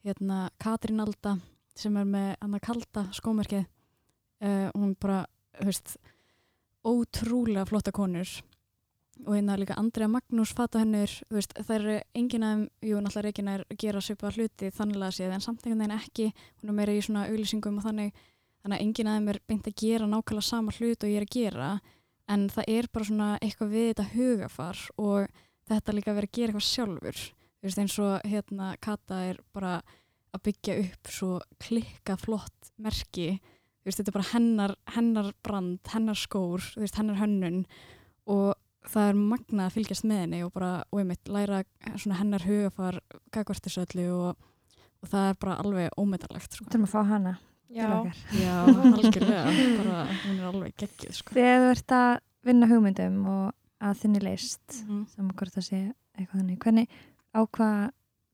hérna 0.05 0.45
Katrín 0.61 1.03
Alda 1.03 1.37
sem 1.75 1.95
er 1.97 2.07
með 2.07 2.31
hann 2.41 2.57
að 2.57 2.65
kalda 2.67 3.05
skómerkið 3.15 3.65
uh, 3.65 4.69
hún 4.75 4.95
bara, 4.99 5.25
þú 5.59 5.69
veist 5.71 5.97
ótrúlega 6.87 7.67
flotta 7.69 7.93
konur 7.93 8.29
og 9.25 9.35
hérna 9.35 9.57
líka 9.59 9.77
Andrea 9.77 10.07
Magnús 10.07 10.53
veist, 10.55 11.53
það 11.53 11.75
eru 11.75 11.95
enginn 12.15 12.43
af 12.43 12.53
þeim, 12.55 12.67
jú, 12.81 13.01
náttúrulega 13.01 13.53
er 13.53 13.63
að 13.69 13.77
gera 13.77 14.01
svipa 14.01 14.31
hluti 14.31 14.71
þannig 14.71 15.03
að 15.05 15.15
séð, 15.17 15.33
en 15.35 15.41
samt 15.41 15.65
einhvern 15.65 15.79
veginn 15.83 15.97
ekki. 15.99 16.33
Hún 16.61 16.69
er 16.69 16.77
meira 16.77 16.93
í 16.93 17.01
svona 17.01 17.27
auglýsingum 17.29 17.77
og 17.77 17.85
þannig 17.85 18.13
þannig 18.61 18.77
að 18.77 18.83
enginn 18.85 19.09
af 19.09 19.17
þeim 19.17 19.29
er 19.31 19.39
beint 19.49 19.69
að 19.69 19.77
gera 19.81 20.09
nákvæmlega 20.09 20.47
sama 20.47 20.73
hlut 20.77 21.03
og 21.03 21.09
ég 21.09 21.21
er 21.21 21.25
að 21.25 21.35
gera. 21.35 21.69
En 22.31 22.49
það 22.49 22.69
er 22.71 22.89
bara 22.93 23.07
svona 23.07 23.29
eitthvað 23.41 23.73
við 23.73 23.87
þetta 23.91 24.09
hugafar 24.15 24.83
og 25.01 25.39
þetta 25.71 25.95
líka 25.95 26.15
verið 26.15 26.29
að 26.29 26.37
gera 26.37 26.51
eitthvað 26.51 26.67
sjálfur. 26.67 27.23
Þú 27.61 27.67
veist, 27.69 27.81
eins 27.81 27.97
og 28.01 28.27
hérna 28.31 28.69
Kata 28.81 29.23
er 29.29 29.41
bara 29.53 29.79
að 30.31 30.43
byggja 30.47 30.77
upp 30.85 31.11
svo 31.11 31.31
klikka 31.61 32.17
flott 32.21 32.71
merki. 32.81 33.35
Þú 33.81 33.89
veist, 33.89 33.99
þetta 33.99 34.11
er 34.11 34.17
bara 34.17 34.31
hennar, 34.31 34.75
hennar 34.95 35.31
brand, 35.43 35.81
hennar 35.91 36.17
skór, 36.17 36.63
þú 36.75 36.85
veist, 36.85 36.97
hennar 37.01 37.19
hönnun. 37.21 37.63
Og 38.29 38.53
það 38.89 39.09
er 39.11 39.19
magnað 39.19 39.65
að 39.67 39.75
fylgjast 39.77 40.03
með 40.09 40.19
henni 40.23 40.39
og 40.45 40.51
bara, 40.55 40.71
og 40.91 40.99
einmitt, 41.03 41.27
læra 41.29 41.63
svona 41.97 42.17
hennar 42.19 42.45
hugafar 42.47 42.99
gagvartisöllu 43.31 44.07
og, 44.15 44.35
og 45.01 45.09
það 45.11 45.29
er 45.29 45.39
bara 45.39 45.55
alveg 45.61 45.89
ómetalegt 46.01 46.57
sko. 46.57 46.65
Þú 46.65 46.75
erum 46.79 46.87
að 46.89 46.93
fá 46.95 47.01
hana 47.11 47.37
Já. 47.71 47.87
Já, 48.35 48.55
algjörlega, 48.97 49.43
bara 49.77 49.99
hún 50.25 50.39
er 50.41 50.47
alveg 50.49 50.73
geggjuð 50.81 51.13
sko. 51.21 51.33
Þegar 51.37 51.61
þú 51.63 51.69
ert 51.75 51.93
að 51.95 52.11
vinna 52.49 52.67
hugmyndum 52.67 53.21
og 53.31 53.53
að 53.81 54.01
þinni 54.01 54.21
leist 54.25 54.81
Mhm. 54.83 55.05
saman 55.15 55.35
hvort 55.39 55.53
það 55.55 55.67
sé 55.69 55.79
eitthvað 56.17 56.41
þannig 56.41 56.59
hvernig, 56.65 56.87
á 57.31 57.39
hvað 57.47 57.91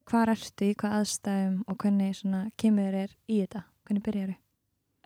hvað 0.07 0.29
ertu 0.33 0.65
í 0.71 0.75
hvað 0.79 0.95
aðstæðum 1.01 1.55
og 1.67 1.77
hvernig 1.83 2.15
svona 2.15 2.41
kemur 2.57 2.95
þér 2.95 3.13
í 3.27 3.37
þetta 3.43 3.61
hvernig 3.85 4.03
byrjar 4.07 4.31
þau? 4.33 4.37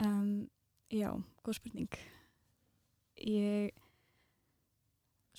Um, 0.05 0.47
já, 0.89 1.09
góð 1.43 1.57
spurning. 1.59 1.99
Ég, 3.21 3.71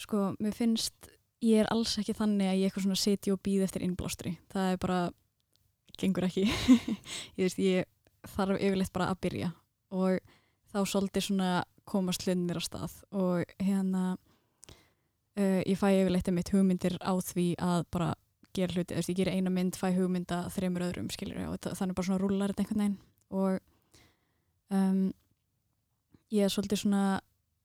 sko, 0.03 0.33
mér 0.43 0.55
finnst, 0.57 1.11
ég 1.43 1.63
er 1.63 1.71
alls 1.73 1.97
ekki 2.01 2.15
þannig 2.19 2.51
að 2.51 2.61
ég 2.61 2.69
eitthvað 2.69 2.87
svona 2.87 3.01
sitja 3.01 3.35
og 3.35 3.43
býð 3.47 3.67
eftir 3.67 3.85
innblástri. 3.87 4.37
Það 4.53 4.75
er 4.75 4.81
bara, 4.83 5.01
gengur 6.01 6.29
ekki. 6.29 6.47
ég 7.39 7.45
veist, 7.47 7.63
ég 7.63 7.89
þarf 8.35 8.59
yfirleitt 8.61 8.93
bara 8.95 9.11
að 9.13 9.23
byrja 9.27 9.53
og 9.93 10.21
þá 10.73 10.79
svolítið 10.89 11.27
svona 11.27 11.51
komast 11.89 12.25
hlunnir 12.27 12.61
á 12.61 12.63
stað 12.63 12.95
og 13.19 13.55
hérna, 13.61 14.15
uh, 15.37 15.61
ég 15.67 15.79
fæ 15.79 15.89
yfirleitt 15.91 16.31
mitt 16.33 16.53
hugmyndir 16.55 16.97
á 17.03 17.13
því 17.19 17.49
að 17.61 17.87
bara 17.93 18.13
gera 18.57 18.77
hluti, 18.77 18.95
ég 18.95 19.17
ger 19.17 19.33
eina 19.33 19.51
mynd, 19.51 19.77
fæ 19.81 19.91
hugmynda 19.97 20.45
þreymur 20.53 20.87
öðrum, 20.89 21.11
skilur 21.13 21.41
og 21.49 21.59
þannig 21.65 21.97
bara 21.97 22.09
svona 22.09 22.23
rúlar 22.23 22.53
þetta 22.53 22.65
einhvern 22.65 22.83
veginn 22.83 22.99
og 23.33 23.61
um, 24.77 25.05
ég 26.33 26.47
er 26.47 26.53
svolítið 26.53 26.85
svona 26.85 27.05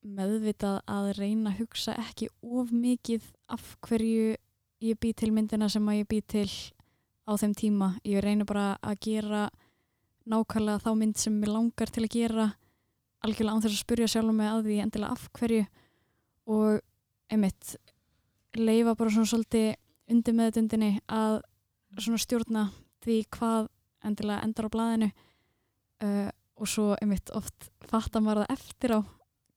meðvitað 0.07 0.81
að 0.87 1.11
reyna 1.17 1.51
að 1.51 1.63
hugsa 1.63 1.95
ekki 1.99 2.29
of 2.41 2.71
mikið 2.71 3.25
af 3.51 3.75
hverju 3.85 4.35
ég 4.83 4.99
bý 5.01 5.13
til 5.17 5.31
myndina 5.35 5.69
sem 5.71 5.87
að 5.89 6.01
ég 6.01 6.09
bý 6.09 6.21
til 6.21 6.49
á 7.27 7.35
þeim 7.35 7.55
tíma. 7.57 7.89
Ég 8.07 8.23
reyna 8.23 8.47
bara 8.47 8.77
að 8.81 9.01
gera 9.07 9.47
nákvæmlega 10.27 10.83
þá 10.83 10.91
mynd 10.99 11.19
sem 11.19 11.35
mér 11.35 11.53
langar 11.55 11.91
til 11.91 12.05
að 12.05 12.13
gera 12.13 12.47
algjörlega 13.25 13.57
án 13.57 13.63
þess 13.65 13.75
að 13.75 13.83
spyrja 13.83 14.09
sjálf 14.11 14.35
mig 14.35 14.49
að 14.51 14.63
því 14.67 14.79
endilega 14.83 15.15
af 15.15 15.27
hverju 15.37 15.65
og 16.47 16.81
einmitt 17.33 17.75
leifa 18.57 18.95
bara 18.95 19.13
svona 19.13 19.31
svolítið 19.31 19.69
undir 20.11 20.37
meðutundinni 20.37 20.91
að 21.11 21.39
svona 21.97 22.21
stjórna 22.21 22.67
því 23.03 23.17
hvað 23.33 23.69
endilega 24.07 24.43
endar 24.45 24.69
á 24.69 24.73
blaðinu 24.75 25.09
uh, 26.03 26.29
og 26.57 26.69
svo 26.69 26.93
einmitt 27.01 27.31
oft 27.35 27.69
fattar 27.89 28.23
maður 28.23 28.45
það 28.45 28.53
eftir 28.57 28.95
á 28.95 28.99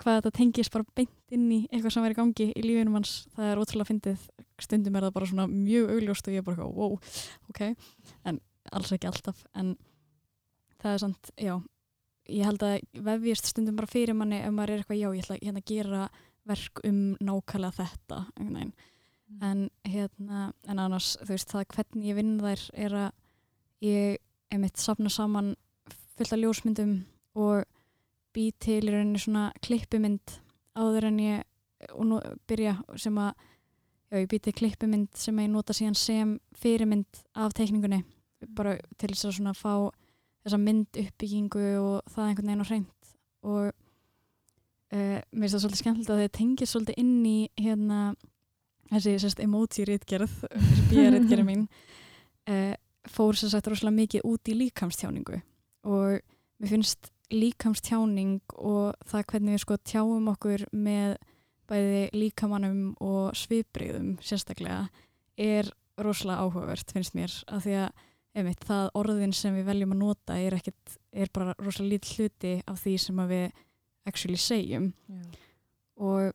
hvað 0.00 0.18
þetta 0.18 0.36
tengist 0.38 0.72
bara 0.74 0.88
beint 0.96 1.34
inn 1.34 1.48
í 1.52 1.60
eitthvað 1.68 1.94
sem 1.96 2.06
er 2.06 2.14
í 2.14 2.18
gangi 2.18 2.46
í 2.50 2.62
lífinum 2.64 2.96
hans 2.98 3.16
það 3.36 3.50
er 3.50 3.60
ótrúlega 3.60 3.90
fyndið, 3.90 4.28
stundum 4.60 4.96
er 4.96 5.06
það 5.06 5.16
bara 5.18 5.28
svona 5.30 5.46
mjög 5.50 5.92
augljóst 5.96 6.30
og 6.30 6.36
ég 6.36 6.42
er 6.42 6.46
bara 6.46 6.68
wow, 6.68 6.96
ok. 7.52 7.60
En 8.28 8.40
alls 8.72 8.94
ekki 8.96 9.10
alltaf. 9.10 9.44
En 9.56 9.74
það 10.80 10.94
er 10.94 11.04
samt, 11.04 11.32
já 11.36 11.54
ég 12.30 12.46
held 12.46 12.62
að 12.64 13.02
vefjast 13.06 13.50
stundum 13.50 13.78
bara 13.78 13.90
fyrir 13.90 14.16
manni 14.16 14.40
ef 14.40 14.52
maður 14.54 14.74
er 14.74 14.82
eitthvað, 14.82 15.00
já, 15.00 15.08
ég 15.16 15.24
ætla 15.24 15.38
hérna 15.40 15.62
að 15.62 15.70
gera 15.70 16.02
verk 16.50 16.82
um 16.86 17.00
nákvæmlega 17.20 17.76
þetta 17.80 18.20
veginn. 18.38 18.72
En 19.46 19.66
hérna, 19.86 20.50
en 20.66 20.82
annars 20.82 21.12
þú 21.20 21.32
veist 21.34 21.52
það 21.52 21.66
hvernig 21.74 22.08
ég 22.08 22.18
vinn 22.18 22.38
þær 22.42 22.64
er 22.86 22.96
að 23.04 23.10
ég 23.86 24.16
einmitt 24.50 24.80
safna 24.82 25.12
saman 25.12 25.52
fullt 26.18 26.34
af 26.34 26.40
ljósmyndum 26.40 26.96
og 27.38 27.62
bý 28.34 28.50
til 28.62 28.82
í 28.82 28.92
rauninni 28.92 29.20
svona 29.22 29.50
klippumynd 29.64 30.38
áður 30.78 31.08
en 31.10 31.20
ég 31.24 31.90
og 31.96 32.06
nú 32.06 32.20
byrja 32.48 32.76
sem 33.00 33.16
að 33.20 33.32
já, 34.10 34.18
ég 34.20 34.30
bý 34.30 34.40
til 34.42 34.56
klippumynd 34.60 35.10
sem 35.18 35.38
ég 35.40 35.50
nota 35.50 35.76
síðan 35.76 35.98
sem 35.98 36.34
fyrirmynd 36.60 37.22
af 37.34 37.54
teikningunni 37.56 38.02
bara 38.56 38.76
til 38.98 39.12
þess 39.12 39.28
að 39.28 39.36
svona 39.38 39.54
fá 39.56 39.74
þessa 40.44 40.60
mynd 40.60 40.98
uppbyggingu 41.02 41.64
og 41.80 42.10
það 42.10 42.26
einhvern 42.26 42.50
veginn 42.50 42.64
á 42.64 42.70
hreint. 42.70 43.14
Og 43.44 43.66
uh, 43.70 45.18
mér 45.20 45.44
finnst 45.44 45.56
það 45.56 45.64
svolítið 45.64 45.82
skemmtilegt 45.82 46.12
að 46.14 46.22
þið 46.22 46.32
tengið 46.38 46.70
svolítið 46.72 47.00
inn 47.02 47.16
í 47.28 47.38
hérna 47.60 48.00
þessi 48.90 49.16
sérst 49.22 49.42
emoji 49.44 49.86
rítgerð 49.88 50.32
þessi 50.48 50.86
bíja 50.90 51.12
rítgerð 51.14 51.46
mín 51.46 51.66
uh, 52.50 52.74
fór 53.14 53.38
sér 53.38 53.54
sagt 53.54 53.70
rosalega 53.70 54.00
mikið 54.00 54.26
út 54.28 54.50
í 54.50 54.56
líkamstjáningu. 54.64 55.40
Og 55.88 56.20
mér 56.60 56.72
finnst 56.74 57.12
líkamstjáning 57.30 58.40
og 58.58 58.94
það 59.06 59.26
hvernig 59.32 59.56
við 59.56 59.62
sko 59.64 59.78
tjáum 59.86 60.30
okkur 60.32 60.66
með 60.72 61.16
bæði 61.70 62.04
líkamannum 62.16 62.94
og 63.04 63.36
svipriðum 63.38 64.16
sérstaklega 64.24 64.88
er 65.40 65.70
rosalega 66.00 66.46
áhugavert 66.46 66.90
finnst 66.94 67.14
mér 67.14 67.34
af 67.46 67.62
því 67.66 67.76
að 67.84 68.06
einmitt, 68.38 68.62
það 68.66 68.90
orðin 68.98 69.32
sem 69.34 69.56
við 69.58 69.70
veljum 69.70 69.94
að 69.94 70.02
nota 70.04 70.36
er, 70.38 70.56
ekkit, 70.58 70.98
er 71.10 71.30
bara 71.34 71.54
rosalega 71.58 71.96
lítið 71.96 72.18
hluti 72.18 72.52
af 72.70 72.82
því 72.84 72.94
sem 73.02 73.22
að 73.22 73.32
við 73.34 73.46
actually 74.10 74.38
segjum. 74.40 74.90
Og 76.00 76.30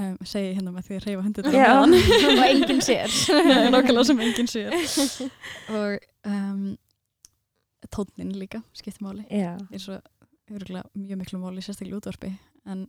um, 0.00 0.14
segi 0.24 0.54
hérna 0.56 0.74
með 0.74 0.86
því 0.86 0.98
að 0.98 1.08
reyfa 1.08 1.24
hundur 1.26 1.50
Já. 1.54 1.72
og 2.30 2.44
enginn 2.46 2.84
sér. 2.84 3.16
Nákvæmlega 3.74 4.06
sem 4.10 4.22
enginn 4.26 4.50
sér. 4.50 4.78
Og 5.80 6.06
um, 6.30 6.64
tónnin 7.94 8.32
líka 8.38 8.62
skiptir 8.76 9.04
máli. 9.06 9.26
Svo 9.76 9.98
örgulega 10.50 10.88
mjög 10.98 11.20
miklu 11.20 11.40
máli 11.42 11.62
sérstaklega 11.62 12.00
útvarpi 12.00 12.32
en 12.66 12.86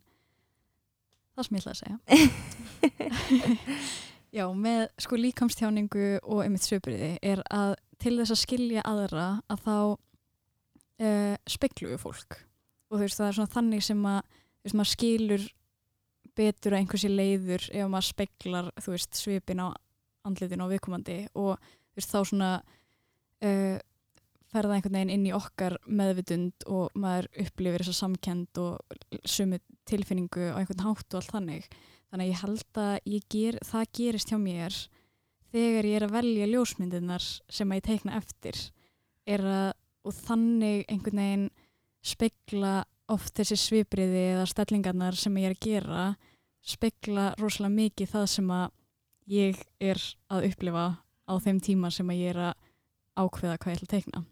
það 1.35 1.47
sem 1.47 1.57
ég 1.57 1.61
ætla 1.61 1.73
að 1.73 1.81
segja. 1.81 1.97
Já, 4.37 4.45
með 4.55 4.85
sko 5.03 5.17
líkamstjáningu 5.19 6.05
og 6.23 6.45
einmitt 6.45 6.63
söpriði 6.63 7.17
er 7.19 7.41
að 7.51 7.75
til 8.01 8.15
þess 8.17 8.33
að 8.33 8.41
skilja 8.45 8.83
aðra 8.87 9.25
að 9.51 9.65
þá 9.65 9.75
uh, 9.91 11.35
speklu 11.51 11.91
við 11.91 11.99
fólk. 12.01 12.37
Og 12.89 12.97
þú 12.97 13.03
veist 13.03 13.19
það 13.19 13.27
er 13.27 13.37
svona 13.37 13.55
þannig 13.55 13.85
sem 13.85 14.05
að 14.07 14.21
þú 14.31 14.67
veist 14.67 14.79
maður 14.79 14.93
skilur 14.93 15.47
betur 16.37 16.73
að 16.73 16.81
einhversi 16.81 17.11
leiður 17.11 17.67
ef 17.75 17.91
maður 17.91 18.07
speklar 18.07 18.71
þú 18.79 18.95
veist 18.95 19.19
svipin 19.19 19.63
á 19.63 19.67
andlitin 20.27 20.63
og 20.63 20.71
viðkomandi 20.71 21.17
og 21.35 21.59
þú 21.59 21.99
veist 21.99 22.13
þá 22.13 22.19
svona 22.31 22.51
uh, 22.61 23.77
ferða 24.51 24.75
einhvern 24.75 24.97
veginn 24.97 25.13
inn 25.13 25.27
í 25.29 25.35
okkar 25.35 25.77
meðvitund 25.87 26.65
og 26.67 26.91
maður 26.99 27.29
upplifir 27.43 27.85
þessa 27.85 28.05
samkend 28.05 28.59
og 28.61 28.97
sumu 29.23 29.61
tilfinningu 29.89 30.51
á 30.51 30.59
einhvern 30.59 30.83
hátt 30.85 31.07
og 31.13 31.21
allt 31.21 31.35
þannig. 31.35 31.67
Þannig 32.11 32.25
að 32.25 32.31
ég 32.31 32.41
held 32.41 32.79
að 32.83 33.11
ég 33.13 33.27
ger, 33.31 33.59
það 33.63 33.91
gerist 33.99 34.31
hjá 34.31 34.37
mér 34.41 34.79
þegar 35.51 35.87
ég 35.87 35.97
er 35.99 36.05
að 36.07 36.15
velja 36.17 36.49
ljósmyndirnar 36.51 37.27
sem 37.51 37.71
að 37.71 37.79
ég 37.79 37.87
teikna 37.87 38.17
eftir. 38.19 38.59
Að, 39.31 39.71
og 40.03 40.17
þannig 40.17 40.83
einhvern 40.91 41.21
veginn 41.21 41.47
spegla 42.03 42.73
oft 43.11 43.35
þessi 43.37 43.57
svipriði 43.59 44.25
eða 44.33 44.49
stellingarnar 44.49 45.17
sem 45.19 45.37
ég 45.39 45.51
er 45.51 45.55
að 45.55 45.63
gera 45.67 46.05
spegla 46.61 47.31
rosalega 47.39 47.77
mikið 47.77 48.11
það 48.11 48.27
sem 48.35 48.51
að 48.55 48.67
ég 49.31 49.63
er 49.79 50.01
að 50.31 50.49
upplifa 50.49 50.85
á 50.99 51.33
þeim 51.43 51.61
tíma 51.63 51.91
sem 51.93 52.09
að 52.11 52.21
ég 52.21 52.35
er 52.35 52.43
að 52.49 52.69
ákveða 53.21 53.57
hvað 53.61 53.71
ég 53.71 53.79
ætla 53.79 53.87
að 53.87 53.95
teikna 53.95 54.23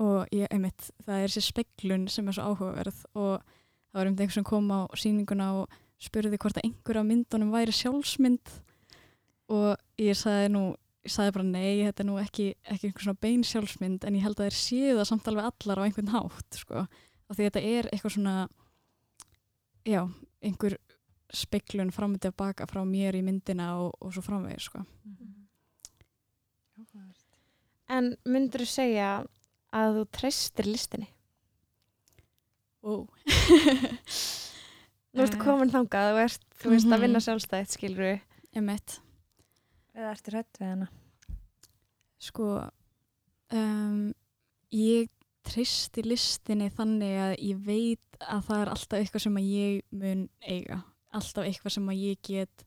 og 0.00 0.32
ég, 0.32 0.48
einmitt, 0.48 0.90
það 1.04 1.22
er 1.22 1.32
þessi 1.32 1.52
speglun 1.52 2.06
sem 2.08 2.28
er 2.28 2.36
svo 2.36 2.50
áhugaverð 2.50 3.00
og 3.14 3.42
það 3.44 3.98
var 3.98 4.08
einmitt 4.08 4.22
einhver 4.24 4.38
sem 4.38 4.46
kom 4.48 4.70
á 4.72 4.80
sýninguna 4.96 5.48
og 5.60 5.80
spurði 6.00 6.38
hvort 6.40 6.60
að 6.60 6.70
einhver 6.70 7.00
af 7.00 7.08
myndunum 7.08 7.52
væri 7.52 7.74
sjálfsmynd 7.76 8.54
og 9.52 9.74
ég 10.00 10.16
sagði 10.16 10.52
nú 10.54 10.64
ég 11.04 11.12
sagði 11.14 11.34
bara 11.36 11.48
nei, 11.48 11.82
þetta 11.86 12.02
er 12.02 12.08
nú 12.08 12.16
ekki, 12.20 12.46
ekki 12.64 12.88
einhver 12.88 13.06
svona 13.06 13.22
bein 13.24 13.44
sjálfsmynd 13.46 14.04
en 14.04 14.16
ég 14.18 14.24
held 14.24 14.40
að 14.40 14.50
þeir 14.50 14.58
séu 14.58 14.96
það 14.98 15.08
samt 15.08 15.30
alveg 15.30 15.48
allar 15.48 15.80
á 15.80 15.84
einhvern 15.86 16.12
hátt 16.12 16.60
sko. 16.60 16.84
og 16.84 17.36
því 17.36 17.46
þetta 17.48 17.62
er 17.70 17.88
eitthvað 17.90 18.16
svona 18.16 18.34
já, 19.88 20.02
einhver 20.44 20.76
speiklun 21.32 21.92
fram 21.94 22.16
og 22.16 22.24
tilbaka 22.24 22.66
frá 22.68 22.82
mér 22.84 23.16
í 23.16 23.24
myndina 23.24 23.72
og, 23.80 23.94
og 24.00 24.12
svo 24.14 24.24
framvegir 24.24 24.64
sko. 24.64 24.84
En 27.90 28.14
myndur 28.28 28.64
þú 28.64 28.70
segja 28.70 29.10
að 29.72 29.98
þú 30.00 30.04
treystir 30.18 30.66
listinni? 30.70 31.08
Ó. 32.82 33.04
Nú 35.12 35.24
ertu 35.24 35.36
Eh. 35.36 35.42
komin 35.42 35.70
þangað 35.72 36.12
og 36.14 36.18
ert, 36.24 36.44
þú 36.62 36.70
veist, 36.70 36.86
að 36.86 36.94
Mhm. 36.96 37.02
vinna 37.04 37.20
sjálfstætt, 37.20 37.70
skilur 37.74 38.04
við. 38.06 38.20
Emmett, 38.54 39.00
Eða 39.94 40.10
ertu 40.14 40.30
hrætt 40.32 40.58
við 40.60 40.68
hana? 40.70 40.88
sko 42.20 42.70
um, 43.52 44.12
ég 44.72 45.08
treysti 45.42 46.02
listinni 46.04 46.68
þannig 46.70 47.14
að 47.16 47.32
ég 47.40 47.62
veit 47.64 48.18
að 48.20 48.44
það 48.44 48.60
er 48.62 48.68
alltaf 48.74 48.98
eitthvað 49.00 49.20
sem 49.24 49.36
að 49.40 49.48
ég 49.50 49.82
mun 49.90 50.28
eiga 50.42 50.84
alltaf 51.12 51.44
eitthvað 51.48 51.72
sem 51.72 51.86
að 51.88 52.02
ég 52.04 52.18
get 52.22 52.64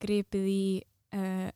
gripið 0.00 0.46
í 0.50 0.82
uh, 1.14 1.50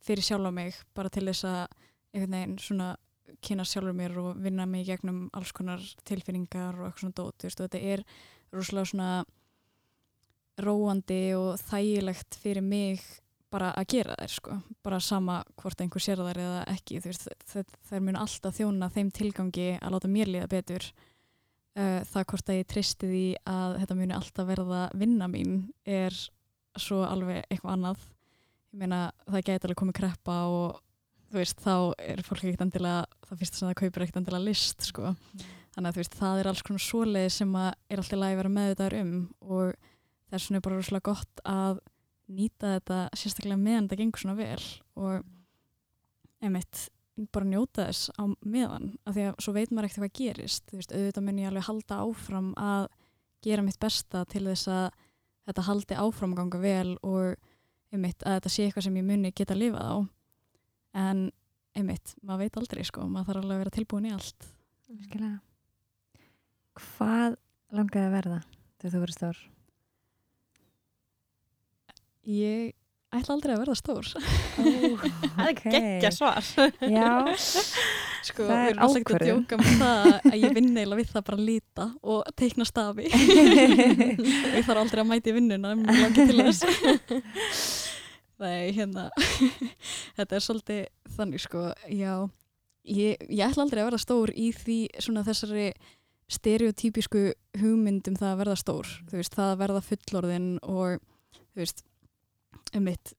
fyrir 0.00 0.22
sjálf 0.22 0.46
á 0.46 0.52
mig 0.54 0.74
bara 0.94 1.08
til 1.10 1.26
þess 1.26 1.44
að 1.44 1.66
einhvern 2.14 2.30
veginn 2.38 2.58
svona 2.58 2.96
kynna 3.40 3.64
sjálfur 3.68 3.96
mér 3.96 4.18
og 4.20 4.42
vinna 4.42 4.66
mig 4.66 4.86
gegnum 4.86 5.28
alls 5.32 5.52
konar 5.56 5.82
tilfinningar 6.08 6.76
og 6.76 6.88
eitthvað 6.88 7.04
svona 7.04 7.18
dót 7.18 7.46
og 7.48 7.56
þetta 7.62 7.82
er 7.94 8.04
rosalega 8.52 8.90
svona 8.92 9.10
róandi 10.62 11.22
og 11.38 11.60
þægilegt 11.62 12.36
fyrir 12.42 12.64
mig 12.64 13.00
bara 13.52 13.72
að 13.76 13.88
gera 13.92 14.16
þær 14.16 14.32
sko, 14.32 14.58
bara 14.84 14.98
sama 15.02 15.38
hvort 15.60 15.80
einhver 15.84 16.02
sér 16.02 16.22
þær 16.24 16.40
eða 16.40 16.60
ekki, 16.72 17.00
veist, 17.04 17.28
þær 17.88 18.04
mun 18.04 18.20
alltaf 18.20 18.56
þjóna 18.56 18.88
þeim 18.92 19.10
tilgangi 19.12 19.66
að 19.78 19.96
láta 19.96 20.10
mér 20.12 20.30
líða 20.32 20.48
betur. 20.52 20.86
Uh, 21.72 22.00
það 22.04 22.26
hvort 22.28 22.52
að 22.52 22.58
ég 22.58 22.68
treysti 22.68 23.08
því 23.08 23.26
að 23.48 23.76
þetta 23.80 23.96
muni 23.96 24.16
alltaf 24.16 24.48
verða 24.48 24.80
vinna 25.00 25.28
mín 25.32 25.54
er 25.88 26.16
svo 26.80 27.00
alveg 27.04 27.46
eitthvað 27.46 27.76
annað. 27.76 28.08
Ég 28.72 28.80
meina 28.80 29.02
það 29.26 29.46
gæti 29.46 29.68
alveg 29.68 29.80
komið 29.80 29.98
kreppa 30.00 30.38
og 30.52 30.80
þú 31.32 31.40
veist, 31.40 31.62
þá 31.64 31.74
er 32.04 32.22
fólk 32.26 32.44
ekkert 32.44 32.66
endilega 32.66 33.04
það 33.26 33.42
fyrsta 33.42 33.58
sem 33.58 33.70
það 33.70 33.78
kaupir 33.80 34.04
ekkert 34.04 34.20
endilega 34.20 34.48
list 34.48 34.86
sko, 34.88 35.14
þannig 35.72 35.88
að 35.88 35.96
þú 35.96 36.02
veist, 36.02 36.18
það 36.20 36.40
er 36.42 36.50
alls 36.50 36.64
konar 36.66 36.84
svoleið 36.84 37.28
sem 37.38 37.56
að 37.56 37.70
er 37.72 38.02
alltaf 38.02 38.20
lægi 38.20 38.36
að 38.36 38.40
vera 38.42 38.52
með 38.58 38.84
um 39.00 39.14
og 39.40 39.76
það 40.28 40.38
er 40.38 40.44
svona 40.46 40.64
bara 40.64 40.80
rosalega 40.80 41.08
gott 41.08 41.44
að 41.48 41.80
nýta 42.32 42.74
þetta 42.76 42.98
sérstaklega 43.18 43.60
meðan 43.60 43.88
þetta 43.88 44.00
gengur 44.00 44.22
svona 44.22 44.38
vel 44.38 44.66
og 44.96 45.24
einmitt 46.42 46.88
bara 47.32 47.48
njóta 47.48 47.86
þess 47.88 48.10
á 48.16 48.24
meðan 48.40 48.92
af 49.04 49.16
því 49.16 49.26
að 49.28 49.42
svo 49.44 49.54
veit 49.56 49.70
maður 49.70 49.88
ekkert 49.88 50.02
hvað 50.02 50.14
gerist. 50.16 50.64
Þú 50.70 50.78
veist, 50.78 50.94
auðvitað 50.96 51.26
mun 51.26 51.40
ég 51.42 51.50
alveg 51.50 51.66
halda 51.68 51.98
áfram 52.06 52.50
að 52.56 52.86
gera 53.44 53.64
mitt 53.66 53.78
besta 53.82 54.24
til 54.32 54.44
þess 54.48 54.70
að 54.72 54.86
þetta 55.48 55.66
haldi 55.68 55.98
áfram 55.98 56.34
að 56.34 56.40
ganga 56.40 56.62
vel 56.62 56.94
og 57.02 57.92
einmitt 57.92 58.24
að 58.24 58.38
þetta 58.38 58.52
sé 58.54 58.66
eitthvað 58.66 58.86
sem 58.88 58.98
ég 58.98 59.06
muni 59.06 59.32
geta 59.36 59.58
lifað 59.58 59.92
á 59.92 59.96
en 60.98 61.30
einmitt, 61.76 62.14
maður 62.20 62.44
veit 62.44 62.58
aldrei 62.60 62.82
sko 62.84 63.06
maður 63.08 63.32
þarf 63.32 63.42
alveg 63.44 63.56
að 63.56 63.62
vera 63.64 63.76
tilbúin 63.78 64.10
í 64.10 64.12
allt 64.12 64.50
Virkilega. 64.92 65.38
Hvað 66.76 67.38
langaði 67.72 68.04
að 68.04 68.14
verða 68.18 68.38
þegar 68.82 68.92
þú 68.92 69.02
verið 69.06 69.16
stór? 69.16 69.42
ég 72.22 72.74
ætla 73.12 73.34
aldrei 73.34 73.54
að 73.56 73.62
verða 73.64 73.76
stór 73.76 74.10
Það 75.36 75.48
er 75.48 75.56
geggja 75.64 76.12
svar. 76.14 76.52
Já, 76.86 77.08
Sko, 78.22 78.44
Það 78.46 78.60
er 78.68 78.76
ekki 79.00 79.56
að 79.82 80.36
ég 80.38 80.52
vinn 80.54 80.68
eiginlega 80.76 80.98
við 81.00 81.08
það 81.10 81.24
bara 81.26 81.38
að 81.40 81.46
líta 81.48 81.86
og 82.06 82.28
teikna 82.38 82.66
stafi. 82.68 83.08
ég 84.54 84.62
þarf 84.62 84.78
aldrei 84.84 85.02
að 85.02 85.08
mæti 85.10 85.34
vinnuna, 85.34 85.72
mér 85.80 86.04
langar 86.04 86.30
til 86.30 86.44
þess. 86.46 87.81
Nei, 88.42 88.72
hérna, 88.74 89.08
þetta 90.18 90.36
er 90.36 90.42
svolítið 90.42 91.12
þannig, 91.16 91.42
sko, 91.44 91.68
já, 91.86 92.14
ég, 92.88 93.20
ég 93.28 93.42
ætla 93.46 93.66
aldrei 93.66 93.82
að 93.82 93.92
verða 93.92 94.02
stór 94.02 94.32
í 94.34 94.48
því 94.56 94.78
svona 94.98 95.24
þessari 95.26 95.68
stereotypísku 96.32 97.24
hugmyndum 97.60 98.16
það 98.18 98.32
að 98.32 98.40
verða 98.42 98.58
stór, 98.60 98.92
þú 99.10 99.20
veist, 99.20 99.36
það 99.36 99.52
að 99.52 99.60
verða 99.62 99.84
fullorðin 99.88 100.48
og, 100.64 101.04
þú 101.52 101.62
veist, 101.62 101.84
um 102.72 102.88
mitt, 102.88 103.12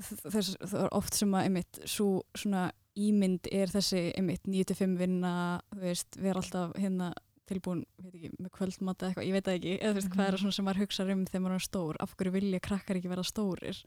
þess, 0.00 0.56
það 0.64 0.80
er 0.86 0.90
oft 0.96 1.18
sem 1.18 1.36
að 1.36 1.48
einmitt 1.48 1.80
svo 1.84 2.10
svona 2.36 2.70
ímynd 2.96 3.48
er 3.52 3.70
þessi 3.70 4.08
einmitt 4.16 4.48
9-5 4.48 4.96
vinna 4.98 5.32
þú 5.74 5.82
veist, 5.84 6.18
vera 6.20 6.40
alltaf 6.40 6.72
hérna 6.80 7.12
tilbúin, 7.46 7.84
veit 8.02 8.14
ekki, 8.16 8.32
með 8.40 8.50
kvöldmat 8.56 9.02
eða 9.02 9.10
eitthvað, 9.12 9.26
ég 9.28 9.36
veit 9.36 9.46
það 9.46 9.58
ekki, 9.60 9.74
eða 9.76 9.92
þú 9.92 10.00
veist, 10.00 10.12
hvað 10.16 10.28
er 10.28 10.38
svona 10.42 10.56
sem 10.56 10.66
maður 10.66 10.82
hugsa 10.82 11.06
um 11.06 11.24
þegar 11.28 11.44
maður 11.44 11.58
er 11.58 11.66
stór, 11.66 11.98
af 12.02 12.14
hverju 12.16 12.34
vilja 12.34 12.62
krakkar 12.64 12.98
ekki 12.98 13.12
vera 13.12 13.26
stórir 13.26 13.82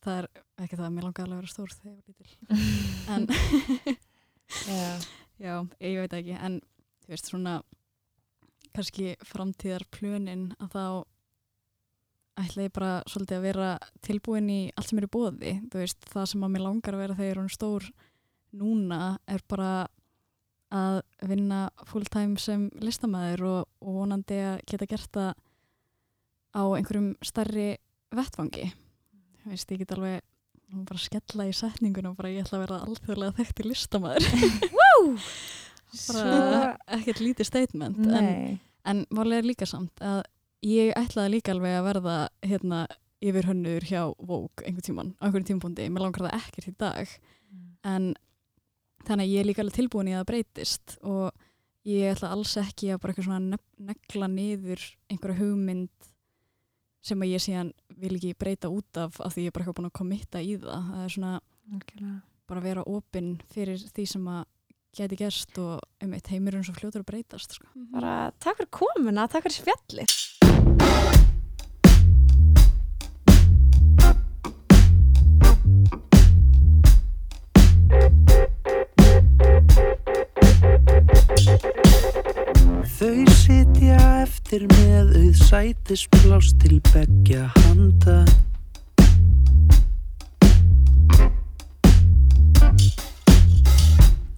það 0.00 0.18
er 0.22 0.28
ekki 0.64 0.78
það 0.78 0.86
að 0.86 0.94
mér 0.96 1.06
langar 1.08 1.26
alveg 1.26 1.36
að 1.36 1.42
vera 1.42 1.52
stór 1.52 1.74
þegar 1.76 1.92
ég 1.92 2.02
var 2.02 2.08
lítil. 2.08 2.32
En 3.12 3.28
Já. 4.68 5.00
já, 5.40 5.54
ég 5.80 6.02
veit 6.02 6.12
ekki, 6.18 6.34
en 6.36 6.58
þú 7.02 7.12
veist, 7.14 7.28
svona 7.30 7.54
kannski 8.76 9.14
framtíðar 9.24 9.86
plönin 9.92 10.50
að 10.60 10.74
þá 10.74 10.84
ætla 12.42 12.66
ég 12.66 12.72
bara 12.72 12.92
svolítið 13.08 13.38
að 13.38 13.46
vera 13.46 13.70
tilbúin 14.04 14.50
í 14.52 14.60
allt 14.76 14.88
sem 14.88 15.00
er 15.00 15.06
í 15.08 15.12
bóði 15.12 15.54
þú 15.72 15.80
veist, 15.82 16.04
það 16.08 16.28
sem 16.30 16.44
að 16.46 16.52
mér 16.54 16.64
langar 16.64 16.96
að 16.96 17.02
vera 17.04 17.16
þegar 17.18 17.40
hún 17.42 17.52
stór 17.52 17.88
núna 18.56 19.00
er 19.28 19.44
bara 19.48 19.72
að 20.72 21.00
vinna 21.28 21.66
full 21.88 22.04
time 22.08 22.40
sem 22.40 22.70
listamæður 22.80 23.44
og, 23.50 23.66
og 23.84 23.98
vonandi 24.00 24.38
að 24.40 24.62
geta 24.68 24.88
gert 24.88 25.12
það 25.12 25.34
á 26.56 26.62
einhverjum 26.76 27.10
starri 27.24 27.68
vettfangi 28.12 28.70
þú 29.42 29.52
veist, 29.52 29.72
ég 29.74 29.82
get 29.82 29.94
alveg 29.96 30.20
nú 30.72 30.84
bara 30.88 31.02
skella 31.02 31.46
í 31.50 31.52
setningunum 31.56 32.14
bara 32.16 32.30
ég 32.32 32.46
ætla 32.46 32.58
að 32.60 32.64
vera 32.66 32.78
alþjóðlega 32.86 33.36
þekkti 33.40 33.66
listamæður 33.68 34.28
bara 36.08 36.76
ekkert 36.96 37.20
lítið 37.20 37.48
statement 37.48 37.98
en 38.06 38.28
Nei. 38.30 38.60
En 38.88 39.04
málega 39.14 39.42
er 39.42 39.46
líka 39.46 39.66
samt 39.68 40.00
að 40.02 40.24
ég 40.66 40.90
ætlaði 40.98 41.36
líka 41.36 41.52
alveg 41.54 41.76
að 41.78 41.84
verða 41.86 42.14
hérna 42.42 42.80
yfir 43.22 43.46
hönnur 43.46 43.84
hjá 43.86 44.00
Vogue 44.18 44.64
einhvern 44.66 44.86
tíman, 44.88 45.12
á 45.22 45.28
einhvern 45.28 45.46
tímapunkti, 45.46 45.84
mér 45.86 46.02
langar 46.02 46.24
það 46.26 46.34
ekkert 46.40 46.66
í 46.66 46.72
dag. 46.82 47.12
En 47.86 48.08
þannig 49.06 49.28
að 49.28 49.30
ég 49.30 49.38
er 49.44 49.46
líka 49.46 49.62
alveg 49.62 49.76
tilbúin 49.76 50.10
í 50.10 50.16
að 50.18 50.26
breytist 50.32 50.96
og 51.06 51.30
ég 51.86 52.10
ætla 52.16 52.32
alls 52.34 52.56
ekki 52.58 52.90
að 52.90 52.98
bara 53.04 53.14
eitthvað 53.14 53.28
svona 53.28 53.60
negla 53.92 54.30
niður 54.34 54.82
einhverja 55.10 55.38
hugmynd 55.44 56.10
sem 57.02 57.22
að 57.24 57.32
ég 57.34 57.42
síðan 57.42 57.72
vil 58.02 58.14
ekki 58.16 58.34
breyta 58.38 58.70
út 58.72 58.98
af 59.02 59.18
af 59.20 59.34
því 59.34 59.46
ég 59.46 59.50
er 59.50 59.56
bara 59.56 59.64
eitthvað 59.66 59.78
búin 59.80 59.90
að 59.90 59.98
kommitta 59.98 60.42
í 60.42 60.56
það 60.62 60.90
það 60.92 61.04
er 61.06 61.14
svona 61.16 61.32
Algjörlega. 61.72 62.16
bara 62.48 62.60
að 62.62 62.68
vera 62.68 62.86
opinn 62.86 63.32
fyrir 63.54 63.78
því 63.94 64.06
sem 64.14 64.28
að 64.28 64.42
geti 64.92 65.16
gerst 65.22 65.58
og 65.62 65.80
um 66.04 66.12
eitt 66.18 66.28
heimurinn 66.28 66.64
svo 66.66 66.74
fljótur 66.76 67.00
að 67.00 67.10
breytast 67.14 67.56
sko. 67.56 67.66
Bara 67.94 68.30
takk 68.38 68.60
fyrir 68.60 68.72
komuna, 68.76 69.24
takk 69.32 69.48
fyrir 69.48 69.62
spjallið. 69.62 71.21
Eftir 84.22 84.64
með 84.70 85.16
auð 85.18 85.38
sætisplás 85.48 86.52
til 86.62 86.78
beggja 86.92 87.48
handa. 87.56 88.22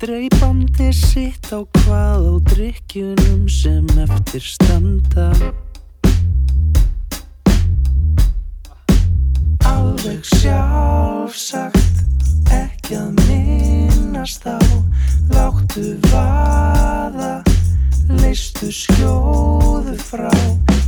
Dreipandi 0.00 0.88
sitt 0.96 1.52
á 1.52 1.60
hvað 1.78 2.24
á 2.28 2.34
drikkjunum 2.52 3.44
sem 3.48 3.86
eftir 4.06 4.44
standa. 4.44 5.28
Alveg 9.68 10.24
sjálfsagt 10.40 12.04
ekki 12.52 13.00
að 13.00 13.24
minnast 13.28 14.44
á 14.48 14.60
Láttu 15.32 15.96
vaða 16.12 17.53
Leistu 18.08 18.68
skjóðu 18.68 19.94
frá. 19.96 20.28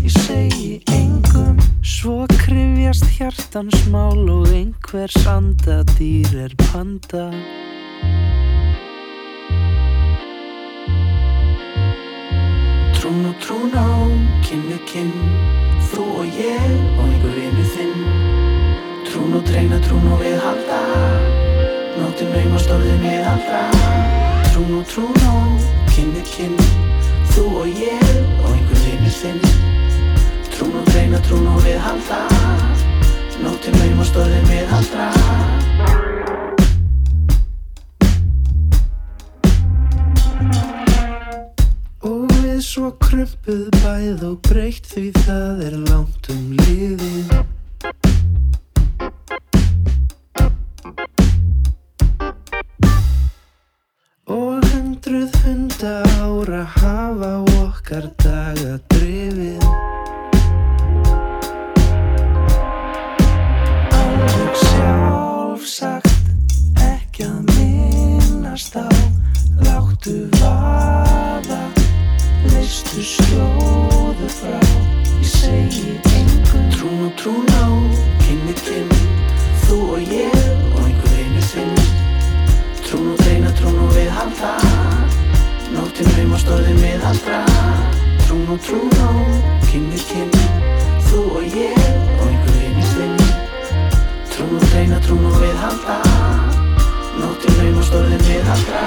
Ég 0.05 0.13
segi 0.13 0.73
engum 0.93 1.57
Svo 1.81 2.27
krifjast 2.29 3.07
hjartans 3.17 3.87
mál 3.89 4.21
Og 4.29 4.51
einhvers 4.53 5.17
andadýr 5.25 6.29
er 6.45 6.55
panda. 6.67 7.31
Trún 12.99 13.25
og 13.31 13.37
trún 13.41 13.73
á 13.73 13.89
Kinn 14.45 14.67
við 14.69 14.83
kinn 14.91 15.17
Þú 15.89 16.05
og 16.21 16.37
ég 16.37 16.77
og 16.99 17.07
einhver 17.07 17.37
vinnu 17.39 17.67
þinn. 17.73 18.07
Trún 19.09 19.39
og 19.39 19.47
treyna 19.49 19.81
trún 19.87 20.05
og 20.13 20.21
við 20.21 20.37
halda 20.45 20.83
Nóttin 21.97 22.29
naumast 22.35 22.73
orðið 22.75 23.01
miðaldra 23.01 23.63
Trún 24.51 24.77
og 24.83 24.87
trún 24.91 25.23
og 25.31 25.67
kynni 25.95 26.25
kinn 26.29 26.59
Þú 27.37 27.43
og 27.61 27.67
ég 27.69 28.05
og 28.41 28.47
einhver 28.49 28.79
vinur 28.81 29.13
þinn 29.13 29.43
Trún 30.55 30.79
og 30.81 30.87
dreina, 30.89 31.19
trún 31.27 31.45
og 31.53 31.59
viðhalda 31.67 32.21
Nóttin 33.43 33.77
naumast 33.77 34.17
orðið 34.17 34.47
miðaldra 34.49 35.11
Og 42.09 42.25
við 42.39 42.65
svo 42.65 42.95
krumpuð 43.05 43.69
bæð 43.83 44.25
og 44.31 44.41
breytt 44.49 44.89
því 44.95 45.11
það 45.27 45.63
er 45.69 45.79
langt 45.91 46.33
um 46.33 46.49
liðið 46.63 47.56
hundruð 55.07 55.35
hunda 55.45 56.03
ára 56.20 56.65
hafa 56.65 57.45
okkar 57.62 58.11
daga 58.19 58.78
drifið. 58.91 59.62
Alveg 63.95 64.57
sjálfsagt 64.62 66.11
ekki 66.83 67.28
að 67.28 67.53
minnast 67.55 68.74
á 68.74 68.89
Láttu 69.62 70.16
vaða, 70.41 71.62
leistu 72.51 73.05
skjóðu 73.07 74.31
frá. 74.41 74.59
Ég 75.20 75.31
segi 75.31 75.95
engum 76.19 76.66
Trún 76.74 77.07
og 77.07 77.15
trún 77.20 77.47
á, 77.55 77.66
kynni 78.24 78.59
kinn 78.65 78.91
Þú 79.66 79.78
og 79.95 80.11
ég 80.11 80.35
og 80.74 80.83
einhver 80.83 81.15
einu 81.23 81.47
þinn 81.53 81.78
Trún 82.83 83.15
og 83.15 83.16
dreina, 83.57 83.61
trún 83.61 83.78
og 83.81 83.93
viðhalda 83.95 84.53
Nóttin 85.73 86.09
naumast 86.16 86.49
orðið 86.49 86.81
miðaldra 86.81 87.43
Trún 88.27 88.49
og 88.51 88.61
trún 88.61 88.91
á, 88.99 89.11
kynni 89.69 89.99
kinn. 90.03 90.31
Þú 91.07 91.20
og 91.39 91.45
ég 91.55 91.77
og 92.19 92.27
einhver 92.27 92.57
einu 92.66 92.87
þinn. 92.91 93.16
Trún 94.33 94.57
og 94.57 94.66
dreina, 94.73 95.01
trún 95.01 95.27
og 95.27 95.39
viðhalda 95.41 96.01
Nóttin 97.20 97.61
naumast 97.61 97.95
orðið 97.95 98.27
miðaldra 98.31 98.87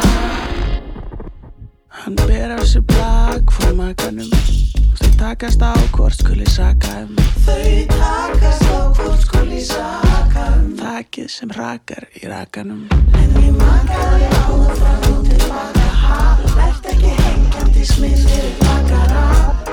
Hann 2.00 2.16
ber 2.16 2.58
af 2.58 2.68
sér 2.68 2.86
blag 2.88 3.52
frá 3.52 3.74
makanum 3.76 4.79
takast 5.20 5.62
á 5.62 5.76
hvort 5.92 6.16
skuli 6.16 6.46
saka 6.48 7.04
um. 7.04 7.16
Þau 7.44 7.88
takast 7.92 8.64
á 8.72 8.80
hvort 8.96 9.20
skuli 9.26 9.60
saka 9.60 10.46
um. 10.56 10.70
Þakið 10.80 11.28
sem 11.34 11.52
rakar 11.58 12.08
í 12.16 12.24
rakanum. 12.32 12.86
En 13.20 13.36
ég 13.44 13.52
makaði 13.58 14.30
á 14.32 14.48
það 14.48 14.72
frá 14.80 14.94
og 15.12 15.20
tilbaka 15.28 15.88
ha 16.04 16.22
Vert 16.56 16.92
ekki 16.94 17.12
hengjandi 17.20 17.90
smið 17.92 18.24
fyrir 18.30 18.56
bakara 18.64 19.26
Bakara, 19.28 19.69